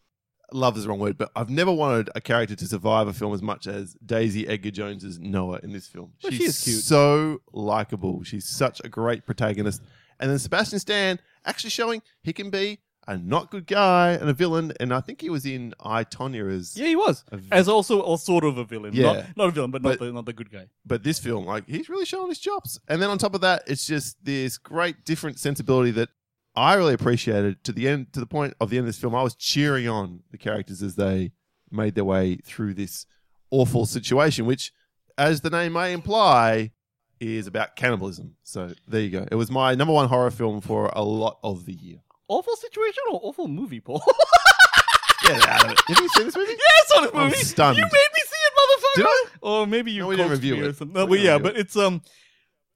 love 0.53 0.77
is 0.77 0.83
the 0.83 0.89
wrong 0.89 0.99
word, 0.99 1.17
but 1.17 1.29
I've 1.35 1.49
never 1.49 1.73
wanted 1.73 2.09
a 2.15 2.21
character 2.21 2.55
to 2.55 2.65
survive 2.67 3.07
a 3.09 3.13
film 3.13 3.33
as 3.33 3.41
much 3.41 3.67
as 3.67 3.97
Daisy 4.05 4.47
Edgar 4.47 4.71
Jones's 4.71 5.19
Noah 5.19 5.59
in 5.61 5.73
this 5.73 5.87
film. 5.87 6.13
Well, 6.23 6.31
She's 6.31 6.39
she 6.39 6.45
is 6.45 6.63
cute. 6.63 6.83
so 6.83 7.41
likable. 7.51 8.23
She's 8.23 8.47
such 8.47 8.79
a 8.85 8.89
great 8.89 9.25
protagonist. 9.25 9.81
And 10.21 10.31
then 10.31 10.39
Sebastian 10.39 10.79
Stan 10.79 11.19
actually 11.47 11.71
showing 11.71 12.01
he 12.21 12.33
can 12.33 12.49
be 12.49 12.79
a 13.07 13.17
not 13.17 13.49
good 13.49 13.65
guy 13.65 14.11
and 14.11 14.29
a 14.29 14.33
villain. 14.33 14.73
And 14.81 14.93
I 14.93 14.99
think 14.99 15.21
he 15.21 15.29
was 15.29 15.45
in 15.45 15.73
I 15.79 16.03
Tonya 16.03 16.51
as 16.53 16.75
yeah, 16.77 16.87
he 16.87 16.95
was. 16.95 17.23
v- 17.31 17.47
As 17.51 17.67
also 17.69 18.13
a 18.13 18.17
sort 18.17 18.43
of 18.43 18.57
a 18.57 18.65
villain. 18.65 18.91
Yeah. 18.93 19.03
Not, 19.03 19.37
not 19.37 19.47
a 19.47 19.51
villain, 19.51 19.71
but, 19.71 19.81
not, 19.81 19.99
the, 19.99 20.11
not 20.11 20.25
the 20.25 20.33
good 20.33 20.51
guy. 20.51 20.67
but 20.85 21.03
this 21.03 21.17
film, 21.17 21.45
like, 21.45 21.67
he's 21.67 21.87
really 21.87 22.05
showing 22.05 22.27
his 22.27 22.39
chops. 22.39 22.79
And 22.89 23.01
then 23.01 23.09
on 23.09 23.17
top 23.17 23.33
of 23.33 23.41
that, 23.41 23.63
it's 23.65 23.87
just 23.87 24.23
this 24.23 24.57
great 24.57 25.05
different 25.05 25.39
sensibility 25.39 25.91
that 25.91 26.09
I 26.55 26.73
really 26.73 26.93
appreciated 26.95 27.63
to 27.63 27.71
the 27.71 27.87
end, 27.87 28.11
to 28.13 28.19
the 28.19 28.25
point 28.25 28.55
of 28.59 28.69
the 28.69 28.77
end 28.77 28.83
of 28.83 28.87
this 28.87 28.99
film. 28.99 29.15
I 29.15 29.23
was 29.23 29.35
cheering 29.35 29.87
on 29.87 30.23
the 30.31 30.37
characters 30.37 30.81
as 30.83 30.95
they 30.95 31.31
made 31.71 31.95
their 31.95 32.03
way 32.05 32.37
through 32.43 32.73
this 32.73 33.05
awful 33.51 33.85
situation, 33.85 34.45
which, 34.45 34.73
as 35.17 35.41
the 35.41 35.49
name 35.49 35.73
may 35.73 35.93
imply, 35.93 36.71
is 37.19 37.47
about 37.47 37.75
cannibalism. 37.75 38.35
So 38.43 38.73
there 38.87 39.01
you 39.01 39.09
go. 39.09 39.25
It 39.31 39.35
was 39.35 39.49
my 39.51 39.75
number 39.75 39.93
one 39.93 40.07
horror 40.07 40.31
film 40.31 40.61
for 40.61 40.91
a 40.95 41.01
lot 41.03 41.39
of 41.43 41.65
the 41.65 41.73
year. 41.73 41.97
Awful 42.27 42.55
situation 42.57 43.03
or 43.11 43.19
awful 43.23 43.47
movie, 43.47 43.79
Paul? 43.79 44.03
Get 45.23 45.47
out 45.47 45.65
of 45.65 45.71
it. 45.71 45.79
Have 45.87 45.99
you 45.99 46.09
seen 46.09 46.25
this 46.25 46.35
movie? 46.35 46.51
yeah, 46.51 46.57
I 46.57 46.83
saw 46.87 47.01
this 47.01 47.11
I'm 47.13 47.23
movie. 47.25 47.37
stunned. 47.37 47.77
You 47.77 47.83
made 47.83 47.91
me 47.91 48.21
see 48.25 48.35
it, 48.35 48.53
motherfucker. 48.59 48.95
Did 48.97 49.05
I? 49.05 49.25
Or 49.41 49.67
maybe 49.67 49.91
you 49.91 50.01
No, 50.01 50.07
we 50.07 50.15
didn't 50.15 50.29
coaxed 50.29 50.41
review 50.43 50.55
me 50.57 50.61
or 50.67 50.69
it. 50.69 50.75
something. 50.77 50.93
We 50.93 50.99
No, 51.01 51.05
but 51.07 51.13
didn't 51.15 51.25
yeah, 51.25 51.33
review 51.33 51.51
but 51.51 51.57
it's 51.57 51.75
um, 51.77 52.01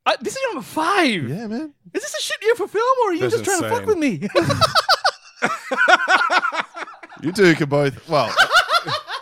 I, 0.05 0.15
this 0.21 0.35
is 0.35 0.41
your 0.41 0.53
number 0.53 0.65
five. 0.65 1.29
Yeah, 1.29 1.47
man. 1.47 1.73
Is 1.93 2.01
this 2.01 2.15
a 2.15 2.21
shit 2.21 2.37
year 2.41 2.55
for 2.55 2.67
film, 2.67 2.97
or 3.03 3.09
are 3.09 3.13
you 3.13 3.19
That's 3.21 3.33
just 3.33 3.45
trying 3.45 3.61
to 3.61 3.69
fuck 3.69 3.85
with 3.85 3.97
me? 3.97 4.27
You 7.23 7.31
two 7.31 7.53
can 7.53 7.69
both. 7.69 8.09
Well, 8.09 8.33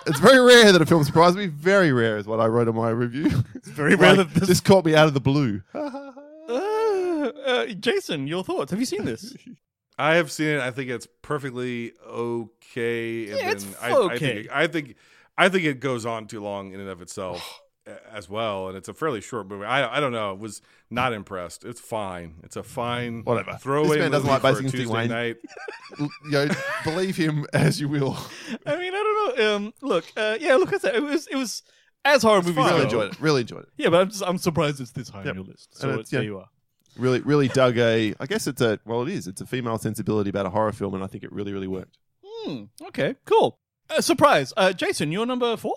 it's 0.10 0.20
very 0.20 0.40
rare 0.40 0.72
that 0.72 0.82
a 0.82 0.86
film 0.86 1.04
surprised 1.04 1.38
me. 1.38 1.48
Very 1.48 1.92
rare 1.92 2.18
is 2.18 2.28
what 2.28 2.40
I 2.40 2.48
wrote 2.48 2.68
in 2.68 2.76
my 2.76 2.90
review. 2.90 3.44
It's 3.56 3.68
very 3.70 3.96
rare 3.96 4.16
that 4.16 4.34
this- 4.34 4.48
this 4.48 4.60
caught 4.62 4.86
me 4.86 4.96
out 4.96 5.08
of 5.08 5.14
the 5.14 5.22
blue. 5.22 5.62
Uh, 6.50 7.32
uh, 7.46 7.66
Jason, 7.68 8.26
your 8.26 8.44
thoughts? 8.44 8.72
Have 8.72 8.80
you 8.80 8.86
seen 8.86 9.06
this? 9.06 9.36
I 10.00 10.16
have 10.16 10.32
seen 10.32 10.48
it. 10.56 10.62
I 10.62 10.72
think 10.72 10.90
it's 10.90 11.08
perfectly 11.22 11.92
okay. 12.08 13.30
And 13.30 13.40
Yeah, 13.40 13.52
it's 13.52 13.66
then 13.66 13.76
I, 13.82 13.90
I 13.90 13.94
okay. 13.98 14.18
think 14.18 14.48
I 14.52 14.68
think 14.68 14.96
I 15.38 15.50
think 15.50 15.66
it 15.66 15.80
goes 15.80 16.06
on 16.08 16.26
too 16.26 16.42
long 16.42 16.74
in 16.74 16.80
and 16.80 16.90
of 16.90 17.02
itself 17.04 17.38
a- 17.69 17.69
as 18.12 18.30
well, 18.30 18.68
and 18.68 18.78
it's 18.78 18.88
a 18.88 18.94
fairly 18.94 19.22
short 19.22 19.48
movie. 19.48 19.66
I 19.66 19.98
I 19.98 20.00
don't 20.00 20.12
know. 20.12 20.30
I 20.30 20.34
was 20.34 20.62
not 20.90 21.14
impressed. 21.14 21.64
It's 21.66 21.80
fine. 21.82 22.36
It's 22.44 22.56
a 22.56 22.64
fine 22.64 23.24
Whatever. 23.24 23.58
throwaway 23.62 23.90
This 23.90 23.98
man 24.00 24.12
doesn't 24.12 24.28
movie 24.30 24.32
like 24.34 24.42
for 24.42 24.48
a 24.60 24.64
Basic 24.64 24.72
Tuesday 24.80 24.94
Wayne. 24.94 25.10
night. 25.10 25.38
you 26.00 26.10
know, 26.26 26.48
believe 26.84 27.16
him 27.16 27.46
as 27.54 27.80
you 27.80 27.88
will. 27.90 28.18
I 28.66 28.76
mean, 28.78 28.94
I 28.94 28.98
don't 29.36 29.38
know. 29.40 29.56
Um, 29.56 29.74
look, 29.82 30.06
uh, 30.18 30.38
yeah, 30.40 30.56
look, 30.56 30.74
I 30.74 30.78
said 30.78 30.96
it 30.96 31.04
was 31.04 31.28
it 31.28 31.36
was 31.36 31.64
as 32.06 32.24
horror 32.24 32.42
movies 32.42 32.56
fine. 32.56 32.70
go. 32.70 32.74
Really 32.76 32.84
enjoyed 32.86 33.12
it. 33.14 33.20
Really 33.22 33.42
enjoyed 33.42 33.64
it. 33.64 33.70
Yeah, 33.78 33.90
but 33.90 34.02
I'm 34.02 34.10
just 34.10 34.24
I'm 34.26 34.38
surprised 34.38 34.80
it's 34.82 34.92
this 34.92 35.10
high 35.10 35.20
Yep. 35.24 35.30
on 35.30 35.36
your 35.36 35.46
list. 35.46 35.78
So 35.78 35.90
it's, 35.90 35.94
it's- 36.00 36.14
yeah. 36.14 36.20
there 36.20 36.26
you 36.26 36.38
are. 36.40 36.50
Really, 36.98 37.22
really 37.22 37.48
dug 37.48 37.78
a. 37.78 38.14
I 38.20 38.26
guess 38.26 38.46
it's 38.48 38.62
a. 38.62 38.80
Well, 38.86 39.04
it 39.04 39.10
is. 39.10 39.28
It's 39.28 39.40
a 39.42 39.46
female 39.46 39.78
sensibility 39.78 40.30
about 40.32 40.46
a 40.48 40.50
horror 40.50 40.72
film, 40.74 40.96
and 40.96 41.04
I 41.04 41.08
think 41.08 41.24
it 41.24 41.32
really, 41.32 41.54
really 41.54 41.68
worked. 41.68 41.98
Hmm. 42.26 42.64
Okay. 42.88 43.16
Cool. 43.26 43.58
Uh, 43.90 44.02
surprise, 44.02 44.52
uh, 44.58 44.74
Jason. 44.74 45.12
You're 45.12 45.26
number 45.26 45.56
four. 45.56 45.76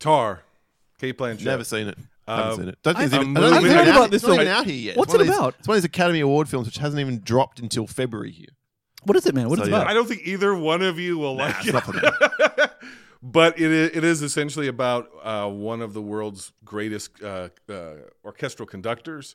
Tar, 0.00 0.42
Cate 1.00 1.16
Blanchett. 1.18 1.44
Never 1.44 1.64
seen 1.64 1.88
it. 1.88 1.98
Uh, 2.28 2.36
Haven't 2.44 2.56
seen 2.58 2.68
it. 2.68 2.78
Don't 2.82 2.94
think 2.96 3.06
it's 3.06 3.14
I've- 3.14 3.24
even, 3.24 3.36
I 3.36 3.40
don't 3.40 3.52
I've 3.54 3.62
heard 3.62 3.70
even 3.72 3.88
about 3.88 4.02
out, 4.04 4.10
this 4.10 4.22
It's 4.22 4.28
not 4.28 4.34
film. 4.36 4.40
even 4.42 4.52
out 4.52 4.66
here 4.66 4.74
yet. 4.74 4.96
What's 4.96 5.12
one 5.12 5.20
it 5.20 5.22
of 5.22 5.26
these- 5.28 5.36
about? 5.36 5.54
It's 5.58 5.66
one 5.68 5.76
of 5.76 5.82
these 5.82 5.86
Academy 5.86 6.20
Award 6.20 6.48
films 6.48 6.66
which 6.66 6.76
hasn't 6.78 7.00
even 7.00 7.20
dropped 7.20 7.58
until 7.60 7.86
February 7.86 8.30
here. 8.30 8.48
What 9.04 9.16
is 9.16 9.24
it, 9.26 9.34
man? 9.34 9.48
What 9.48 9.56
So, 9.56 9.62
is 9.62 9.68
it 9.68 9.72
yeah. 9.72 9.78
about? 9.78 9.90
I 9.90 9.94
don't 9.94 10.06
think 10.06 10.22
either 10.26 10.54
one 10.54 10.82
of 10.82 10.98
you 10.98 11.16
will 11.18 11.34
like 11.34 11.56
it's 11.60 11.68
it. 11.68 11.72
not 11.72 12.70
but 13.22 13.58
it 13.60 13.70
is, 13.70 13.96
it 13.96 14.04
is 14.04 14.22
essentially 14.22 14.68
about 14.68 15.08
uh, 15.22 15.48
one 15.48 15.80
of 15.82 15.92
the 15.94 16.02
world's 16.02 16.52
greatest 16.64 17.22
uh, 17.22 17.48
uh, 17.68 17.94
orchestral 18.24 18.66
conductors. 18.66 19.34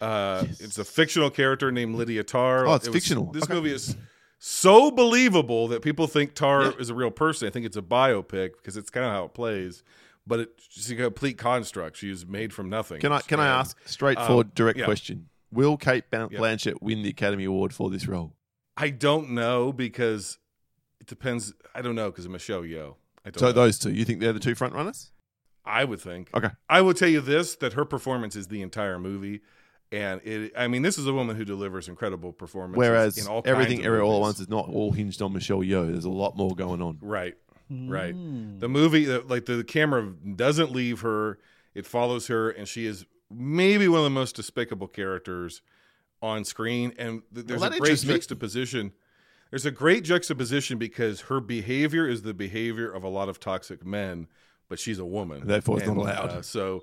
Uh, 0.00 0.44
It's 0.60 0.78
a 0.78 0.84
fictional 0.84 1.30
character 1.30 1.70
named 1.72 1.94
Lydia 1.96 2.24
Tár. 2.24 2.68
Oh, 2.68 2.74
it's 2.74 2.86
It 2.86 2.90
was- 2.90 3.02
fictional. 3.02 3.32
This 3.32 3.44
Okay. 3.44 3.54
movie 3.54 3.72
is 3.72 3.96
so 4.38 4.90
believable 4.90 5.68
that 5.68 5.82
people 5.82 6.06
think 6.06 6.34
Tar 6.34 6.62
Yeah. 6.64 6.72
is 6.78 6.88
a 6.90 6.94
real 6.94 7.10
person. 7.10 7.46
I 7.46 7.50
think 7.50 7.66
it's 7.66 7.76
a 7.76 7.82
biopic 7.82 8.50
because 8.56 8.76
it's 8.76 8.90
kind 8.90 9.04
of 9.06 9.12
how 9.12 9.24
it 9.26 9.34
plays. 9.34 9.82
But 10.30 10.40
it's 10.40 10.88
a 10.90 10.96
complete 10.96 11.36
construct. 11.36 11.98
She 11.98 12.10
is 12.10 12.24
made 12.24 12.52
from 12.54 12.70
nothing. 12.70 13.00
Can 13.00 13.12
I 13.12 13.20
can 13.20 13.38
I 13.40 13.46
ask 13.48 13.76
straightforward, 13.86 14.46
Um, 14.46 14.52
direct 14.54 14.78
yeah. 14.78 14.84
question? 14.86 15.28
Will 15.52 15.76
Cate 15.76 16.08
Ban- 16.10 16.28
Yeah. 16.30 16.38
Blanchett 16.38 16.80
win 16.80 17.02
the 17.02 17.10
Academy 17.10 17.44
Award 17.44 17.74
for 17.74 17.90
this 17.90 18.06
role? 18.08 18.34
I 18.76 18.88
don't 18.90 19.30
know 19.32 19.72
because 19.72 20.38
it 21.00 21.06
depends. 21.06 21.52
I 21.74 21.82
don't 21.82 21.94
know 21.96 22.10
because 22.10 22.26
Michelle 22.28 22.62
Yeoh. 22.62 22.94
I 23.26 23.30
don't 23.30 23.38
So 23.40 23.46
know. 23.46 23.52
those 23.52 23.78
two, 23.78 23.90
you 23.92 24.04
think 24.06 24.20
they're 24.20 24.32
the 24.32 24.40
two 24.40 24.54
front 24.54 24.72
runners? 24.74 25.10
I 25.64 25.84
would 25.84 26.00
think. 26.00 26.30
Okay. 26.34 26.48
I 26.70 26.80
will 26.80 26.94
tell 26.94 27.08
you 27.10 27.20
this: 27.20 27.56
that 27.56 27.74
her 27.74 27.84
performance 27.84 28.34
is 28.36 28.46
the 28.48 28.62
entire 28.62 28.98
movie, 28.98 29.40
and 29.92 30.20
it. 30.24 30.52
I 30.56 30.68
mean, 30.68 30.82
this 30.82 30.96
is 30.96 31.06
a 31.06 31.12
woman 31.12 31.36
who 31.36 31.44
delivers 31.44 31.88
incredible 31.88 32.32
performance. 32.32 32.78
Whereas 32.78 33.18
in 33.18 33.26
all 33.26 33.42
everything, 33.44 33.78
kinds 33.78 33.86
of 33.86 33.92
every 33.92 34.00
all 34.00 34.16
at 34.16 34.20
once 34.20 34.40
is 34.40 34.48
not 34.48 34.68
all 34.68 34.92
hinged 34.92 35.20
on 35.20 35.32
Michelle 35.34 35.58
Yeoh. 35.60 35.90
There's 35.92 36.04
a 36.06 36.10
lot 36.10 36.36
more 36.36 36.54
going 36.54 36.80
on. 36.80 36.98
right, 37.02 37.34
right. 37.70 38.14
Hmm. 38.14 38.58
The 38.58 38.68
movie, 38.68 39.06
like 39.06 39.46
the 39.46 39.64
camera 39.64 40.12
doesn't 40.36 40.72
leave 40.72 41.00
her; 41.00 41.38
it 41.74 41.86
follows 41.86 42.26
her, 42.26 42.50
and 42.50 42.66
she 42.68 42.86
is 42.86 43.06
maybe 43.30 43.86
one 43.88 43.98
of 44.00 44.04
the 44.04 44.10
most 44.10 44.36
despicable 44.36 44.88
characters 44.88 45.62
on 46.22 46.44
screen. 46.44 46.92
And 46.98 47.22
th- 47.34 47.46
there's 47.46 47.60
Well, 47.60 47.72
a 47.72 47.78
great 47.78 47.98
juxtaposition. 47.98 48.92
There's 49.50 49.66
a 49.66 49.70
great 49.70 50.04
juxtaposition 50.04 50.78
because 50.78 51.22
her 51.22 51.40
behavior 51.40 52.06
is 52.06 52.22
the 52.22 52.34
behavior 52.34 52.90
of 52.90 53.02
a 53.02 53.08
lot 53.08 53.28
of 53.28 53.40
toxic 53.40 53.84
men, 53.84 54.28
but 54.68 54.78
she's 54.78 54.98
a 54.98 55.04
woman. 55.04 55.46
Therefore, 55.46 55.78
it's 55.78 55.86
not 55.88 55.96
allowed. 55.96 56.30
uh, 56.30 56.42
so, 56.42 56.82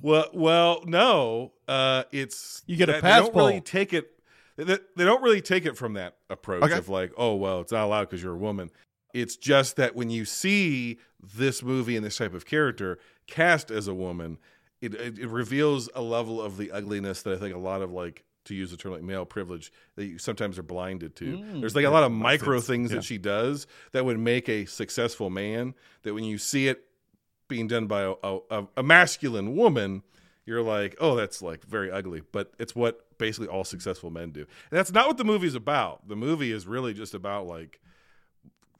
well, 0.00 0.28
well, 0.34 0.82
no, 0.86 1.52
uh, 1.68 2.04
it's 2.12 2.62
You 2.66 2.76
get 2.76 2.88
a 2.90 3.00
pass, 3.00 3.02
They 3.02 3.26
don't 3.26 3.36
really 3.36 3.60
take 3.60 3.92
it. 3.92 4.10
They, 4.56 4.64
they 4.96 5.04
don't 5.04 5.22
really 5.22 5.40
take 5.40 5.66
it 5.66 5.76
from 5.76 5.94
that 5.94 6.16
approach 6.30 6.62
Okay. 6.64 6.76
of 6.76 6.88
like, 6.88 7.12
oh 7.16 7.34
well, 7.36 7.60
it's 7.60 7.72
not 7.72 7.84
allowed 7.84 8.04
because 8.04 8.22
you're 8.22 8.34
a 8.34 8.38
woman. 8.38 8.70
It's 9.14 9.36
just 9.36 9.76
that 9.76 9.96
when 9.96 10.10
you 10.10 10.26
see 10.26 10.98
this 11.22 11.62
movie 11.62 11.96
and 11.96 12.04
this 12.04 12.18
type 12.18 12.34
of 12.34 12.44
character 12.44 12.98
cast 13.26 13.70
as 13.70 13.88
a 13.88 13.94
woman, 13.94 14.38
it, 14.82 14.94
it, 14.94 15.18
it 15.18 15.28
reveals 15.28 15.88
a 15.94 16.02
level 16.02 16.42
of 16.42 16.58
the 16.58 16.70
ugliness 16.70 17.22
that 17.22 17.34
I 17.34 17.38
think 17.38 17.54
a 17.54 17.58
lot 17.58 17.80
of 17.80 17.90
like 17.90 18.24
to 18.44 18.54
use 18.54 18.70
the 18.70 18.76
term 18.76 18.92
like 18.92 19.02
male 19.02 19.24
privilege 19.24 19.72
that 19.96 20.04
you 20.04 20.18
sometimes 20.18 20.58
are 20.58 20.62
blinded 20.62 21.16
to. 21.16 21.38
Mm. 21.38 21.60
There's 21.60 21.74
like 21.74 21.86
a 21.86 21.90
lot 21.90 22.02
of 22.02 22.12
micro 22.12 22.58
sense. 22.58 22.66
things 22.66 22.90
Yeah. 22.90 22.96
that 22.96 23.04
she 23.04 23.16
does 23.16 23.66
that 23.92 24.04
would 24.04 24.18
make 24.18 24.48
a 24.48 24.66
successful 24.66 25.30
man. 25.30 25.74
That 26.02 26.12
when 26.12 26.24
you 26.24 26.36
see 26.36 26.68
it 26.68 26.84
being 27.48 27.68
done 27.68 27.86
by 27.86 28.02
a, 28.02 28.38
a, 28.50 28.66
a 28.76 28.82
masculine 28.82 29.56
woman, 29.56 30.02
you're 30.44 30.60
like, 30.62 30.96
oh, 31.00 31.14
that's 31.14 31.40
like 31.40 31.64
very 31.64 31.90
ugly. 31.90 32.20
But 32.32 32.52
it's 32.58 32.74
what 32.74 33.16
basically 33.16 33.48
all 33.48 33.64
successful 33.64 34.10
men 34.10 34.30
do. 34.30 34.40
And 34.40 34.78
that's 34.78 34.92
not 34.92 35.06
what 35.06 35.16
the 35.16 35.24
movie's 35.24 35.54
about. 35.54 36.06
The 36.08 36.16
movie 36.16 36.52
is 36.52 36.66
really 36.66 36.92
just 36.92 37.14
about 37.14 37.46
like 37.46 37.80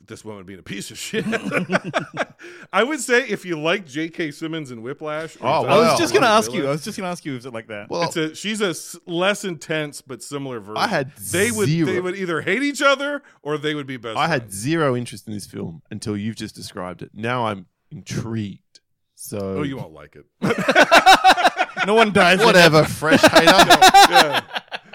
this 0.07 0.25
woman 0.25 0.45
being 0.45 0.59
a 0.59 0.63
piece 0.63 0.91
of 0.91 0.99
shit. 0.99 1.25
I 2.73 2.83
would 2.83 3.01
say 3.01 3.27
if 3.29 3.45
you 3.45 3.59
like 3.59 3.87
J.K. 3.87 4.31
Simmons 4.33 4.71
and 4.71 4.83
Whiplash, 4.83 5.37
Oh, 5.41 5.65
if 5.65 5.71
I 5.71 5.79
was 5.79 5.99
just 5.99 6.13
gonna 6.13 6.27
Ellen 6.27 6.39
ask 6.39 6.53
you. 6.53 6.67
I 6.67 6.71
was 6.71 6.85
just 6.85 6.97
gonna 6.99 7.11
ask 7.11 7.25
you. 7.25 7.37
Is 7.37 7.47
it 7.47 7.53
like 7.53 7.69
that? 7.69 7.89
Well, 7.89 8.03
it's 8.05 8.17
a 8.17 8.35
she's 8.35 8.61
a 8.61 8.69
s- 8.71 8.97
less 9.07 9.45
intense 9.45 10.01
but 10.03 10.23
similar 10.23 10.61
version. 10.61 10.77
I 10.79 10.89
had 10.89 11.15
they 11.17 11.51
would 11.51 11.69
zero. 11.69 11.87
they 11.87 12.01
would 12.01 12.17
either 12.17 12.41
hate 12.43 12.63
each 12.63 12.83
other 12.83 13.23
or 13.43 13.59
they 13.59 13.75
would 13.75 13.87
be 13.87 13.97
best. 13.97 14.17
I 14.19 14.29
had 14.29 14.53
zero 14.53 14.97
interest 14.97 15.27
in 15.27 15.35
this 15.35 15.47
film 15.47 15.83
until 15.91 16.17
you've 16.17 16.37
just 16.37 16.55
described 16.55 17.03
it. 17.03 17.11
Now 17.15 17.47
I'm 17.47 17.67
intrigued. 17.91 18.81
So 19.15 19.59
Oh, 19.59 19.63
you 19.63 19.77
won't 19.77 19.93
like 19.93 20.17
it. 20.17 20.27
no 21.87 21.95
one 21.95 22.13
dies. 22.13 22.41
whatever, 22.45 22.85
fresh 22.85 23.23
hater. 23.23 23.45
yeah. 24.11 24.43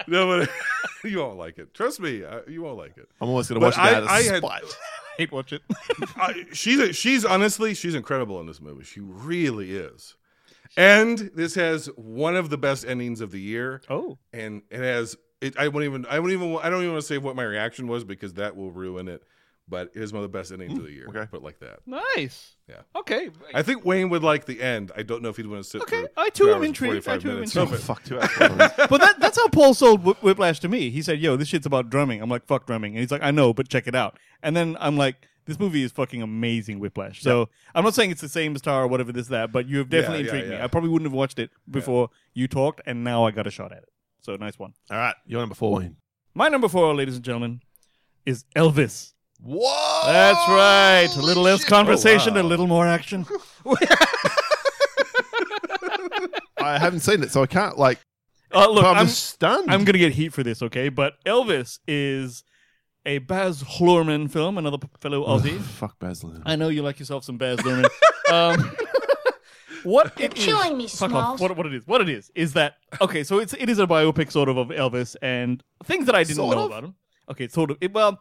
No, 0.06 0.26
but 0.26 0.50
you 1.04 1.18
won't 1.18 1.38
like 1.38 1.58
it. 1.58 1.74
Trust 1.74 2.00
me, 2.00 2.24
uh, 2.24 2.40
you 2.48 2.62
won't 2.62 2.78
like 2.78 2.96
it. 2.96 3.08
I'm 3.20 3.28
almost 3.28 3.48
going 3.48 3.60
to 3.60 3.66
But 3.66 3.76
watch 3.76 3.86
it 3.86 3.92
I- 3.92 3.94
out 3.96 4.02
of 4.04 4.08
I 4.08 4.22
had- 4.22 4.36
spite. 4.42 4.64
Hate 5.18 5.32
watch 5.32 5.52
it. 5.52 5.60
I, 6.16 6.46
she's 6.52 6.78
a, 6.78 6.92
she's 6.94 7.24
honestly 7.26 7.74
she's 7.74 7.94
incredible 7.94 8.40
in 8.40 8.46
this 8.46 8.60
movie. 8.60 8.84
She 8.84 9.00
really 9.00 9.72
is. 9.74 10.14
And 10.78 11.18
this 11.34 11.54
has 11.56 11.86
one 11.96 12.36
of 12.36 12.48
the 12.48 12.56
best 12.56 12.86
endings 12.86 13.20
of 13.20 13.30
the 13.30 13.40
year. 13.40 13.82
Oh, 13.90 14.16
and 14.32 14.62
it 14.70 14.78
has 14.80 15.16
it 15.42 15.58
I 15.58 15.68
won't 15.68 15.84
even 15.84 16.06
I 16.08 16.20
won't 16.20 16.32
even 16.32 16.56
I 16.62 16.70
don't 16.70 16.80
even 16.80 16.92
want 16.92 17.02
to 17.02 17.06
say 17.06 17.18
what 17.18 17.36
my 17.36 17.42
reaction 17.42 17.86
was 17.86 18.02
because 18.04 18.34
that 18.34 18.56
will 18.56 18.70
ruin 18.70 19.08
it. 19.08 19.22
But 19.70 19.92
it 19.94 20.02
is 20.02 20.12
one 20.12 20.24
of 20.24 20.30
the 20.30 20.36
best 20.36 20.50
endings 20.50 20.76
of 20.76 20.82
the 20.84 20.90
mm, 20.90 20.94
year. 20.94 21.06
okay. 21.08 21.26
Put 21.30 21.42
like 21.44 21.60
that. 21.60 21.78
nice. 21.86 22.56
Yeah. 22.68 22.80
Okay. 22.96 23.30
I 23.54 23.62
think 23.62 23.84
Wayne 23.84 24.08
would 24.10 24.22
like 24.24 24.44
the 24.44 24.60
end. 24.60 24.90
I 24.96 25.02
don't 25.04 25.22
know 25.22 25.28
if 25.28 25.36
he'd 25.36 25.46
want 25.46 25.62
to 25.62 25.68
sit. 25.70 25.82
Okay, 25.82 26.02
for 26.02 26.10
I 26.16 26.28
two 26.28 26.44
too 26.44 26.50
am 26.50 26.56
hours 26.56 26.56
and 26.56 26.64
intrigued. 26.66 27.08
I 27.08 27.18
45 27.18 27.22
too 27.22 27.28
am 27.28 27.34
minutes 27.36 27.56
Oh, 27.56 27.66
fuck, 27.66 28.04
two 28.04 28.18
hours. 28.20 28.30
but 28.90 29.00
that, 29.00 29.20
that's 29.20 29.38
how 29.38 29.48
Paul 29.48 29.72
sold 29.74 30.02
Wh- 30.02 30.22
Whiplash 30.22 30.58
to 30.60 30.68
me. 30.68 30.90
He 30.90 31.00
said, 31.02 31.20
"Yo, 31.20 31.36
this 31.36 31.48
shit's 31.48 31.66
about 31.66 31.88
drumming." 31.88 32.20
I'm 32.20 32.28
like, 32.28 32.46
"Fuck 32.46 32.66
drumming," 32.66 32.92
and 32.94 33.00
he's 33.00 33.10
like, 33.12 33.22
"I 33.22 33.30
know, 33.30 33.52
but 33.54 33.68
check 33.68 33.86
it 33.86 33.94
out." 33.94 34.18
And 34.42 34.56
then 34.56 34.76
I'm 34.80 34.96
like, 34.96 35.20
"This 35.46 35.56
This 35.56 35.60
movie 35.60 35.82
is 35.84 35.92
fucking 35.92 36.20
amazing, 36.22 36.80
Whiplash. 36.80 37.22
So 37.22 37.48
I'm 37.74 37.84
not 37.84 37.94
saying 37.94 38.10
it's 38.10 38.20
the 38.20 38.28
same 38.28 38.56
star 38.56 38.82
or 38.82 38.86
whatever 38.88 39.12
this 39.12 39.28
that, 39.28 39.52
but 39.52 39.68
you 39.68 39.78
have 39.78 39.88
definitely 39.88 40.18
Yeah, 40.18 40.24
yeah, 40.24 40.30
intrigued 40.32 40.48
me. 40.50 40.56
yeah. 40.56 40.64
I 40.64 40.66
probably 40.66 40.90
wouldn't 40.90 41.06
have 41.06 41.16
watched 41.16 41.38
it 41.38 41.50
before 41.70 42.10
you 42.34 42.48
talked, 42.48 42.80
and 42.86 43.04
now 43.04 43.24
I 43.24 43.30
got 43.30 43.46
a 43.46 43.50
shot 43.50 43.70
at 43.70 43.78
it. 43.78 43.88
So 44.20 44.34
nice 44.36 44.58
one. 44.58 44.74
All 44.90 44.98
right, 44.98 45.14
you're 45.26 45.40
number 45.40 45.54
four. 45.54 45.78
Wayne. 45.78 45.96
My 46.34 46.48
number 46.48 46.68
four, 46.68 46.94
ladies 46.94 47.16
and 47.16 47.24
gentlemen, 47.24 47.62
is 48.24 48.44
Elvis. 48.54 49.14
Whoa! 49.42 50.02
That's 50.06 50.48
right. 50.48 51.08
A 51.16 51.22
little 51.24 51.42
less 51.42 51.64
conversation, 51.64 52.32
Oh, 52.36 52.40
wow. 52.42 52.46
a 52.46 52.48
little 52.48 52.66
more 52.66 52.86
action. 52.86 53.26
I 56.58 56.78
haven't 56.78 57.00
seen 57.00 57.22
it, 57.22 57.30
so 57.30 57.42
I 57.42 57.46
can't 57.46 57.78
like. 57.78 57.98
Uh, 58.52 58.68
look, 58.68 58.84
I'm, 58.84 58.96
I'm, 58.98 59.06
stunned. 59.06 59.70
I'm 59.70 59.84
gonna 59.84 59.98
get 59.98 60.12
heat 60.12 60.32
for 60.32 60.42
this, 60.42 60.62
okay? 60.62 60.88
But 60.88 61.14
Elvis 61.24 61.78
is 61.86 62.42
a 63.06 63.18
Baz 63.18 63.62
Luhrmann 63.62 64.30
film, 64.30 64.58
another 64.58 64.78
p- 64.78 64.88
fellow 65.00 65.24
Aussie. 65.26 65.58
Fuck 65.60 65.98
Baz 65.98 66.22
Luhrmann. 66.22 66.42
I 66.44 66.56
know 66.56 66.68
you 66.68 66.82
like 66.82 66.98
yourself 66.98 67.24
some 67.24 67.38
Baz 67.38 67.58
Luhrmann. 67.60 67.88
um, 68.30 68.76
what 69.84 70.12
You're 70.18 70.26
it 70.26 70.38
is- 70.38 70.44
killing 70.44 70.76
me, 70.76 70.88
fuck 70.88 71.12
off. 71.12 71.40
What, 71.40 71.56
what 71.56 71.66
it 71.66 71.74
is? 71.74 71.86
What 71.86 72.00
it 72.00 72.08
is 72.08 72.30
is 72.34 72.52
that 72.54 72.74
okay? 73.00 73.22
So 73.24 73.38
it's 73.38 73.54
it 73.54 73.68
is 73.70 73.78
a 73.78 73.86
biopic 73.86 74.30
sort 74.32 74.48
of 74.48 74.56
of 74.58 74.68
Elvis 74.68 75.16
and 75.22 75.62
things 75.84 76.06
that 76.06 76.14
I 76.14 76.24
didn't 76.24 76.36
Sort 76.36 76.56
know 76.56 76.64
of? 76.64 76.70
about 76.70 76.84
him. 76.84 76.94
Okay, 77.30 77.46
sort 77.48 77.70
of. 77.70 77.78
It, 77.80 77.92
well, 77.94 78.20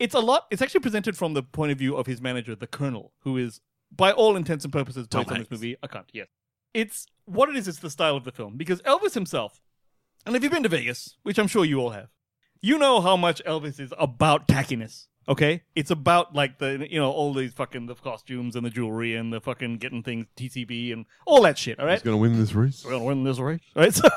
it's 0.00 0.14
a 0.14 0.18
lot. 0.18 0.46
It's 0.50 0.60
actually 0.62 0.80
presented 0.80 1.16
from 1.16 1.34
the 1.34 1.42
point 1.42 1.70
of 1.70 1.78
view 1.78 1.96
of 1.96 2.06
his 2.06 2.20
manager, 2.20 2.56
the 2.56 2.66
Colonel, 2.66 3.12
who 3.20 3.36
is 3.36 3.60
by 3.94 4.10
all 4.10 4.34
intents 4.34 4.64
and 4.64 4.72
purposes 4.72 5.06
Tom 5.06 5.20
based 5.20 5.30
on 5.30 5.34
this 5.34 5.48
Hanks. 5.48 5.50
movie 5.50 5.76
a 5.82 5.88
cunt. 5.88 6.06
Yes, 6.12 6.26
it's 6.74 7.06
what 7.26 7.48
it 7.48 7.56
is. 7.56 7.68
It's 7.68 7.78
the 7.78 7.90
style 7.90 8.16
of 8.16 8.24
the 8.24 8.32
film 8.32 8.56
because 8.56 8.82
Elvis 8.82 9.14
himself, 9.14 9.60
and 10.26 10.34
if 10.34 10.42
you've 10.42 10.50
been 10.50 10.62
to 10.64 10.68
Vegas, 10.68 11.16
which 11.22 11.38
I'm 11.38 11.46
sure 11.46 11.64
you 11.64 11.78
all 11.78 11.90
have, 11.90 12.08
you 12.60 12.78
know 12.78 13.00
how 13.00 13.16
much 13.16 13.42
Elvis 13.44 13.78
is 13.78 13.92
about 13.98 14.48
tackiness. 14.48 15.06
Okay, 15.30 15.62
it's 15.76 15.90
about 15.92 16.34
like 16.34 16.58
the 16.58 16.86
you 16.90 16.98
know 16.98 17.10
all 17.10 17.32
these 17.32 17.52
fucking 17.54 17.86
the 17.86 17.94
costumes 17.94 18.56
and 18.56 18.66
the 18.66 18.70
jewelry 18.70 19.14
and 19.14 19.32
the 19.32 19.40
fucking 19.40 19.78
getting 19.78 20.02
things 20.02 20.26
TCB 20.36 20.92
and 20.92 21.06
all 21.24 21.42
that 21.42 21.56
shit. 21.56 21.78
All 21.78 21.86
right, 21.86 21.92
He's 21.94 22.02
gonna 22.02 22.16
win 22.16 22.36
this 22.38 22.52
race. 22.52 22.82
we're 22.84 22.90
gonna 22.90 23.04
win 23.04 23.22
this 23.24 23.38
race, 23.38 23.60
right? 23.76 23.94
So, 24.00 24.08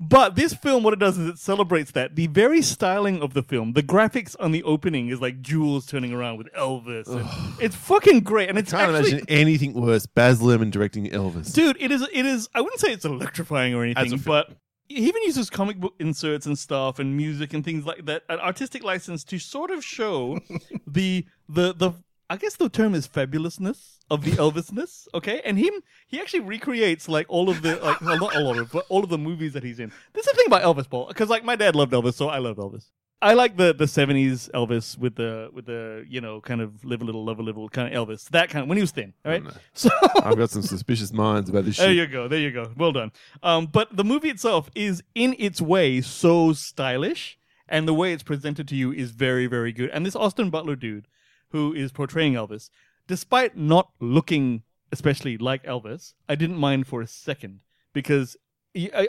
but 0.00 0.34
this 0.34 0.52
film, 0.52 0.82
what 0.82 0.92
it 0.92 0.98
does 0.98 1.16
is 1.16 1.28
it 1.28 1.38
celebrates 1.38 1.92
that 1.92 2.16
the 2.16 2.26
very 2.26 2.60
styling 2.60 3.22
of 3.22 3.34
the 3.34 3.42
film. 3.42 3.72
The 3.74 3.82
graphics 3.84 4.34
on 4.40 4.50
the 4.50 4.62
opening 4.64 5.08
is 5.10 5.20
like 5.20 5.40
jewels 5.42 5.86
turning 5.86 6.12
around 6.12 6.38
with 6.38 6.52
Elvis. 6.54 7.06
and 7.06 7.28
it's 7.62 7.76
fucking 7.76 8.20
great, 8.20 8.48
and 8.48 8.58
it's 8.58 8.72
Can't 8.72 8.90
actually. 8.92 9.10
imagine 9.12 9.26
anything 9.28 9.74
worse. 9.74 10.06
Baz 10.06 10.40
Luhrmann 10.40 10.72
directing 10.72 11.06
Elvis. 11.10 11.54
Dude, 11.54 11.76
it 11.80 11.92
is. 11.92 12.02
It 12.12 12.26
is. 12.26 12.48
I 12.52 12.62
wouldn't 12.62 12.80
say 12.80 12.92
it's 12.92 13.04
electrifying 13.04 13.74
or 13.74 13.84
anything, 13.84 14.18
film. 14.18 14.22
but 14.24 14.56
he 14.94 15.08
even 15.08 15.22
uses 15.22 15.50
comic 15.50 15.78
book 15.78 15.94
inserts 15.98 16.46
and 16.46 16.58
stuff 16.58 16.98
and 16.98 17.16
music 17.16 17.52
and 17.52 17.64
things 17.64 17.84
like 17.84 18.04
that, 18.06 18.22
an 18.28 18.38
artistic 18.40 18.82
license 18.82 19.24
to 19.24 19.38
sort 19.38 19.70
of 19.70 19.84
show 19.84 20.38
the 20.86 21.26
the 21.48 21.74
the. 21.74 21.92
I 22.30 22.36
guess 22.36 22.56
the 22.56 22.70
term 22.70 22.94
is 22.94 23.06
fabulousness 23.06 23.98
of 24.10 24.24
the 24.24 24.30
Elvisness. 24.32 25.06
Okay, 25.12 25.42
and 25.44 25.58
him 25.58 25.74
he 26.06 26.18
actually 26.18 26.40
recreates 26.40 27.06
like 27.06 27.26
all 27.28 27.50
of 27.50 27.60
the 27.60 27.76
like 27.76 28.00
well, 28.00 28.18
not 28.18 28.34
a 28.34 28.40
lot 28.40 28.56
of 28.56 28.72
but 28.72 28.86
all 28.88 29.04
of 29.04 29.10
the 29.10 29.18
movies 29.18 29.52
that 29.52 29.62
he's 29.62 29.78
in. 29.78 29.92
This 30.14 30.26
is 30.26 30.32
the 30.32 30.36
thing 30.38 30.46
about 30.46 30.62
Elvis, 30.62 30.88
Paul, 30.88 31.08
because 31.08 31.28
like 31.28 31.44
my 31.44 31.56
dad 31.56 31.76
loved 31.76 31.92
Elvis, 31.92 32.14
so 32.14 32.28
I 32.28 32.38
love 32.38 32.56
Elvis. 32.56 32.86
I 33.22 33.34
like 33.34 33.56
the 33.56 33.72
the 33.72 33.86
seventies 33.86 34.50
Elvis 34.52 34.98
with 34.98 35.14
the 35.14 35.48
with 35.52 35.66
the 35.66 36.04
you 36.08 36.20
know 36.20 36.40
kind 36.40 36.60
of 36.60 36.84
live 36.84 37.02
a 37.02 37.04
little 37.04 37.24
love 37.24 37.38
a 37.38 37.42
little 37.42 37.68
kind 37.68 37.94
of 37.94 38.08
Elvis 38.08 38.28
that 38.30 38.50
kind 38.50 38.68
when 38.68 38.76
he 38.76 38.82
was 38.82 38.90
thin. 38.90 39.14
All 39.24 39.30
right, 39.30 39.44
so 39.72 39.90
I've 40.22 40.36
got 40.36 40.50
some 40.50 40.62
suspicious 40.62 41.12
minds 41.12 41.48
about 41.48 41.64
this 41.64 41.76
there 41.76 41.92
you 41.92 42.06
go. 42.06 42.26
There 42.26 42.40
you 42.40 42.50
go. 42.50 42.72
Well 42.76 42.92
done. 42.92 43.12
Um, 43.42 43.66
but 43.66 43.96
the 43.96 44.04
movie 44.04 44.28
itself 44.28 44.70
is, 44.74 45.02
in 45.14 45.36
its 45.38 45.62
way, 45.62 46.00
so 46.00 46.52
stylish, 46.52 47.38
and 47.68 47.86
the 47.86 47.94
way 47.94 48.12
it's 48.12 48.24
presented 48.24 48.66
to 48.68 48.76
you 48.76 48.92
is 48.92 49.12
very, 49.12 49.46
very 49.46 49.72
good. 49.72 49.90
And 49.90 50.04
this 50.04 50.16
Austin 50.16 50.50
Butler 50.50 50.76
dude, 50.76 51.06
who 51.50 51.72
is 51.72 51.92
portraying 51.92 52.34
Elvis, 52.34 52.70
despite 53.06 53.56
not 53.56 53.90
looking 54.00 54.64
especially 54.90 55.38
like 55.38 55.64
Elvis, 55.64 56.14
I 56.28 56.34
didn't 56.34 56.58
mind 56.58 56.86
for 56.86 57.00
a 57.00 57.06
second 57.06 57.60
because 57.92 58.36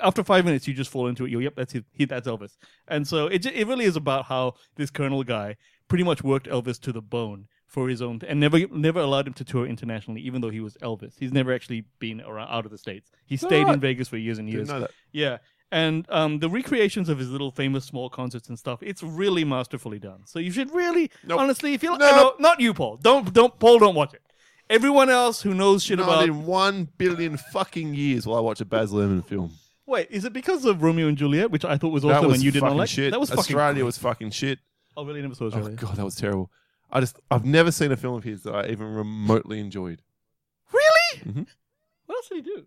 after 0.01 0.23
five 0.23 0.45
minutes 0.45 0.67
you 0.67 0.73
just 0.73 0.91
fall 0.91 1.07
into 1.07 1.25
it. 1.25 1.31
You're, 1.31 1.41
yep, 1.41 1.55
that's 1.55 1.73
his, 1.73 1.83
he, 1.91 2.05
that's 2.05 2.27
Elvis. 2.27 2.57
And 2.87 3.07
so 3.07 3.27
it 3.27 3.45
it 3.45 3.67
really 3.67 3.85
is 3.85 3.95
about 3.95 4.25
how 4.25 4.55
this 4.75 4.89
Colonel 4.89 5.23
guy 5.23 5.55
pretty 5.87 6.03
much 6.03 6.23
worked 6.23 6.47
Elvis 6.47 6.79
to 6.81 6.91
the 6.91 7.01
bone 7.01 7.47
for 7.67 7.89
his 7.89 8.01
own 8.01 8.19
and 8.27 8.39
never 8.39 8.67
never 8.67 8.99
allowed 8.99 9.27
him 9.27 9.33
to 9.33 9.43
tour 9.43 9.65
internationally, 9.65 10.21
even 10.21 10.41
though 10.41 10.49
he 10.51 10.59
was 10.59 10.75
Elvis. 10.77 11.13
He's 11.17 11.33
never 11.33 11.53
actually 11.53 11.85
been 11.99 12.21
around 12.21 12.49
out 12.49 12.65
of 12.65 12.71
the 12.71 12.77
states. 12.77 13.09
He 13.25 13.37
stayed 13.37 13.67
in 13.67 13.79
Vegas 13.79 14.07
for 14.07 14.17
years 14.17 14.37
and 14.37 14.49
years. 14.49 14.69
Yeah. 15.11 15.37
And 15.71 16.05
um, 16.09 16.37
the 16.37 16.49
recreations 16.49 17.09
of 17.09 17.17
his 17.17 17.31
little 17.31 17.49
famous 17.49 17.83
small 17.83 18.07
concerts 18.07 18.47
and 18.47 18.59
stuff, 18.59 18.83
it's 18.83 19.01
really 19.01 19.43
masterfully 19.43 19.97
done. 19.97 20.21
So 20.25 20.37
you 20.37 20.51
should 20.51 20.71
really, 20.71 21.09
Nope. 21.25 21.39
honestly, 21.39 21.73
if 21.73 21.81
you 21.81 21.89
Nope. 21.89 21.99
no, 21.99 22.33
not 22.37 22.59
you, 22.59 22.75
Paul. 22.75 22.97
Don't, 22.97 23.33
don't, 23.33 23.57
Paul, 23.57 23.79
don't 23.79 23.95
watch 23.95 24.13
it. 24.13 24.21
Everyone 24.69 25.09
else 25.09 25.41
who 25.41 25.53
knows 25.53 25.83
shit 25.83 25.99
Not 25.99 26.07
about. 26.07 26.23
in 26.23 26.45
one 26.45 26.87
billion 26.97 27.37
fucking 27.37 27.93
years 27.93 28.25
will 28.25 28.35
I 28.35 28.39
watch 28.39 28.61
a 28.61 28.65
Baz 28.65 28.91
Luhrmann 28.91 29.25
film. 29.25 29.51
Wait, 29.85 30.07
is 30.09 30.23
it 30.25 30.33
because 30.33 30.65
of 30.65 30.81
Romeo 30.81 31.07
and 31.07 31.17
Juliet, 31.17 31.51
which 31.51 31.65
I 31.65 31.77
thought 31.77 31.89
was 31.89 32.03
that 32.03 32.09
awesome 32.13 32.27
was 32.27 32.35
and 32.37 32.43
you 32.45 32.51
did 32.51 32.61
fucking 32.61 32.77
not 32.77 32.81
like? 32.83 32.89
shit. 32.89 33.11
That 33.11 33.19
was 33.19 33.29
fucking 33.29 33.39
Australia 33.41 33.73
great. 33.75 33.83
was 33.83 33.97
fucking 33.97 34.31
shit. 34.31 34.59
Oh, 34.95 35.05
really? 35.05 35.21
Never 35.21 35.35
saw 35.35 35.45
Oh 35.45 35.47
Australia. 35.47 35.75
god, 35.75 35.95
that 35.97 36.05
was 36.05 36.15
terrible. 36.15 36.49
I 36.91 36.99
just 37.01 37.19
I've 37.29 37.45
never 37.45 37.71
seen 37.71 37.91
a 37.91 37.97
film 37.97 38.15
of 38.15 38.23
his 38.23 38.43
that 38.43 38.53
I 38.55 38.67
even 38.69 38.87
remotely 38.93 39.59
enjoyed. 39.59 40.01
Really? 40.71 41.19
Mhm. 41.33 41.47
What 42.05 42.15
else 42.15 42.29
did 42.29 42.35
he 42.37 42.41
do? 42.41 42.65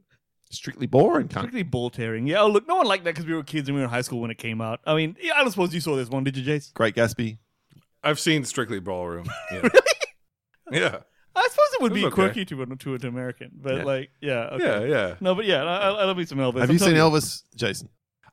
Strictly 0.50 0.86
boring, 0.86 1.28
cunt. 1.28 1.38
Strictly 1.40 1.62
ball 1.62 1.90
tearing. 1.90 2.26
Yeah. 2.26 2.40
Oh, 2.42 2.48
look, 2.48 2.68
no 2.68 2.76
one 2.76 2.86
liked 2.86 3.04
that 3.04 3.14
because 3.14 3.26
we 3.26 3.34
were 3.34 3.42
kids 3.42 3.68
and 3.68 3.74
we 3.74 3.80
were 3.80 3.84
in 3.86 3.90
high 3.90 4.00
school 4.02 4.20
when 4.20 4.30
it 4.30 4.38
came 4.38 4.60
out. 4.60 4.80
I 4.86 4.94
mean, 4.94 5.16
yeah, 5.20 5.32
I 5.36 5.40
don't 5.42 5.50
suppose 5.50 5.74
you 5.74 5.80
saw 5.80 5.96
this 5.96 6.08
one, 6.08 6.22
did 6.24 6.36
you, 6.36 6.44
Jace? 6.44 6.72
Great 6.74 6.94
Gatsby. 6.94 7.38
I've 8.04 8.20
seen 8.20 8.44
Strictly 8.44 8.78
Ballroom. 8.80 9.26
Yeah. 9.52 9.68
Yeah. 10.72 10.98
I 11.36 11.48
suppose 11.50 11.66
it 11.74 11.82
would 11.82 11.94
be 11.94 12.02
was 12.04 12.12
okay. 12.12 12.22
quirky 12.22 12.44
to 12.46 12.62
an 12.62 12.76
to 12.78 12.94
an 12.94 13.06
American, 13.06 13.50
but 13.54 13.76
Yeah. 13.76 13.84
like, 13.84 14.10
yeah, 14.20 14.48
okay. 14.52 14.88
Yeah, 14.88 14.96
yeah. 15.08 15.14
No, 15.20 15.34
but 15.34 15.44
yeah, 15.44 15.62
I, 15.64 15.76
I, 15.76 15.88
I 15.90 16.04
love 16.04 16.16
me 16.16 16.24
some 16.24 16.38
Elvis. 16.38 16.60
Have 16.60 16.70
I'm 16.70 16.72
you 16.72 16.78
seen 16.78 16.94
telling 16.94 17.12
Elvis, 17.12 17.42
Jason? 17.54 17.88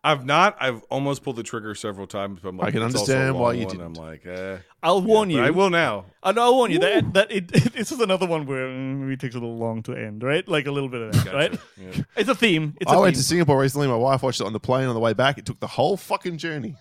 I've 0.05 0.25
not. 0.25 0.57
I've 0.59 0.83
almost 0.89 1.23
pulled 1.23 1.37
the 1.37 1.43
trigger 1.43 1.73
several 1.75 2.07
times, 2.07 2.39
but 2.43 2.49
I'm 2.49 2.57
like, 2.57 2.67
I 2.67 2.71
can 2.71 2.81
it's 2.81 2.93
also 2.95 3.13
a 3.13 3.15
understand 3.15 3.39
why 3.39 3.53
you 3.53 3.65
one. 3.67 3.69
didn't. 3.77 3.85
I'm 3.85 3.93
like, 3.93 4.25
eh. 4.25 4.57
I'll 4.81 5.01
warn 5.01 5.29
But 5.29 5.35
you. 5.35 5.41
I 5.43 5.49
will 5.51 5.69
now. 5.69 6.07
I 6.21 6.33
know, 6.33 6.41
I'll 6.43 6.55
warn 6.55 6.71
you 6.71 6.79
that 6.79 7.13
that 7.13 7.31
it, 7.31 7.47
this 7.73 7.89
is 7.91 8.01
another 8.01 8.25
one 8.27 8.45
where 8.45 8.67
mm, 8.67 8.97
maybe 8.99 9.13
it 9.13 9.21
takes 9.21 9.35
a 9.35 9.39
little 9.39 9.57
long 9.57 9.81
to 9.83 9.93
end, 9.93 10.21
right? 10.21 10.45
Like 10.45 10.65
a 10.67 10.71
little 10.71 10.89
bit 10.89 11.01
of 11.03 11.11
that, 11.13 11.25
Gotcha. 11.25 11.37
right? 11.37 11.59
Yeah. 11.77 12.03
It's 12.17 12.29
a 12.29 12.35
theme. 12.35 12.75
It's 12.81 12.91
a 12.91 12.95
I 12.95 12.97
went 12.97 13.15
theme. 13.15 13.21
to 13.21 13.27
Singapore 13.27 13.59
recently. 13.61 13.87
My 13.87 13.95
wife 13.95 14.23
watched 14.23 14.41
it 14.41 14.45
on 14.45 14.51
the 14.51 14.59
plane 14.59 14.87
on 14.89 14.93
the 14.93 14.99
way 14.99 15.13
back. 15.13 15.37
It 15.37 15.45
took 15.45 15.59
the 15.61 15.67
whole 15.67 15.95
fucking 15.95 16.37
journey. 16.37 16.75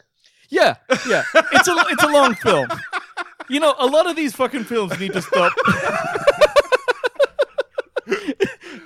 Yeah, 0.48 0.74
yeah. 1.08 1.22
It's 1.34 1.68
a 1.68 1.76
it's 1.90 2.02
a 2.02 2.08
long 2.08 2.34
film. 2.34 2.68
You 3.48 3.60
know, 3.60 3.74
a 3.78 3.86
lot 3.86 4.08
of 4.08 4.16
these 4.16 4.34
fucking 4.34 4.64
films 4.64 4.98
need 4.98 5.12
to 5.12 5.22
stop. 5.22 5.52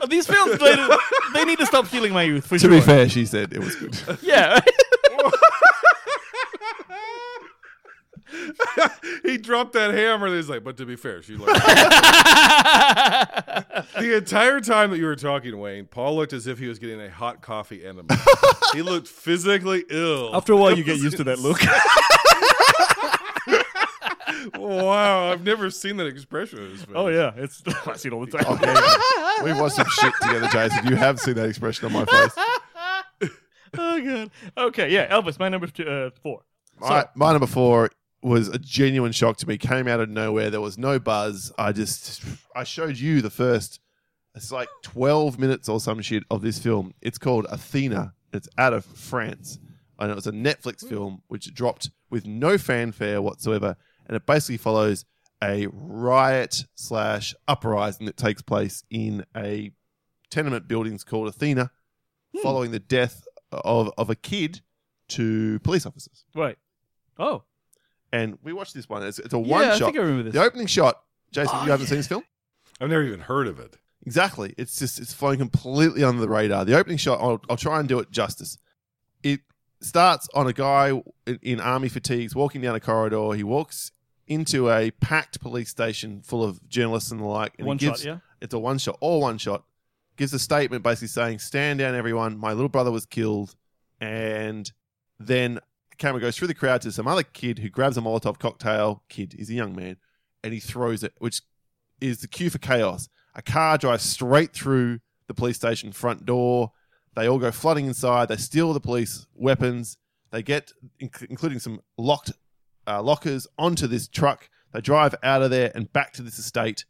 these 0.09 0.27
films 0.27 0.59
they, 0.59 0.77
they 1.35 1.45
need 1.45 1.59
to 1.59 1.67
stop 1.67 1.87
stealing 1.87 2.13
my 2.13 2.23
youth 2.23 2.47
for 2.47 2.57
To 2.59 2.59
sure. 2.61 2.71
be 2.71 2.81
fair, 2.81 3.09
she 3.09 3.27
said 3.27 3.53
it 3.53 3.59
was 3.59 3.75
good. 3.77 3.97
yeah. 4.23 4.61
he 9.23 9.37
dropped 9.39 9.73
that 9.75 9.93
hammer. 9.95 10.27
And 10.27 10.37
he's 10.37 10.49
like, 10.49 10.63
but 10.65 10.77
to 10.79 10.87
be 10.87 10.97
fair, 10.97 11.23
she 11.23 11.37
like 11.37 11.47
the 13.99 14.17
entire 14.17 14.61
time 14.61 14.91
that 14.91 14.99
you 14.99 15.07
were 15.07 15.17
talking, 15.17 15.59
Wayne. 15.59 15.87
Paul 15.87 16.17
looked 16.17 16.33
as 16.33 16.47
if 16.47 16.59
he 16.59 16.67
was 16.69 16.79
getting 16.79 17.01
a 17.01 17.11
hot 17.11 17.41
coffee 17.43 17.85
enema. 17.85 18.17
he 18.73 18.83
looked 18.83 19.09
physically 19.09 19.85
ill. 19.91 20.35
After 20.35 20.53
a 20.53 20.57
while, 20.57 20.73
It 20.73 20.79
you 20.79 20.85
get 20.85 20.93
was 20.95 21.03
used 21.05 21.17
to 21.19 21.25
that 21.25 21.39
look. 21.39 21.61
Wow, 24.55 25.31
I've 25.33 25.45
never 25.45 25.71
seen 25.71 25.97
that 25.99 26.07
expression 26.07 26.61
on 26.61 26.71
his 26.71 26.83
face. 26.83 26.95
oh 26.95 27.09
yeah, 27.09 27.33
it's 27.37 27.63
I 27.87 27.97
see 27.97 28.09
it 28.09 28.13
all 28.13 28.25
the 28.25 28.39
time. 28.39 28.47
Okay, 28.53 29.45
we've 29.45 29.59
watched 29.59 29.77
some 29.77 29.87
shit 29.89 30.13
together, 30.21 30.49
Jason. 30.49 30.87
You 30.87 30.97
have 30.97 31.19
seen 31.19 31.35
that 31.35 31.49
expression 31.49 31.87
on 31.87 31.93
my 31.93 32.05
face. 32.05 32.33
oh 33.79 34.01
god. 34.05 34.31
Okay, 34.57 34.91
yeah, 34.93 35.13
Elvis, 35.15 35.39
my 35.39 35.49
number 35.49 35.67
two, 35.67 35.89
uh, 35.89 36.11
four. 36.23 36.43
My, 36.79 37.07
my 37.15 37.33
number 37.33 37.47
four 37.47 37.91
was 38.23 38.49
a 38.49 38.59
genuine 38.59 39.13
shock 39.13 39.39
to 39.39 39.49
me. 39.49 39.57
Came 39.57 39.89
out 39.89 40.01
of 40.01 40.09
nowhere. 40.11 40.51
There 40.51 40.61
was 40.61 40.77
no 40.77 40.99
buzz. 40.99 41.53
I 41.59 41.73
just, 41.73 42.23
I 42.55 42.65
showed 42.65 42.99
you 42.99 43.23
the 43.23 43.31
first. 43.31 43.81
It's 44.35 44.53
like 44.53 44.69
twelve 44.83 45.39
minutes 45.39 45.69
or 45.69 45.81
some 45.81 46.03
shit 46.03 46.25
of 46.31 46.43
this 46.43 46.59
film. 46.59 46.93
It's 47.01 47.19
called 47.19 47.47
Athena. 47.49 48.13
It's 48.33 48.49
out 48.59 48.75
of 48.75 48.85
France, 48.85 49.59
and 49.99 50.11
it 50.11 50.15
was 50.15 50.27
a 50.27 50.33
Netflix 50.33 50.87
film 50.87 51.23
which 51.29 51.55
dropped 51.55 51.91
with 52.11 52.27
no 52.27 52.59
fanfare 52.59 53.23
whatsoever, 53.23 53.77
and 54.07 54.17
it 54.17 54.27
basically 54.27 54.57
follows 54.57 55.05
a 55.43 55.67
riot 55.73 56.65
slash 56.75 57.35
uprising 57.47 58.07
that 58.07 58.17
takes 58.17 58.43
place 58.43 58.85
in 58.91 59.25
a 59.37 59.71
tenement 60.31 60.67
buildings 60.67 61.05
called 61.05 61.29
Athena, 61.29 61.71
hmm. 62.33 62.41
following 62.41 62.71
the 62.71 62.79
death 62.79 63.27
of 63.53 63.93
of 63.99 64.11
a 64.11 64.15
kid 64.15 64.61
to 65.09 65.59
police 65.61 65.87
officers. 65.87 66.25
Right. 66.35 66.59
Oh. 67.19 67.43
And 68.13 68.39
we 68.43 68.53
watched 68.53 68.75
this 68.75 68.89
one. 68.89 69.03
It's, 69.03 69.19
it's 69.19 69.35
a 69.35 69.39
Yeah, 69.39 69.47
one 69.47 69.65
I 69.65 69.77
shot. 69.77 69.87
think 69.87 69.97
I 69.99 70.01
remember 70.01 70.23
this. 70.25 70.33
The 70.35 70.43
opening 70.43 70.67
shot, 70.67 71.03
Jason, 71.33 71.55
Oh, 71.55 71.65
you 71.65 71.71
haven't 71.71 71.85
yeah. 71.87 71.91
seen 71.91 71.99
this 71.99 72.07
film? 72.07 72.25
I've 72.81 72.89
never 72.89 73.03
even 73.03 73.21
heard 73.21 73.47
of 73.47 73.59
it. 73.59 73.77
Exactly. 74.05 74.55
It's 74.57 74.79
just 74.79 74.99
it's 75.01 75.13
flying 75.13 75.39
completely 75.39 76.05
under 76.05 76.21
the 76.21 76.29
radar. 76.29 76.65
The 76.65 76.77
opening 76.77 76.99
shot, 76.99 77.21
I'll, 77.21 77.41
I'll 77.51 77.57
try 77.57 77.81
and 77.81 77.89
do 77.89 77.99
it 77.99 78.11
justice. 78.11 78.59
It 79.23 79.41
starts 79.81 80.29
on 80.35 80.47
a 80.47 80.53
guy 80.53 80.91
in, 81.27 81.39
in 81.43 81.61
army 81.61 81.89
fatigues 81.89 82.35
walking 82.35 82.61
down 82.61 82.75
a 82.75 82.81
corridor. 82.81 83.33
He 83.33 83.43
walks 83.43 83.91
into 84.27 84.71
a 84.71 84.91
packed 84.91 85.41
police 85.41 85.71
station 85.71 86.23
full 86.23 86.43
of 86.43 86.67
journalists 86.69 87.11
and 87.11 87.21
the 87.21 87.25
like. 87.25 87.55
And 87.59 87.67
One 87.67 87.77
gives, 87.77 88.01
shot, 88.01 88.07
yeah. 88.07 88.19
It's 88.41 88.55
a 88.55 88.59
one 88.59 88.79
shot, 88.79 88.99
all 89.01 89.21
one 89.21 89.39
shot. 89.39 89.65
Gives 90.17 90.33
a 90.33 90.39
statement 90.39 90.83
basically 90.83 91.09
saying, 91.09 91.41
"Stand 91.41 91.79
down, 91.79 91.95
everyone. 91.95 92.39
My 92.39 92.53
little 92.53 92.71
brother 92.71 92.91
was 92.91 93.05
killed." 93.05 93.55
And 94.01 94.71
then 95.19 95.55
the 95.91 95.97
camera 95.97 96.21
goes 96.21 96.37
through 96.37 96.49
the 96.49 96.55
crowd 96.55 96.83
to 96.83 96.93
some 96.93 97.07
other 97.07 97.23
kid 97.23 97.59
who 97.59 97.69
grabs 97.69 97.97
a 97.97 98.01
Molotov 98.01 98.39
cocktail. 98.39 99.03
Kid, 99.09 99.35
he's 99.37 99.51
a 99.51 99.55
young 99.55 99.77
man, 99.77 99.97
and 100.43 100.55
he 100.55 100.61
throws 100.61 101.03
it, 101.03 101.13
which 101.19 101.43
is 102.01 102.21
the 102.21 102.29
cue 102.29 102.51
for 102.51 102.59
chaos. 102.59 103.09
A 103.35 103.43
car 103.43 103.77
drives 103.77 104.05
straight 104.05 104.55
through 104.55 105.01
the 105.27 105.35
police 105.35 105.57
station 105.57 105.93
front 105.93 106.25
door. 106.25 106.73
They 107.15 107.29
all 107.29 107.39
go 107.39 107.51
flooding 107.51 107.87
inside. 107.87 108.29
They 108.29 108.37
steal 108.37 108.73
the 108.73 108.81
police 108.81 109.27
weapons. 109.35 109.99
They 110.31 110.43
get, 110.43 110.73
including 110.99 111.59
some 111.59 111.81
locked 111.97 112.33
uh, 112.87 113.03
lockers, 113.03 113.47
onto 113.59 113.87
this 113.87 114.09
truck. 114.09 114.49
They 114.73 114.81
drive 114.81 115.15
out 115.23 115.43
of 115.43 115.51
there 115.51 115.73
and 115.75 115.93
back 115.93 116.13
to 116.15 116.23
this 116.23 116.39
estate. 116.39 116.85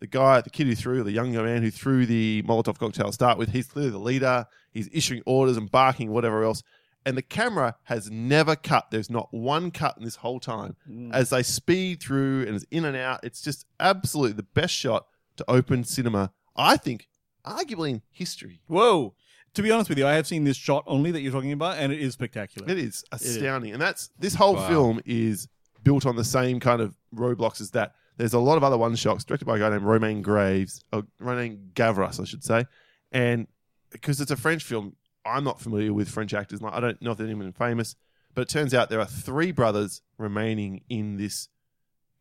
The 0.00 0.06
guy, 0.06 0.40
the 0.40 0.50
kid 0.50 0.66
who 0.66 0.74
threw, 0.74 1.02
the 1.02 1.12
young 1.12 1.32
man 1.32 1.62
who 1.62 1.70
threw 1.70 2.06
the 2.06 2.42
Molotov 2.46 2.78
cocktail 2.78 3.06
to 3.08 3.12
start 3.12 3.36
with, 3.38 3.50
he's 3.50 3.66
clearly 3.68 3.90
the 3.90 3.98
leader. 3.98 4.46
He's 4.72 4.88
issuing 4.92 5.22
orders 5.26 5.56
and 5.56 5.70
barking, 5.70 6.10
whatever 6.10 6.42
else. 6.42 6.62
And 7.04 7.16
the 7.16 7.22
camera 7.22 7.76
has 7.84 8.10
never 8.10 8.56
cut. 8.56 8.90
There's 8.90 9.10
not 9.10 9.28
one 9.32 9.70
cut 9.70 9.96
in 9.98 10.04
this 10.04 10.16
whole 10.16 10.40
time 10.40 10.76
Mm. 10.88 11.12
as 11.14 11.30
they 11.30 11.42
speed 11.42 12.00
through 12.02 12.46
and 12.46 12.54
it's 12.56 12.64
in 12.70 12.84
and 12.84 12.96
out. 12.96 13.20
It's 13.22 13.42
just 13.42 13.66
absolutely 13.78 14.34
the 14.34 14.42
best 14.42 14.74
shot 14.74 15.06
to 15.36 15.44
open 15.50 15.84
cinema, 15.84 16.32
I 16.56 16.76
think, 16.76 17.08
arguably 17.46 17.90
in 17.90 18.02
history. 18.10 18.60
Whoa. 18.66 19.14
To 19.54 19.62
be 19.62 19.70
honest 19.70 19.88
with 19.88 19.98
you, 19.98 20.06
I 20.06 20.14
have 20.14 20.26
seen 20.26 20.44
this 20.44 20.56
shot 20.56 20.84
only 20.86 21.10
that 21.10 21.20
you're 21.22 21.32
talking 21.32 21.52
about, 21.52 21.78
and 21.78 21.92
it 21.92 22.00
is 22.00 22.12
spectacular. 22.14 22.70
It 22.70 22.78
is 22.78 23.04
astounding. 23.12 23.72
And 23.72 23.82
that's 23.82 24.10
this 24.18 24.34
whole 24.34 24.54
Wow. 24.54 24.68
film 24.68 25.00
is 25.04 25.48
built 25.82 26.06
on 26.06 26.14
the 26.16 26.24
same 26.24 26.60
kind 26.60 26.80
of 26.80 26.94
roadblocks 27.14 27.60
as 27.60 27.70
that. 27.72 27.94
There's 28.16 28.32
a 28.34 28.38
lot 28.38 28.56
of 28.58 28.64
other 28.64 28.76
one 28.78 28.94
shots 28.96 29.24
directed 29.24 29.46
by 29.46 29.56
a 29.56 29.58
guy 29.58 29.70
named 29.70 29.82
Romain 29.82 30.22
Graves, 30.22 30.84
or 30.92 31.04
Romain 31.18 31.70
Gavras, 31.74 32.20
I 32.20 32.24
should 32.24 32.44
say. 32.44 32.66
And 33.12 33.48
because 33.90 34.20
it's 34.20 34.30
a 34.30 34.36
French 34.36 34.62
film, 34.62 34.94
I'm 35.24 35.42
not 35.42 35.60
familiar 35.60 35.92
with 35.92 36.08
French 36.08 36.32
actors. 36.32 36.62
Like, 36.62 36.74
I 36.74 36.80
don't 36.80 37.00
know 37.02 37.10
if 37.12 37.18
they're 37.18 37.26
even 37.28 37.52
famous, 37.52 37.96
but 38.34 38.42
it 38.42 38.48
turns 38.48 38.72
out 38.72 38.88
there 38.88 39.00
are 39.00 39.06
three 39.06 39.50
brothers 39.52 40.02
remaining 40.18 40.82
in 40.88 41.16
this 41.16 41.48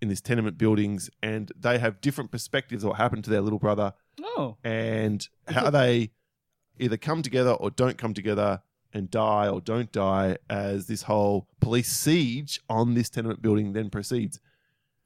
in 0.02 0.08
this 0.08 0.22
tenement 0.22 0.58
buildings, 0.58 1.10
and 1.22 1.52
they 1.60 1.78
have 1.78 2.00
different 2.00 2.32
perspectives 2.32 2.84
of 2.86 2.90
what 2.92 2.98
happened 2.98 3.22
to 3.26 3.30
their 3.30 3.42
little 3.42 3.60
brother 3.60 3.92
Oh. 4.38 4.56
and 4.64 5.28
how 5.50 5.70
they 5.70 6.12
either 6.80 6.98
come 6.98 7.22
together 7.22 7.52
or 7.52 7.70
don't 7.70 7.98
come 7.98 8.14
together 8.14 8.62
and 8.94 9.12
die 9.12 9.48
or 9.48 9.62
don't 9.62 9.92
die 9.92 10.38
as 10.50 10.88
this 10.88 11.04
whole 11.04 11.48
police 11.60 11.90
siege 11.90 12.60
on 12.70 12.94
this 12.96 13.10
tenement 13.10 13.42
building 13.42 13.74
then 13.74 13.90
proceeds. 13.90 14.40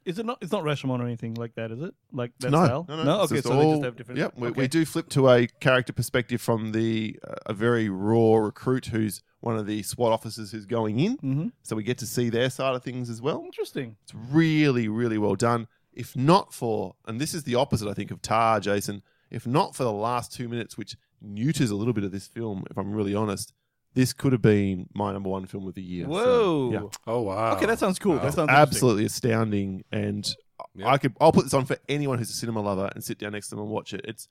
Is 0.06 0.20
it 0.20 0.26
not? 0.26 0.38
It's 0.42 0.52
not 0.52 0.64
Rashomon 0.66 1.00
or 1.00 1.04
anything 1.06 1.34
like 1.36 1.56
that, 1.56 1.72
is 1.72 1.82
it? 1.82 1.94
Like 2.12 2.32
that 2.40 2.52
no, 2.52 2.66
style? 2.66 2.86
no, 2.90 3.04
no, 3.04 3.24
It's 3.24 3.32
Okay, 3.32 3.36
just 3.42 3.48
so 3.48 3.58
they 3.58 3.72
just 3.72 3.84
have 3.84 3.96
different. 3.96 4.20
Yep, 4.20 4.34
we, 4.36 4.48
okay. 4.50 4.62
we 4.64 4.68
do 4.68 4.84
flip 4.86 5.08
to 5.10 5.30
a 5.30 5.48
character 5.62 5.94
perspective 5.94 6.42
from 6.42 6.74
the 6.74 7.18
uh, 7.26 7.36
a 7.46 7.54
very 7.54 7.88
raw 7.88 8.36
recruit 8.36 8.88
who's 8.88 9.22
one 9.40 9.58
of 9.58 9.66
the 9.66 9.82
SWAT 9.82 10.12
officers 10.12 10.52
who's 10.52 10.66
going 10.66 11.00
in, 11.00 11.18
Mm-hmm. 11.18 11.48
so 11.64 11.76
we 11.78 11.84
get 11.84 11.98
to 12.00 12.06
see 12.06 12.30
their 12.30 12.50
side 12.50 12.76
of 12.76 12.84
things 12.84 13.10
as 13.10 13.22
well. 13.22 13.44
Interesting. 13.46 13.96
It's 14.04 14.14
really, 14.14 14.90
really 14.90 15.18
well 15.18 15.36
done. 15.36 15.68
If 15.94 16.18
not 16.18 16.54
for, 16.54 16.96
and 17.06 17.20
this 17.22 17.34
is 17.34 17.44
the 17.44 17.56
opposite, 17.56 17.88
I 17.90 17.94
think, 17.94 18.12
of 18.12 18.22
Tar, 18.22 18.60
Jason, 18.60 19.04
if 19.32 19.48
not 19.48 19.74
for 19.74 19.84
the 19.86 19.92
last 19.94 20.34
two 20.34 20.50
minutes, 20.50 20.78
which 20.78 20.98
neuters 21.24 21.72
a 21.72 21.76
little 21.76 21.94
bit 21.94 22.04
of 22.04 22.12
this 22.12 22.28
film, 22.28 22.66
if 22.70 22.78
I'm 22.78 22.92
really 22.94 23.16
honest, 23.16 23.54
this 23.96 24.12
could 24.14 24.32
have 24.32 24.42
been 24.42 24.88
my 24.94 25.12
number 25.14 25.30
one 25.30 25.46
film 25.46 25.68
of 25.68 25.74
the 25.76 25.82
year. 25.82 26.06
So, 26.06 26.10
Whoa. 26.12 26.70
yeah. 26.74 26.82
Oh 27.08 27.22
wow. 27.22 27.56
Okay, 27.56 27.66
that 27.68 27.80
sounds 27.80 27.98
cool. 28.00 28.16
Wow. 28.18 28.24
That 28.24 28.34
sounds. 28.34 28.50
Absolutely 28.50 29.06
astounding. 29.06 29.84
And 29.92 30.28
Yeah. 30.76 30.88
I 30.90 30.98
could, 30.98 31.14
I'll 31.22 31.32
put 31.32 31.44
this 31.46 31.54
on 31.54 31.66
for 31.66 31.78
anyone 31.88 32.18
who's 32.18 32.30
a 32.30 32.34
cinema 32.34 32.62
lover 32.62 32.90
and 32.96 33.04
sit 33.04 33.20
down 33.20 33.32
next 33.34 33.50
to 33.50 33.56
them 33.56 33.64
and 33.64 33.70
watch 33.72 33.94
it. 33.94 34.02
It's, 34.06 34.28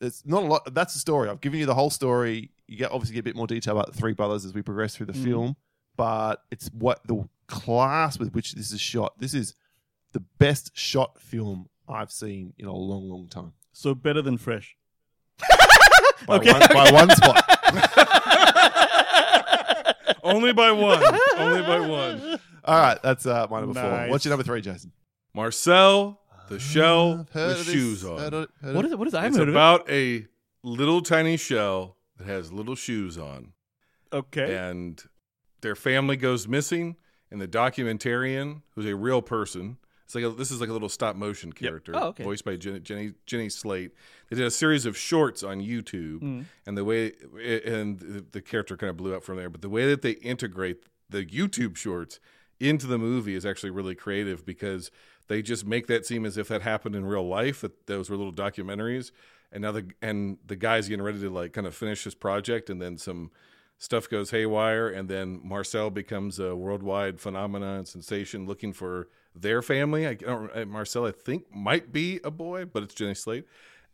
it's 0.00 0.24
not 0.26 0.42
a 0.42 0.46
lot. 0.46 0.74
That's 0.74 0.94
the 0.94 0.98
story. 1.00 1.28
I've 1.28 1.40
given 1.40 1.60
you 1.60 1.66
the 1.66 1.74
whole 1.74 1.90
story. 1.90 2.50
You 2.66 2.76
get 2.78 2.90
obviously 2.90 3.14
get 3.14 3.20
a 3.20 3.24
bit 3.24 3.36
more 3.36 3.46
detail 3.46 3.74
about 3.78 3.92
the 3.92 3.98
three 3.98 4.14
brothers 4.14 4.44
as 4.44 4.54
we 4.54 4.62
progress 4.62 4.96
through 4.96 5.06
the 5.06 5.12
Mhm. 5.12 5.24
film, 5.24 5.56
but 5.96 6.42
it's 6.50 6.68
what 6.72 7.06
the 7.06 7.28
class 7.48 8.18
with 8.18 8.32
which 8.34 8.54
this 8.54 8.72
is 8.72 8.80
shot. 8.80 9.18
This 9.18 9.34
is 9.34 9.54
the 10.12 10.20
best 10.38 10.70
shot 10.74 11.20
film 11.20 11.68
I've 11.86 12.10
seen 12.10 12.54
in 12.58 12.66
a 12.66 12.72
long, 12.74 13.08
long 13.10 13.28
time. 13.28 13.52
So 13.72 13.94
better 13.94 14.22
than 14.22 14.38
Fresh. 14.38 14.76
By, 16.26 16.36
Okay, 16.36 16.52
one, 16.52 16.60
by 16.72 16.90
one 16.92 17.10
spot. 17.10 17.44
Only 20.24 20.52
by 20.52 20.70
one. 20.72 21.02
Only 21.36 21.62
by 21.62 21.80
one. 21.80 22.38
All 22.64 22.80
right, 22.80 22.98
that's 23.02 23.26
uh, 23.26 23.46
my 23.50 23.60
number 23.60 23.80
four. 23.80 24.06
What's 24.08 24.24
your 24.24 24.30
number 24.30 24.44
three, 24.44 24.60
Jason? 24.60 24.92
Marcel, 25.34 26.20
the 26.48 26.58
shell 26.60 27.12
I've 27.12 27.18
with 27.18 27.32
this. 27.32 27.64
shoes 27.66 28.02
Heard 28.02 28.34
on. 28.34 28.42
of- 28.44 28.48
heard 28.62 28.74
What 28.76 28.84
of- 28.84 28.86
is 28.86 28.92
it? 28.92 28.98
What 28.98 29.08
is? 29.08 29.14
I 29.14 29.26
It's 29.26 29.36
haven't 29.36 29.50
about 29.52 29.90
a 29.90 30.26
little 30.62 31.00
tiny 31.02 31.36
shell 31.36 31.96
that 32.18 32.26
has 32.26 32.52
little 32.52 32.76
shoes 32.76 33.18
on. 33.18 33.52
Okay. 34.12 34.54
and 34.54 35.02
their 35.62 35.74
family 35.74 36.16
goes 36.16 36.46
missing. 36.46 36.96
And 37.30 37.40
the 37.40 37.48
documentarian, 37.48 38.60
who's 38.74 38.84
a 38.84 38.94
real 38.94 39.22
person, 39.22 39.78
it's 40.12 40.14
like 40.14 40.24
a, 40.24 40.36
this 40.36 40.50
is 40.50 40.60
like 40.60 40.68
a 40.68 40.72
little 40.72 40.88
stop 40.90 41.16
motion 41.16 41.52
character, 41.52 41.92
Oh, 41.96 42.08
okay. 42.08 42.22
voiced 42.24 42.44
by 42.44 42.56
Jenny, 42.56 42.80
Jenny 42.80 43.14
Jenny 43.24 43.48
Slate. 43.48 43.92
They 44.28 44.36
did 44.36 44.44
a 44.46 44.50
series 44.50 44.84
of 44.84 44.96
shorts 44.96 45.42
on 45.42 45.60
YouTube, 45.60 46.20
Mm. 46.20 46.44
and 46.66 46.76
the 46.76 46.84
way 46.84 47.12
and 47.64 47.98
the- 47.98 48.24
the 48.30 48.42
character 48.42 48.76
kind 48.76 48.90
of 48.90 48.96
blew 48.98 49.14
up 49.14 49.24
from 49.24 49.36
there. 49.38 49.48
But 49.48 49.62
the 49.62 49.70
way 49.70 49.86
that 49.88 50.02
they 50.02 50.12
integrate 50.12 50.82
the 51.08 51.24
YouTube 51.24 51.76
shorts 51.76 52.20
into 52.60 52.86
the 52.86 52.98
movie 52.98 53.34
is 53.34 53.46
actually 53.46 53.70
really 53.70 53.94
creative 53.94 54.44
because 54.44 54.90
they 55.28 55.40
just 55.40 55.66
make 55.66 55.86
that 55.86 56.04
seem 56.04 56.26
as 56.26 56.36
if 56.36 56.48
that 56.48 56.60
happened 56.62 56.94
in 56.94 57.06
real 57.06 57.26
life. 57.26 57.62
That 57.62 57.86
those 57.86 58.10
were 58.10 58.16
little 58.16 58.32
documentaries, 58.34 59.12
and 59.50 59.62
now 59.62 59.72
the 59.72 59.86
and 60.02 60.36
the 60.46 60.56
guy's 60.56 60.88
getting 60.88 61.02
ready 61.04 61.20
to 61.20 61.30
like 61.30 61.54
kind 61.54 61.66
of 61.66 61.74
finish 61.74 62.04
his 62.04 62.14
project, 62.14 62.68
and 62.68 62.82
then 62.82 62.98
some 62.98 63.30
stuff 63.78 64.08
goes 64.10 64.30
haywire, 64.30 64.88
and 64.88 65.08
then 65.08 65.40
Marcel 65.42 65.88
becomes 65.90 66.38
a 66.38 66.54
worldwide 66.54 67.18
phenomenon 67.18 67.78
and 67.78 67.88
sensation, 67.88 68.46
looking 68.46 68.72
for 68.74 69.08
their 69.34 69.62
family. 69.62 70.06
I 70.06 70.14
don't. 70.14 70.50
uh, 70.54 70.64
Marcel, 70.66 71.06
I 71.06 71.12
think, 71.12 71.54
might 71.54 71.92
be 71.92 72.20
a 72.24 72.30
boy, 72.30 72.64
but 72.66 72.82
it's 72.82 72.94
Jenny 72.94 73.14
Slate, 73.14 73.46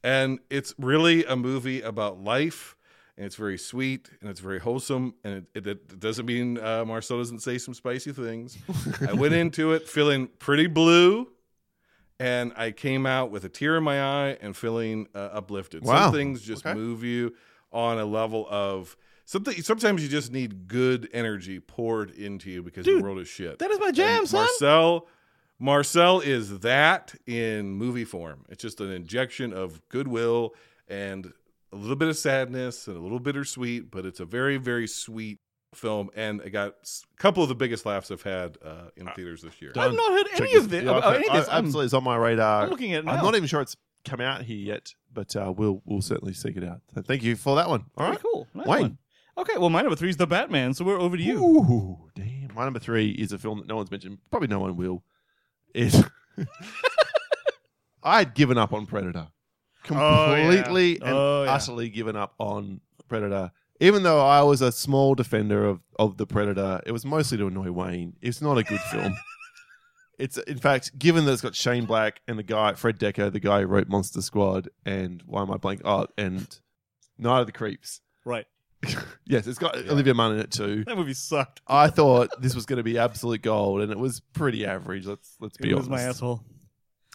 and 0.03 0.39
it's 0.51 0.75
really 0.79 1.25
a 1.25 1.37
movie 1.37 1.81
about 1.83 2.23
life. 2.23 2.75
And 3.17 3.27
it's 3.27 3.35
very 3.35 3.59
sweet 3.59 4.09
and 4.21 4.31
it's 4.31 4.39
very 4.39 4.61
wholesome. 4.61 5.13
And 5.25 5.45
it, 5.53 5.67
it, 5.67 5.67
it 5.67 5.99
doesn't 5.99 6.25
mean 6.25 6.57
uh, 6.57 6.85
Marcel 6.85 7.19
doesn't 7.19 7.41
say 7.41 7.59
some 7.59 7.75
spicy 7.75 8.13
things. 8.13 8.57
I 9.09 9.13
went 9.13 9.35
into 9.43 9.73
it 9.73 9.89
feeling 9.89 10.29
pretty 10.39 10.69
blue, 10.69 11.27
and 12.21 12.53
I 12.57 12.71
came 12.71 13.07
out 13.07 13.33
with 13.33 13.45
a 13.45 13.49
tear 13.49 13.77
in 13.77 13.83
my 13.83 14.01
eye 14.01 14.39
and 14.41 14.57
feeling 14.57 15.09
uh, 15.17 15.19
uplifted. 15.33 15.85
Wow. 15.85 16.05
Some 16.07 16.13
things 16.15 16.43
just 16.43 16.65
Okay. 16.65 16.75
move 16.79 17.03
you 17.03 17.35
on 17.73 17.99
a 17.99 18.05
level 18.05 18.47
of 18.49 18.97
something. 19.25 19.55
Sometimes 19.63 20.01
you 20.03 20.09
just 20.09 20.33
need 20.33 20.69
good 20.69 21.09
energy 21.13 21.59
poured 21.61 22.11
into 22.13 22.51
you 22.51 22.63
because 22.63 22.85
Dude, 22.85 23.01
the 23.01 23.03
world 23.03 23.19
is 23.19 23.27
shit. 23.29 23.59
that 23.59 23.71
is 23.73 23.81
my 23.81 23.91
jam, 23.91 24.21
And 24.21 24.29
son. 24.29 24.43
Marcel, 24.43 25.09
Marcel 25.61 26.21
is 26.21 26.61
that 26.61 27.15
in 27.27 27.71
movie 27.73 28.05
form. 28.05 28.45
It's 28.49 28.63
just 28.63 28.81
an 28.81 28.91
injection 28.93 29.53
of 29.53 29.81
goodwill 29.89 30.55
and 30.87 31.33
a 31.73 31.77
little 31.77 31.97
bit 31.97 32.09
of 32.09 32.17
sadness 32.17 32.87
and 32.87 32.97
a 32.97 33.01
little 33.01 33.19
bittersweet, 33.21 33.91
but 33.91 34.07
it's 34.07 34.21
a 34.21 34.25
very, 34.25 34.57
very 34.57 34.87
sweet 34.87 35.39
film. 35.75 36.11
And 36.15 36.41
I 36.45 36.49
got 36.49 36.69
a 36.69 37.17
couple 37.21 37.43
of 37.43 37.49
the 37.49 37.55
biggest 37.55 37.85
laughs 37.85 38.11
I've 38.11 38.23
had 38.23 38.57
uh, 38.65 38.89
in 38.97 39.07
theaters 39.09 39.43
this 39.43 39.61
year. 39.61 39.73
I've 39.77 39.93
not 39.93 40.13
heard 40.13 40.27
Check 40.37 40.41
any 40.43 40.55
of 40.55 40.71
this. 40.71 40.85
Yeah, 40.85 40.93
I've 40.93 41.17
any 41.17 41.29
of 41.29 41.35
this. 41.35 41.49
I- 41.49 41.59
I'm, 41.59 41.65
absolutely, 41.65 41.87
it's 41.87 41.95
on 41.95 42.05
my 42.05 42.17
radar. 42.17 42.63
I'm 42.65 42.71
looking 42.71 42.95
at 42.95 43.01
it 43.01 43.05
now. 43.07 43.13
I'm 43.13 43.25
not 43.25 43.35
even 43.35 43.49
sure 43.49 43.61
it's 43.61 43.77
come 44.05 44.21
out 44.21 44.43
here 44.43 44.57
yet, 44.57 44.95
but 45.13 45.35
uh, 45.37 45.53
we'll 45.55 45.83
we'll 45.85 46.01
certainly 46.03 46.33
seek 46.33 46.57
it 46.57 46.65
out. 46.65 46.81
So 46.95 47.03
thank 47.03 47.23
you 47.23 47.37
for 47.37 47.57
that 47.57 47.69
one. 47.69 47.85
All 47.97 48.05
Very 48.07 48.11
right, 48.13 48.23
cool. 48.23 48.47
Nice 48.55 48.67
Wayne. 48.67 48.81
one. 48.83 48.99
Okay, 49.37 49.59
well, 49.59 49.71
my 49.71 49.83
number 49.83 49.95
three 49.97 50.09
is 50.09 50.17
The 50.17 50.27
Batman, 50.27 50.73
so 50.75 50.85
we're 50.85 50.99
over 51.01 51.17
to 51.17 51.23
you. 51.23 51.45
Ooh, 51.45 52.09
damn. 52.17 52.49
My 52.55 52.65
number 52.65 52.81
three 52.81 53.11
is 53.11 53.31
a 53.33 53.39
film 53.39 53.59
that 53.59 53.69
no 53.69 53.77
one's 53.77 53.91
mentioned. 53.91 54.19
Probably 54.31 54.49
no 54.49 54.59
one 54.61 54.77
will. 54.77 55.05
Is 55.79 56.05
I 58.03 58.19
had 58.19 58.35
given 58.35 58.59
up 58.59 58.73
on 58.73 58.87
Predator. 58.87 59.29
Oh. 59.29 59.85
Completely 59.85 60.97
and 61.01 61.17
Oh, 61.17 61.45
yeah. 61.45 61.55
utterly 61.55 61.89
given 61.89 62.17
up 62.17 62.35
on 62.39 62.81
Predator. 63.09 63.53
Even 63.81 64.03
though 64.03 64.21
I 64.21 64.43
was 64.43 64.61
a 64.61 64.73
small 64.73 65.15
defender 65.15 65.65
of, 65.65 65.81
of 65.99 66.17
the 66.17 66.27
Predator, 66.27 66.81
it 66.85 66.91
was 66.93 67.05
mostly 67.05 67.39
to 67.39 67.47
annoy 67.47 67.71
Wayne. 67.71 68.17
It's 68.21 68.43
not 68.43 68.59
a 68.59 68.65
good 68.65 68.81
film. 68.81 69.15
It's 70.19 70.37
in 70.37 70.59
fact, 70.59 70.99
given 70.99 71.27
that 71.27 71.33
it's 71.33 71.43
got 71.43 71.55
Shane 71.55 71.85
Black 71.85 72.21
and 72.27 72.37
the 72.37 72.43
guy 72.43 72.73
Fred 72.75 72.99
Dekker, 72.99 73.33
the 73.33 73.39
guy 73.39 73.61
who 73.61 73.69
wrote 73.69 73.87
Monster 73.87 74.21
Squad, 74.21 74.69
and 74.85 75.23
why 75.27 75.43
am 75.43 75.53
I 75.53 75.59
blank? 75.59 75.83
Oh, 75.85 76.09
and 76.19 76.59
Night 77.19 77.39
of 77.43 77.47
the 77.47 77.53
Creeps. 77.53 78.01
Right. 78.25 78.45
Yes, 79.31 79.47
it's 79.47 79.59
got 79.59 79.77
Olivia 79.77 80.15
Munn 80.15 80.33
in 80.33 80.39
it 80.41 80.51
too. 80.51 80.85
That 80.85 80.97
movie 80.97 81.13
sucked. 81.13 81.61
I 81.69 81.89
thought 81.89 82.31
this 82.41 82.55
was 82.55 82.65
going 82.65 82.79
to 82.79 82.83
be 82.83 82.97
absolute 82.99 83.43
gold, 83.43 83.83
and 83.83 83.93
it 83.93 83.99
was 83.99 84.21
pretty 84.33 84.65
average. 84.65 85.05
Let's 85.07 85.37
let's 85.39 85.59
be 85.59 85.69
It 85.71 85.75
was 85.75 85.87
honest. 85.87 85.91
my 86.05 86.09
asshole. 86.09 86.45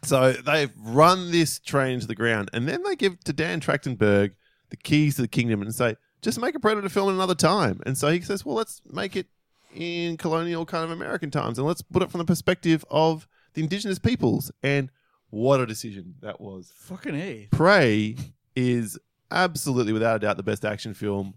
So 0.04 0.34
they've 0.34 0.72
run 0.78 1.32
this 1.32 1.58
train 1.60 2.00
to 2.02 2.06
the 2.06 2.14
ground, 2.14 2.52
and 2.54 2.68
then 2.68 2.84
they 2.84 2.96
give 2.96 3.20
to 3.24 3.34
Dan 3.34 3.60
Trachtenberg 3.62 4.34
the 4.70 4.78
keys 4.78 5.16
to 5.16 5.24
the 5.24 5.28
kingdom 5.28 5.64
and 5.64 5.74
say, 5.74 5.96
"Just 6.22 6.40
make 6.40 6.54
a 6.54 6.60
Predator 6.60 6.88
film 6.90 7.10
another 7.10 7.34
time." 7.34 7.82
And 7.86 7.98
so 7.98 8.10
he 8.10 8.22
says, 8.22 8.46
"Well, 8.46 8.56
let's 8.56 8.82
make 8.92 9.16
it 9.16 9.26
in 9.74 10.18
colonial 10.18 10.68
kind 10.68 10.84
of 10.84 10.92
American 10.92 11.32
times, 11.32 11.58
and 11.58 11.66
let's 11.68 11.82
put 11.82 12.04
it 12.04 12.12
from 12.12 12.20
the 12.20 12.26
perspective 12.26 12.86
of 12.92 13.28
the 13.56 13.64
indigenous 13.64 13.98
peoples. 13.98 14.52
And 14.62 14.92
what 15.32 15.60
a 15.62 15.66
decision 15.66 16.14
that 16.22 16.40
was. 16.40 16.72
Fucking 16.76 17.16
a. 17.16 17.48
Prey 17.52 18.18
is 18.56 19.00
absolutely, 19.32 19.94
without 19.94 20.18
a 20.18 20.20
doubt, 20.20 20.38
the 20.38 20.44
best 20.44 20.64
action 20.64 20.94
film, 20.94 21.34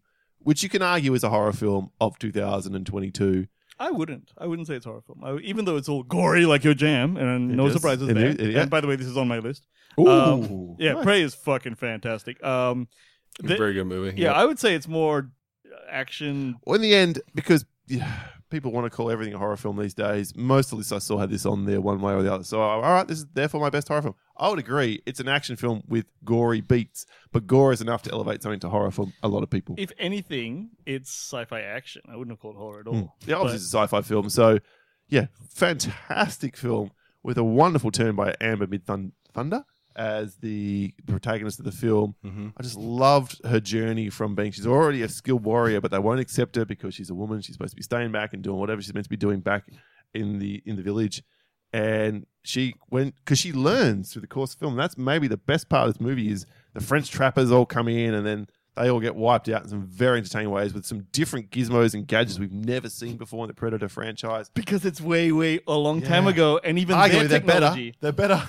which 0.47 0.62
you 0.62 0.68
can 0.68 0.81
argue 0.81 1.12
is 1.14 1.24
a 1.24 1.28
horror 1.28 1.52
film 1.52 1.90
of 2.01 2.16
2022. 2.20 3.48
I 3.81 3.90
wouldn't. 3.90 4.32
I 4.39 4.47
wouldn't 4.47 4.68
say 4.68 4.74
it's 4.77 4.86
a 4.86 4.89
horror 4.90 5.02
film. 5.02 5.23
I, 5.24 5.36
even 5.43 5.64
though 5.64 5.77
it's 5.77 5.89
all 5.89 6.02
gory 6.05 6.47
like 6.47 6.62
your 6.64 6.73
jam, 6.73 7.16
and 7.16 7.48
no 7.56 7.66
is. 7.66 7.73
surprises 7.74 8.09
It 8.09 8.14
there. 8.14 8.28
is, 8.28 8.55
yeah. 8.55 8.60
And 8.62 8.70
by 8.70 8.81
the 8.81 8.86
way, 8.86 8.94
this 8.97 9.06
is 9.09 9.16
on 9.16 9.27
my 9.28 9.39
list. 9.40 9.66
Ooh, 9.98 10.09
Um, 10.09 10.77
yeah, 10.78 10.93
nice. 10.93 11.05
Prey 11.05 11.23
is 11.23 11.35
fucking 11.35 11.74
fantastic. 11.74 12.43
Um, 12.44 12.86
the- 13.40 13.56
Very 13.56 13.74
good 13.74 13.85
movie. 13.86 14.16
yeah, 14.20 14.28
Yep. 14.28 14.36
I 14.36 14.44
would 14.47 14.59
say 14.60 14.74
it's 14.74 14.89
more 14.89 15.31
action. 15.90 16.56
Well, 16.64 16.77
in 16.77 16.82
the 16.82 16.94
end, 16.94 17.20
because 17.35 17.64
yeah, 17.89 18.10
people 18.51 18.73
want 18.73 18.85
to 18.85 18.97
call 18.97 19.10
everything 19.10 19.35
a 19.35 19.39
horror 19.39 19.56
film 19.56 19.77
these 19.77 19.94
days, 19.94 20.35
most 20.36 20.66
of 20.66 20.70
the 20.70 20.77
lists 20.77 20.93
I 20.93 20.98
saw 20.98 21.18
had 21.18 21.31
this 21.31 21.47
on 21.47 21.64
there 21.64 21.81
one 21.81 22.01
way 22.01 22.12
or 22.12 22.23
the 22.23 22.32
other. 22.32 22.44
So, 22.44 22.60
all 22.60 22.81
right, 22.81 23.06
this 23.06 23.18
is 23.18 23.27
therefore 23.32 23.60
my 23.60 23.70
best 23.70 23.89
horror 23.89 24.02
film. 24.02 24.14
I 24.36 24.48
would 24.48 24.59
agree. 24.59 25.02
It's 25.06 25.20
an 25.20 25.28
action 25.28 25.56
film 25.56 25.82
with 25.89 26.06
gory 26.24 26.60
beats, 26.60 27.06
but 27.32 27.47
gore 27.47 27.73
is 27.73 27.81
enough 27.81 28.02
to 28.02 28.12
elevate 28.12 28.43
something 28.43 28.60
to 28.60 28.68
horror 28.68 28.90
for 28.90 29.09
a 29.23 29.28
lot 29.28 29.43
of 29.43 29.51
people. 29.51 29.74
If 29.78 29.93
anything, 29.98 30.70
it's 30.85 31.10
sci-fi 31.10 31.60
action. 31.60 32.02
I 32.09 32.16
wouldn't 32.16 32.32
have 32.32 32.40
called 32.40 32.56
it 32.56 32.59
horror 32.59 32.81
at 32.81 32.86
all. 32.86 32.94
Mm. 32.94 33.10
Yeah, 33.27 33.36
obviously 33.36 33.56
it's 33.56 33.74
a 33.74 33.78
sci-fi 33.78 34.02
film. 34.02 34.28
So, 34.31 34.59
yeah, 35.09 35.27
fantastic 35.51 36.56
film 36.56 36.90
with 37.23 37.39
a 37.39 37.44
wonderful 37.44 37.90
turn 37.90 38.14
by 38.14 38.35
Amber 38.40 38.66
Midthunder 38.66 39.64
as 39.97 40.36
the 40.36 40.93
protagonist 41.06 41.59
of 41.59 41.64
the 41.64 41.73
film. 41.73 42.14
Mhm. 42.24 42.52
I 42.56 42.62
just 42.62 42.77
loved 42.77 43.40
her 43.47 43.59
journey 43.60 44.10
from 44.10 44.35
being 44.35 44.52
she's 44.52 44.66
already 44.66 45.02
a 45.02 45.09
skilled 45.09 45.43
warrior, 45.43 45.81
but 45.81 45.90
they 45.90 45.98
won't 45.98 46.20
accept 46.20 46.55
her 46.56 46.64
because 46.64 46.94
she's 46.94 47.10
a 47.10 47.14
woman. 47.14 47.40
She's 47.40 47.55
supposed 47.55 47.73
to 47.73 47.77
be 47.77 47.82
staying 47.82 48.12
back 48.12 48.32
and 48.35 48.43
doing 48.43 48.59
whatever 48.59 48.81
she's 48.82 48.93
meant 48.94 49.05
to 49.05 49.10
be 49.10 49.16
doing 49.16 49.40
back 49.40 49.64
in 50.14 50.39
the 50.39 50.62
in 50.66 50.77
the 50.77 50.82
village. 50.82 51.23
And 51.73 52.27
she 52.43 52.74
went 52.90 53.16
because 53.16 53.39
she 53.39 53.52
learns 53.52 54.12
through 54.12 54.20
the 54.23 54.28
course 54.28 54.52
of 54.55 54.59
the 54.60 54.64
film. 54.66 54.77
That's 54.77 54.97
maybe 54.97 55.28
the 55.28 55.36
best 55.36 55.68
part 55.68 55.89
of 55.89 55.94
this 55.94 56.01
movie 56.01 56.31
is 56.31 56.47
the 56.74 56.81
French 56.81 57.10
trappers 57.10 57.51
all 57.51 57.66
come 57.66 57.89
in 57.89 58.14
and 58.14 58.24
then 58.27 58.47
they 58.77 58.89
all 58.90 59.01
get 59.01 59.16
wiped 59.16 59.48
out 59.48 59.62
in 59.62 59.68
some 59.70 59.86
very 59.86 60.18
entertaining 60.18 60.51
ways 60.51 60.74
with 60.74 60.85
some 60.85 61.06
different 61.10 61.51
gizmos 61.51 61.94
and 61.94 62.06
gadgets 62.06 62.39
we've 62.39 62.52
never 62.52 62.90
seen 62.90 63.16
before 63.16 63.43
in 63.44 63.48
the 63.48 63.55
Predator 63.55 63.89
franchise. 63.89 64.51
because 64.55 64.85
it's 64.85 65.01
way, 65.01 65.32
way 65.32 65.60
a 65.66 65.73
long 65.74 66.02
time 66.02 66.27
ago, 66.27 66.60
and 66.62 66.78
even 66.78 66.94
Arguably, 66.94 67.10
their 67.10 67.28
they're 67.28 67.40
better. 67.40 67.60
technology. 67.60 67.94
They're 68.01 68.12
better. 68.12 68.43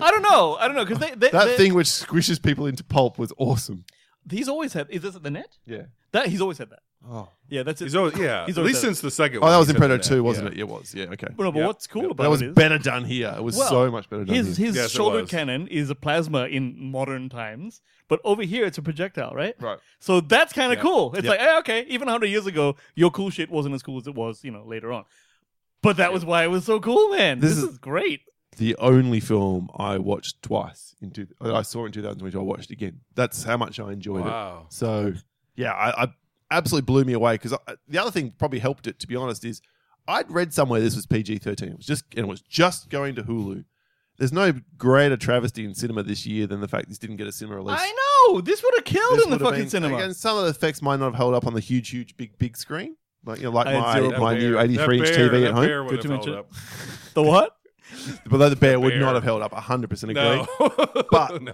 I 0.00 0.10
don't 0.10 0.22
know. 0.22 0.56
I 0.56 0.66
don't 0.66 0.76
know 0.76 0.84
because 0.84 0.98
they, 1.00 1.10
they, 1.14 1.30
That 1.30 1.44
they- 1.46 1.56
thing 1.56 1.74
which 1.74 1.86
squishes 1.88 2.42
people 2.42 2.66
into 2.66 2.84
pulp 2.84 3.18
was 3.18 3.32
awesome. 3.38 3.84
He's 4.30 4.48
always 4.48 4.72
had. 4.72 4.88
Is 4.90 5.02
this 5.02 5.14
the 5.14 5.30
net? 5.30 5.58
Yeah. 5.66 5.82
That 6.12 6.28
he's 6.28 6.40
always 6.40 6.58
had 6.58 6.70
that. 6.70 6.80
Oh, 7.06 7.28
Yeah, 7.50 7.64
that's 7.64 7.82
it. 7.82 7.84
He's 7.84 7.94
always, 7.96 8.16
yeah, 8.18 8.46
He's 8.46 8.56
at 8.56 8.64
least 8.64 8.80
done 8.80 8.94
since 8.94 9.02
the 9.02 9.10
second 9.10 9.38
oh 9.38 9.40
one. 9.42 9.50
that 9.50 9.58
was 9.58 9.66
he's 9.68 9.76
in 9.76 9.82
had 9.82 9.88
Predator 9.88 10.08
2, 10.08 10.22
wasn't 10.24 10.46
yeah. 10.46 10.52
it? 10.52 10.58
It 10.60 10.68
was. 10.68 10.94
Yeah, 10.94 11.04
okay. 11.12 11.26
But, 11.36 11.42
no, 11.44 11.52
but 11.52 11.58
Yeah. 11.58 11.66
what's 11.66 11.86
cool 11.86 12.02
Yeah. 12.04 12.10
about 12.12 12.22
That 12.22 12.30
was 12.30 12.40
it 12.40 12.48
is 12.48 12.54
better 12.54 12.78
done 12.78 13.04
here. 13.04 13.34
It 13.36 13.42
was 13.44 13.58
Well, 13.58 13.68
so 13.68 13.90
much 13.90 14.08
better 14.08 14.24
done 14.24 14.34
his 14.34 14.56
here. 14.56 14.68
his 14.68 14.76
Yes, 14.76 14.90
shoulder 14.90 15.26
cannon 15.26 15.68
is 15.68 15.90
a 15.90 15.94
plasma 15.94 16.46
in 16.46 16.74
modern 16.90 17.28
times, 17.28 17.82
but 18.08 18.20
over 18.24 18.42
here 18.42 18.64
it's 18.64 18.78
a 18.78 18.82
projectile, 18.82 19.34
right? 19.34 19.54
Right. 19.60 19.78
So 19.98 20.22
that's 20.22 20.54
kind 20.54 20.72
of 20.72 20.78
Yeah. 20.78 20.82
cool. 20.82 21.14
It's 21.14 21.24
Yep. 21.26 21.30
like, 21.30 21.40
hey, 21.40 21.58
okay, 21.58 21.86
even 21.90 22.08
hundred 22.08 22.28
years 22.28 22.46
ago, 22.46 22.76
your 22.94 23.10
cool 23.10 23.28
shit 23.28 23.50
wasn't 23.50 23.74
as 23.74 23.82
cool 23.82 23.98
as 23.98 24.06
it 24.06 24.14
was, 24.14 24.42
you 24.42 24.50
know, 24.50 24.64
later 24.64 24.90
on. 24.90 25.04
But 25.82 25.98
that 25.98 26.10
was 26.14 26.24
why 26.24 26.44
it 26.44 26.50
was 26.50 26.64
so 26.64 26.80
cool, 26.80 27.10
man. 27.10 27.40
This 27.40 27.56
This, 27.56 27.64
is- 27.64 27.70
is, 27.72 27.78
great. 27.78 28.20
The 28.56 28.76
only 28.76 29.20
film 29.20 29.68
I 29.76 29.98
watched 29.98 30.42
twice 30.42 30.94
in 31.00 31.10
two, 31.10 31.26
I 31.40 31.62
saw 31.62 31.86
in 31.86 31.92
2022. 31.92 32.38
I 32.38 32.42
watched 32.42 32.70
again. 32.70 33.00
That's 33.14 33.44
how 33.44 33.56
much 33.56 33.78
I 33.80 33.92
enjoyed 33.92 34.26
it. 34.26 34.62
So 34.70 35.14
yeah, 35.56 35.72
I, 35.72 36.04
I 36.04 36.08
absolutely 36.50 36.86
blew 36.86 37.04
me 37.04 37.12
away 37.12 37.34
because 37.34 37.54
the 37.88 37.98
other 37.98 38.10
thing 38.10 38.32
probably 38.38 38.58
helped 38.58 38.86
it. 38.86 38.98
To 39.00 39.06
be 39.06 39.16
honest, 39.16 39.44
is 39.44 39.60
I'd 40.06 40.30
read 40.30 40.52
somewhere 40.52 40.80
this 40.80 40.96
was 40.96 41.06
PG 41.06 41.38
13. 41.38 41.68
It 41.70 41.76
was 41.76 41.86
just 41.86 42.04
and 42.16 42.26
it 42.26 42.28
was 42.28 42.40
just 42.42 42.90
going 42.90 43.14
to 43.16 43.22
Hulu. 43.22 43.64
There's 44.16 44.32
no 44.32 44.52
greater 44.76 45.16
travesty 45.16 45.64
in 45.64 45.74
cinema 45.74 46.04
this 46.04 46.24
year 46.24 46.46
than 46.46 46.60
the 46.60 46.68
fact 46.68 46.88
this 46.88 46.98
didn't 46.98 47.16
get 47.16 47.26
a 47.26 47.32
cinema 47.32 47.56
release. 47.56 47.80
I 47.80 47.92
know. 48.28 48.40
This 48.40 48.62
would 48.62 48.74
have 48.76 48.84
killed 48.84 49.18
This 49.18 49.24
in 49.24 49.30
the 49.30 49.38
fucking 49.40 49.60
been- 49.62 49.70
cinema. 49.70 49.96
Again, 49.96 50.14
some 50.14 50.38
of 50.38 50.44
the 50.44 50.50
effects 50.50 50.80
might 50.82 51.00
not 51.00 51.06
have 51.06 51.14
held 51.16 51.34
up 51.34 51.46
on 51.48 51.54
the 51.54 51.60
huge, 51.60 51.90
huge, 51.90 52.16
big, 52.16 52.38
big 52.38 52.56
screen. 52.56 52.96
Like 53.26 53.38
you 53.38 53.44
know, 53.44 53.50
like 53.50 53.66
I 53.66 53.78
my 53.80 54.00
zero- 54.00 54.20
my 54.20 54.38
new 54.38 54.58
83 54.58 54.98
inch 54.98 55.08
TV 55.08 55.46
at 55.46 55.54
home. 55.54 55.88
Good 55.88 56.02
to 56.02 56.08
mention. 56.08 56.42
The 57.14 57.22
what? 57.22 57.56
But 58.26 58.48
the 58.48 58.56
bear 58.56 58.80
would 58.80 58.90
bear. 58.90 59.00
not 59.00 59.14
have 59.14 59.24
held 59.24 59.42
up. 59.42 59.52
100 59.52 59.90
percent 59.90 60.10
agree. 60.12 60.22
No, 60.22 60.46
But- 61.10 61.42
no. 61.42 61.52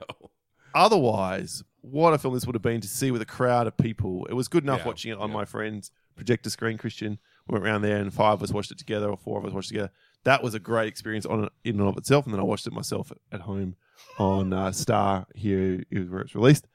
otherwise, 0.75 1.63
what 1.81 2.13
a 2.15 2.19
film 2.19 2.35
this 2.35 2.47
would 2.47 2.55
have 2.55 2.63
been 2.63 2.81
to 2.81 2.89
see 2.89 3.11
with 3.11 3.23
a 3.23 3.27
crowd 3.27 3.67
of 3.67 3.77
people. 3.77 4.27
It 4.27 4.35
was 4.35 4.49
good 4.49 4.65
enough 4.65 4.81
Yeah, 4.81 4.87
watching 4.87 5.13
it 5.13 5.19
on 5.19 5.31
yeah. 5.31 5.35
my 5.35 5.45
friend's 5.45 5.91
projector 6.17 6.51
screen. 6.51 6.79
Christian 6.79 7.19
we 7.49 7.55
went 7.55 7.65
around 7.65 7.83
there, 7.83 7.97
and 7.97 8.13
five 8.13 8.35
of 8.35 8.43
us 8.43 8.53
watched 8.53 8.71
it 8.71 8.79
together, 8.79 9.09
or 9.11 9.17
four 9.17 9.39
of 9.39 9.45
us 9.47 9.53
watched 9.53 9.71
it 9.71 9.75
together. 9.75 9.93
That 10.25 10.43
was 10.43 10.55
a 10.55 10.61
great 10.61 10.89
experience 10.89 11.25
on 11.27 11.49
in 11.65 11.81
and 11.81 11.89
of 11.89 11.97
itself. 11.97 12.27
And 12.27 12.35
then 12.35 12.41
I 12.41 12.45
watched 12.45 12.67
it 12.67 12.73
myself 12.73 13.11
at, 13.11 13.19
at 13.33 13.41
home 13.43 13.77
on 14.19 14.53
uh, 14.53 14.71
Star 14.73 15.27
here 15.35 15.83
where 15.91 16.21
it's 16.21 16.35
released. 16.35 16.67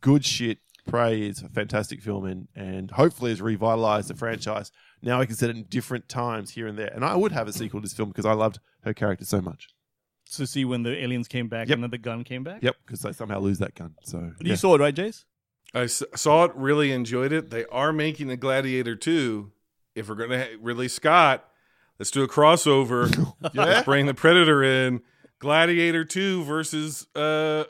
Good 0.00 0.24
shit. 0.24 0.58
Prey 0.86 1.22
is 1.22 1.42
a 1.42 1.48
fantastic 1.48 2.02
film, 2.02 2.26
and 2.26 2.46
and 2.54 2.90
hopefully 2.92 3.30
has 3.30 3.40
revitalized 3.40 4.08
the 4.08 4.14
franchise. 4.14 4.70
Now 5.02 5.18
I 5.20 5.24
can 5.26 5.34
set 5.34 5.48
it 5.50 5.56
in 5.56 5.64
different 5.64 6.08
times 6.10 6.50
here 6.50 6.66
and 6.66 6.78
there, 6.78 6.92
and 6.94 7.04
I 7.04 7.16
would 7.16 7.32
have 7.32 7.48
a 7.48 7.52
sequel 7.54 7.80
to 7.80 7.84
this 7.84 7.94
film 7.94 8.10
because 8.10 8.26
I 8.26 8.34
loved 8.34 8.60
her 8.84 8.94
character 8.94 9.24
so 9.24 9.40
much. 9.40 9.68
To 10.36 10.46
see 10.46 10.64
when 10.64 10.82
the 10.82 10.96
aliens 11.02 11.28
came 11.28 11.48
back 11.48 11.68
Yep. 11.68 11.74
and 11.76 11.82
then 11.84 11.90
the 11.90 11.98
gun 11.98 12.24
came 12.24 12.42
back. 12.44 12.62
Yep, 12.62 12.76
because 12.86 13.00
they 13.00 13.12
somehow 13.12 13.40
lose 13.40 13.58
that 13.58 13.74
gun. 13.74 13.94
So 14.04 14.18
You 14.40 14.50
yeah. 14.50 14.54
saw 14.54 14.74
it, 14.74 14.80
right, 14.80 14.94
Jace? 14.94 15.24
I 15.74 15.82
s- 15.82 16.02
saw 16.14 16.44
it, 16.44 16.52
really 16.54 16.92
enjoyed 16.92 17.32
it. 17.32 17.50
They 17.50 17.64
are 17.66 17.92
making 17.92 18.30
a 18.30 18.36
Gladiator 18.36 18.96
2. 18.96 19.50
If 19.94 20.08
we're 20.08 20.14
going 20.16 20.30
to 20.30 20.38
ha- 20.38 20.56
release 20.60 20.94
Scott, 20.94 21.48
let's 21.98 22.10
do 22.10 22.22
a 22.22 22.28
crossover. 22.28 23.14
Yeah? 23.54 23.64
Let's 23.64 23.84
bring 23.84 24.06
the 24.06 24.14
Predator 24.14 24.62
in. 24.64 25.02
Gladiator 25.40 26.04
2 26.04 26.44
versus 26.44 27.06
uh, 27.14 27.18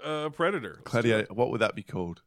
uh, 0.05 0.29
Predator. 0.31 0.81
Gladiator. 0.85 1.27
What 1.35 1.51
would 1.51 1.61
that 1.61 1.75
be 1.75 1.83
called? 1.83 2.23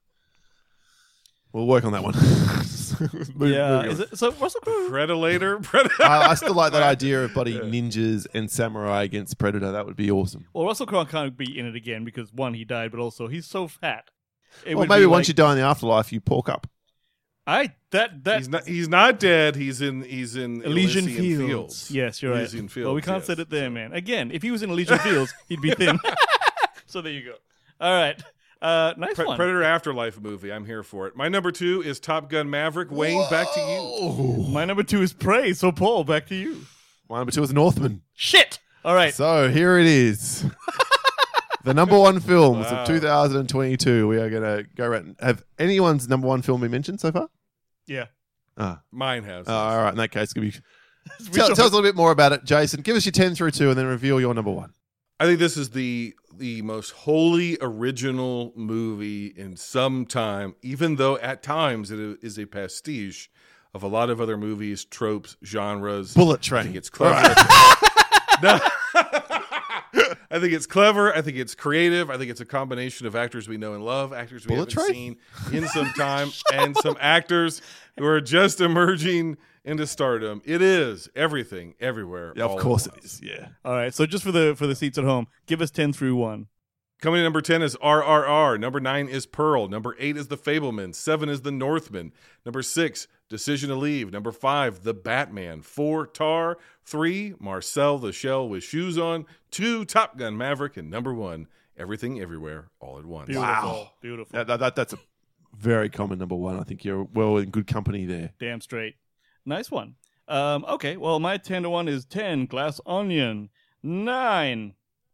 We'll 1.53 1.65
work 1.65 1.85
on 1.85 1.93
that 1.93 2.03
one. 2.03 2.13
Move- 3.35 3.51
yeah. 3.51 3.77
moving 3.77 3.91
Is 3.91 3.99
it, 3.99 4.17
so 4.17 4.31
Russell 4.33 4.61
Crowe. 4.61 4.89
Predator? 4.89 5.59
Predator. 5.59 6.03
I, 6.03 6.31
I 6.31 6.33
still 6.35 6.53
like 6.53 6.71
that 6.73 6.83
idea 6.83 7.23
of 7.23 7.33
buddy 7.33 7.59
ninjas 7.59 8.27
and 8.33 8.49
samurai 8.49 9.03
against 9.03 9.37
predator. 9.37 9.71
That 9.71 9.85
would 9.85 9.95
be 9.95 10.11
awesome. 10.11 10.45
Well, 10.53 10.65
Russell 10.65 10.85
Crowe 10.85 11.05
can't 11.05 11.37
be 11.37 11.57
in 11.57 11.65
it 11.65 11.75
again 11.75 12.03
because 12.03 12.33
one, 12.33 12.53
he 12.53 12.65
died, 12.65 12.91
but 12.91 12.99
also 12.99 13.27
he's 13.27 13.45
so 13.45 13.67
fat. 13.67 14.09
It 14.65 14.75
well, 14.75 14.87
maybe 14.87 15.05
once 15.05 15.25
like- 15.25 15.29
you 15.29 15.33
die 15.35 15.51
in 15.51 15.57
the 15.57 15.63
afterlife, 15.63 16.11
you 16.11 16.21
pork 16.21 16.49
up. 16.49 16.67
I 17.47 17.73
that 17.91 18.25
that 18.25 18.39
he's 18.39 18.49
not. 18.49 18.67
He's 18.67 18.89
not 18.89 19.19
dead. 19.21 19.55
He's 19.55 19.79
in. 19.79 20.01
He's 20.01 20.35
in 20.35 20.61
Elysian, 20.63 21.05
Elysian 21.05 21.47
Fields. 21.47 21.89
Yes, 21.89 22.21
you're 22.21 22.33
Elysian 22.33 22.65
right. 22.65 22.71
Fields, 22.71 22.85
well, 22.85 22.93
we 22.93 23.01
can't 23.01 23.19
yes. 23.19 23.27
set 23.27 23.39
it 23.39 23.49
there, 23.49 23.69
man. 23.69 23.93
Again, 23.93 24.31
if 24.33 24.43
he 24.43 24.51
was 24.51 24.63
in 24.63 24.69
Elysian 24.69 24.99
Fields, 24.99 25.33
he'd 25.47 25.61
be 25.61 25.71
thin. 25.71 25.97
so 26.87 27.01
there 27.01 27.13
you 27.13 27.23
go. 27.23 27.35
All 27.79 27.93
right. 27.93 28.21
Uh, 28.61 28.93
nice 28.97 29.13
Pre- 29.15 29.25
one. 29.25 29.37
Predator 29.37 29.63
Afterlife 29.63 30.19
movie. 30.19 30.51
I'm 30.51 30.65
here 30.65 30.83
for 30.83 31.07
it. 31.07 31.15
My 31.15 31.27
number 31.27 31.51
two 31.51 31.81
is 31.83 31.99
Top 31.99 32.29
Gun 32.29 32.49
Maverick. 32.49 32.89
Wayne, 32.91 33.29
back 33.29 33.47
to 33.53 33.59
you. 33.59 34.13
you. 34.45 34.45
My 34.49 34.65
number 34.65 34.83
two 34.83 35.01
is 35.01 35.13
Prey. 35.13 35.53
So 35.53 35.71
Paul, 35.71 36.03
back 36.03 36.27
to 36.27 36.35
you. 36.35 36.61
My 37.09 37.17
number 37.17 37.31
two 37.31 37.43
is 37.43 37.53
Northman. 37.53 38.01
Shit. 38.15 38.59
All 38.83 38.95
right. 38.95 39.13
So 39.13 39.49
here 39.49 39.77
it 39.77 39.85
is. 39.85 40.43
the 41.63 41.73
number 41.73 41.97
one 41.99 42.19
films 42.19 42.65
Wow. 42.65 42.81
of 42.81 42.87
2022. 42.87 44.07
We 44.07 44.17
are 44.17 44.29
going 44.29 44.43
to 44.43 44.65
go 44.75 44.85
around. 44.85 45.15
Have 45.19 45.43
anyone's 45.59 46.07
number 46.09 46.27
one 46.27 46.41
film 46.41 46.61
been 46.61 46.71
mentioned 46.71 46.99
so 46.99 47.11
far? 47.11 47.27
Yeah. 47.85 48.05
Ah, 48.57 48.81
Mine 48.91 49.23
has. 49.23 49.47
oh, 49.47 49.53
all 49.53 49.77
right. 49.83 49.91
In 49.91 49.97
that 49.97 50.09
case, 50.11 50.33
give 50.33 50.43
me, 50.43 50.51
Which 51.19 51.31
tell, 51.33 51.47
tell 51.49 51.65
us 51.67 51.71
a 51.71 51.75
little 51.75 51.83
bit 51.83 51.95
more 51.95 52.11
about 52.11 52.31
it, 52.33 52.43
Jason. 52.43 52.81
Give 52.81 52.95
us 52.95 53.05
your 53.05 53.11
10 53.11 53.35
through 53.35 53.51
2 53.51 53.69
and 53.69 53.77
then 53.77 53.85
reveal 53.85 54.19
your 54.19 54.33
number 54.33 54.51
one. 54.51 54.73
I 55.19 55.25
think 55.25 55.39
this 55.39 55.57
is 55.57 55.71
the 55.71 56.15
the 56.35 56.61
most 56.61 56.91
wholly 56.91 57.57
original 57.61 58.53
movie 58.55 59.27
in 59.27 59.55
some 59.57 60.05
time, 60.05 60.55
even 60.61 60.97
though 60.97 61.17
at 61.17 61.41
times 61.41 61.89
it 61.89 62.19
is 62.21 62.37
a 62.37 62.45
pastiche 62.45 63.29
of 63.73 63.81
a 63.81 63.87
lot 63.87 64.09
of 64.11 64.21
other 64.21 64.37
movies, 64.37 64.85
tropes, 64.85 65.35
genres. 65.43 66.13
Bullet 66.13 66.41
Train. 66.41 66.59
I 66.61 66.63
think 66.65 66.75
it's 66.75 66.89
clever. 66.89 67.35
No. 68.43 68.59
I 70.29 70.39
think 70.39 70.53
it's 70.53 70.67
clever. 70.67 71.11
I 71.15 71.21
think 71.23 71.37
it's 71.37 71.55
creative. 71.55 72.11
I 72.11 72.17
think 72.17 72.29
it's 72.29 72.41
a 72.41 72.45
combination 72.45 73.07
of 73.07 73.15
actors 73.15 73.47
we 73.47 73.57
know 73.57 73.73
and 73.73 73.83
love, 73.83 74.13
actors 74.13 74.45
we 74.45 74.53
Bullet 74.53 74.71
haven't 74.71 74.85
Train? 74.93 75.17
seen 75.49 75.57
in 75.63 75.67
some 75.69 75.89
time, 75.93 76.29
and 76.53 76.75
some 76.77 76.95
actors 76.99 77.63
who 77.97 78.05
are 78.05 78.21
just 78.21 78.61
emerging 78.61 79.37
into 79.67 79.85
stardom. 79.85 80.41
It 80.45 80.61
is 80.61 81.09
everything, 81.15 81.75
everywhere. 81.79 82.33
Yeah, 82.35 82.45
of 82.45 82.59
course 82.59 82.87
it 82.87 82.93
is. 83.03 83.21
Yeah. 83.23 83.49
All 83.63 83.73
right. 83.73 83.93
So 83.93 84.05
just 84.05 84.23
for 84.23 84.31
the 84.31 84.55
for 84.55 84.65
the 84.65 84.75
seats 84.75 84.97
at 84.97 85.03
home, 85.03 85.27
give 85.45 85.61
us 85.61 85.69
ten 85.71 85.93
through 85.93 86.15
one. 86.15 86.47
Coming 86.99 87.19
in 87.19 87.25
number 87.25 87.41
10 87.41 87.61
is 87.61 87.75
RRR. 87.75 88.59
Number 88.59 88.79
9 88.79 89.07
is 89.07 89.27
Pearl. 89.27 89.67
Number 89.67 89.95
8 89.99 90.17
is 90.17 90.29
The 90.29 90.35
Fabelman. 90.35 90.95
7 90.95 91.29
is 91.29 91.41
The 91.41 91.51
Northman. 91.51 92.11
Number 92.43 92.63
6, 92.63 93.07
Decision 93.29 93.69
to 93.69 93.75
Leave. 93.75 94.11
Number 94.11 94.31
5, 94.31 94.81
The 94.81 94.95
Batman. 94.95 95.61
4, 95.61 96.07
Tar. 96.07 96.57
3, 96.85 97.35
Marcel 97.39 97.99
the 97.99 98.11
Shell 98.11 98.49
with 98.49 98.63
Shoes 98.63 98.97
On. 98.97 99.27
2, 99.51 99.85
Top 99.85 100.17
Gun 100.17 100.35
Maverick. 100.37 100.75
And 100.75 100.89
number 100.89 101.13
1, 101.13 101.45
Everything 101.77 102.19
Everywhere 102.19 102.69
All 102.79 102.97
at 102.97 103.05
Once. 103.05 103.27
Beautiful. 103.27 103.47
Wow. 103.47 103.91
Beautiful. 104.01 104.35
That, 104.35 104.47
that, 104.47 104.59
that- 104.59 104.75
that's 104.75 104.93
a 104.93 104.99
very 105.55 105.89
common 105.89 106.17
number 106.17 106.35
one. 106.35 106.59
I 106.59 106.63
think 106.63 106.83
you're 106.83 107.03
well 107.03 107.37
in 107.37 107.51
good 107.51 107.67
company 107.67 108.05
there. 108.07 108.31
Damn 108.39 108.59
straight. 108.59 108.95
Nice 109.47 109.71
one. 109.71 109.95
Um, 110.27 110.65
okay, 110.67 110.97
well, 110.97 111.19
my 111.19 111.37
10 111.37 111.63
to 111.63 111.69
1 111.69 111.87
is 111.87 112.03
10 112.03 112.47
Glass 112.47 112.81
Onion. 112.85 113.49
Nine. 113.81 114.73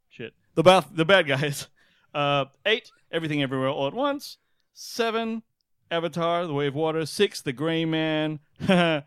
Shit. 0.09 0.33
The 0.55 0.63
bad 0.63 0.85
the 0.91 1.05
bad 1.05 1.27
guys. 1.27 1.67
Uh, 2.15 2.45
eight. 2.67 2.91
Everything 3.11 3.41
Everywhere 3.41 3.69
All 3.69 3.87
at 3.87 3.93
Once. 3.95 4.37
Seven. 4.71 5.41
Avatar: 5.89 6.45
The 6.45 6.53
Way 6.53 6.67
of 6.67 6.75
Water. 6.75 7.07
Six. 7.07 7.41
The 7.41 7.51
Gray 7.53 7.85
Man. 7.85 8.37
Five. 8.59 9.03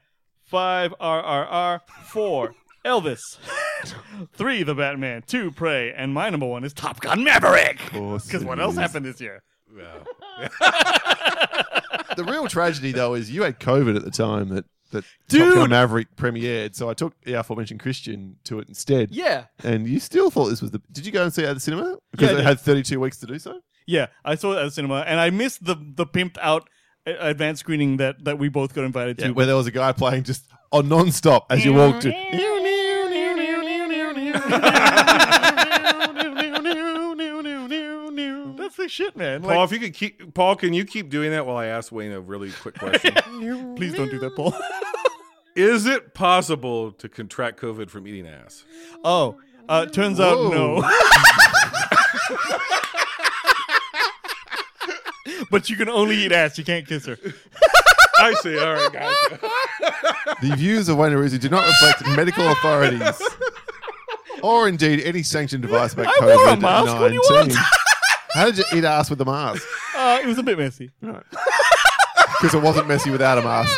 RRR. 1.01 1.81
Four. 2.07 2.57
Elvis. 2.85 3.21
Three. 4.33 4.65
The 4.65 4.75
Batman. 4.75 5.23
Two. 5.25 5.53
Prey. 5.53 5.93
And 5.93 6.15
my 6.15 6.31
number 6.31 6.47
one 6.47 6.65
is 6.65 6.73
Top 6.73 6.99
Gun 7.01 7.23
Maverick. 7.23 7.79
Because 7.93 8.45
what 8.45 8.59
else 8.59 8.75
happened 8.75 9.07
this 9.07 9.21
year? 9.21 9.45
Yeah. 9.73 10.49
The 12.17 12.25
real 12.25 12.49
tragedy, 12.49 12.91
though, 12.91 13.15
is 13.15 13.31
you 13.31 13.43
had 13.43 13.61
COVID 13.61 13.95
at 13.95 14.05
the 14.05 14.11
time 14.11 14.49
that 14.49 14.65
that 14.97 15.05
Dude! 15.29 15.47
Top 15.49 15.55
Gun 15.55 15.71
Maverick 15.71 16.15
premiered. 16.17 16.75
So 16.75 16.91
I 16.91 16.95
took 16.95 17.19
the 17.23 17.35
aforementioned 17.35 17.81
Christian 17.81 18.37
to 18.45 18.59
it 18.59 18.69
instead. 18.69 19.11
Yeah. 19.13 19.45
And 19.65 19.87
you 19.87 20.01
still 20.01 20.31
thought 20.31 20.47
this 20.49 20.61
was 20.63 20.71
the. 20.73 20.81
Did 20.93 21.07
you 21.07 21.13
go 21.13 21.23
and 21.25 21.33
see 21.33 21.43
it 21.43 21.47
at 21.49 21.55
the 21.55 21.61
cinema? 21.61 21.97
Because 22.11 22.31
Yeah, 22.31 22.31
I 22.31 22.35
it 22.35 22.43
did. 22.43 22.47
had 22.47 22.61
32 22.61 23.01
weeks 23.01 23.19
to 23.19 23.27
do 23.27 23.39
so. 23.39 23.61
Yeah, 23.87 24.07
I 24.25 24.35
saw 24.35 24.53
it 24.53 24.59
at 24.59 24.65
the 24.65 24.71
cinema, 24.73 25.05
and 25.07 25.21
I 25.21 25.31
missed 25.31 25.65
the 25.65 25.77
the 25.77 26.07
pimped 26.07 26.39
out 26.43 26.69
uh, 27.07 27.13
advanced 27.21 27.61
screening 27.61 27.99
that 27.99 28.25
that 28.25 28.39
we 28.39 28.49
both 28.49 28.75
got 28.75 28.85
invited 28.85 29.19
to. 29.19 29.31
where 29.33 29.47
there 29.47 29.57
was 29.57 29.69
a 29.69 29.71
guy 29.71 29.93
playing 29.93 30.25
just 30.25 30.45
on 30.73 30.89
non-stop 30.89 31.47
as 31.51 31.65
you 31.65 31.73
walked 31.73 32.03
to. 32.03 32.13
That's 38.87 38.97
the 38.99 39.05
shit, 39.05 39.17
man. 39.17 39.43
Paul, 39.43 39.51
Like, 39.51 39.65
if 39.65 39.73
you 39.73 39.81
could 39.81 39.95
keep 39.95 40.33
Paul, 40.35 40.55
can 40.55 40.73
you 40.73 40.85
keep 40.85 41.11
doing 41.11 41.33
that 41.33 41.45
while 41.45 41.57
I 41.57 41.67
ask 41.67 41.91
Wayne 41.91 42.13
a 42.13 42.21
really 42.21 42.53
quick 42.53 42.79
question? 42.79 43.15
please 43.77 43.95
don't 43.95 44.11
do 44.11 44.21
that, 44.21 44.37
Paul. 44.37 44.55
Is 45.57 45.87
it 45.87 46.15
possible 46.15 46.93
to 46.93 47.09
contract 47.09 47.59
COVID 47.61 47.91
from 47.91 48.07
eating 48.07 48.29
ass? 48.29 48.65
oh, 49.03 49.41
uh, 49.69 49.87
turns 49.87 50.21
out 50.21 50.53
no. 50.53 50.83
but 55.51 55.69
you 55.69 55.75
can 55.77 55.89
only 55.89 56.17
eat 56.19 56.31
ass. 56.31 56.57
You 56.57 56.63
can't 56.65 56.87
kiss 56.87 57.07
her. 57.07 57.19
I 58.19 58.35
see. 58.35 58.57
All 58.57 58.75
right, 58.75 58.93
gotcha. 58.93 59.41
The 60.43 60.55
views 60.55 60.89
of 60.89 60.99
Wayne 60.99 61.13
Aruzzi 61.13 61.41
do 61.41 61.49
not 61.49 61.67
reflect 61.67 62.07
medical 62.17 62.47
authorities 62.49 63.21
or 64.43 64.69
indeed 64.69 65.01
any 65.01 65.25
sanctioned 65.25 65.63
device 65.63 65.95
about 65.95 66.07
I 66.07 66.25
wore 66.25 66.31
a 66.31 66.37
COVID 66.37 66.61
mask. 66.61 67.01
What 67.01 67.09
do 67.09 67.15
you 67.15 67.23
want? 67.25 67.53
How 68.37 68.45
did 68.45 68.59
you 68.59 68.65
eat 68.75 68.85
ass 68.85 69.09
with 69.09 69.19
the 69.19 69.25
mask? 69.25 69.67
Uh, 69.97 70.19
it 70.23 70.27
was 70.27 70.37
a 70.37 70.43
bit 70.43 70.59
messy. 70.59 70.91
Because 71.01 71.25
it 72.55 72.61
wasn't 72.61 72.87
messy 72.87 73.11
without 73.11 73.39
a 73.39 73.43
mask. 73.43 73.75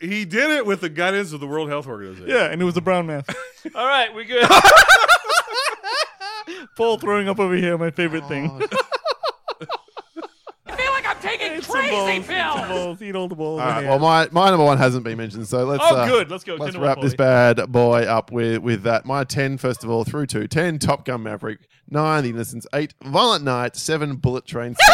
He 0.00 0.24
did 0.24 0.50
it 0.50 0.64
with 0.64 0.80
the 0.80 0.88
guidance 0.88 1.34
of 1.34 1.40
the 1.40 1.46
World 1.46 1.68
Health 1.68 1.86
Organization. 1.86 2.30
Yeah, 2.30 2.44
and 2.44 2.62
it 2.62 2.64
was 2.64 2.78
a 2.78 2.80
brown 2.80 3.06
mask. 3.06 3.36
All 3.74 3.86
right, 3.86 4.14
we 4.14 4.24
good. 4.24 4.48
Paul 6.78 6.98
throwing 6.98 7.28
up 7.28 7.38
over 7.38 7.56
here, 7.56 7.76
my 7.76 7.90
favorite 7.90 8.26
thing. 8.26 8.58
I 11.50 11.60
feel 11.60 11.60
like 11.60 11.60
I'm 11.60 11.60
taking 11.60 11.60
Eat 11.60 11.64
some 11.64 11.72
crazy 11.74 11.90
balls, 11.90 12.10
eat 12.10 12.26
pills. 12.26 12.98
balls, 13.00 13.14
all 13.16 13.28
the 13.28 13.34
balls. 13.34 13.60
All 13.60 13.66
right. 13.66 13.84
Well, 13.84 13.98
my, 13.98 14.28
my 14.32 14.50
number 14.50 14.64
one 14.64 14.78
hasn't 14.78 15.04
been 15.04 15.16
mentioned, 15.18 15.46
so 15.48 15.64
let's. 15.64 15.82
Oh, 15.86 15.96
uh, 15.96 16.06
good. 16.08 16.30
Let's 16.30 16.44
go. 16.44 16.54
Let's 16.54 16.72
10 16.72 16.74
to 16.74 16.78
one, 16.80 16.88
wrap 16.88 17.00
this 17.00 17.14
Paulie. 17.14 17.16
bad 17.16 17.72
boy 17.72 18.02
up 18.02 18.30
with 18.32 18.58
with 18.62 18.82
that. 18.82 19.04
My 19.06 19.24
ten, 19.24 19.58
first 19.58 19.84
of 19.84 19.90
all, 19.90 20.04
through 20.04 20.26
to 20.26 20.46
ten. 20.48 20.78
Top 20.78 21.04
Gun 21.04 21.22
Maverick. 21.22 21.60
Nine, 21.90 22.22
The 22.24 22.30
Innocents. 22.30 22.66
Eight, 22.74 22.94
Violent 23.02 23.44
Night. 23.44 23.74
Seven, 23.76 24.16
Bullet 24.16 24.44
Train. 24.46 24.74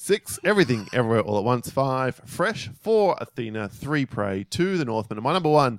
Six, 0.00 0.36
six, 0.36 0.38
Everything, 0.44 0.88
Everywhere, 0.92 1.20
All 1.20 1.38
at 1.38 1.44
Once. 1.44 1.70
Five, 1.70 2.20
Fresh. 2.24 2.70
Four, 2.80 3.16
Athena. 3.20 3.68
Three, 3.68 4.04
Prey. 4.06 4.44
Two, 4.50 4.76
The 4.78 4.84
Northman. 4.84 5.18
And 5.18 5.24
my 5.24 5.32
number 5.32 5.48
one 5.50 5.78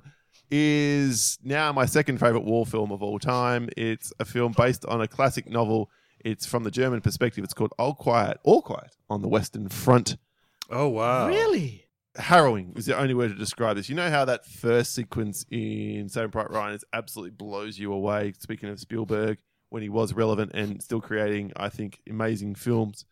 is 0.50 1.38
now 1.44 1.72
my 1.72 1.86
second 1.86 2.18
favorite 2.18 2.44
war 2.44 2.66
film 2.66 2.90
of 2.90 3.02
all 3.02 3.18
time. 3.18 3.68
It's 3.76 4.12
a 4.18 4.24
film 4.24 4.52
based 4.56 4.84
on 4.86 5.00
a 5.00 5.06
classic 5.08 5.48
novel. 5.48 5.90
It's 6.24 6.46
from 6.46 6.64
the 6.64 6.70
German 6.70 7.00
perspective. 7.00 7.44
It's 7.44 7.54
called 7.54 7.72
All 7.78 7.94
Quiet, 7.94 8.38
All 8.44 8.62
Quiet 8.62 8.96
on 9.08 9.22
the 9.22 9.28
Western 9.28 9.68
Front 9.68 10.16
Oh 10.70 10.88
wow. 10.88 11.26
Really? 11.28 11.86
harrowing 12.16 12.72
is 12.76 12.86
the 12.86 12.96
only 12.98 13.14
word 13.14 13.28
to 13.28 13.34
describe 13.36 13.76
this. 13.76 13.88
You 13.88 13.94
know 13.94 14.10
how 14.10 14.24
that 14.24 14.44
first 14.44 14.94
sequence 14.94 15.46
in 15.50 16.08
Saving 16.08 16.30
Private 16.32 16.50
Ryan 16.52 16.74
is 16.74 16.84
absolutely 16.92 17.30
blows 17.30 17.78
you 17.78 17.92
away. 17.92 18.32
Speaking 18.38 18.68
of 18.68 18.78
Spielberg, 18.80 19.38
when 19.70 19.82
he 19.82 19.88
was 19.88 20.12
relevant 20.12 20.50
and 20.54 20.82
still 20.82 21.00
creating, 21.00 21.52
I 21.56 21.68
think, 21.68 22.00
amazing 22.08 22.56
films. 22.56 23.04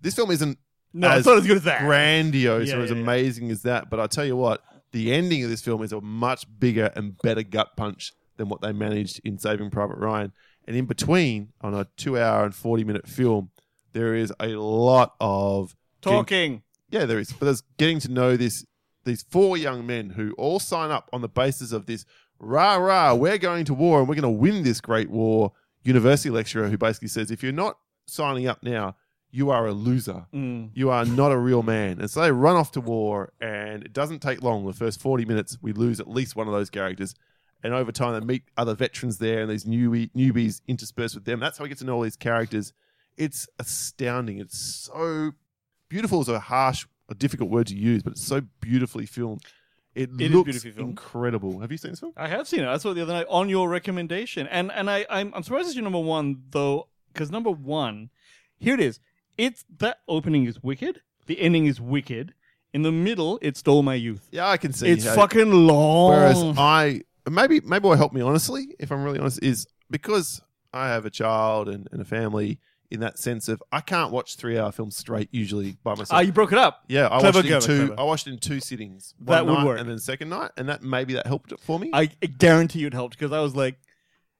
This 0.00 0.14
film 0.14 0.30
isn't 0.30 0.58
No, 0.94 1.08
As 1.10 1.18
it's 1.18 1.26
not 1.26 1.38
as 1.38 1.46
good 1.46 1.56
as 1.58 1.64
that. 1.64 1.82
grandiose 1.82 2.68
Yeah, 2.68 2.76
or 2.76 2.80
as 2.82 2.90
yeah, 2.90 2.96
yeah. 2.96 3.02
amazing 3.02 3.50
as 3.50 3.62
that, 3.62 3.90
but 3.90 3.98
I 4.00 4.06
tell 4.06 4.24
you 4.24 4.36
what, 4.36 4.62
the 4.92 5.12
ending 5.12 5.42
of 5.44 5.50
this 5.50 5.60
film 5.62 5.82
is 5.82 5.92
a 5.92 6.00
much 6.00 6.46
bigger 6.58 6.90
and 6.96 7.16
better 7.22 7.42
gut 7.42 7.76
punch 7.76 8.12
than 8.36 8.48
what 8.48 8.60
they 8.60 8.72
managed 8.72 9.20
in 9.24 9.38
Saving 9.38 9.70
Private 9.70 9.98
Ryan. 9.98 10.32
And 10.66 10.76
in 10.76 10.86
between, 10.86 11.52
on 11.60 11.74
a 11.74 11.86
two-hour 11.96 12.44
and 12.44 12.54
forty-minute 12.54 13.06
film, 13.08 13.50
there 13.92 14.14
is 14.14 14.32
a 14.38 14.48
lot 14.48 15.14
of 15.20 15.74
getting 16.00 16.18
Talking. 16.18 16.62
yeah, 16.90 17.06
there 17.06 17.18
is. 17.18 17.32
But 17.32 17.46
there's 17.46 17.62
getting 17.76 17.98
to 18.00 18.10
know 18.10 18.36
this 18.36 18.64
these 19.04 19.22
four 19.22 19.56
young 19.56 19.86
men 19.86 20.10
who 20.10 20.32
all 20.38 20.60
sign 20.60 20.90
up 20.90 21.08
on 21.12 21.22
the 21.22 21.28
basis 21.28 21.72
of 21.72 21.86
this 21.86 22.04
rah 22.38 22.76
rah, 22.76 23.14
we're 23.14 23.38
going 23.38 23.64
to 23.66 23.74
war 23.74 24.00
and 24.00 24.08
we're 24.08 24.14
going 24.14 24.22
to 24.22 24.28
win 24.28 24.62
this 24.62 24.80
great 24.80 25.10
war. 25.10 25.52
University 25.82 26.28
lecturer 26.28 26.68
who 26.68 26.76
basically 26.76 27.08
says, 27.08 27.30
if 27.30 27.42
you're 27.42 27.52
not 27.52 27.78
signing 28.06 28.46
up 28.46 28.62
now, 28.62 28.96
you 29.30 29.50
are 29.50 29.66
a 29.66 29.72
loser. 29.72 30.26
Mm. 30.34 30.70
You 30.74 30.90
are 30.90 31.04
not 31.04 31.32
a 31.32 31.38
real 31.38 31.62
man. 31.62 32.00
And 32.00 32.10
so 32.10 32.20
they 32.20 32.32
run 32.32 32.56
off 32.56 32.72
to 32.72 32.80
war, 32.80 33.32
and 33.40 33.82
it 33.84 33.92
doesn't 33.92 34.18
take 34.20 34.42
long. 34.42 34.66
The 34.66 34.72
first 34.72 35.00
40 35.00 35.24
minutes, 35.24 35.56
we 35.62 35.72
lose 35.72 36.00
at 36.00 36.10
least 36.10 36.36
one 36.36 36.48
of 36.48 36.52
those 36.52 36.68
characters. 36.68 37.14
And 37.62 37.74
over 37.74 37.92
time, 37.92 38.14
they 38.18 38.24
meet 38.24 38.42
other 38.56 38.74
veterans 38.74 39.18
there, 39.18 39.40
and 39.42 39.50
these 39.50 39.64
newbie, 39.64 40.10
newbies 40.16 40.60
interspersed 40.66 41.14
with 41.14 41.24
them. 41.24 41.40
That's 41.40 41.58
how 41.58 41.64
we 41.64 41.68
get 41.68 41.78
to 41.78 41.84
know 41.84 41.96
all 41.96 42.02
these 42.02 42.16
characters. 42.16 42.72
It's 43.16 43.48
astounding. 43.58 44.38
It's 44.38 44.56
so 44.58 45.32
beautiful 45.88 46.20
is 46.22 46.28
a 46.28 46.38
harsh, 46.40 46.86
a 47.10 47.14
difficult 47.14 47.50
word 47.50 47.66
to 47.66 47.76
use, 47.76 48.02
but 48.02 48.12
it's 48.12 48.24
so 48.26 48.40
beautifully 48.60 49.04
filmed. 49.04 49.42
It, 49.94 50.08
It 50.18 50.30
looks 50.30 50.64
incredible. 50.64 51.58
Have 51.60 51.70
you 51.72 51.76
seen 51.76 51.90
this 51.90 52.00
film? 52.00 52.12
I 52.16 52.28
have 52.28 52.46
seen 52.48 52.60
it. 52.60 52.68
I 52.68 52.76
saw 52.78 52.92
it 52.92 52.94
the 52.94 53.02
other 53.02 53.12
night 53.12 53.26
on 53.28 53.48
your 53.48 53.68
recommendation, 53.68 54.46
and 54.46 54.70
and 54.72 54.88
I 54.88 55.04
I'm, 55.10 55.32
I'm 55.34 55.42
surprised 55.42 55.66
it's 55.66 55.74
your 55.74 55.82
number 55.82 55.98
one 55.98 56.42
though, 56.50 56.86
because 57.12 57.30
number 57.30 57.50
one, 57.50 58.10
here 58.56 58.74
it 58.74 58.80
is. 58.80 59.00
It's 59.36 59.64
that 59.78 59.98
opening 60.06 60.44
is 60.46 60.62
wicked. 60.62 61.02
The 61.26 61.40
ending 61.40 61.66
is 61.66 61.80
wicked. 61.80 62.34
In 62.72 62.82
the 62.82 62.92
middle, 62.92 63.40
it 63.42 63.56
stole 63.56 63.82
my 63.82 63.94
youth. 63.94 64.28
Yeah, 64.30 64.48
I 64.48 64.56
can 64.56 64.72
see. 64.72 64.88
It. 64.88 64.92
It's 64.98 65.04
how- 65.06 65.16
fucking 65.16 65.50
long. 65.50 66.10
Whereas 66.10 66.56
I 66.56 67.02
maybe 67.30 67.60
maybe 67.60 67.86
what 67.88 67.98
helped 67.98 68.14
me 68.14 68.20
honestly, 68.20 68.74
if 68.78 68.90
I'm 68.92 69.02
really 69.02 69.18
honest, 69.18 69.42
is 69.42 69.66
because 69.90 70.40
I 70.72 70.88
have 70.88 71.04
a 71.06 71.10
child 71.10 71.68
and, 71.68 71.88
and 71.92 72.00
a 72.00 72.04
family. 72.04 72.58
In 72.92 72.98
that 72.98 73.20
sense 73.20 73.48
of 73.48 73.62
I 73.70 73.82
can't 73.82 74.10
watch 74.10 74.34
three 74.34 74.58
hour 74.58 74.72
films 74.72 74.96
straight 74.96 75.28
usually 75.30 75.76
by 75.84 75.92
myself. 75.92 76.08
Ah, 76.10 76.18
you 76.22 76.32
broke 76.32 76.50
it 76.50 76.58
up. 76.58 76.82
yeah, 76.88 77.06
I 77.08 77.20
Clever 77.20 77.38
watched 77.38 77.48
it 77.48 77.54
in 77.54 77.60
two. 77.60 77.86
clever. 77.86 78.00
I 78.00 78.02
watched 78.02 78.26
it 78.26 78.30
in 78.32 78.38
two 78.40 78.58
sittings. 78.58 79.14
That 79.20 79.46
would 79.46 79.64
work. 79.64 79.78
and 79.78 79.88
then 79.88 79.94
the 79.94 80.02
second 80.02 80.30
night, 80.30 80.50
and 80.56 80.68
that 80.68 80.82
maybe 80.82 81.14
that 81.14 81.24
helped 81.28 81.52
it 81.52 81.60
for 81.60 81.78
me. 81.78 81.90
I 81.92 82.06
guarantee 82.06 82.80
you 82.80 82.88
it 82.88 82.92
helped 82.92 83.16
because 83.16 83.30
I 83.30 83.38
was 83.38 83.54
like, 83.54 83.76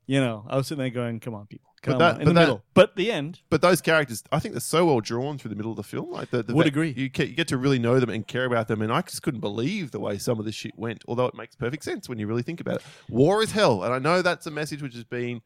you 0.08 0.18
know, 0.20 0.44
I 0.48 0.56
was 0.56 0.66
sitting 0.66 0.80
there 0.82 0.90
going, 0.90 1.20
"Come 1.20 1.32
on, 1.36 1.46
people, 1.46 1.69
come 1.82 1.98
that- 1.98 2.12
In 2.14 2.18
but 2.18 2.24
the 2.26 2.32
that- 2.34 2.40
middle, 2.40 2.62
but 2.74 2.96
the 2.96 3.10
end. 3.12 3.40
but 3.50 3.62
those 3.62 3.80
characters, 3.80 4.22
I 4.30 4.38
think 4.38 4.54
they're 4.54 4.60
so 4.60 4.86
well 4.86 5.00
drawn 5.00 5.38
through 5.38 5.48
the 5.50 5.56
middle 5.56 5.70
of 5.72 5.76
the 5.76 5.82
film. 5.82 6.10
Like 6.10 6.30
the, 6.30 6.42
the 6.42 6.54
Would 6.54 6.64
vet- 6.64 6.72
agree. 6.72 6.94
You 6.96 7.08
get, 7.08 7.28
you 7.28 7.34
get 7.34 7.48
to 7.48 7.56
really 7.56 7.78
know 7.78 7.98
them 8.00 8.10
and 8.10 8.26
care 8.26 8.44
about 8.44 8.68
them, 8.68 8.82
and 8.82 8.92
I 8.92 9.00
just 9.02 9.22
couldn't 9.22 9.40
believe 9.40 9.90
the 9.90 10.00
way 10.00 10.18
some 10.18 10.38
of 10.38 10.44
this 10.44 10.54
shit 10.54 10.78
went. 10.78 11.04
Although 11.08 11.26
it 11.26 11.34
makes 11.34 11.56
perfect 11.56 11.84
sense 11.84 12.08
when 12.08 12.18
you 12.18 12.26
really 12.26 12.42
think 12.42 12.60
about 12.60 12.76
it. 12.76 12.82
War 13.08 13.42
is 13.42 13.52
hell, 13.52 13.82
and 13.82 13.92
I 13.94 13.98
know 13.98 14.22
that's 14.22 14.46
a 14.46 14.50
message 14.50 14.82
which 14.82 14.94
has 14.94 15.04
been 15.04 15.40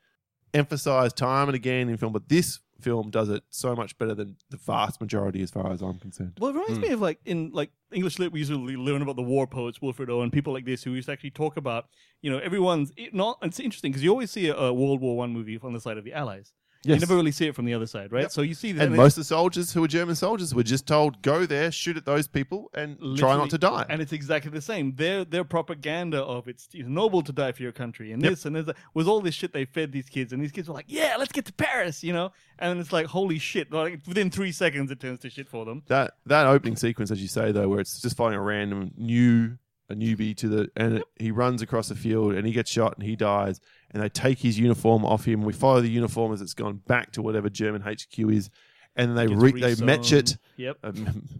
emphasized 0.52 1.16
time 1.16 1.48
and 1.48 1.54
again 1.56 1.88
in 1.88 1.96
film, 1.96 2.12
but 2.12 2.28
this 2.28 2.60
film 2.80 3.10
does 3.10 3.28
it 3.28 3.42
so 3.50 3.74
much 3.74 3.96
better 3.98 4.14
than 4.14 4.36
the 4.50 4.56
vast 4.56 5.00
majority, 5.00 5.42
as 5.42 5.50
far 5.50 5.72
as 5.72 5.82
I'm 5.82 5.98
concerned. 5.98 6.34
Well, 6.38 6.50
it 6.50 6.54
reminds 6.54 6.78
me 6.78 6.88
hmm. 6.88 6.94
of 6.94 7.00
like 7.00 7.20
in 7.24 7.50
like 7.52 7.70
English 7.92 8.18
lit, 8.18 8.32
we 8.32 8.40
usually 8.40 8.76
learn 8.76 9.02
about 9.02 9.16
the 9.16 9.22
war 9.22 9.46
poets, 9.46 9.80
Wilfred 9.80 10.10
Owen, 10.10 10.30
people 10.30 10.52
like 10.52 10.64
this 10.64 10.82
who 10.84 10.92
used 10.92 11.06
to 11.06 11.12
actually 11.12 11.30
talk 11.30 11.56
about, 11.56 11.86
you 12.22 12.30
know, 12.30 12.38
everyone's 12.38 12.92
it 12.96 13.14
not. 13.14 13.38
It's 13.42 13.60
interesting 13.60 13.92
because 13.92 14.02
you 14.02 14.10
always 14.10 14.30
see 14.30 14.48
a, 14.48 14.54
a 14.54 14.72
World 14.72 15.00
War 15.00 15.16
One 15.16 15.32
movie 15.32 15.58
on 15.62 15.72
the 15.72 15.80
side 15.80 15.98
of 15.98 16.04
the 16.04 16.12
Allies. 16.12 16.52
You 16.84 16.96
never 16.96 17.16
really 17.16 17.32
see 17.32 17.46
it 17.46 17.54
from 17.54 17.64
the 17.64 17.74
other 17.74 17.86
side, 17.86 18.12
right? 18.12 18.30
So 18.30 18.42
you 18.42 18.54
see 18.54 18.72
that 18.72 18.86
And 18.86 18.96
most 18.96 19.12
of 19.12 19.22
the 19.22 19.24
soldiers 19.24 19.72
who 19.72 19.80
were 19.80 19.88
German 19.88 20.14
soldiers 20.14 20.54
were 20.54 20.62
just 20.62 20.86
told, 20.86 21.22
go 21.22 21.46
there, 21.46 21.70
shoot 21.72 21.96
at 21.96 22.04
those 22.04 22.28
people, 22.28 22.70
and 22.74 22.98
try 23.16 23.36
not 23.36 23.50
to 23.50 23.58
die. 23.58 23.86
And 23.88 24.02
it's 24.02 24.12
exactly 24.12 24.50
the 24.50 24.60
same. 24.60 24.94
Their 24.96 25.24
their 25.24 25.44
propaganda 25.44 26.22
of 26.22 26.48
it's, 26.48 26.68
it's 26.72 26.88
noble 26.88 27.22
to 27.22 27.32
die 27.32 27.52
for 27.52 27.62
your 27.62 27.72
country 27.72 28.12
and 28.12 28.22
this 28.22 28.44
and 28.44 28.54
this 28.54 28.68
was 28.94 29.08
all 29.08 29.20
this 29.20 29.34
shit 29.34 29.52
they 29.52 29.64
fed 29.64 29.92
these 29.92 30.08
kids, 30.08 30.32
and 30.32 30.42
these 30.42 30.52
kids 30.52 30.68
were 30.68 30.74
like, 30.74 30.86
yeah, 30.88 31.16
let's 31.18 31.32
get 31.32 31.44
to 31.46 31.52
Paris, 31.52 32.02
you 32.04 32.12
know. 32.12 32.32
And 32.58 32.78
it's 32.80 32.92
like, 32.92 33.06
holy 33.06 33.38
shit! 33.38 33.72
Like 33.72 34.00
within 34.06 34.30
three 34.30 34.52
seconds, 34.52 34.90
it 34.90 35.00
turns 35.00 35.20
to 35.20 35.30
shit 35.30 35.48
for 35.48 35.64
them. 35.64 35.82
that 35.88 36.14
that 36.26 36.46
opening 36.46 36.76
sequence, 36.76 37.10
as 37.10 37.20
you 37.20 37.28
say, 37.28 37.52
though, 37.52 37.68
where 37.68 37.80
it's 37.80 38.00
just 38.00 38.16
following 38.16 38.36
a 38.36 38.40
random 38.42 38.92
new 38.96 39.58
a 39.90 39.94
newbie 39.94 40.36
to 40.36 40.48
the 40.48 40.70
and 40.76 40.98
it, 40.98 41.04
he 41.18 41.30
runs 41.30 41.62
across 41.62 41.88
the 41.88 41.94
field 41.94 42.34
and 42.34 42.46
he 42.46 42.52
gets 42.52 42.70
shot 42.70 42.94
and 42.96 43.06
he 43.06 43.16
dies 43.16 43.60
and 43.90 44.02
they 44.02 44.08
take 44.08 44.38
his 44.38 44.58
uniform 44.58 45.04
off 45.04 45.24
him. 45.24 45.42
We 45.42 45.52
follow 45.52 45.80
the 45.80 45.90
uniform 45.90 46.32
as 46.32 46.40
it's 46.40 46.54
gone 46.54 46.80
back 46.86 47.12
to 47.12 47.22
whatever 47.22 47.48
German 47.48 47.82
HQ 47.82 48.18
is, 48.30 48.50
and 48.96 49.16
they 49.16 49.26
re- 49.26 49.60
they 49.60 49.74
match 49.76 50.12
it. 50.12 50.36
Yep. 50.56 50.78
uh, 50.82 50.92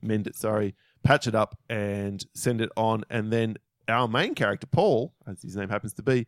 mend 0.03 0.27
it, 0.27 0.37
sorry, 0.37 0.75
patch 1.03 1.27
it 1.27 1.35
up 1.35 1.59
and 1.69 2.25
send 2.35 2.61
it 2.61 2.71
on, 2.77 3.05
and 3.11 3.33
then 3.33 3.57
our 3.89 4.09
main 4.09 4.35
character 4.35 4.67
Paul, 4.67 5.13
as 5.27 5.43
his 5.43 5.57
name 5.57 5.69
happens 5.69 5.95
to 5.95 6.03
be, 6.03 6.27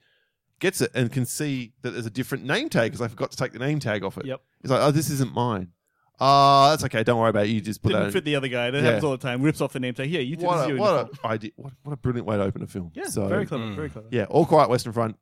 gets 0.58 0.80
it 0.80 0.90
and 0.94 1.12
can 1.12 1.26
see 1.26 1.72
that 1.82 1.90
there's 1.90 2.06
a 2.06 2.10
different 2.10 2.44
name 2.44 2.68
tag 2.68 2.92
because 2.92 3.02
I 3.02 3.08
forgot 3.08 3.30
to 3.30 3.36
take 3.36 3.52
the 3.52 3.58
name 3.58 3.78
tag 3.78 4.02
off 4.02 4.18
it. 4.18 4.26
Yep. 4.26 4.40
He's 4.62 4.70
like, 4.70 4.80
oh, 4.80 4.90
this 4.90 5.10
isn't 5.10 5.34
mine. 5.34 5.72
Oh, 6.18 6.70
that's 6.70 6.82
okay. 6.84 7.02
Don't 7.04 7.18
worry 7.20 7.28
about 7.30 7.44
it. 7.46 7.50
You 7.50 7.60
just 7.60 7.82
put 7.82 7.90
Didn't 7.90 8.04
that. 8.04 8.12
fit 8.12 8.24
the 8.24 8.36
other 8.36 8.48
guy. 8.48 8.70
That 8.70 8.78
Yeah. 8.78 8.84
happens 8.84 9.04
all 9.04 9.10
the 9.12 9.18
time. 9.18 9.42
Rips 9.42 9.60
off 9.60 9.72
the 9.72 9.80
name 9.80 9.92
tag. 9.94 10.08
Here, 10.08 10.20
you 10.22 10.34
in. 10.34 10.40
two 10.40 10.46
What 10.46 10.64
a, 10.64 10.68
your 10.68 10.78
what 10.78 11.10
a 11.22 11.26
idea! 11.26 11.50
What, 11.56 11.72
what 11.82 11.92
a 11.92 11.96
brilliant 11.96 12.26
way 12.26 12.36
to 12.36 12.42
open 12.42 12.62
a 12.62 12.66
film. 12.66 12.90
Yeah, 12.94 13.04
so, 13.08 13.28
very 13.28 13.44
clever. 13.46 13.64
Mm. 13.64 13.76
Very 13.76 13.90
clever. 13.90 14.08
Yeah, 14.10 14.24
All 14.24 14.46
Quiet 14.46 14.70
Western 14.70 14.92
Front 14.94 15.16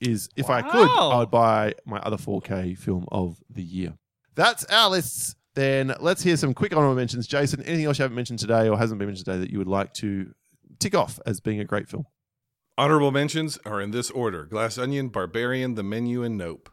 is, 0.00 0.28
if 0.36 0.50
I 0.50 0.62
could, 0.62 0.88
Wow. 0.88 1.10
I 1.12 1.18
would 1.18 1.30
buy 1.30 1.74
my 1.84 1.98
other 2.00 2.16
4K 2.16 2.76
film 2.76 3.06
of 3.12 3.40
the 3.48 3.62
year. 3.62 3.94
That's 4.34 4.64
our 4.64 4.90
lists. 4.90 5.36
Then 5.54 5.94
let's 6.00 6.22
hear 6.22 6.36
some 6.36 6.54
quick 6.54 6.74
honorable 6.74 6.94
mentions. 6.94 7.26
Jason, 7.26 7.62
anything 7.64 7.84
else 7.86 7.98
you 7.98 8.02
haven't 8.04 8.14
mentioned 8.16 8.38
today 8.38 8.68
or 8.68 8.78
hasn't 8.78 8.98
been 8.98 9.08
mentioned 9.08 9.26
today 9.26 9.38
that 9.38 9.50
you 9.50 9.58
would 9.58 9.66
like 9.68 9.92
to 9.94 10.32
tick 10.78 10.94
off 10.94 11.20
as 11.26 11.40
being 11.40 11.60
a 11.60 11.64
great 11.64 11.88
film? 11.88 12.04
Honorable 12.78 13.10
mentions 13.10 13.58
are 13.66 13.80
in 13.80 13.90
this 13.90 14.10
order: 14.10 14.46
Glass 14.46 14.78
Onion, 14.78 15.08
Barbarian, 15.10 15.74
The 15.74 15.82
Menu, 15.82 16.22
and 16.22 16.38
Nope. 16.38 16.70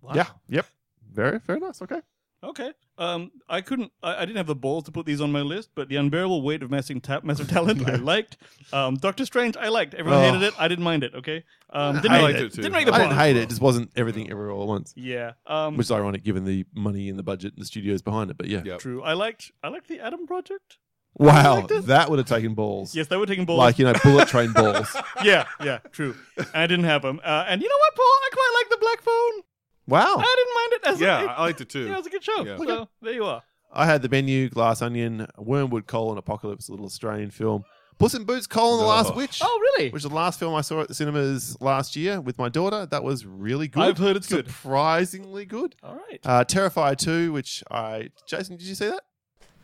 Wow. 0.00 0.12
Yeah, 0.14 0.26
yep. 0.48 0.66
Very, 1.12 1.38
very 1.38 1.60
nice. 1.60 1.80
Okay. 1.82 2.00
Okay. 2.46 2.72
Um, 2.98 3.30
I 3.48 3.60
couldn't. 3.60 3.92
I, 4.02 4.16
I 4.16 4.20
didn't 4.20 4.36
have 4.38 4.46
the 4.46 4.54
balls 4.54 4.84
to 4.84 4.92
put 4.92 5.04
these 5.04 5.20
on 5.20 5.30
my 5.32 5.42
list, 5.42 5.70
but 5.74 5.88
the 5.88 5.96
unbearable 5.96 6.40
weight 6.42 6.62
of 6.62 6.70
massive, 6.70 7.02
ta- 7.02 7.20
massive 7.22 7.48
talent, 7.48 7.86
I 7.88 7.94
liked. 7.96 8.38
Um, 8.72 8.94
Doctor 8.94 9.26
Strange, 9.26 9.56
I 9.56 9.68
liked. 9.68 9.92
Everyone 9.94 10.20
Oh. 10.20 10.32
hated 10.32 10.42
it. 10.42 10.54
I 10.58 10.68
didn't 10.68 10.84
mind 10.84 11.02
it. 11.04 11.14
Okay. 11.14 11.44
Um, 11.70 11.96
didn't 11.96 12.12
I 12.12 12.20
liked 12.22 12.38
it 12.38 12.52
too. 12.54 12.62
Didn't 12.62 12.72
make 12.72 12.86
the 12.86 12.94
I 12.94 12.98
didn't 12.98 13.16
hate 13.16 13.36
it. 13.36 13.42
It 13.42 13.48
just 13.50 13.60
wasn't 13.60 13.90
everything 13.96 14.30
everywhere 14.30 14.52
all 14.52 14.62
at 14.62 14.68
once. 14.68 14.94
Yeah. 14.96 15.32
Um, 15.46 15.76
Which 15.76 15.86
is 15.88 15.90
ironic 15.90 16.22
given 16.24 16.44
the 16.44 16.64
money 16.74 17.08
and 17.10 17.18
the 17.18 17.22
budget 17.22 17.52
and 17.54 17.60
the 17.60 17.66
studios 17.66 18.00
behind 18.00 18.30
it. 18.30 18.38
But 18.38 18.46
yeah. 18.46 18.62
Yep. 18.64 18.78
true. 18.78 19.02
I 19.02 19.12
liked. 19.12 19.50
I 19.62 19.68
liked 19.68 19.88
the 19.88 20.00
Adam 20.00 20.26
Project. 20.26 20.78
Wow. 21.18 21.66
That 21.66 22.10
would 22.10 22.18
have 22.18 22.28
taken 22.28 22.54
balls. 22.54 22.94
Yes, 22.94 23.08
they 23.08 23.16
were 23.16 23.24
taking 23.26 23.46
balls. 23.46 23.58
Like, 23.58 23.78
you 23.78 23.86
know, 23.86 23.94
bullet 24.02 24.28
train 24.28 24.52
balls. 24.52 24.94
yeah, 25.24 25.46
yeah, 25.64 25.78
true. 25.90 26.14
And 26.36 26.46
I 26.54 26.66
didn't 26.66 26.84
have 26.84 27.00
them. 27.02 27.20
Uh, 27.24 27.44
and 27.48 27.62
you 27.62 27.68
know 27.68 27.74
what, 27.78 27.96
Paul? 27.96 28.04
I 28.04 28.28
quite 28.32 28.50
like 28.54 28.68
the 28.70 28.76
Black 28.84 29.02
Phone. 29.02 29.42
Wow. 29.86 30.16
I 30.18 30.34
didn't 30.36 30.54
mind 30.54 30.72
it. 30.72 30.80
As 30.94 31.00
Yeah, 31.00 31.22
a, 31.22 31.26
I 31.38 31.40
liked 31.42 31.60
it 31.60 31.68
too. 31.68 31.86
yeah, 31.86 31.94
it 31.94 31.96
was 31.98 32.06
a 32.06 32.10
good 32.10 32.24
show. 32.24 32.44
Yeah. 32.44 32.56
So 32.56 32.88
there 33.02 33.12
you 33.12 33.24
are. 33.24 33.42
I 33.72 33.84
had 33.86 34.02
the 34.02 34.08
menu, 34.08 34.48
Glass 34.48 34.80
Onion, 34.82 35.26
Wyrmwood, 35.38 35.86
Colon, 35.86 36.16
Apocalypse, 36.18 36.68
a 36.68 36.72
little 36.72 36.86
Australian 36.86 37.30
film. 37.30 37.64
Puss 37.98 38.14
in 38.14 38.24
Boots, 38.24 38.46
Colon, 38.46 38.80
The 38.80 38.86
Last 38.86 39.12
Oh. 39.12 39.16
Witch. 39.16 39.40
Oh, 39.42 39.58
really? 39.78 39.90
Which 39.90 40.04
is 40.04 40.08
the 40.10 40.14
last 40.14 40.38
film 40.38 40.54
I 40.54 40.60
saw 40.60 40.82
at 40.82 40.88
the 40.88 40.94
cinemas 40.94 41.56
last 41.60 41.96
year 41.96 42.20
with 42.20 42.38
my 42.38 42.48
daughter. 42.50 42.84
That 42.86 43.02
was 43.02 43.24
really 43.24 43.68
good. 43.68 43.82
I've 43.82 43.98
heard 43.98 44.16
it's 44.16 44.28
good. 44.28 44.46
Surprisingly 44.48 45.44
good. 45.46 45.76
All 45.82 45.94
right. 45.96 46.20
Uh, 46.24 46.44
Terrifier 46.44 46.96
2, 46.96 47.32
which 47.32 47.62
I. 47.70 48.10
Jason, 48.26 48.56
did 48.56 48.66
you 48.66 48.74
see 48.74 48.88
that? 48.88 49.00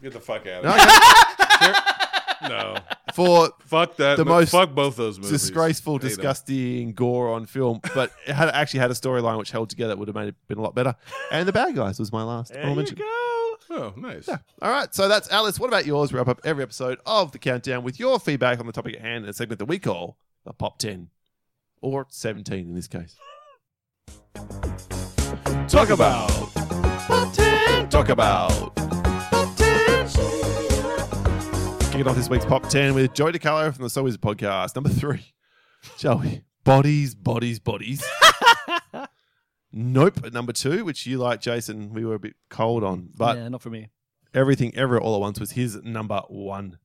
Get 0.02 0.12
the 0.14 0.20
fuck 0.20 0.46
out 0.46 0.64
No, 0.64 0.70
of 0.70 0.80
here. 1.60 1.74
okay. 2.44 2.48
No, 2.48 2.76
For 3.14 3.50
fuck 3.66 3.96
that. 3.96 4.16
The 4.16 4.24
mo- 4.24 4.32
most 4.40 4.50
fuck 4.50 4.74
both 4.74 4.96
those 4.96 5.18
movies. 5.18 5.30
disgraceful, 5.30 5.94
Hate 5.94 6.02
'em. 6.04 6.08
disgusting 6.08 6.92
gore 6.92 7.32
on 7.34 7.46
film, 7.46 7.80
but 7.94 8.10
it 8.26 8.32
had 8.34 8.48
actually 8.50 8.80
had 8.80 8.90
a 8.90 8.94
storyline 8.94 9.38
which 9.38 9.50
held 9.50 9.70
together. 9.70 9.92
It 9.92 9.98
would 9.98 10.08
have 10.08 10.14
made 10.14 10.28
it 10.28 10.34
been 10.48 10.58
a 10.58 10.62
lot 10.62 10.74
better. 10.74 10.94
And 11.30 11.46
the 11.46 11.52
bad 11.52 11.74
guys 11.74 11.98
was 11.98 12.12
my 12.12 12.22
last. 12.22 12.52
there 12.52 12.68
you 12.68 12.74
mention. 12.74 12.96
go. 12.96 13.04
Oh, 13.70 13.94
nice. 13.96 14.28
Yeah. 14.28 14.38
All 14.60 14.70
right. 14.70 14.94
So 14.94 15.08
that's 15.08 15.30
Alice. 15.30 15.58
What 15.58 15.68
about 15.68 15.86
yours? 15.86 16.12
We 16.12 16.18
wrap 16.18 16.28
up 16.28 16.40
every 16.44 16.62
episode 16.62 16.98
of 17.06 17.32
the 17.32 17.38
countdown 17.38 17.84
with 17.84 17.98
your 17.98 18.18
feedback 18.20 18.58
on 18.60 18.66
the 18.66 18.72
topic 18.72 18.94
at 18.96 19.00
hand 19.00 19.24
in 19.24 19.30
a 19.30 19.32
segment 19.32 19.60
that 19.60 19.64
we 19.66 19.78
call 19.78 20.18
the 20.44 20.52
Pop 20.52 20.78
10 20.78 21.08
or 21.80 22.06
17 22.10 22.58
in 22.68 22.74
this 22.74 22.86
case. 22.88 23.16
Talk 25.68 25.88
about 25.90 26.28
Pop 27.06 27.32
10. 27.32 27.88
Talk 27.88 28.08
about 28.10 28.74
Pop 28.76 29.56
10. 29.56 30.41
Kicking 32.02 32.10
off 32.10 32.16
this 32.16 32.28
week's 32.28 32.44
Pop 32.44 32.68
10 32.68 32.94
with 32.94 33.14
Joey 33.14 33.30
DiCarlo 33.30 33.72
from 33.72 33.84
the 33.84 33.88
So 33.88 34.04
Is 34.08 34.18
podcast. 34.18 34.74
Number 34.74 34.90
three. 34.90 35.34
Joey. 35.98 36.42
Bodies, 36.64 37.14
bodies, 37.14 37.60
bodies. 37.60 38.04
nope. 39.72 40.18
At 40.24 40.32
number 40.32 40.52
two, 40.52 40.84
which 40.84 41.06
you 41.06 41.18
like, 41.18 41.40
Jason, 41.40 41.94
we 41.94 42.04
were 42.04 42.16
a 42.16 42.18
bit 42.18 42.34
cold 42.50 42.82
on. 42.82 43.10
But 43.16 43.36
yeah, 43.36 43.48
not 43.50 43.62
for 43.62 43.70
me. 43.70 43.90
Everything 44.34 44.74
Ever 44.74 45.00
All 45.00 45.14
at 45.14 45.20
Once 45.20 45.38
was 45.38 45.52
his 45.52 45.80
number 45.84 46.20
one. 46.26 46.78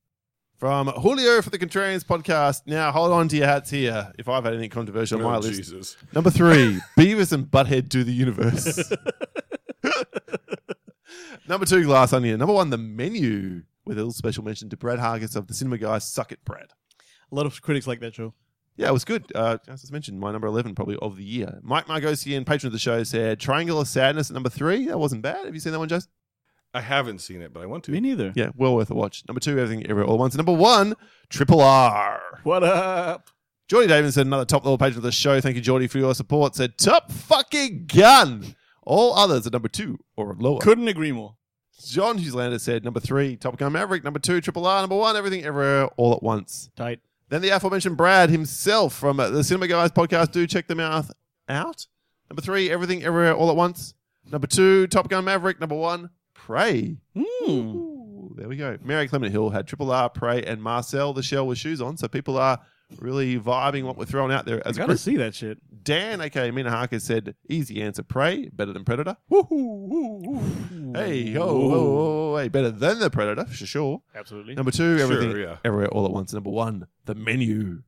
From 0.56 0.86
Julio 0.86 1.42
for 1.42 1.50
the 1.50 1.58
Contrarians 1.58 2.04
podcast. 2.04 2.60
Now, 2.66 2.92
hold 2.92 3.10
on 3.10 3.26
to 3.26 3.36
your 3.38 3.48
hats 3.48 3.70
here 3.70 4.12
if 4.20 4.28
I've 4.28 4.44
had 4.44 4.52
anything 4.52 4.70
controversial 4.70 5.18
on 5.18 5.24
my 5.24 5.36
Oh, 5.38 5.40
list. 5.40 5.56
Jesus. 5.56 5.96
Number 6.14 6.30
three, 6.30 6.78
Beavis 6.96 7.32
and 7.32 7.46
Butthead 7.46 7.88
do 7.88 8.04
the 8.04 8.12
universe. 8.12 8.84
number 11.48 11.66
two, 11.66 11.82
Glass 11.82 12.12
Onion. 12.12 12.38
Number 12.38 12.54
one, 12.54 12.70
The 12.70 12.78
Menu, 12.78 13.62
with 13.88 13.96
a 13.96 14.00
little 14.00 14.12
special 14.12 14.44
mention 14.44 14.68
to 14.68 14.76
Brad 14.76 14.98
Hargis 14.98 15.34
of 15.34 15.46
the 15.46 15.54
Cinema 15.54 15.78
Guys. 15.78 16.04
Suck 16.04 16.30
it, 16.30 16.44
Brad. 16.44 16.68
A 17.32 17.34
lot 17.34 17.46
of 17.46 17.60
critics 17.62 17.86
like 17.86 18.00
that 18.00 18.14
show. 18.14 18.34
Yeah, 18.76 18.88
it 18.88 18.92
was 18.92 19.04
good. 19.04 19.24
Uh, 19.34 19.58
as 19.66 19.84
I 19.88 19.92
mentioned, 19.92 20.20
my 20.20 20.30
number 20.30 20.46
11 20.46 20.74
probably 20.76 20.96
of 21.02 21.16
the 21.16 21.24
year. 21.24 21.58
Mike 21.62 21.86
Margosian, 21.86 22.46
patron 22.46 22.68
of 22.68 22.72
the 22.72 22.78
show, 22.78 23.02
said 23.02 23.40
Triangle 23.40 23.80
of 23.80 23.88
Sadness 23.88 24.30
at 24.30 24.34
number 24.34 24.50
three. 24.50 24.86
That 24.86 24.98
wasn't 25.00 25.22
bad. 25.22 25.44
Have 25.46 25.54
you 25.54 25.60
seen 25.60 25.72
that 25.72 25.80
one, 25.80 25.88
Jason? 25.88 26.10
I 26.74 26.82
haven't 26.82 27.18
seen 27.20 27.40
it, 27.42 27.52
but 27.52 27.62
I 27.62 27.66
want 27.66 27.82
to. 27.84 27.90
Me 27.90 27.98
neither. 27.98 28.32
Yeah, 28.36 28.50
well 28.54 28.76
worth 28.76 28.90
a 28.90 28.94
watch. 28.94 29.24
Number 29.26 29.40
two, 29.40 29.58
Everything 29.58 29.84
Ever 29.90 30.04
All 30.04 30.14
at 30.14 30.20
Once. 30.20 30.36
Number 30.36 30.52
one, 30.52 30.94
Triple 31.30 31.60
R. 31.60 32.20
What 32.44 32.62
up? 32.62 33.30
Geordie 33.68 33.88
Davidson, 33.88 34.28
another 34.28 34.44
top 34.44 34.64
level 34.64 34.78
patron 34.78 34.98
of 34.98 35.02
the 35.02 35.12
show. 35.12 35.40
Thank 35.40 35.56
you, 35.56 35.62
Geordie, 35.62 35.88
for 35.88 35.98
your 35.98 36.14
support. 36.14 36.54
Said 36.54 36.78
top 36.78 37.10
fucking 37.10 37.86
gun. 37.86 38.54
All 38.82 39.14
others 39.14 39.46
are 39.46 39.50
number 39.50 39.68
two 39.68 39.98
or 40.16 40.34
lower. 40.38 40.60
Couldn't 40.60 40.88
agree 40.88 41.12
more. 41.12 41.36
John 41.86 42.18
Hugheslander 42.18 42.60
said 42.60 42.84
number 42.84 43.00
three, 43.00 43.36
Top 43.36 43.56
Gun 43.56 43.72
Maverick. 43.72 44.04
Number 44.04 44.18
two, 44.18 44.40
Triple 44.40 44.66
R. 44.66 44.80
Number 44.80 44.96
one, 44.96 45.16
Everything 45.16 45.44
Everywhere 45.44 45.86
All 45.96 46.12
at 46.12 46.22
Once. 46.22 46.70
Tight. 46.76 47.00
Then 47.28 47.42
the 47.42 47.50
aforementioned 47.50 47.96
Brad 47.96 48.30
himself 48.30 48.94
from 48.94 49.20
uh, 49.20 49.28
the 49.28 49.44
Cinema 49.44 49.68
Guys 49.68 49.90
podcast. 49.90 50.32
Do 50.32 50.46
check 50.46 50.66
them 50.66 50.80
out. 50.80 51.06
Out. 51.48 51.86
Number 52.30 52.42
three, 52.42 52.70
Everything 52.70 53.02
Everywhere 53.04 53.34
All 53.34 53.50
at 53.50 53.56
Once. 53.56 53.94
Number 54.30 54.46
two, 54.46 54.86
Top 54.88 55.08
Gun 55.08 55.24
Maverick. 55.24 55.60
Number 55.60 55.76
one, 55.76 56.10
Prey. 56.34 56.96
Mm. 57.16 57.24
Ooh, 57.48 58.34
there 58.36 58.48
we 58.48 58.56
go. 58.56 58.76
Mary 58.82 59.08
Clement 59.08 59.32
Hill 59.32 59.50
had 59.50 59.66
Triple 59.66 59.90
R, 59.90 60.08
Prey, 60.10 60.42
and 60.42 60.62
Marcel 60.62 61.12
the 61.12 61.22
Shell 61.22 61.46
with 61.46 61.58
shoes 61.58 61.80
on. 61.80 61.96
So 61.96 62.08
people 62.08 62.36
are 62.38 62.58
really 63.00 63.38
vibing 63.38 63.84
what 63.84 63.96
we're 63.96 64.04
throwing 64.06 64.32
out 64.32 64.46
there 64.46 64.62
I 64.64 64.68
as 64.70 64.76
a 64.76 64.80
gotta 64.80 64.88
group. 64.92 64.98
see 64.98 65.16
that 65.18 65.34
shit. 65.34 65.58
Dan, 65.84 66.20
aka 66.20 66.50
Mina 66.50 66.70
Harker, 66.70 66.98
said, 66.98 67.34
easy 67.48 67.80
answer, 67.82 68.02
Prey, 68.02 68.48
better 68.48 68.72
than 68.72 68.84
Predator. 68.84 69.16
Woohoo! 69.30 70.96
Hey, 70.96 71.32
ho, 71.32 71.46
ho, 71.46 71.68
ho, 71.70 72.36
hey, 72.36 72.48
better 72.48 72.70
than 72.70 72.98
the 72.98 73.10
Predator, 73.10 73.44
for 73.44 73.66
sure. 73.66 74.02
Absolutely. 74.14 74.54
Number 74.54 74.70
two, 74.70 74.98
Sure, 74.98 75.12
everything, 75.12 75.36
yeah. 75.40 75.56
everywhere, 75.64 75.88
all 75.88 76.04
at 76.04 76.12
once. 76.12 76.32
Number 76.32 76.50
one, 76.50 76.86
the 77.04 77.14
menu. 77.14 77.82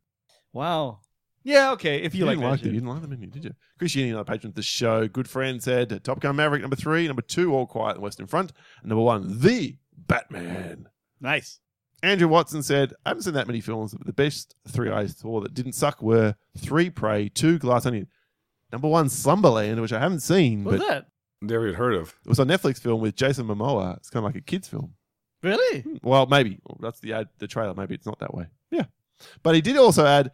Wow. 0.52 1.00
Yeah, 1.42 1.72
okay. 1.72 2.02
If 2.02 2.14
you, 2.14 2.20
You, 2.20 2.26
like 2.26 2.32
didn't 2.34 2.42
that 2.44 2.50
like 2.50 2.58
shit. 2.60 2.66
it. 2.66 2.74
You 2.74 2.80
didn't 2.80 2.88
like 2.92 3.02
the 3.02 3.08
menu, 3.08 3.26
did 3.28 3.44
you? 3.44 3.54
Chris 3.78 3.94
Yini, 3.94 4.10
another 4.10 4.24
patron 4.24 4.50
of 4.50 4.54
the 4.54 4.62
show. 4.62 5.08
Good 5.08 5.28
friend 5.28 5.62
said 5.62 6.02
Top 6.04 6.20
Gun 6.20 6.36
Maverick, 6.36 6.60
number 6.60 6.76
three. 6.76 7.06
Number 7.06 7.22
two, 7.22 7.54
All 7.54 7.66
Quiet 7.66 7.90
on 7.90 7.94
the 7.96 8.00
Western 8.02 8.26
Front. 8.26 8.52
And 8.82 8.90
number 8.90 9.02
one, 9.02 9.40
The 9.40 9.76
Batman. 9.96 10.88
Nice. 11.20 11.60
Andrew 12.02 12.28
Watson 12.28 12.62
said, 12.62 12.94
I 13.04 13.10
haven't 13.10 13.24
seen 13.24 13.34
that 13.34 13.46
many 13.46 13.60
films, 13.60 13.94
but 13.94 14.06
the 14.06 14.12
best 14.12 14.54
three 14.68 14.90
I 14.90 15.06
saw 15.06 15.40
that 15.40 15.54
didn't 15.54 15.72
suck 15.74 16.00
were 16.00 16.34
Three 16.56 16.88
Prey, 16.90 17.28
Two 17.28 17.58
Glass 17.58 17.84
Onion. 17.86 18.08
Number 18.72 18.88
one, 18.88 19.08
Slumberland, 19.08 19.80
which 19.80 19.92
I 19.92 19.98
haven't 19.98 20.20
seen, 20.20 20.64
What 20.64 20.78
but 20.78 20.88
that? 20.88 21.06
Never 21.42 21.66
even 21.68 21.78
heard 21.78 21.94
of. 21.94 22.14
it 22.24 22.28
was 22.28 22.38
a 22.38 22.44
Netflix 22.44 22.78
film 22.80 23.00
with 23.00 23.16
Jason 23.16 23.46
Momoa. 23.46 23.96
It's 23.96 24.10
kind 24.10 24.24
of 24.24 24.28
like 24.28 24.40
a 24.40 24.44
kid's 24.44 24.68
film. 24.68 24.94
Really? 25.42 25.80
Hmm. 25.80 25.96
Well, 26.02 26.26
maybe. 26.26 26.58
Well, 26.64 26.78
that's 26.80 27.00
the 27.00 27.14
ad, 27.14 27.28
the 27.38 27.46
trailer. 27.46 27.74
Maybe 27.74 27.94
it's 27.94 28.06
not 28.06 28.18
that 28.20 28.34
way. 28.34 28.46
Yeah. 28.70 28.84
But 29.42 29.54
he 29.54 29.60
did 29.60 29.76
also 29.76 30.04
add 30.04 30.30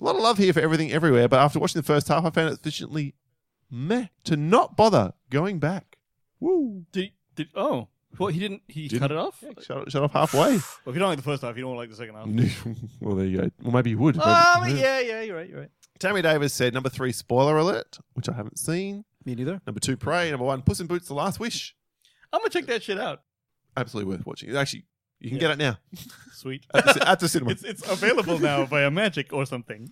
a 0.00 0.04
lot 0.04 0.16
of 0.16 0.22
love 0.22 0.38
here 0.38 0.52
for 0.52 0.60
everything 0.60 0.92
everywhere. 0.92 1.28
But 1.28 1.40
after 1.40 1.58
watching 1.58 1.80
the 1.80 1.86
first 1.86 2.08
half, 2.08 2.24
I 2.24 2.30
found 2.30 2.50
it 2.52 2.56
sufficiently 2.56 3.14
meh 3.70 4.06
to 4.24 4.36
not 4.36 4.76
bother 4.76 5.12
going 5.30 5.58
back. 5.58 5.98
Woo. 6.40 6.84
Did, 6.92 7.10
did 7.34 7.48
oh. 7.54 7.88
Well, 8.18 8.28
he 8.28 8.38
didn't. 8.40 8.62
He 8.68 8.88
Didn't- 8.88 9.00
cut 9.02 9.10
it 9.12 9.16
off. 9.18 9.42
Shut, 9.62 9.90
shut 9.90 10.02
off 10.02 10.12
halfway. 10.12 10.40
Well, 10.58 10.58
if 10.86 10.94
you 10.94 10.98
don't 11.00 11.08
like 11.08 11.18
the 11.18 11.22
first 11.24 11.42
half, 11.42 11.56
you 11.56 11.62
don't 11.62 11.76
like 11.76 11.90
the 11.90 11.96
second 11.96 12.14
half. 12.14 12.66
well, 13.00 13.16
there 13.16 13.26
you 13.26 13.38
go. 13.42 13.50
Well, 13.62 13.72
maybe 13.72 13.90
you 13.90 13.98
would. 13.98 14.16
Oh, 14.20 14.60
maybe- 14.60 14.74
but 14.74 14.80
yeah, 14.80 15.00
yeah, 15.00 15.20
you're 15.22 15.36
right. 15.36 15.48
You're 15.48 15.60
right. 15.60 15.70
Tammy 15.98 16.22
Davis 16.22 16.52
said 16.52 16.74
number 16.74 16.88
three, 16.90 17.10
spoiler 17.12 17.56
alert, 17.56 17.98
which 18.14 18.28
I 18.28 18.32
haven't 18.34 18.58
seen. 18.58 19.04
Me 19.24 19.34
neither. 19.34 19.60
Number 19.66 19.80
two, 19.80 19.96
Prey. 19.96 20.30
Number 20.30 20.44
one, 20.44 20.62
Puss 20.62 20.78
in 20.80 20.86
Boots, 20.86 21.08
The 21.08 21.14
Last 21.14 21.40
Wish. 21.40 21.74
I'm 22.32 22.40
gonna 22.40 22.50
check 22.50 22.66
that 22.66 22.82
shit 22.82 22.98
out. 22.98 23.22
Absolutely 23.76 24.14
worth 24.14 24.26
watching. 24.26 24.48
It's 24.50 24.58
Actually, 24.58 24.84
you 25.20 25.30
can 25.30 25.36
Yeah. 25.38 25.40
get 25.40 25.50
it 25.52 25.58
now 25.58 25.78
Sweet. 26.34 26.66
at 26.74 26.84
the, 26.84 27.08
at 27.08 27.20
the 27.20 27.28
cinema. 27.28 27.52
It's 27.52 27.64
it's 27.64 27.88
available 27.88 28.38
now 28.38 28.64
via 28.66 28.90
Magic 28.90 29.32
or 29.32 29.46
something. 29.46 29.90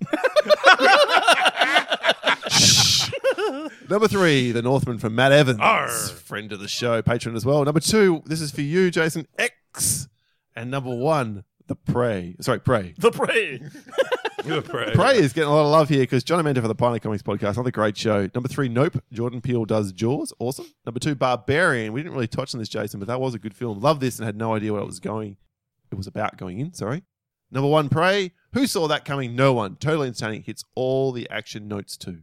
Number 3.90 4.09
three, 4.09 4.52
The 4.52 4.62
Northman 4.62 4.98
from 4.98 5.15
Matt 5.15 5.32
Evans, 5.32 5.59
Arr. 5.61 5.89
friend 5.89 6.52
of 6.52 6.61
the 6.61 6.69
show, 6.69 7.01
patron 7.02 7.36
as 7.36 7.44
well. 7.44 7.65
Number 7.65 7.81
two, 7.81 8.23
this 8.27 8.40
is 8.40 8.51
for 8.51 8.61
you, 8.62 8.90
Jason 8.90 9.27
X. 9.39 10.09
And 10.56 10.70
number 10.70 10.94
one, 10.94 11.44
The 11.66 11.74
Prey. 11.77 12.36
Sorry, 12.40 12.61
Prey. 12.61 12.94
the 12.98 13.11
prey. 13.11 13.61
Prey. 14.62 14.93
Prey 14.94 15.16
is 15.16 15.32
getting 15.32 15.48
a 15.48 15.55
lot 15.55 15.65
of 15.65 15.70
love 15.70 15.89
here 15.89 16.01
because 16.01 16.23
John 16.23 16.39
Amanda 16.39 16.61
for 16.61 16.69
the 16.69 16.74
Pioneer 16.74 17.01
Comics 17.01 17.23
podcast, 17.23 17.55
another 17.55 17.70
great 17.70 17.97
show. 17.97 18.28
Number 18.35 18.48
three, 18.48 18.69
Nope. 18.69 19.02
Jordan 19.11 19.40
Peele 19.40 19.65
does 19.65 19.90
Jaws, 19.90 20.35
awesome. 20.39 20.66
Number 20.85 21.01
two, 21.01 21.15
Barbarian. 21.15 21.94
We 21.94 22.02
didn't 22.02 22.12
really 22.15 22.27
touch 22.27 22.55
on 22.55 22.59
this, 22.59 22.69
Jason, 22.69 23.01
but 23.01 23.06
that 23.09 23.20
was 23.20 23.35
a 23.35 23.39
good 23.39 23.55
film. 23.55 23.81
Love 23.81 24.01
this 24.01 24.19
and 24.19 24.27
had 24.27 24.36
no 24.36 24.55
idea 24.55 24.73
what 24.74 24.82
it 24.82 24.86
was 24.86 25.01
going. 25.01 25.39
It 25.90 25.94
was 25.94 26.06
about 26.06 26.36
going 26.36 26.59
in. 26.61 26.74
Sorry. 26.74 27.05
Number 27.51 27.69
one, 27.70 27.89
Prey. 27.89 28.32
Who 28.52 28.66
saw 28.66 28.86
that 28.89 29.05
coming? 29.06 29.35
No 29.35 29.55
one. 29.55 29.77
Totally 29.77 30.09
entertaining. 30.09 30.43
Hits 30.43 30.62
all 30.74 31.11
the 31.12 31.28
action 31.31 31.66
notes 31.66 31.97
too. 31.97 32.19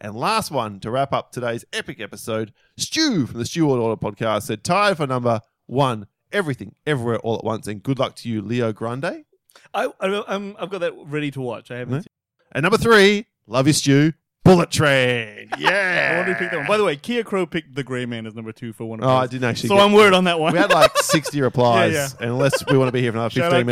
And 0.00 0.14
last 0.14 0.50
one 0.50 0.78
to 0.80 0.90
wrap 0.90 1.12
up 1.12 1.32
today's 1.32 1.64
epic 1.72 2.00
episode, 2.00 2.52
Stu 2.76 3.26
from 3.26 3.38
the 3.38 3.46
Stewart 3.46 3.80
Order 3.80 3.96
podcast 3.96 4.42
said, 4.42 4.62
tied 4.62 4.98
for 4.98 5.06
number 5.06 5.40
one, 5.66 6.06
everything, 6.32 6.74
everywhere, 6.86 7.18
all 7.20 7.36
at 7.36 7.44
once. 7.44 7.66
And 7.66 7.82
good 7.82 7.98
luck 7.98 8.14
to 8.16 8.28
you, 8.28 8.42
Leo 8.42 8.72
Grande. 8.72 9.24
I, 9.72 9.88
I 10.00 10.54
I've 10.58 10.70
got 10.70 10.80
that 10.80 10.92
ready 11.06 11.30
to 11.30 11.40
watch. 11.40 11.70
I 11.70 11.78
haven't. 11.78 11.94
No? 11.94 12.00
Seen 12.00 12.06
And 12.52 12.62
number 12.62 12.76
three, 12.76 13.26
love 13.46 13.66
you, 13.66 13.72
Stu, 13.72 14.12
Bullet 14.44 14.70
Train. 14.70 15.48
Yeah. 15.58 16.10
I 16.14 16.18
wanted 16.18 16.34
to 16.34 16.38
pick 16.38 16.50
that 16.50 16.58
one. 16.58 16.66
By 16.66 16.76
the 16.76 16.84
way, 16.84 16.96
Kia 16.96 17.24
Crow 17.24 17.46
picked 17.46 17.74
the 17.74 17.82
Grey 17.82 18.04
Man 18.04 18.26
as 18.26 18.34
number 18.34 18.52
two 18.52 18.74
for 18.74 18.84
one 18.84 19.00
of 19.00 19.08
Oh, 19.08 19.12
I 19.14 19.26
didn't 19.26 19.44
actually. 19.44 19.70
So 19.70 19.78
I'm 19.78 19.92
word 19.92 20.12
on 20.12 20.24
that 20.24 20.38
one. 20.38 20.52
We 20.52 20.58
had 20.58 20.70
like 20.70 20.96
60 20.98 21.40
replies. 21.40 21.94
Yeah, 21.94 22.08
And 22.20 22.30
unless 22.30 22.64
we 22.66 22.76
want 22.76 22.88
to 22.88 22.92
be 22.92 23.00
here 23.00 23.12
for 23.12 23.18
another 23.18 23.30
Shout 23.30 23.50
15 23.50 23.66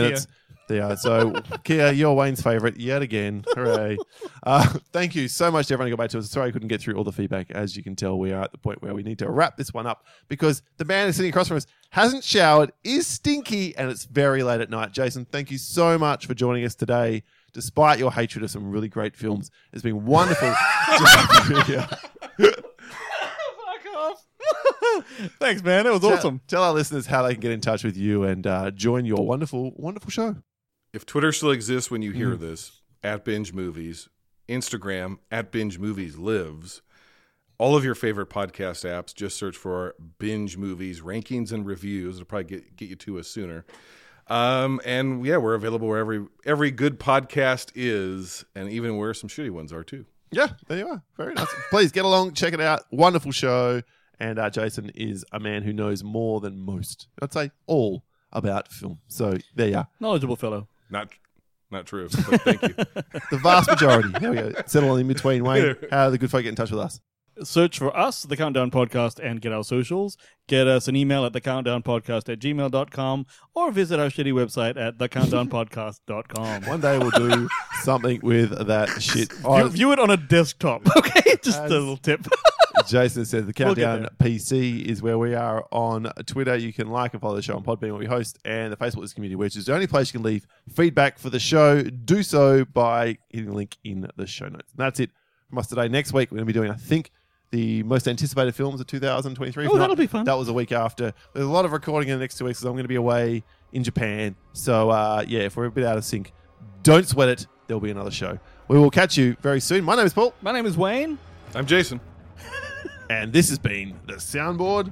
Yeah, 0.68 0.94
so 0.94 1.34
Kia, 1.64 1.92
you're 1.92 2.14
Wayne's 2.14 2.40
favorite 2.42 2.78
yet 2.78 3.02
again. 3.02 3.44
Hooray. 3.54 3.98
Uh, 4.42 4.66
thank 4.92 5.14
you 5.14 5.28
so 5.28 5.50
much 5.50 5.66
to 5.66 5.74
everyone 5.74 5.90
who 5.90 5.96
got 5.96 6.04
back 6.04 6.10
to 6.10 6.18
us. 6.18 6.30
Sorry 6.30 6.48
I 6.48 6.52
couldn't 6.52 6.68
get 6.68 6.80
through 6.80 6.94
all 6.94 7.04
the 7.04 7.12
feedback. 7.12 7.50
As 7.50 7.76
you 7.76 7.82
can 7.82 7.94
tell, 7.94 8.18
we 8.18 8.32
are 8.32 8.42
at 8.42 8.52
the 8.52 8.58
point 8.58 8.82
where 8.82 8.94
we 8.94 9.02
need 9.02 9.18
to 9.18 9.30
wrap 9.30 9.56
this 9.56 9.74
one 9.74 9.86
up 9.86 10.06
because 10.28 10.62
the 10.78 10.84
man 10.84 11.08
is 11.08 11.16
sitting 11.16 11.28
across 11.30 11.48
from 11.48 11.58
us, 11.58 11.66
hasn't 11.90 12.24
showered, 12.24 12.72
is 12.82 13.06
stinky, 13.06 13.76
and 13.76 13.90
it's 13.90 14.04
very 14.04 14.42
late 14.42 14.60
at 14.60 14.70
night. 14.70 14.92
Jason, 14.92 15.26
thank 15.26 15.50
you 15.50 15.58
so 15.58 15.98
much 15.98 16.26
for 16.26 16.34
joining 16.34 16.64
us 16.64 16.74
today. 16.74 17.22
Despite 17.52 18.00
your 18.00 18.10
hatred 18.10 18.42
of 18.42 18.50
some 18.50 18.68
really 18.70 18.88
great 18.88 19.14
films, 19.14 19.50
it's 19.72 19.82
been 19.82 20.04
wonderful. 20.04 20.48
to 20.48 20.54
have 20.56 21.50
you 21.50 21.62
here. 21.62 21.88
Fuck 22.38 23.94
off. 23.96 24.26
Thanks, 25.38 25.62
man. 25.62 25.86
It 25.86 25.92
was 25.92 26.00
Tell- 26.00 26.14
awesome. 26.14 26.40
Tell 26.48 26.64
our 26.64 26.72
listeners 26.72 27.06
how 27.06 27.22
they 27.22 27.34
can 27.34 27.40
get 27.40 27.52
in 27.52 27.60
touch 27.60 27.84
with 27.84 27.96
you 27.96 28.24
and 28.24 28.46
uh, 28.46 28.70
join 28.72 29.04
your 29.04 29.24
wonderful, 29.24 29.72
wonderful 29.76 30.10
show. 30.10 30.36
If 30.94 31.04
Twitter 31.04 31.32
still 31.32 31.50
exists 31.50 31.90
when 31.90 32.02
you 32.02 32.12
hear 32.12 32.36
Mm. 32.36 32.40
this, 32.40 32.80
at 33.02 33.24
Binge 33.24 33.52
Movies, 33.52 34.08
Instagram, 34.48 35.18
at 35.30 35.50
Binge 35.50 35.78
Movies 35.78 36.16
lives. 36.16 36.82
All 37.58 37.76
of 37.76 37.84
your 37.84 37.94
favorite 37.94 38.30
podcast 38.30 38.84
apps, 38.88 39.14
just 39.14 39.36
search 39.36 39.56
for 39.56 39.94
Binge 40.18 40.56
Movies 40.56 41.00
rankings 41.00 41.50
and 41.52 41.66
reviews. 41.66 42.16
It'll 42.16 42.26
probably 42.26 42.44
get, 42.44 42.76
get 42.76 42.88
you 42.90 42.96
to 42.96 43.18
us 43.18 43.28
sooner. 43.28 43.64
Um, 44.28 44.80
and 44.84 45.24
yeah, 45.26 45.36
we're 45.36 45.54
available 45.54 45.86
where 45.88 45.98
every 45.98 46.26
every 46.46 46.70
good 46.70 46.98
podcast 46.98 47.70
is, 47.74 48.44
and 48.54 48.70
even 48.70 48.96
where 48.96 49.12
some 49.14 49.28
shitty 49.28 49.50
ones 49.50 49.72
are 49.72 49.84
too. 49.84 50.06
Yeah, 50.30 50.48
there 50.68 50.78
you 50.78 50.88
are. 50.88 51.02
Very 51.16 51.34
nice. 51.34 51.52
Please 51.70 51.92
get 51.92 52.04
along, 52.04 52.32
check 52.34 52.54
it 52.54 52.60
out. 52.60 52.84
Wonderful 52.90 53.32
show. 53.32 53.82
And 54.18 54.38
uh, 54.38 54.48
Jason 54.48 54.90
is 54.94 55.24
a 55.32 55.38
man 55.40 55.62
who 55.62 55.72
knows 55.72 56.02
more 56.04 56.40
than 56.40 56.58
most. 56.58 57.08
I'd 57.20 57.32
say 57.32 57.50
all 57.66 58.04
about 58.32 58.68
film. 58.72 59.00
So 59.08 59.36
there 59.54 59.68
you 59.68 59.76
are. 59.76 59.88
Knowledgeable 60.00 60.36
fellow. 60.36 60.68
Not 60.94 61.08
not 61.72 61.86
true, 61.86 62.08
but 62.08 62.40
thank 62.42 62.62
you. 62.62 62.68
The 63.32 63.38
vast 63.42 63.68
majority. 63.68 64.10
there 64.20 64.30
we 64.30 64.36
go. 64.36 64.52
Settle 64.66 64.96
in 64.96 65.08
between, 65.08 65.42
Wayne. 65.42 65.74
How 65.90 66.06
do 66.06 66.12
the 66.12 66.18
good 66.18 66.30
folk 66.30 66.44
get 66.44 66.50
in 66.50 66.54
touch 66.54 66.70
with 66.70 66.78
us? 66.78 67.00
Search 67.42 67.78
for 67.78 67.96
us, 67.96 68.22
The 68.22 68.36
Countdown 68.36 68.70
Podcast, 68.70 69.18
and 69.22 69.40
get 69.40 69.52
our 69.52 69.64
socials. 69.64 70.16
Get 70.46 70.66
us 70.66 70.86
an 70.88 70.94
email 70.94 71.24
at 71.24 71.32
thecountdownpodcast 71.32 72.32
at 72.32 72.38
gmail.com 72.38 73.26
or 73.54 73.72
visit 73.72 73.98
our 73.98 74.06
shitty 74.06 74.32
website 74.32 74.76
at 74.80 74.98
thecountdownpodcast.com. 74.98 76.62
One 76.66 76.80
day 76.80 76.98
we'll 76.98 77.10
do 77.10 77.48
something 77.82 78.20
with 78.22 78.66
that 78.66 78.88
shit. 79.02 79.32
View, 79.32 79.68
view 79.68 79.92
it 79.92 79.98
on 79.98 80.10
a 80.10 80.16
desktop, 80.16 80.82
okay? 80.96 81.36
Just 81.42 81.58
a 81.60 81.68
little 81.68 81.96
tip. 81.96 82.26
Jason 82.86 83.24
said 83.24 83.46
the 83.46 83.64
We'll 83.64 83.74
Countdown 83.74 84.08
PC 84.18 84.84
is 84.84 85.00
where 85.00 85.16
we 85.18 85.34
are 85.34 85.64
on 85.72 86.10
Twitter. 86.26 86.56
You 86.56 86.72
can 86.72 86.88
like 86.88 87.14
and 87.14 87.20
follow 87.20 87.36
the 87.36 87.42
show 87.42 87.56
on 87.56 87.62
Podbean 87.64 87.90
where 87.90 87.94
we 87.94 88.06
host, 88.06 88.38
and 88.44 88.72
the 88.72 88.76
Facebook 88.76 89.04
is 89.04 89.14
community, 89.14 89.36
which 89.36 89.56
is 89.56 89.66
the 89.66 89.74
only 89.74 89.86
place 89.86 90.12
you 90.12 90.18
can 90.20 90.24
leave 90.24 90.46
feedback 90.74 91.18
for 91.18 91.30
the 91.30 91.40
show. 91.40 91.82
Do 91.82 92.22
so 92.22 92.64
by 92.64 93.18
hitting 93.30 93.48
the 93.48 93.54
link 93.54 93.76
in 93.84 94.08
the 94.16 94.26
show 94.26 94.48
notes. 94.48 94.70
And 94.72 94.78
that's 94.78 95.00
it 95.00 95.10
from 95.48 95.58
us 95.58 95.66
today. 95.68 95.88
Next 95.88 96.12
week, 96.12 96.30
we're 96.30 96.36
going 96.36 96.46
to 96.46 96.52
be 96.52 96.58
doing, 96.58 96.70
I 96.70 96.76
think, 96.76 97.10
the 97.54 97.84
most 97.84 98.08
anticipated 98.08 98.52
films 98.54 98.80
of 98.80 98.88
2023. 98.88 99.66
Oh, 99.66 99.70
not, 99.70 99.78
that'll 99.78 99.94
be 99.94 100.08
fun. 100.08 100.24
That 100.24 100.36
was 100.36 100.48
a 100.48 100.52
week 100.52 100.72
after. 100.72 101.14
There's 101.32 101.46
a 101.46 101.50
lot 101.50 101.64
of 101.64 101.70
recording 101.70 102.08
in 102.08 102.18
the 102.18 102.20
next 102.22 102.36
two 102.36 102.44
weeks 102.44 102.58
because 102.58 102.66
I'm 102.66 102.72
going 102.72 102.82
to 102.84 102.88
be 102.88 102.96
away 102.96 103.44
in 103.72 103.84
Japan. 103.84 104.34
So, 104.52 104.90
uh, 104.90 105.24
yeah, 105.28 105.40
if 105.40 105.56
we're 105.56 105.66
a 105.66 105.70
bit 105.70 105.84
out 105.84 105.96
of 105.96 106.04
sync, 106.04 106.32
don't 106.82 107.06
sweat 107.06 107.28
it. 107.28 107.46
There'll 107.68 107.80
be 107.80 107.92
another 107.92 108.10
show. 108.10 108.40
We 108.66 108.76
will 108.76 108.90
catch 108.90 109.16
you 109.16 109.36
very 109.40 109.60
soon. 109.60 109.84
My 109.84 109.94
name 109.94 110.04
is 110.04 110.12
Paul. 110.12 110.34
My 110.42 110.50
name 110.50 110.66
is 110.66 110.76
Wayne. 110.76 111.16
I'm 111.54 111.66
Jason. 111.66 112.00
And 113.10 113.34
this 113.34 113.50
has 113.50 113.58
been 113.58 114.00
the 114.06 114.14
soundboard 114.14 114.90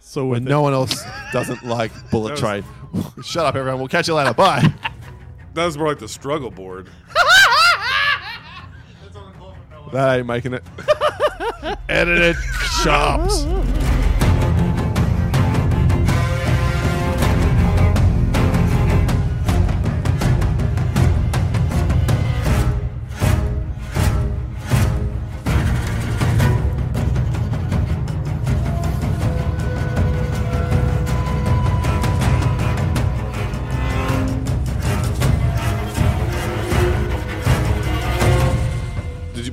So 0.00 0.24
when 0.26 0.44
no 0.44 0.62
one 0.62 0.72
else 0.72 1.04
doesn't 1.32 1.64
like 1.64 1.92
Bullet 2.10 2.36
Train. 2.36 2.64
Shut 3.24 3.46
up, 3.46 3.56
everyone. 3.56 3.80
We'll 3.80 3.88
catch 3.88 4.08
you 4.08 4.14
later. 4.14 4.32
Bye. 4.32 4.72
That 5.54 5.66
was 5.66 5.76
more 5.76 5.88
like 5.88 5.98
the 5.98 6.08
struggle 6.08 6.50
board. 6.50 6.88
That 9.94 10.18
ain't 10.18 10.26
making 10.26 10.54
it. 10.54 10.62
Edited 11.88 12.36
sharps. 12.82 13.42
Did 13.44 13.63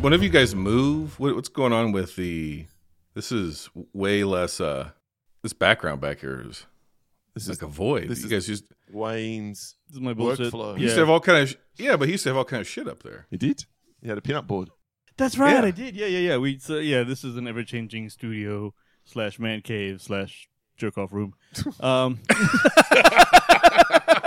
one 0.01 0.13
of 0.13 0.23
you 0.23 0.29
guys 0.29 0.55
move? 0.55 1.19
What, 1.19 1.35
what's 1.35 1.49
going 1.49 1.73
on 1.73 1.91
with 1.91 2.15
the? 2.15 2.65
This 3.13 3.31
is 3.31 3.69
way 3.93 4.23
less. 4.23 4.59
uh 4.61 4.89
This 5.43 5.53
background 5.53 6.01
back 6.01 6.19
here 6.21 6.43
is 6.47 6.65
This 7.33 7.43
is 7.43 7.49
like 7.49 7.61
a 7.61 7.67
void. 7.71 8.07
this 8.09 8.19
you 8.19 8.25
is- 8.25 8.31
guys 8.31 8.49
used 8.49 8.65
Wayne's. 8.91 9.75
This 9.87 9.95
is 9.95 10.01
my 10.01 10.13
bullshit. 10.13 10.51
Workflow. 10.53 10.75
he 10.77 10.83
used 10.83 10.91
Yeah. 10.93 10.95
to 10.95 11.01
have 11.01 11.09
all 11.09 11.19
kind 11.19 11.43
of 11.43 11.49
sh- 11.49 11.55
yeah, 11.77 11.95
but 11.97 12.07
he 12.07 12.13
used 12.13 12.23
to 12.23 12.29
have 12.29 12.37
all 12.37 12.45
kind 12.45 12.61
of 12.61 12.67
shit 12.67 12.87
up 12.87 13.03
there. 13.03 13.27
He 13.29 13.37
did. 13.37 13.65
He 14.01 14.09
had 14.09 14.17
a 14.17 14.21
pin-up 14.21 14.47
board. 14.47 14.69
That's 15.17 15.37
right, 15.37 15.53
Yeah. 15.53 15.61
I 15.65 15.71
did. 15.71 15.95
Yeah, 15.95 16.07
yeah, 16.07 16.19
yeah. 16.19 16.37
We 16.37 16.57
so, 16.59 16.77
yeah, 16.79 17.03
this 17.03 17.23
is 17.23 17.35
an 17.37 17.47
ever 17.47 17.63
changing 17.63 18.09
studio 18.09 18.73
slash 19.05 19.39
man 19.39 19.61
cave 19.61 20.01
slash 20.01 20.47
jerk 20.77 20.97
off 20.97 21.11
room. 21.13 21.33
Um, 21.79 22.19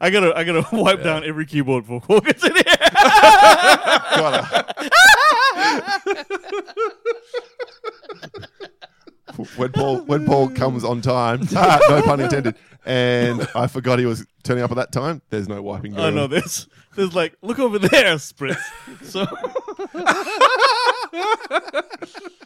I 0.00 0.10
gotta 0.10 0.36
I 0.36 0.44
gotta 0.44 0.66
wipe 0.76 1.02
down 1.02 1.24
every 1.24 1.46
keyboard 1.46 1.84
before 1.84 2.00
Cole 2.00 2.20
gets 2.20 2.44
in 2.44 2.54
here. 2.54 2.64
Gotta. 4.16 4.74
when 9.56 9.72
Paul 9.72 10.02
when 10.02 10.26
Paul 10.26 10.50
comes 10.50 10.84
on 10.84 11.00
time, 11.00 11.40
ah, 11.56 11.80
no 11.88 12.02
pun 12.02 12.20
intended, 12.20 12.56
and 12.84 13.48
I 13.54 13.66
forgot 13.66 13.98
he 13.98 14.06
was 14.06 14.26
turning 14.42 14.62
up 14.62 14.70
at 14.70 14.76
that 14.76 14.92
time. 14.92 15.22
There's 15.30 15.48
no 15.48 15.60
wiping. 15.62 15.94
oh 15.94 15.96
going 15.96 16.14
no, 16.14 16.24
on. 16.24 16.30
there's 16.30 16.68
there's 16.94 17.14
like 17.14 17.36
look 17.42 17.58
over 17.58 17.78
there, 17.78 18.16
spritz. 18.16 18.58
So 19.02 19.26